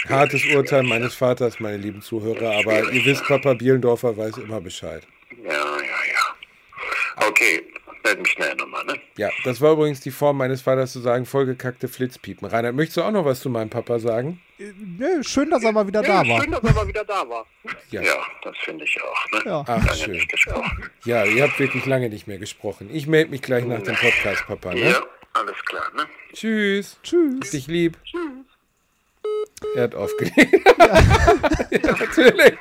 Hartes 0.09 0.43
Urteil 0.53 0.83
meines 0.83 1.15
Vaters, 1.15 1.59
meine 1.59 1.77
lieben 1.77 2.01
Zuhörer, 2.01 2.59
aber 2.59 2.91
ihr 2.91 3.05
wisst. 3.05 3.25
Papa 3.25 3.53
Bielendorfer 3.53 4.17
weiß 4.17 4.37
immer 4.37 4.59
Bescheid. 4.59 5.05
Ja, 5.43 5.51
ja, 5.51 5.81
ja. 6.13 7.27
Okay, 7.27 7.63
meld 8.03 8.19
mich 8.21 8.31
schnell 8.31 8.55
nochmal, 8.55 8.85
ne? 8.85 8.93
Ja, 9.17 9.29
das 9.43 9.59
war 9.61 9.73
übrigens 9.73 9.99
die 9.99 10.11
Form 10.11 10.37
meines 10.37 10.61
Vaters 10.61 10.93
zu 10.93 10.99
sagen, 11.01 11.25
vollgekackte 11.25 11.87
Flitzpiepen. 11.87 12.47
Reinhard, 12.47 12.75
möchtest 12.75 12.97
du 12.97 13.01
auch 13.03 13.11
noch 13.11 13.25
was 13.25 13.41
zu 13.41 13.49
meinem 13.49 13.69
Papa 13.69 13.99
sagen? 13.99 14.41
Nö, 14.57 15.23
schön, 15.23 15.49
dass 15.49 15.63
er 15.63 15.71
mal 15.71 15.87
wieder 15.87 16.01
da 16.01 16.25
war. 16.27 16.41
Schön, 16.41 16.51
dass 16.51 16.63
er 16.63 16.73
mal 16.73 16.87
wieder 16.87 17.03
da 17.05 17.27
war. 17.29 17.45
Ja. 17.91 18.01
Ja, 18.01 18.17
das 18.43 18.55
finde 18.63 18.85
ich 18.85 18.97
auch, 19.01 19.31
ne? 19.31 19.41
Ja. 19.45 19.63
Ach, 19.67 19.85
Lange 19.85 19.93
schön. 19.95 20.11
nicht 20.13 20.29
gesprochen. 20.29 20.89
Ja, 21.05 21.25
ihr 21.25 21.43
habt 21.43 21.59
wirklich 21.59 21.85
lange 21.85 22.09
nicht 22.09 22.27
mehr 22.27 22.37
gesprochen. 22.39 22.89
Ich 22.93 23.07
melde 23.07 23.31
mich 23.31 23.41
gleich 23.41 23.65
nach 23.65 23.81
dem 23.81 23.95
Podcast, 23.95 24.45
Papa. 24.47 24.73
Ne? 24.73 24.91
Ja, 24.91 25.01
alles 25.33 25.55
klar, 25.65 25.89
ne? 25.95 26.05
Tschüss. 26.33 26.97
Tschüss. 27.03 27.51
Dich 27.51 27.67
lieb. 27.67 27.97
Er 29.75 29.83
hat 29.83 29.95
aufgelegt. 29.95 30.37
Ja. 31.71 31.91
natürlich. 31.99 32.53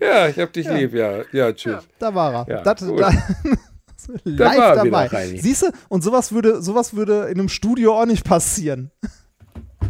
Ja, 0.00 0.28
ich 0.28 0.38
hab 0.38 0.52
dich 0.52 0.68
lieb, 0.68 0.94
ja. 0.94 1.22
Ja, 1.32 1.52
tschüss. 1.52 1.86
Da 1.98 2.14
war 2.14 2.46
er. 2.46 2.56
Ja, 2.56 2.62
das, 2.62 2.80
da, 2.86 3.10
live 4.24 4.58
war 4.58 4.84
wieder 4.84 5.06
dabei. 5.08 5.26
Siehst 5.38 5.62
du, 5.62 5.66
und 5.88 6.02
sowas 6.02 6.32
würde, 6.32 6.62
sowas 6.62 6.94
würde 6.94 7.24
in 7.24 7.38
einem 7.38 7.48
Studio 7.48 8.00
auch 8.00 8.06
nicht 8.06 8.24
passieren. 8.24 8.90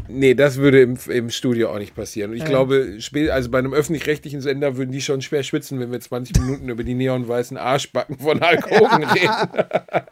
Nee, 0.08 0.34
das 0.34 0.58
würde 0.58 0.82
im, 0.82 0.96
im 1.08 1.30
Studio 1.30 1.70
auch 1.72 1.78
nicht 1.78 1.96
passieren. 1.96 2.30
Und 2.30 2.36
ich 2.36 2.44
glaube, 2.44 2.96
spä- 2.98 3.28
also 3.30 3.50
bei 3.50 3.58
einem 3.58 3.74
öffentlich-rechtlichen 3.74 4.40
Sender 4.40 4.76
würden 4.76 4.92
die 4.92 5.00
schon 5.00 5.20
schwer 5.20 5.42
schwitzen, 5.42 5.80
wenn 5.80 5.90
wir 5.90 5.98
20 5.98 6.38
Minuten 6.38 6.68
über 6.68 6.84
die 6.84 6.94
neonweißen 6.94 7.56
Arschbacken 7.56 8.18
von 8.18 8.40
Hulk 8.40 8.70
Hogan 8.70 9.02
reden. 9.02 9.64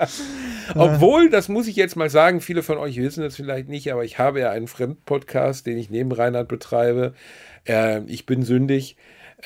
Obwohl, 0.74 1.30
das 1.30 1.48
muss 1.48 1.68
ich 1.68 1.76
jetzt 1.76 1.94
mal 1.96 2.10
sagen, 2.10 2.40
viele 2.40 2.62
von 2.62 2.78
euch 2.78 2.96
wissen 2.96 3.22
das 3.22 3.36
vielleicht 3.36 3.68
nicht, 3.68 3.92
aber 3.92 4.04
ich 4.04 4.18
habe 4.18 4.40
ja 4.40 4.50
einen 4.50 4.66
Fremdpodcast, 4.66 5.66
den 5.66 5.78
ich 5.78 5.90
neben 5.90 6.10
Reinhard 6.10 6.48
betreibe. 6.48 7.14
Ähm, 7.66 8.04
ich 8.08 8.26
bin 8.26 8.42
sündig. 8.42 8.96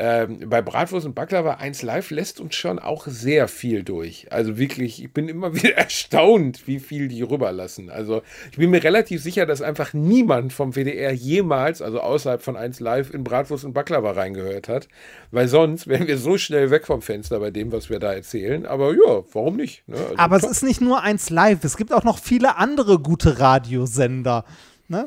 Ähm, 0.00 0.48
bei 0.48 0.62
Bratwurst 0.62 1.06
und 1.06 1.14
Baklava 1.14 1.54
1 1.54 1.82
Live 1.82 2.10
lässt 2.10 2.38
uns 2.38 2.54
schon 2.54 2.78
auch 2.78 3.08
sehr 3.08 3.48
viel 3.48 3.82
durch. 3.82 4.28
Also 4.30 4.56
wirklich, 4.56 5.02
ich 5.02 5.12
bin 5.12 5.28
immer 5.28 5.54
wieder 5.56 5.74
erstaunt, 5.74 6.68
wie 6.68 6.78
viel 6.78 7.08
die 7.08 7.22
rüberlassen. 7.22 7.90
Also 7.90 8.22
ich 8.52 8.58
bin 8.58 8.70
mir 8.70 8.84
relativ 8.84 9.22
sicher, 9.22 9.44
dass 9.44 9.60
einfach 9.60 9.94
niemand 9.94 10.52
vom 10.52 10.74
WDR 10.76 11.12
jemals, 11.12 11.82
also 11.82 12.00
außerhalb 12.00 12.40
von 12.42 12.56
1 12.56 12.78
Live, 12.78 13.12
in 13.12 13.24
Bratwurst 13.24 13.64
und 13.64 13.72
Baklava 13.72 14.12
reingehört 14.12 14.68
hat. 14.68 14.88
Weil 15.32 15.48
sonst 15.48 15.88
wären 15.88 16.06
wir 16.06 16.16
so 16.16 16.38
schnell 16.38 16.70
weg 16.70 16.86
vom 16.86 17.02
Fenster 17.02 17.40
bei 17.40 17.50
dem, 17.50 17.72
was 17.72 17.90
wir 17.90 17.98
da 17.98 18.12
erzählen. 18.12 18.66
Aber 18.66 18.92
ja, 18.92 19.24
warum 19.32 19.56
nicht? 19.56 19.82
Ne? 19.88 19.96
Also 19.96 20.16
Aber 20.16 20.36
es 20.36 20.42
top. 20.42 20.52
ist 20.52 20.62
nicht 20.62 20.80
nur 20.80 21.02
eins 21.02 21.28
live, 21.28 21.64
es 21.64 21.76
gibt 21.76 21.92
auch 21.92 22.04
noch 22.04 22.18
viele 22.20 22.56
andere 22.56 23.00
gute 23.00 23.40
Radiosender. 23.40 24.44
Ne? 24.86 25.06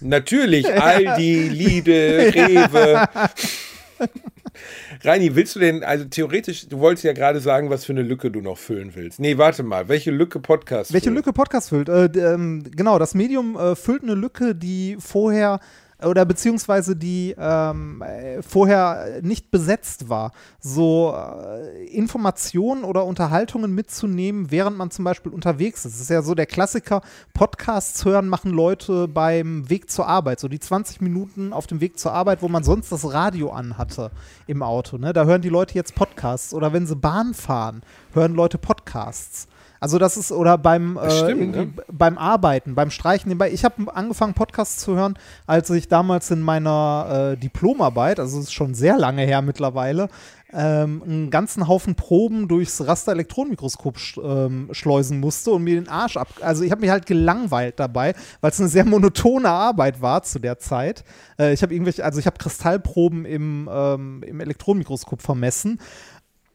Natürlich, 0.00 0.66
Aldi, 0.80 1.48
Lidl, 1.48 2.32
Rewe. 2.34 3.08
Reini, 5.04 5.34
willst 5.34 5.56
du 5.56 5.60
denn, 5.60 5.84
also 5.84 6.04
theoretisch, 6.04 6.68
du 6.68 6.78
wolltest 6.80 7.04
ja 7.04 7.12
gerade 7.12 7.40
sagen, 7.40 7.70
was 7.70 7.84
für 7.84 7.92
eine 7.92 8.02
Lücke 8.02 8.30
du 8.30 8.40
noch 8.40 8.58
füllen 8.58 8.94
willst. 8.94 9.20
Nee, 9.20 9.38
warte 9.38 9.62
mal, 9.62 9.88
welche 9.88 10.10
Lücke 10.10 10.40
Podcast? 10.40 10.92
Welche 10.92 11.04
füllen? 11.04 11.16
Lücke 11.16 11.32
Podcast 11.32 11.68
füllt? 11.70 11.88
Äh, 11.88 12.06
ähm, 12.06 12.64
genau, 12.74 12.98
das 12.98 13.14
Medium 13.14 13.56
äh, 13.56 13.74
füllt 13.74 14.02
eine 14.02 14.14
Lücke, 14.14 14.54
die 14.54 14.96
vorher 14.98 15.60
oder 16.02 16.24
beziehungsweise 16.24 16.94
die 16.94 17.34
ähm, 17.36 18.02
äh, 18.02 18.40
vorher 18.42 19.20
nicht 19.22 19.50
besetzt 19.50 20.08
war. 20.08 20.32
So 20.60 21.14
äh, 21.16 21.86
Informationen 21.86 22.84
oder 22.84 23.04
Unterhaltungen 23.04 23.74
mitzunehmen, 23.74 24.50
während 24.50 24.76
man 24.76 24.90
zum 24.92 25.04
Beispiel 25.04 25.32
unterwegs 25.32 25.84
ist. 25.84 25.94
Das 25.94 26.00
ist 26.00 26.10
ja 26.10 26.22
so 26.22 26.34
der 26.36 26.46
Klassiker, 26.46 27.02
Podcasts 27.34 28.04
hören 28.04 28.28
machen 28.28 28.52
Leute 28.52 29.08
beim 29.08 29.68
Weg 29.68 29.90
zur 29.90 30.06
Arbeit. 30.06 30.38
So 30.38 30.46
die 30.46 30.60
20 30.60 31.00
Minuten 31.00 31.52
auf 31.52 31.66
dem 31.66 31.80
Weg 31.80 31.98
zur 31.98 32.12
Arbeit, 32.12 32.42
wo 32.42 32.48
man 32.48 32.62
sonst 32.62 32.92
das 32.92 33.12
Radio 33.12 33.50
anhatte 33.50 34.12
im 34.46 34.62
Auto. 34.62 34.98
Ne? 34.98 35.12
Da 35.12 35.24
hören 35.24 35.42
die 35.42 35.48
Leute 35.48 35.74
jetzt 35.74 35.96
Podcasts. 35.96 36.54
Oder 36.54 36.72
wenn 36.72 36.86
sie 36.86 36.96
Bahn 36.96 37.34
fahren, 37.34 37.82
hören 38.12 38.34
Leute 38.34 38.58
Podcasts. 38.58 39.48
Also 39.80 39.98
das 39.98 40.16
ist, 40.16 40.32
oder 40.32 40.58
beim, 40.58 40.96
äh, 40.96 41.10
stimmt, 41.10 41.56
ne? 41.56 41.72
beim 41.90 42.18
Arbeiten, 42.18 42.74
beim 42.74 42.90
Streichen 42.90 43.28
nebenbei. 43.28 43.50
Ich 43.50 43.64
habe 43.64 43.94
angefangen, 43.94 44.34
Podcasts 44.34 44.78
zu 44.78 44.96
hören, 44.96 45.18
als 45.46 45.70
ich 45.70 45.88
damals 45.88 46.30
in 46.30 46.40
meiner 46.40 47.32
äh, 47.32 47.36
Diplomarbeit, 47.36 48.20
also 48.20 48.38
es 48.38 48.46
ist 48.46 48.52
schon 48.52 48.74
sehr 48.74 48.98
lange 48.98 49.22
her 49.22 49.42
mittlerweile, 49.42 50.08
ähm, 50.52 51.02
einen 51.04 51.30
ganzen 51.30 51.68
Haufen 51.68 51.94
Proben 51.94 52.48
durchs 52.48 52.86
Raster-Elektronenmikroskop 52.86 53.98
sch 53.98 54.18
ähm, 54.22 54.68
schleusen 54.72 55.20
musste 55.20 55.50
und 55.50 55.62
mir 55.62 55.74
den 55.74 55.88
Arsch 55.88 56.16
ab. 56.16 56.28
Also 56.40 56.64
ich 56.64 56.70
habe 56.70 56.80
mich 56.80 56.90
halt 56.90 57.06
gelangweilt 57.06 57.78
dabei, 57.78 58.14
weil 58.40 58.50
es 58.50 58.58
eine 58.58 58.68
sehr 58.68 58.84
monotone 58.86 59.48
Arbeit 59.48 60.00
war 60.00 60.22
zu 60.22 60.38
der 60.38 60.58
Zeit. 60.58 61.04
Äh, 61.38 61.52
ich 61.52 61.62
habe 61.62 61.74
irgendwelche, 61.74 62.04
also 62.04 62.18
ich 62.18 62.26
habe 62.26 62.38
Kristallproben 62.38 63.26
im, 63.26 63.68
ähm, 63.70 64.22
im 64.26 64.40
Elektronenmikroskop 64.40 65.20
vermessen. 65.20 65.80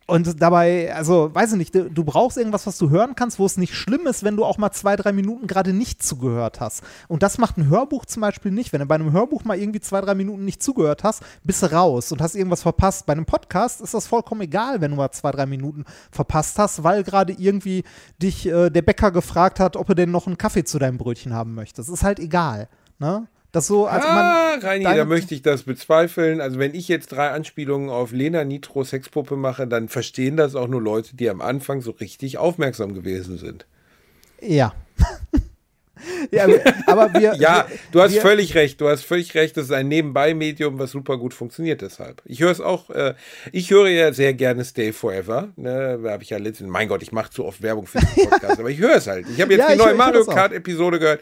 Und 0.05 0.41
dabei, 0.41 0.93
also 0.93 1.33
weiß 1.33 1.53
ich 1.53 1.57
nicht, 1.57 1.75
du, 1.75 2.03
brauchst 2.03 2.37
irgendwas, 2.37 2.67
was 2.67 2.77
du 2.77 2.89
hören 2.89 3.15
kannst, 3.15 3.39
wo 3.39 3.45
es 3.45 3.55
nicht 3.55 3.73
schlimm 3.73 4.05
ist, 4.05 4.23
wenn 4.23 4.35
du 4.35 4.43
auch 4.43 4.57
mal 4.57 4.71
zwei, 4.71 4.97
drei 4.97 5.13
Minuten 5.13 5.47
gerade 5.47 5.71
nicht 5.71 6.03
zugehört 6.03 6.59
hast. 6.59 6.83
Und 7.07 7.23
das 7.23 7.37
macht 7.37 7.57
ein 7.57 7.69
Hörbuch 7.69 8.05
zum 8.05 8.21
Beispiel 8.21 8.51
nicht. 8.51 8.73
Wenn 8.73 8.81
du 8.81 8.85
bei 8.85 8.95
einem 8.95 9.13
Hörbuch 9.13 9.45
mal 9.45 9.57
irgendwie 9.57 9.79
zwei, 9.79 10.01
drei 10.01 10.13
Minuten 10.13 10.43
nicht 10.43 10.61
zugehört 10.61 11.03
hast, 11.05 11.23
bist 11.43 11.63
du 11.63 11.71
raus 11.71 12.11
und 12.11 12.21
hast 12.21 12.35
irgendwas 12.35 12.63
verpasst. 12.63 13.05
Bei 13.05 13.13
einem 13.13 13.25
Podcast 13.25 13.79
ist 13.79 13.93
das 13.93 14.07
vollkommen 14.07 14.41
egal, 14.41 14.81
wenn 14.81 14.91
du 14.91 14.97
mal 14.97 15.11
zwei, 15.11 15.31
drei 15.31 15.45
Minuten 15.45 15.85
verpasst 16.11 16.59
hast, 16.59 16.83
weil 16.83 17.03
gerade 17.03 17.33
irgendwie 17.33 17.83
dich 18.21 18.45
äh, 18.45 18.69
der 18.69 18.81
Bäcker 18.81 19.11
gefragt 19.11 19.61
hat, 19.61 19.77
ob 19.77 19.87
du 19.87 19.95
denn 19.95 20.11
noch 20.11 20.27
einen 20.27 20.37
Kaffee 20.37 20.65
zu 20.65 20.79
deinem 20.79 20.97
Brötchen 20.97 21.33
haben 21.33 21.53
möchtest. 21.53 21.89
Ist 21.89 22.03
halt 22.03 22.19
egal. 22.19 22.67
Ne? 22.99 23.27
Das 23.53 23.67
so, 23.67 23.85
also 23.85 24.07
ah, 24.07 24.55
man. 24.55 24.61
Reini, 24.61 24.83
da 24.83 25.05
möchte 25.05 25.35
ich 25.35 25.43
das 25.43 25.61
bezweifeln. 25.61 26.41
Also 26.41 26.57
wenn 26.57 26.73
ich 26.73 26.87
jetzt 26.87 27.11
drei 27.11 27.29
Anspielungen 27.29 27.91
auf 27.91 28.11
Lena 28.11 28.43
Nitro 28.43 28.83
Sexpuppe 28.83 29.35
mache, 29.35 29.67
dann 29.67 29.89
verstehen 29.89 30.35
das 30.37 30.55
auch 30.55 30.67
nur 30.67 30.81
Leute, 30.81 31.15
die 31.15 31.29
am 31.29 31.39
Anfang 31.39 31.81
so 31.81 31.91
richtig 31.91 32.39
aufmerksam 32.39 32.95
gewesen 32.95 33.37
sind. 33.37 33.67
Ja. 34.41 34.73
ja, 36.31 36.47
aber- 36.87 37.13
wir. 37.13 37.35
Ja, 37.39 37.67
du 37.91 38.01
hast 38.01 38.15
wir, 38.15 38.21
völlig 38.21 38.55
recht. 38.55 38.81
Du 38.81 38.89
hast 38.89 39.03
völlig 39.05 39.35
recht. 39.35 39.55
Das 39.55 39.65
ist 39.65 39.71
ein 39.71 39.87
Nebenbei-Medium, 39.87 40.79
was 40.79 40.89
super 40.89 41.19
gut 41.19 41.35
funktioniert 41.35 41.81
deshalb. 41.81 42.23
Ich 42.25 42.39
höre 42.39 42.49
es 42.51 42.59
auch. 42.59 42.89
Äh, 42.89 43.13
ich 43.51 43.69
höre 43.69 43.87
ja 43.87 44.13
sehr 44.13 44.33
gerne 44.33 44.65
Stay 44.65 44.91
Forever. 44.91 45.49
Ne, 45.57 45.99
da 46.03 46.09
habe 46.09 46.23
ich 46.23 46.31
ja 46.31 46.39
letztens. 46.39 46.71
Mein 46.71 46.87
Gott, 46.87 47.03
ich 47.03 47.11
mache 47.11 47.29
zu 47.29 47.45
oft 47.45 47.61
Werbung 47.61 47.85
für 47.85 47.99
den 47.99 48.07
Podcast, 48.29 48.59
aber 48.59 48.71
ich 48.71 48.79
höre 48.79 48.95
es 48.95 49.05
halt. 49.05 49.27
Ich 49.29 49.39
habe 49.39 49.53
jetzt 49.53 49.61
Ja, 49.61 49.71
die 49.73 49.77
neue 49.77 49.89
höre 49.89 49.95
Mario. 49.95 50.25
Kart-Episode 50.25 50.97
gehört. 50.97 51.21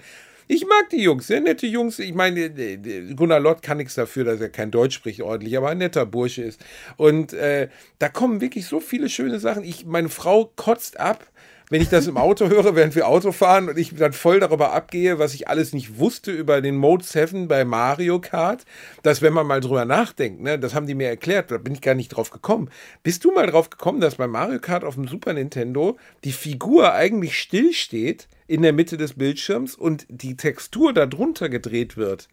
Ich 0.53 0.67
mag 0.67 0.89
die 0.89 1.01
Jungs, 1.01 1.27
sehr 1.27 1.39
nette 1.39 1.65
Jungs. 1.65 1.97
Ich 1.97 2.13
meine, 2.13 2.41
äh, 2.41 2.73
äh, 2.73 3.13
Gunnar 3.13 3.39
Lott 3.39 3.61
kann 3.61 3.77
nichts 3.77 3.95
dafür, 3.95 4.25
dass 4.25 4.41
er 4.41 4.49
kein 4.49 4.69
Deutsch 4.69 4.95
spricht 4.95 5.21
ordentlich, 5.21 5.55
aber 5.55 5.69
ein 5.69 5.77
netter 5.77 6.05
Bursche 6.05 6.41
ist. 6.41 6.59
Und 6.97 7.31
äh, 7.31 7.69
da 7.99 8.09
kommen 8.09 8.41
wirklich 8.41 8.65
so 8.65 8.81
viele 8.81 9.07
schöne 9.07 9.39
Sachen. 9.39 9.63
Ich, 9.63 9.85
meine 9.85 10.09
Frau 10.09 10.51
kotzt 10.57 10.99
ab, 10.99 11.25
wenn 11.71 11.81
ich 11.81 11.87
das 11.87 12.05
im 12.05 12.17
Auto 12.17 12.49
höre, 12.49 12.75
während 12.75 12.95
wir 12.95 13.07
Auto 13.07 13.31
fahren 13.31 13.69
und 13.69 13.77
ich 13.77 13.95
dann 13.95 14.11
voll 14.11 14.41
darüber 14.41 14.73
abgehe, 14.73 15.19
was 15.19 15.33
ich 15.33 15.47
alles 15.47 15.71
nicht 15.71 15.97
wusste 15.97 16.29
über 16.29 16.59
den 16.59 16.75
Mode 16.75 17.05
7 17.05 17.47
bei 17.47 17.63
Mario 17.63 18.19
Kart, 18.19 18.65
dass 19.03 19.21
wenn 19.21 19.31
man 19.31 19.47
mal 19.47 19.61
drüber 19.61 19.85
nachdenkt, 19.85 20.41
ne, 20.41 20.59
das 20.59 20.75
haben 20.75 20.85
die 20.85 20.95
mir 20.95 21.07
erklärt, 21.07 21.49
da 21.49 21.57
bin 21.57 21.73
ich 21.73 21.79
gar 21.79 21.95
nicht 21.95 22.09
drauf 22.09 22.29
gekommen. 22.29 22.69
Bist 23.03 23.23
du 23.23 23.31
mal 23.31 23.47
drauf 23.47 23.69
gekommen, 23.69 24.01
dass 24.01 24.15
bei 24.15 24.27
Mario 24.27 24.59
Kart 24.59 24.83
auf 24.83 24.95
dem 24.95 25.07
Super 25.07 25.31
Nintendo 25.31 25.97
die 26.25 26.33
Figur 26.33 26.93
eigentlich 26.93 27.39
still 27.39 27.71
steht 27.71 28.27
in 28.47 28.63
der 28.63 28.73
Mitte 28.73 28.97
des 28.97 29.13
Bildschirms 29.13 29.75
und 29.75 30.05
die 30.09 30.35
Textur 30.35 30.91
darunter 30.91 31.47
gedreht 31.47 31.95
wird? 31.95 32.27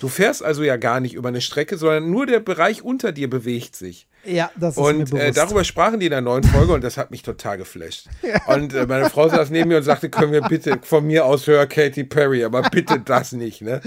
Du 0.00 0.08
fährst 0.08 0.44
also 0.44 0.62
ja 0.62 0.76
gar 0.76 1.00
nicht 1.00 1.14
über 1.14 1.28
eine 1.28 1.40
Strecke, 1.40 1.76
sondern 1.76 2.10
nur 2.10 2.26
der 2.26 2.40
Bereich 2.40 2.82
unter 2.82 3.12
dir 3.12 3.28
bewegt 3.28 3.74
sich. 3.74 4.06
Ja, 4.24 4.50
das 4.56 4.76
ist 4.76 4.82
Und 4.82 5.12
äh, 5.12 5.32
darüber 5.32 5.64
sprachen 5.64 6.00
die 6.00 6.06
in 6.06 6.12
der 6.12 6.20
neuen 6.20 6.44
Folge 6.44 6.72
und 6.72 6.84
das 6.84 6.96
hat 6.96 7.10
mich 7.10 7.22
total 7.22 7.58
geflasht. 7.58 8.08
Und 8.46 8.74
äh, 8.74 8.86
meine 8.86 9.08
Frau 9.10 9.28
saß 9.28 9.50
neben 9.50 9.68
mir 9.68 9.78
und 9.78 9.82
sagte, 9.82 10.10
können 10.10 10.32
wir 10.32 10.42
bitte 10.42 10.78
von 10.82 11.06
mir 11.06 11.24
aus 11.24 11.46
hören 11.46 11.68
Katy 11.68 12.04
Perry, 12.04 12.44
aber 12.44 12.62
bitte 12.62 13.00
das 13.00 13.32
nicht, 13.32 13.62
ne? 13.62 13.80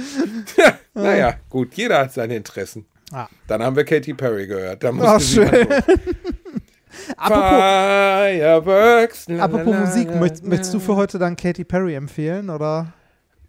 naja, 0.94 1.36
gut, 1.50 1.74
jeder 1.76 2.00
hat 2.00 2.14
seine 2.14 2.36
Interessen. 2.36 2.86
Ah. 3.12 3.28
Dann 3.48 3.62
haben 3.62 3.76
wir 3.76 3.84
Katy 3.84 4.14
Perry 4.14 4.48
gehört. 4.48 4.84
Da 4.84 4.92
mal 4.92 5.20
schön. 5.20 5.50
apropos, 7.18 7.60
Fireworks. 7.60 9.28
apropos 9.30 9.76
Musik, 9.76 10.08
la, 10.10 10.16
möcht, 10.16 10.44
la. 10.44 10.50
möchtest 10.50 10.74
du 10.74 10.80
für 10.80 10.96
heute 10.96 11.20
dann 11.20 11.36
Katy 11.36 11.66
Perry 11.66 11.96
empfehlen, 11.96 12.50
oder? 12.50 12.94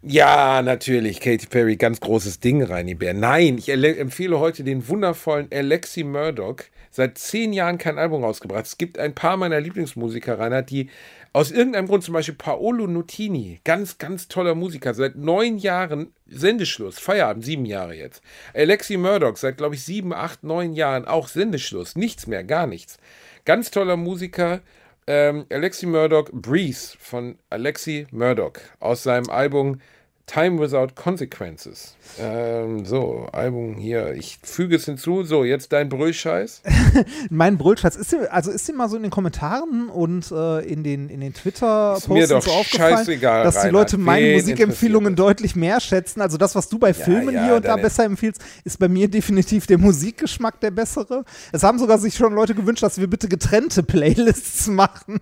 Ja, 0.05 0.61
natürlich. 0.61 1.21
Katy 1.21 1.47
Perry, 1.47 1.77
ganz 1.77 2.01
großes 2.01 2.41
Ding, 2.41 2.61
Reini 2.61 2.93
Bär. 2.93 3.13
Nein, 3.13 3.57
ich 3.57 3.69
empfehle 3.69 4.37
heute 4.37 4.65
den 4.65 4.89
wundervollen 4.89 5.47
Alexi 5.49 6.03
Murdoch. 6.03 6.57
Seit 6.91 7.17
zehn 7.17 7.53
Jahren 7.53 7.77
kein 7.77 7.97
Album 7.97 8.21
rausgebracht. 8.21 8.65
Es 8.65 8.77
gibt 8.77 8.99
ein 8.99 9.15
paar 9.15 9.37
meiner 9.37 9.61
Lieblingsmusiker, 9.61 10.37
Rainer, 10.37 10.61
die 10.61 10.89
aus 11.31 11.51
irgendeinem 11.51 11.87
Grund, 11.87 12.03
zum 12.03 12.15
Beispiel 12.15 12.35
Paolo 12.35 12.85
Nutini, 12.85 13.61
ganz, 13.63 13.97
ganz 13.97 14.27
toller 14.27 14.55
Musiker, 14.55 14.93
seit 14.93 15.15
neun 15.15 15.57
Jahren 15.57 16.11
Sendeschluss, 16.27 16.99
Feierabend, 16.99 17.45
sieben 17.45 17.65
Jahre 17.65 17.95
jetzt. 17.95 18.21
Alexi 18.53 18.97
Murdoch, 18.97 19.37
seit, 19.37 19.55
glaube 19.55 19.75
ich, 19.75 19.83
sieben, 19.83 20.13
acht, 20.13 20.43
neun 20.43 20.73
Jahren 20.73 21.05
auch 21.05 21.29
Sendeschluss, 21.29 21.95
nichts 21.95 22.27
mehr, 22.27 22.43
gar 22.43 22.67
nichts. 22.67 22.97
Ganz 23.45 23.71
toller 23.71 23.95
Musiker, 23.95 24.59
ähm, 25.07 25.45
Alexi 25.49 25.85
Murdoch, 25.85 26.29
Breeze 26.31 26.95
von 26.99 27.37
Alexi 27.49 28.05
Murdoch 28.11 28.59
aus 28.79 29.03
seinem 29.03 29.29
Album 29.29 29.79
Time 30.25 30.59
Without 30.59 30.95
Consequences. 30.95 31.95
Ähm, 32.17 32.85
so, 32.85 33.27
Album 33.33 33.75
hier. 33.75 34.13
Ich 34.13 34.39
füge 34.41 34.77
es 34.77 34.85
hinzu. 34.85 35.23
So, 35.23 35.43
jetzt 35.43 35.73
dein 35.73 35.89
Brüllscheiß. 35.89 36.61
Mein 37.29 37.57
Brüllschatz, 37.57 37.97
ist 37.97 38.13
dir, 38.13 38.31
also 38.31 38.49
ist 38.49 38.67
dir 38.67 38.73
mal 38.73 38.87
so 38.87 38.95
in 38.95 39.03
den 39.03 39.11
Kommentaren 39.11 39.89
und 39.89 40.31
äh, 40.31 40.59
in 40.65 40.83
den, 40.83 41.09
in 41.09 41.19
den 41.19 41.33
Twitter-Posts 41.33 42.45
so 42.45 42.51
aufgefallen, 42.51 42.97
scheißegal, 42.97 43.43
dass 43.43 43.55
die 43.55 43.59
Reinhard. 43.59 43.73
Leute 43.73 43.97
meine 43.97 44.33
Musikempfehlungen 44.33 45.15
deutlich 45.15 45.55
mehr 45.57 45.81
schätzen. 45.81 46.21
Also 46.21 46.37
das, 46.37 46.55
was 46.55 46.69
du 46.69 46.79
bei 46.79 46.93
Filmen 46.93 47.35
ja, 47.35 47.45
hier 47.45 47.55
und 47.55 47.65
da 47.65 47.75
besser 47.75 48.05
empfiehlst, 48.05 48.41
ist 48.63 48.79
bei 48.79 48.87
mir 48.87 49.09
definitiv 49.09 49.67
der 49.67 49.77
Musikgeschmack 49.77 50.59
der 50.61 50.71
bessere. 50.71 51.25
Es 51.51 51.63
haben 51.63 51.79
sogar 51.79 51.97
sich 51.97 52.15
schon 52.15 52.33
Leute 52.33 52.55
gewünscht, 52.55 52.81
dass 52.81 52.97
wir 52.97 53.07
bitte 53.07 53.27
getrennte 53.27 53.83
Playlists 53.83 54.67
machen. 54.67 55.19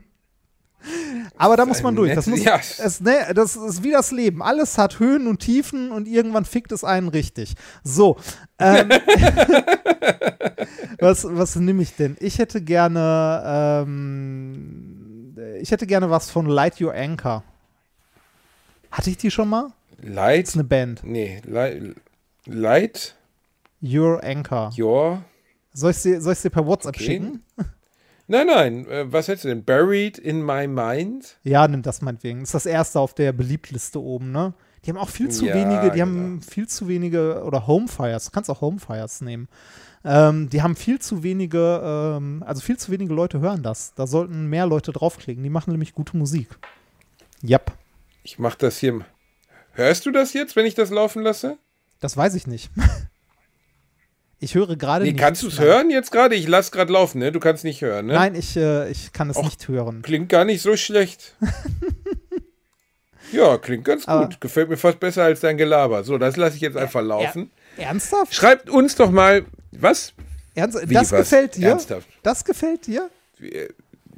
Aber 1.37 1.57
da 1.57 1.65
muss 1.65 1.81
man 1.83 1.95
durch. 1.95 2.13
Das, 2.15 2.27
muss, 2.27 2.43
Ja. 2.43 2.57
es, 2.57 3.01
ne, 3.01 3.31
das 3.35 3.55
ist 3.55 3.83
wie 3.83 3.91
das 3.91 4.11
Leben. 4.11 4.41
Alles 4.41 4.77
hat 4.77 4.99
Höhen 4.99 5.27
und 5.27 5.39
Tiefen 5.39 5.91
und 5.91 6.07
irgendwann 6.07 6.45
fickt 6.45 6.71
es 6.71 6.83
einen 6.83 7.07
richtig. 7.07 7.55
So. 7.83 8.17
Ähm, 8.59 8.89
was, 10.99 11.25
was 11.29 11.55
nehme 11.55 11.83
ich 11.83 11.95
denn? 11.95 12.17
Ich 12.19 12.39
hätte 12.39 12.61
gerne, 12.61 13.83
ähm, 13.85 15.35
ich 15.61 15.71
hätte 15.71 15.85
gerne 15.87 16.09
was 16.09 16.29
von 16.31 16.45
Light 16.47 16.81
Your 16.81 16.93
Anchor. 16.93 17.43
Hatte 18.91 19.09
ich 19.09 19.17
die 19.17 19.31
schon 19.31 19.49
mal? 19.49 19.71
Light. 20.01 20.47
ist 20.47 20.55
eine 20.55 20.63
Band. 20.63 21.01
Nee, 21.03 21.41
Light. 21.45 21.95
Light 22.45 23.15
Your 23.81 24.23
Anchor. 24.23 24.71
Your. 24.77 25.23
Soll 25.73 25.91
ich 25.91 25.97
sie, 25.97 26.19
soll 26.19 26.33
ich 26.33 26.39
sie 26.39 26.49
per 26.49 26.65
WhatsApp 26.65 26.95
Okay. 26.95 27.05
schicken? 27.05 27.43
Nein, 28.31 28.47
nein. 28.47 28.87
Äh, 28.87 29.11
was 29.11 29.27
hättest 29.27 29.43
du 29.43 29.49
denn? 29.49 29.65
Buried 29.65 30.17
in 30.17 30.41
my 30.41 30.65
mind? 30.65 31.37
Ja, 31.43 31.67
nimm 31.67 31.81
das 31.81 32.01
meinetwegen. 32.01 32.41
Ist 32.43 32.53
das 32.53 32.65
erste 32.65 33.01
auf 33.01 33.13
der 33.13 33.33
Beliebtliste 33.33 34.01
oben, 34.01 34.31
ne? 34.31 34.53
Die 34.85 34.89
haben 34.89 34.97
auch 34.97 35.09
viel 35.09 35.29
zu 35.29 35.45
Ja, 35.45 35.53
wenige, 35.53 35.91
die 35.91 35.99
genau. 35.99 36.05
haben 36.05 36.41
viel 36.41 36.65
zu 36.65 36.87
wenige, 36.87 37.43
oder 37.43 37.67
Homefires, 37.67 38.25
du 38.25 38.31
kannst 38.31 38.49
auch 38.49 38.61
Homefires 38.61 39.19
nehmen. 39.19 39.49
Ähm, 40.05 40.49
die 40.49 40.61
haben 40.61 40.77
viel 40.77 40.99
zu 40.99 41.23
wenige, 41.23 41.81
ähm, 41.83 42.41
also 42.47 42.61
viel 42.61 42.77
zu 42.77 42.89
wenige 42.89 43.13
Leute 43.13 43.41
hören 43.41 43.63
das. 43.63 43.93
Da 43.95 44.07
sollten 44.07 44.47
mehr 44.47 44.65
Leute 44.65 44.93
draufklicken. 44.93 45.43
Die 45.43 45.49
machen 45.49 45.71
nämlich 45.71 45.93
gute 45.93 46.15
Musik. 46.15 46.47
Yep. 47.43 47.73
Ich 48.23 48.39
mach 48.39 48.55
das 48.55 48.77
hier. 48.77 49.01
Hörst 49.73 50.05
du 50.05 50.11
das 50.11 50.31
jetzt, 50.31 50.55
wenn 50.55 50.65
ich 50.65 50.73
das 50.73 50.89
laufen 50.89 51.21
lasse? 51.21 51.57
Das 51.99 52.15
weiß 52.15 52.33
ich 52.35 52.47
nicht. 52.47 52.71
ich 54.41 54.55
höre 54.55 54.75
gerade 54.75 55.05
Nee, 55.05 55.11
nicht. 55.11 55.19
kannst 55.21 55.43
du 55.43 55.47
es 55.47 55.59
hören 55.59 55.89
jetzt 55.89 56.11
gerade? 56.11 56.35
Ich 56.35 56.47
lass 56.47 56.71
gerade 56.71 56.91
laufen, 56.91 57.19
ne? 57.19 57.31
Du 57.31 57.39
kannst 57.39 57.63
nicht 57.63 57.81
hören, 57.81 58.07
ne? 58.07 58.13
Nein, 58.13 58.35
ich, 58.35 58.57
äh, 58.57 58.89
ich 58.89 59.13
kann 59.13 59.29
es 59.29 59.37
Och. 59.37 59.43
nicht 59.45 59.67
hören. 59.67 60.01
Klingt 60.01 60.29
gar 60.29 60.43
nicht 60.45 60.61
so 60.61 60.75
schlecht. 60.75 61.35
ja, 63.31 63.57
klingt 63.57 63.85
ganz 63.85 64.07
Aber- 64.07 64.25
gut. 64.25 64.41
Gefällt 64.41 64.69
mir 64.69 64.77
fast 64.77 64.99
besser 64.99 65.23
als 65.23 65.39
dein 65.39 65.57
Gelaber. 65.57 66.03
So, 66.03 66.17
das 66.17 66.37
lasse 66.37 66.55
ich 66.55 66.61
jetzt 66.61 66.75
einfach 66.77 67.01
laufen. 67.01 67.51
Ernsthaft? 67.77 68.33
Schreibt 68.33 68.69
uns 68.69 68.95
doch 68.95 69.11
mal, 69.11 69.45
was? 69.71 70.13
Ernst 70.55 70.89
Wie, 70.89 70.93
das 70.93 71.11
was? 71.11 71.19
gefällt 71.19 71.55
dir? 71.55 71.69
Ernsthaft? 71.69 72.07
Das 72.23 72.43
gefällt 72.43 72.87
dir? 72.87 73.09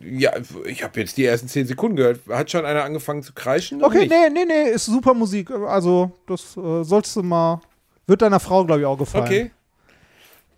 Ja, 0.02 0.32
ich 0.66 0.84
habe 0.84 1.00
jetzt 1.00 1.16
die 1.18 1.26
ersten 1.26 1.48
zehn 1.48 1.68
Sekunden 1.68 1.96
gehört. 1.96 2.22
Hat 2.28 2.50
schon 2.50 2.66
einer 2.66 2.84
angefangen 2.84 3.24
zu 3.24 3.34
kreischen? 3.34 3.84
Okay, 3.84 4.08
nee, 4.08 4.30
nee, 4.34 4.46
nee, 4.46 4.70
ist 4.72 4.86
super 4.86 5.14
Musik. 5.14 5.52
Also, 5.52 6.12
das 6.28 6.58
äh, 6.58 6.84
sollst 6.84 7.16
du 7.16 7.24
mal. 7.24 7.62
Wird 8.08 8.22
deiner 8.22 8.40
Frau, 8.42 8.66
glaube 8.66 8.82
ich, 8.82 8.86
auch 8.86 8.98
gefallen. 8.98 9.24
Okay. 9.26 9.52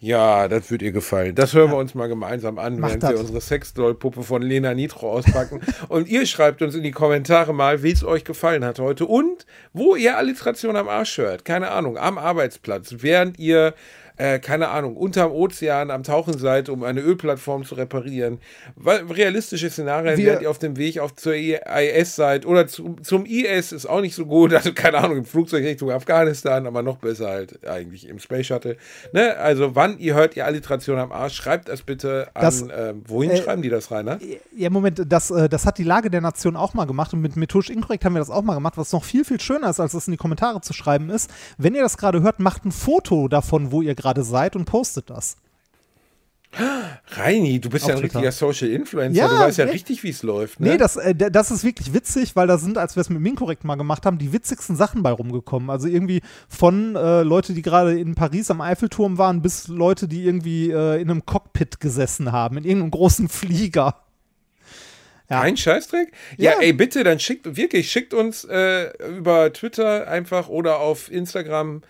Ja, 0.01 0.47
das 0.47 0.69
wird 0.71 0.81
ihr 0.81 0.91
gefallen. 0.91 1.35
Das 1.35 1.53
hören 1.53 1.71
wir 1.71 1.77
uns 1.77 1.95
mal 1.95 2.07
gemeinsam 2.07 2.59
an, 2.59 2.79
Mach 2.79 2.89
während 2.89 3.03
das. 3.03 3.11
wir 3.11 3.19
unsere 3.19 3.41
Sexdoll-Puppe 3.41 4.23
von 4.23 4.41
Lena 4.41 4.73
Nitro 4.73 5.09
auspacken. 5.11 5.61
und 5.87 6.07
ihr 6.07 6.25
schreibt 6.25 6.61
uns 6.61 6.75
in 6.75 6.83
die 6.83 6.91
Kommentare 6.91 7.53
mal, 7.53 7.81
wie 7.81 7.91
es 7.91 8.03
euch 8.03 8.23
gefallen 8.23 8.65
hat 8.65 8.79
heute 8.79 9.05
und 9.05 9.45
wo 9.73 9.95
ihr 9.95 10.17
Alliteration 10.17 10.75
am 10.75 10.89
Arsch 10.89 11.17
hört. 11.17 11.45
Keine 11.45 11.71
Ahnung, 11.71 11.97
am 11.97 12.17
Arbeitsplatz, 12.17 12.95
während 12.99 13.39
ihr 13.39 13.73
äh, 14.17 14.39
keine 14.39 14.69
Ahnung, 14.69 14.95
unterm 14.97 15.31
Ozean 15.31 15.91
am 15.91 16.03
Tauchen 16.03 16.37
seid, 16.37 16.69
um 16.69 16.83
eine 16.83 17.01
Ölplattform 17.01 17.63
zu 17.65 17.75
reparieren. 17.75 18.39
Realistische 18.85 19.69
Szenarien, 19.69 20.17
während 20.17 20.41
ihr 20.43 20.49
auf 20.49 20.59
dem 20.59 20.77
Weg 20.77 20.99
auf 20.99 21.15
zur 21.15 21.33
IS 21.35 22.15
seid 22.15 22.45
oder 22.45 22.67
zu, 22.67 22.95
zum 23.03 23.25
IS 23.25 23.71
ist 23.71 23.85
auch 23.85 24.01
nicht 24.01 24.15
so 24.15 24.25
gut. 24.25 24.53
Also 24.53 24.73
keine 24.73 24.97
Ahnung, 24.99 25.17
im 25.17 25.25
Flugzeug 25.25 25.63
Richtung 25.63 25.91
Afghanistan, 25.91 26.65
aber 26.67 26.81
noch 26.81 26.97
besser 26.97 27.27
halt 27.29 27.67
eigentlich 27.67 28.07
im 28.07 28.19
Space 28.19 28.47
Shuttle. 28.47 28.77
Ne? 29.13 29.35
Also 29.37 29.75
wann 29.75 29.97
ihr 29.99 30.15
hört 30.15 30.35
ihr 30.35 30.45
Alliteration 30.45 30.97
am 30.97 31.11
Arsch, 31.11 31.35
schreibt 31.35 31.67
das 31.69 31.81
bitte 31.81 32.27
an, 32.33 32.41
Das- 32.41 32.61
ähm, 32.61 33.03
wohin 33.07 33.31
äh, 33.31 33.37
schreiben 33.37 33.61
die 33.61 33.69
das 33.69 33.91
rein, 33.91 34.05
ne? 34.05 34.19
Ja, 34.55 34.69
Moment, 34.69 35.01
das, 35.07 35.31
äh, 35.31 35.49
das 35.49 35.65
hat 35.65 35.77
die 35.77 35.83
Lage 35.83 36.09
der 36.09 36.21
Nation 36.21 36.55
auch 36.55 36.73
mal 36.73 36.85
gemacht 36.85 37.13
und 37.13 37.21
mit 37.21 37.35
methodisch 37.35 37.69
inkorrekt 37.69 38.05
haben 38.05 38.13
wir 38.13 38.19
das 38.19 38.29
auch 38.29 38.41
mal 38.43 38.53
gemacht. 38.55 38.77
Was 38.77 38.91
noch 38.93 39.03
viel, 39.03 39.25
viel 39.25 39.39
schöner 39.41 39.69
ist, 39.69 39.79
als 39.79 39.91
das 39.91 40.07
in 40.07 40.11
die 40.11 40.17
Kommentare 40.17 40.61
zu 40.61 40.73
schreiben 40.73 41.09
ist, 41.09 41.29
wenn 41.57 41.75
ihr 41.75 41.81
das 41.81 41.97
gerade 41.97 42.21
hört, 42.21 42.39
macht 42.39 42.65
ein 42.65 42.71
Foto 42.71 43.27
davon, 43.27 43.71
wo 43.71 43.81
ihr 43.81 43.95
gerade 43.95 44.04
seid 44.23 44.55
und 44.55 44.65
postet 44.65 45.09
das. 45.09 45.37
Reini, 47.09 47.59
du 47.59 47.69
bist 47.69 47.83
Auf 47.83 47.89
ja 47.89 47.95
ein 47.95 48.01
Twitter. 48.01 48.19
richtiger 48.19 48.31
Social 48.31 48.69
Influencer. 48.69 49.19
Ja, 49.19 49.27
du 49.27 49.37
weißt 49.37 49.57
ja 49.57 49.65
richtig, 49.65 50.03
wie 50.03 50.09
es 50.09 50.23
läuft. 50.23 50.61
Ne? 50.61 50.69
Nee, 50.69 50.77
das, 50.77 50.95
äh, 50.95 51.13
das 51.13 51.51
ist 51.51 51.65
wirklich 51.65 51.93
witzig, 51.93 52.37
weil 52.37 52.47
da 52.47 52.57
sind, 52.57 52.77
als 52.77 52.95
wir 52.95 53.01
es 53.01 53.09
mit 53.09 53.17
dem 53.17 53.25
Inkorrekt 53.25 53.65
mal 53.65 53.75
gemacht 53.75 54.05
haben, 54.05 54.17
die 54.17 54.31
witzigsten 54.31 54.77
Sachen 54.77 55.03
bei 55.03 55.11
rumgekommen. 55.11 55.69
Also 55.69 55.89
irgendwie 55.89 56.21
von 56.47 56.95
äh, 56.95 57.23
Leute, 57.23 57.53
die 57.53 57.61
gerade 57.61 57.99
in 57.99 58.15
Paris 58.15 58.49
am 58.51 58.61
Eiffelturm 58.61 59.17
waren, 59.17 59.41
bis 59.41 59.67
Leute, 59.67 60.07
die 60.07 60.23
irgendwie 60.25 60.71
äh, 60.71 61.01
in 61.01 61.09
einem 61.11 61.25
Cockpit 61.25 61.81
gesessen 61.81 62.31
haben, 62.31 62.57
in 62.57 62.63
irgendeinem 62.63 62.91
großen 62.91 63.27
Flieger. 63.27 64.01
Ja. 65.29 65.41
Kein 65.41 65.57
Scheißdreck? 65.57 66.13
Ja, 66.37 66.51
Ja. 66.53 66.59
ey, 66.61 66.71
bitte, 66.71 67.03
dann 67.03 67.19
schickt, 67.19 67.57
wirklich, 67.57 67.91
schickt 67.91 68.13
uns 68.13 68.45
äh, 68.45 68.91
über 69.17 69.51
Twitter 69.51 70.07
einfach 70.07 70.47
oder 70.47 70.79
auf 70.79 71.11
Instagram 71.11 71.81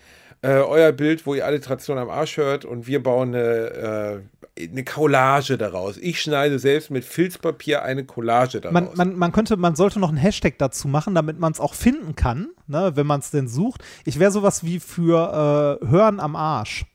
äh, 0.46 0.60
euer 0.60 0.92
Bild, 0.92 1.26
wo 1.26 1.34
ihr 1.34 1.44
Alliteration 1.44 1.98
am 1.98 2.08
Arsch 2.08 2.36
hört 2.36 2.64
und 2.64 2.86
wir 2.86 3.02
bauen 3.02 3.34
eine, 3.34 4.22
äh, 4.56 4.62
eine 4.70 4.84
Collage 4.84 5.58
daraus. 5.58 5.96
Ich 5.96 6.20
schneide 6.20 6.58
selbst 6.58 6.90
mit 6.90 7.04
Filzpapier 7.04 7.82
eine 7.82 8.04
Collage 8.04 8.60
daraus. 8.60 8.72
Man, 8.72 8.90
man, 8.94 9.16
man 9.18 9.32
könnte, 9.32 9.56
man 9.56 9.74
sollte 9.74 9.98
noch 9.98 10.08
einen 10.08 10.18
Hashtag 10.18 10.58
dazu 10.58 10.88
machen, 10.88 11.14
damit 11.14 11.40
man 11.40 11.52
es 11.52 11.60
auch 11.60 11.74
finden 11.74 12.14
kann, 12.14 12.48
ne, 12.66 12.92
wenn 12.94 13.06
man 13.06 13.20
es 13.20 13.30
denn 13.30 13.48
sucht. 13.48 13.82
Ich 14.04 14.18
wäre 14.18 14.30
sowas 14.30 14.62
wie 14.64 14.78
für 14.78 15.80
äh, 15.82 15.86
Hören 15.88 16.20
am 16.20 16.36
Arsch. 16.36 16.86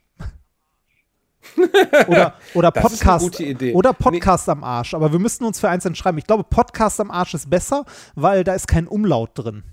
oder 2.07 2.35
oder 2.53 2.71
Das 2.71 2.93
ist 2.93 3.01
eine 3.01 3.11
Podcast 3.11 3.25
gute 3.25 3.43
Idee. 3.43 3.73
oder 3.73 3.93
Podcast 3.93 4.47
am 4.47 4.63
Arsch, 4.63 4.93
aber 4.93 5.11
wir 5.11 5.17
müssten 5.17 5.43
uns 5.43 5.59
für 5.59 5.69
eins 5.69 5.83
entscheiden. 5.85 6.19
Ich 6.19 6.27
glaube, 6.27 6.43
Podcast 6.43 7.01
am 7.01 7.09
Arsch 7.09 7.33
ist 7.33 7.49
besser, 7.49 7.83
weil 8.13 8.43
da 8.43 8.53
ist 8.53 8.67
kein 8.67 8.87
Umlaut 8.87 9.31
drin. 9.33 9.63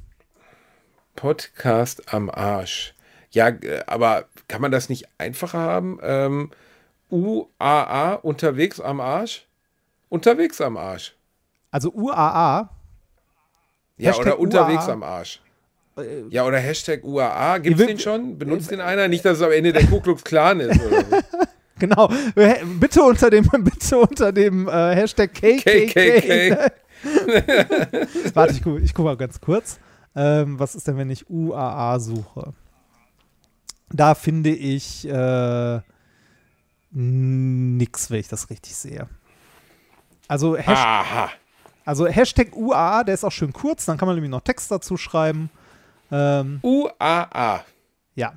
Podcast 1.15 2.13
am 2.13 2.31
Arsch. 2.31 2.95
Ja, 3.31 3.49
äh, 3.49 3.83
aber 3.87 4.25
kann 4.49 4.61
man 4.61 4.71
das 4.71 4.89
nicht 4.89 5.07
einfacher 5.19 5.59
haben? 5.59 5.99
Ähm, 6.03 6.51
UAA, 7.11 8.15
unterwegs 8.23 8.81
am 8.81 9.01
Arsch? 9.01 9.47
Unterwegs 10.09 10.61
am 10.61 10.77
Arsch. 10.77 11.15
Also 11.71 11.93
UAA, 11.93 12.71
Ja, 13.99 14.11
Hashtag 14.11 14.27
oder 14.27 14.39
unterwegs 14.39 14.87
UAA. 14.87 14.93
am 14.93 15.03
Arsch. 15.03 15.41
Ja, 16.31 16.45
oder 16.45 16.59
Hashtag 16.59 17.03
UAA. 17.03 17.59
Gibt 17.59 17.81
es 17.81 17.87
den 17.87 17.99
schon? 17.99 18.39
Benutzt 18.39 18.71
den 18.71 18.81
einer? 18.81 19.09
Nicht, 19.09 19.25
dass 19.25 19.39
es 19.39 19.43
am 19.43 19.51
Ende 19.51 19.73
der 19.73 19.85
Ku 19.87 20.01
Klux 20.01 20.23
Klan 20.23 20.61
ist. 20.61 20.81
Oder 20.81 21.05
so. 21.05 21.17
genau. 21.79 22.09
Bitte 22.79 23.03
unter 23.03 23.31
dem, 23.31 23.45
bitte 23.65 23.99
unter 23.99 24.33
dem 24.33 24.69
äh, 24.69 24.95
Hashtag 24.95 25.35
KKK. 25.35 25.87
KKK. 25.89 26.73
Warte, 28.35 28.55
ich 28.55 28.63
gucke 28.63 28.83
guck 28.95 29.05
mal 29.05 29.17
ganz 29.17 29.41
kurz. 29.41 29.81
Ähm, 30.15 30.59
was 30.59 30.75
ist 30.75 30.87
denn, 30.87 30.97
wenn 30.99 31.11
ich 31.11 31.29
UAA 31.29 31.99
suche? 31.99 32.53
Da 33.91 34.15
finde 34.15 34.51
ich 34.51 35.09
äh, 35.09 35.81
nix, 36.91 38.11
wenn 38.11 38.21
ich 38.21 38.29
das 38.29 38.51
richtig 38.51 38.75
sehe. 38.77 39.09
Also, 40.27 40.57
Hash 40.57 40.79
Aha. 40.79 41.31
also 41.85 42.07
Hashtag 42.07 42.55
UAA, 42.55 43.05
der 43.05 43.15
ist 43.15 43.25
auch 43.25 43.33
schön 43.33 43.53
kurz, 43.53 43.87
dann 43.87 43.97
kann 43.97 44.07
man 44.07 44.17
nämlich 44.17 44.31
noch 44.31 44.43
Text 44.43 44.71
dazu 44.71 44.97
schreiben. 44.97 45.51
Ähm, 46.11 46.61
UAA. 46.63 47.65
ja. 48.15 48.35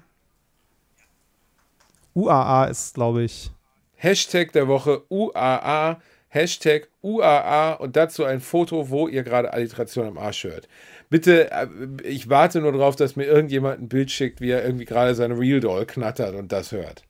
UAA 2.14 2.66
ist, 2.66 2.94
glaube 2.94 3.24
ich. 3.24 3.52
Hashtag 3.96 4.52
der 4.54 4.68
Woche 4.68 5.04
UAA. 5.10 6.02
Hashtag 6.30 6.88
UAA 7.04 7.74
und 7.74 7.98
dazu 7.98 8.24
ein 8.24 8.40
Foto, 8.40 8.90
wo 8.90 9.10
ihr 9.10 9.24
gerade 9.24 9.52
Alliteration 9.52 10.08
am 10.08 10.18
Arsch 10.18 10.46
hört. 10.46 10.70
Bitte, 11.12 11.52
äh, 11.52 11.68
ich 12.04 12.30
warte 12.30 12.62
nur 12.62 12.72
drauf, 12.72 12.96
dass 12.96 13.18
mir 13.18 13.26
irgendjemand 13.26 13.82
ein 13.82 13.90
Bild 13.90 14.10
schickt, 14.10 14.40
wie 14.40 14.50
er 14.50 14.64
irgendwie 14.64 14.86
gerade 14.86 15.14
seine 15.14 15.38
Real 15.38 15.60
Doll 15.60 15.86
knattert 15.86 16.34
und 16.34 16.52
das 16.52 16.72
hört. 16.72 17.04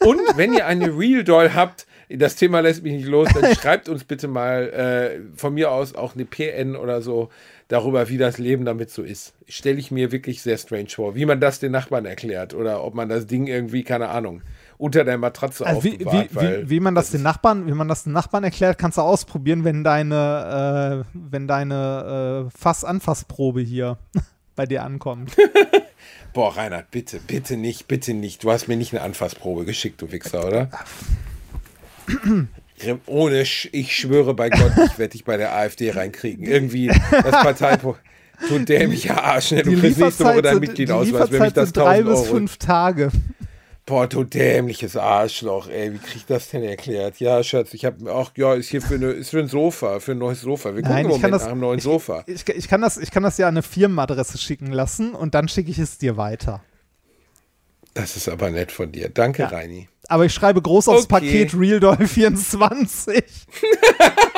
Und 0.00 0.20
wenn 0.36 0.52
ihr 0.52 0.66
eine 0.66 0.96
Real 0.96 1.24
Doll 1.24 1.54
habt, 1.54 1.86
das 2.10 2.36
Thema 2.36 2.60
lässt 2.60 2.82
mich 2.82 2.92
nicht 2.92 3.06
los, 3.06 3.28
dann 3.32 3.54
schreibt 3.54 3.88
uns 3.88 4.04
bitte 4.04 4.28
mal 4.28 4.68
äh, 4.68 5.20
von 5.34 5.54
mir 5.54 5.70
aus 5.70 5.94
auch 5.94 6.14
eine 6.14 6.26
PN 6.26 6.76
oder 6.76 7.00
so 7.00 7.30
darüber, 7.68 8.10
wie 8.10 8.18
das 8.18 8.36
Leben 8.36 8.66
damit 8.66 8.90
so 8.90 9.02
ist. 9.02 9.32
Stelle 9.48 9.78
ich 9.78 9.90
mir 9.90 10.12
wirklich 10.12 10.42
sehr 10.42 10.58
strange 10.58 10.90
vor, 10.90 11.14
wie 11.14 11.24
man 11.24 11.40
das 11.40 11.58
den 11.58 11.72
Nachbarn 11.72 12.04
erklärt 12.04 12.52
oder 12.52 12.84
ob 12.84 12.94
man 12.94 13.08
das 13.08 13.26
Ding 13.26 13.46
irgendwie, 13.46 13.82
keine 13.82 14.10
Ahnung, 14.10 14.42
unter 14.82 15.04
der 15.04 15.16
Matratze 15.16 15.64
Also 15.64 15.84
wie, 15.84 15.92
aufbewahrt. 15.92 16.30
wie, 16.32 16.36
weil 16.36 16.62
wie, 16.64 16.70
wie 16.70 16.80
man 16.80 16.94
das, 16.94 17.06
das 17.06 17.12
den 17.12 17.22
Nachbarn, 17.22 17.66
wie 17.68 17.72
man 17.72 17.86
das 17.86 18.02
den 18.02 18.12
Nachbarn 18.12 18.42
erklärt, 18.42 18.78
kannst 18.78 18.98
du 18.98 19.02
ausprobieren, 19.02 19.62
wenn 19.64 19.84
deine, 19.84 21.04
äh, 21.06 21.08
wenn 21.14 21.46
deine 21.46 22.48
äh, 22.48 22.58
Fass-Anfassprobe 22.58 23.60
hier 23.60 23.98
bei 24.56 24.66
dir 24.66 24.82
ankommt. 24.82 25.36
Boah, 26.34 26.56
Reinhard, 26.56 26.90
bitte, 26.90 27.20
bitte 27.26 27.56
nicht, 27.56 27.86
bitte 27.86 28.12
nicht. 28.12 28.42
Du 28.42 28.50
hast 28.50 28.66
mir 28.66 28.76
nicht 28.76 28.92
eine 28.92 29.02
Anfassprobe 29.02 29.64
geschickt, 29.64 30.02
du 30.02 30.10
Wichser, 30.10 30.46
oder? 30.46 30.68
Ohne, 33.06 33.46
Sch 33.46 33.68
ich 33.70 33.96
schwöre 33.96 34.34
bei 34.34 34.50
Gott, 34.50 34.72
ich 34.86 34.98
werde 34.98 35.12
dich 35.12 35.24
bei 35.24 35.36
der 35.36 35.54
AfD 35.54 35.90
reinkriegen. 35.90 36.44
Irgendwie 36.44 36.88
das 36.88 37.30
Parteipo. 37.30 37.96
Du 38.48 38.58
dämlicher 38.58 39.22
Arsch, 39.22 39.52
ne? 39.52 39.62
Du 39.62 39.78
kriegst 39.78 40.00
nächste 40.00 40.24
Woche 40.24 40.42
dein 40.42 40.54
sind, 40.54 40.62
die 40.62 40.66
Mitgliedausweis, 40.66 41.30
wenn 41.30 41.42
mich 41.42 41.52
das 41.52 41.66
sind 41.66 41.76
drei 41.76 41.98
1000 41.98 42.08
bis 42.08 42.18
Euro. 42.18 42.34
fünf 42.34 42.56
Tage. 42.56 43.12
Boah, 43.84 44.06
du 44.06 44.22
dämliches 44.22 44.96
Arschloch, 44.96 45.68
ey. 45.68 45.92
Wie 45.92 45.98
krieg 45.98 46.16
ich 46.16 46.26
das 46.26 46.48
denn 46.50 46.62
erklärt? 46.62 47.18
Ja, 47.18 47.42
Schatz, 47.42 47.74
ich 47.74 47.84
habe 47.84 48.12
auch, 48.14 48.30
ja, 48.36 48.54
ist 48.54 48.68
hier 48.68 48.80
für, 48.80 48.94
eine, 48.94 49.06
ist 49.10 49.30
für 49.30 49.40
ein 49.40 49.48
Sofa, 49.48 49.98
für 49.98 50.12
ein 50.12 50.18
neues 50.18 50.40
Sofa. 50.42 50.74
Wir 50.74 50.82
gucken 50.82 50.94
Nein, 50.94 51.04
im 51.06 51.10
ich 51.10 51.20
kann 51.20 51.30
Moment 51.30 51.34
das- 51.34 51.42
nach 51.42 51.50
einem 51.52 51.60
neuen 51.60 51.80
Sofa. 51.80 52.22
Ich, 52.26 52.48
ich, 52.48 52.68
kann 52.68 52.80
das, 52.80 52.96
ich 52.96 53.10
kann 53.10 53.24
das 53.24 53.38
ja 53.38 53.48
an 53.48 53.54
eine 53.54 53.62
Firmenadresse 53.62 54.38
schicken 54.38 54.70
lassen 54.70 55.14
und 55.14 55.34
dann 55.34 55.48
schicke 55.48 55.70
ich 55.70 55.78
es 55.80 55.98
dir 55.98 56.16
weiter. 56.16 56.62
Das 57.94 58.16
ist 58.16 58.28
aber 58.28 58.50
nett 58.50 58.70
von 58.70 58.92
dir. 58.92 59.08
Danke, 59.08 59.42
Ja. 59.42 59.48
Reini. 59.48 59.88
Aber 60.08 60.24
ich 60.26 60.32
schreibe 60.32 60.62
groß 60.62 60.88
aufs 60.88 61.04
Okay. 61.04 61.08
Paket 61.08 61.54
Real 61.54 61.80
Doll 61.80 62.06
24. 62.06 63.24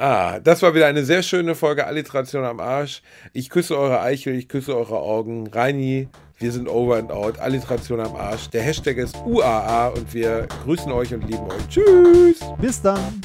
Ah, 0.00 0.38
das 0.38 0.62
war 0.62 0.76
wieder 0.76 0.86
eine 0.86 1.04
sehr 1.04 1.24
schöne 1.24 1.56
Folge 1.56 1.84
Alliteration 1.84 2.44
am 2.44 2.60
Arsch. 2.60 3.02
Ich 3.32 3.50
küsse 3.50 3.76
eure 3.76 4.00
Eichel, 4.00 4.36
ich 4.36 4.48
küsse 4.48 4.76
eure 4.76 5.00
Augen. 5.00 5.48
Reini, 5.48 6.08
wir 6.38 6.52
sind 6.52 6.68
over 6.68 6.98
and 6.98 7.10
out. 7.10 7.40
Alliteration 7.40 7.98
am 7.98 8.14
Arsch. 8.14 8.48
Der 8.50 8.62
Hashtag 8.62 8.96
ist 8.98 9.16
UAA 9.26 9.88
und 9.88 10.14
wir 10.14 10.46
grüßen 10.62 10.92
euch 10.92 11.12
und 11.12 11.28
lieben 11.28 11.50
euch. 11.50 11.68
Tschüss. 11.68 12.38
Bis 12.60 12.80
dann. 12.80 13.20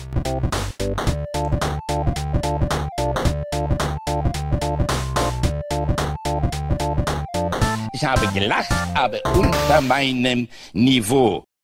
Ich 7.93 8.03
habe 8.03 8.27
gelacht, 8.33 8.73
aber 8.95 9.19
unter 9.35 9.79
meinem 9.81 10.47
Niveau. 10.73 11.45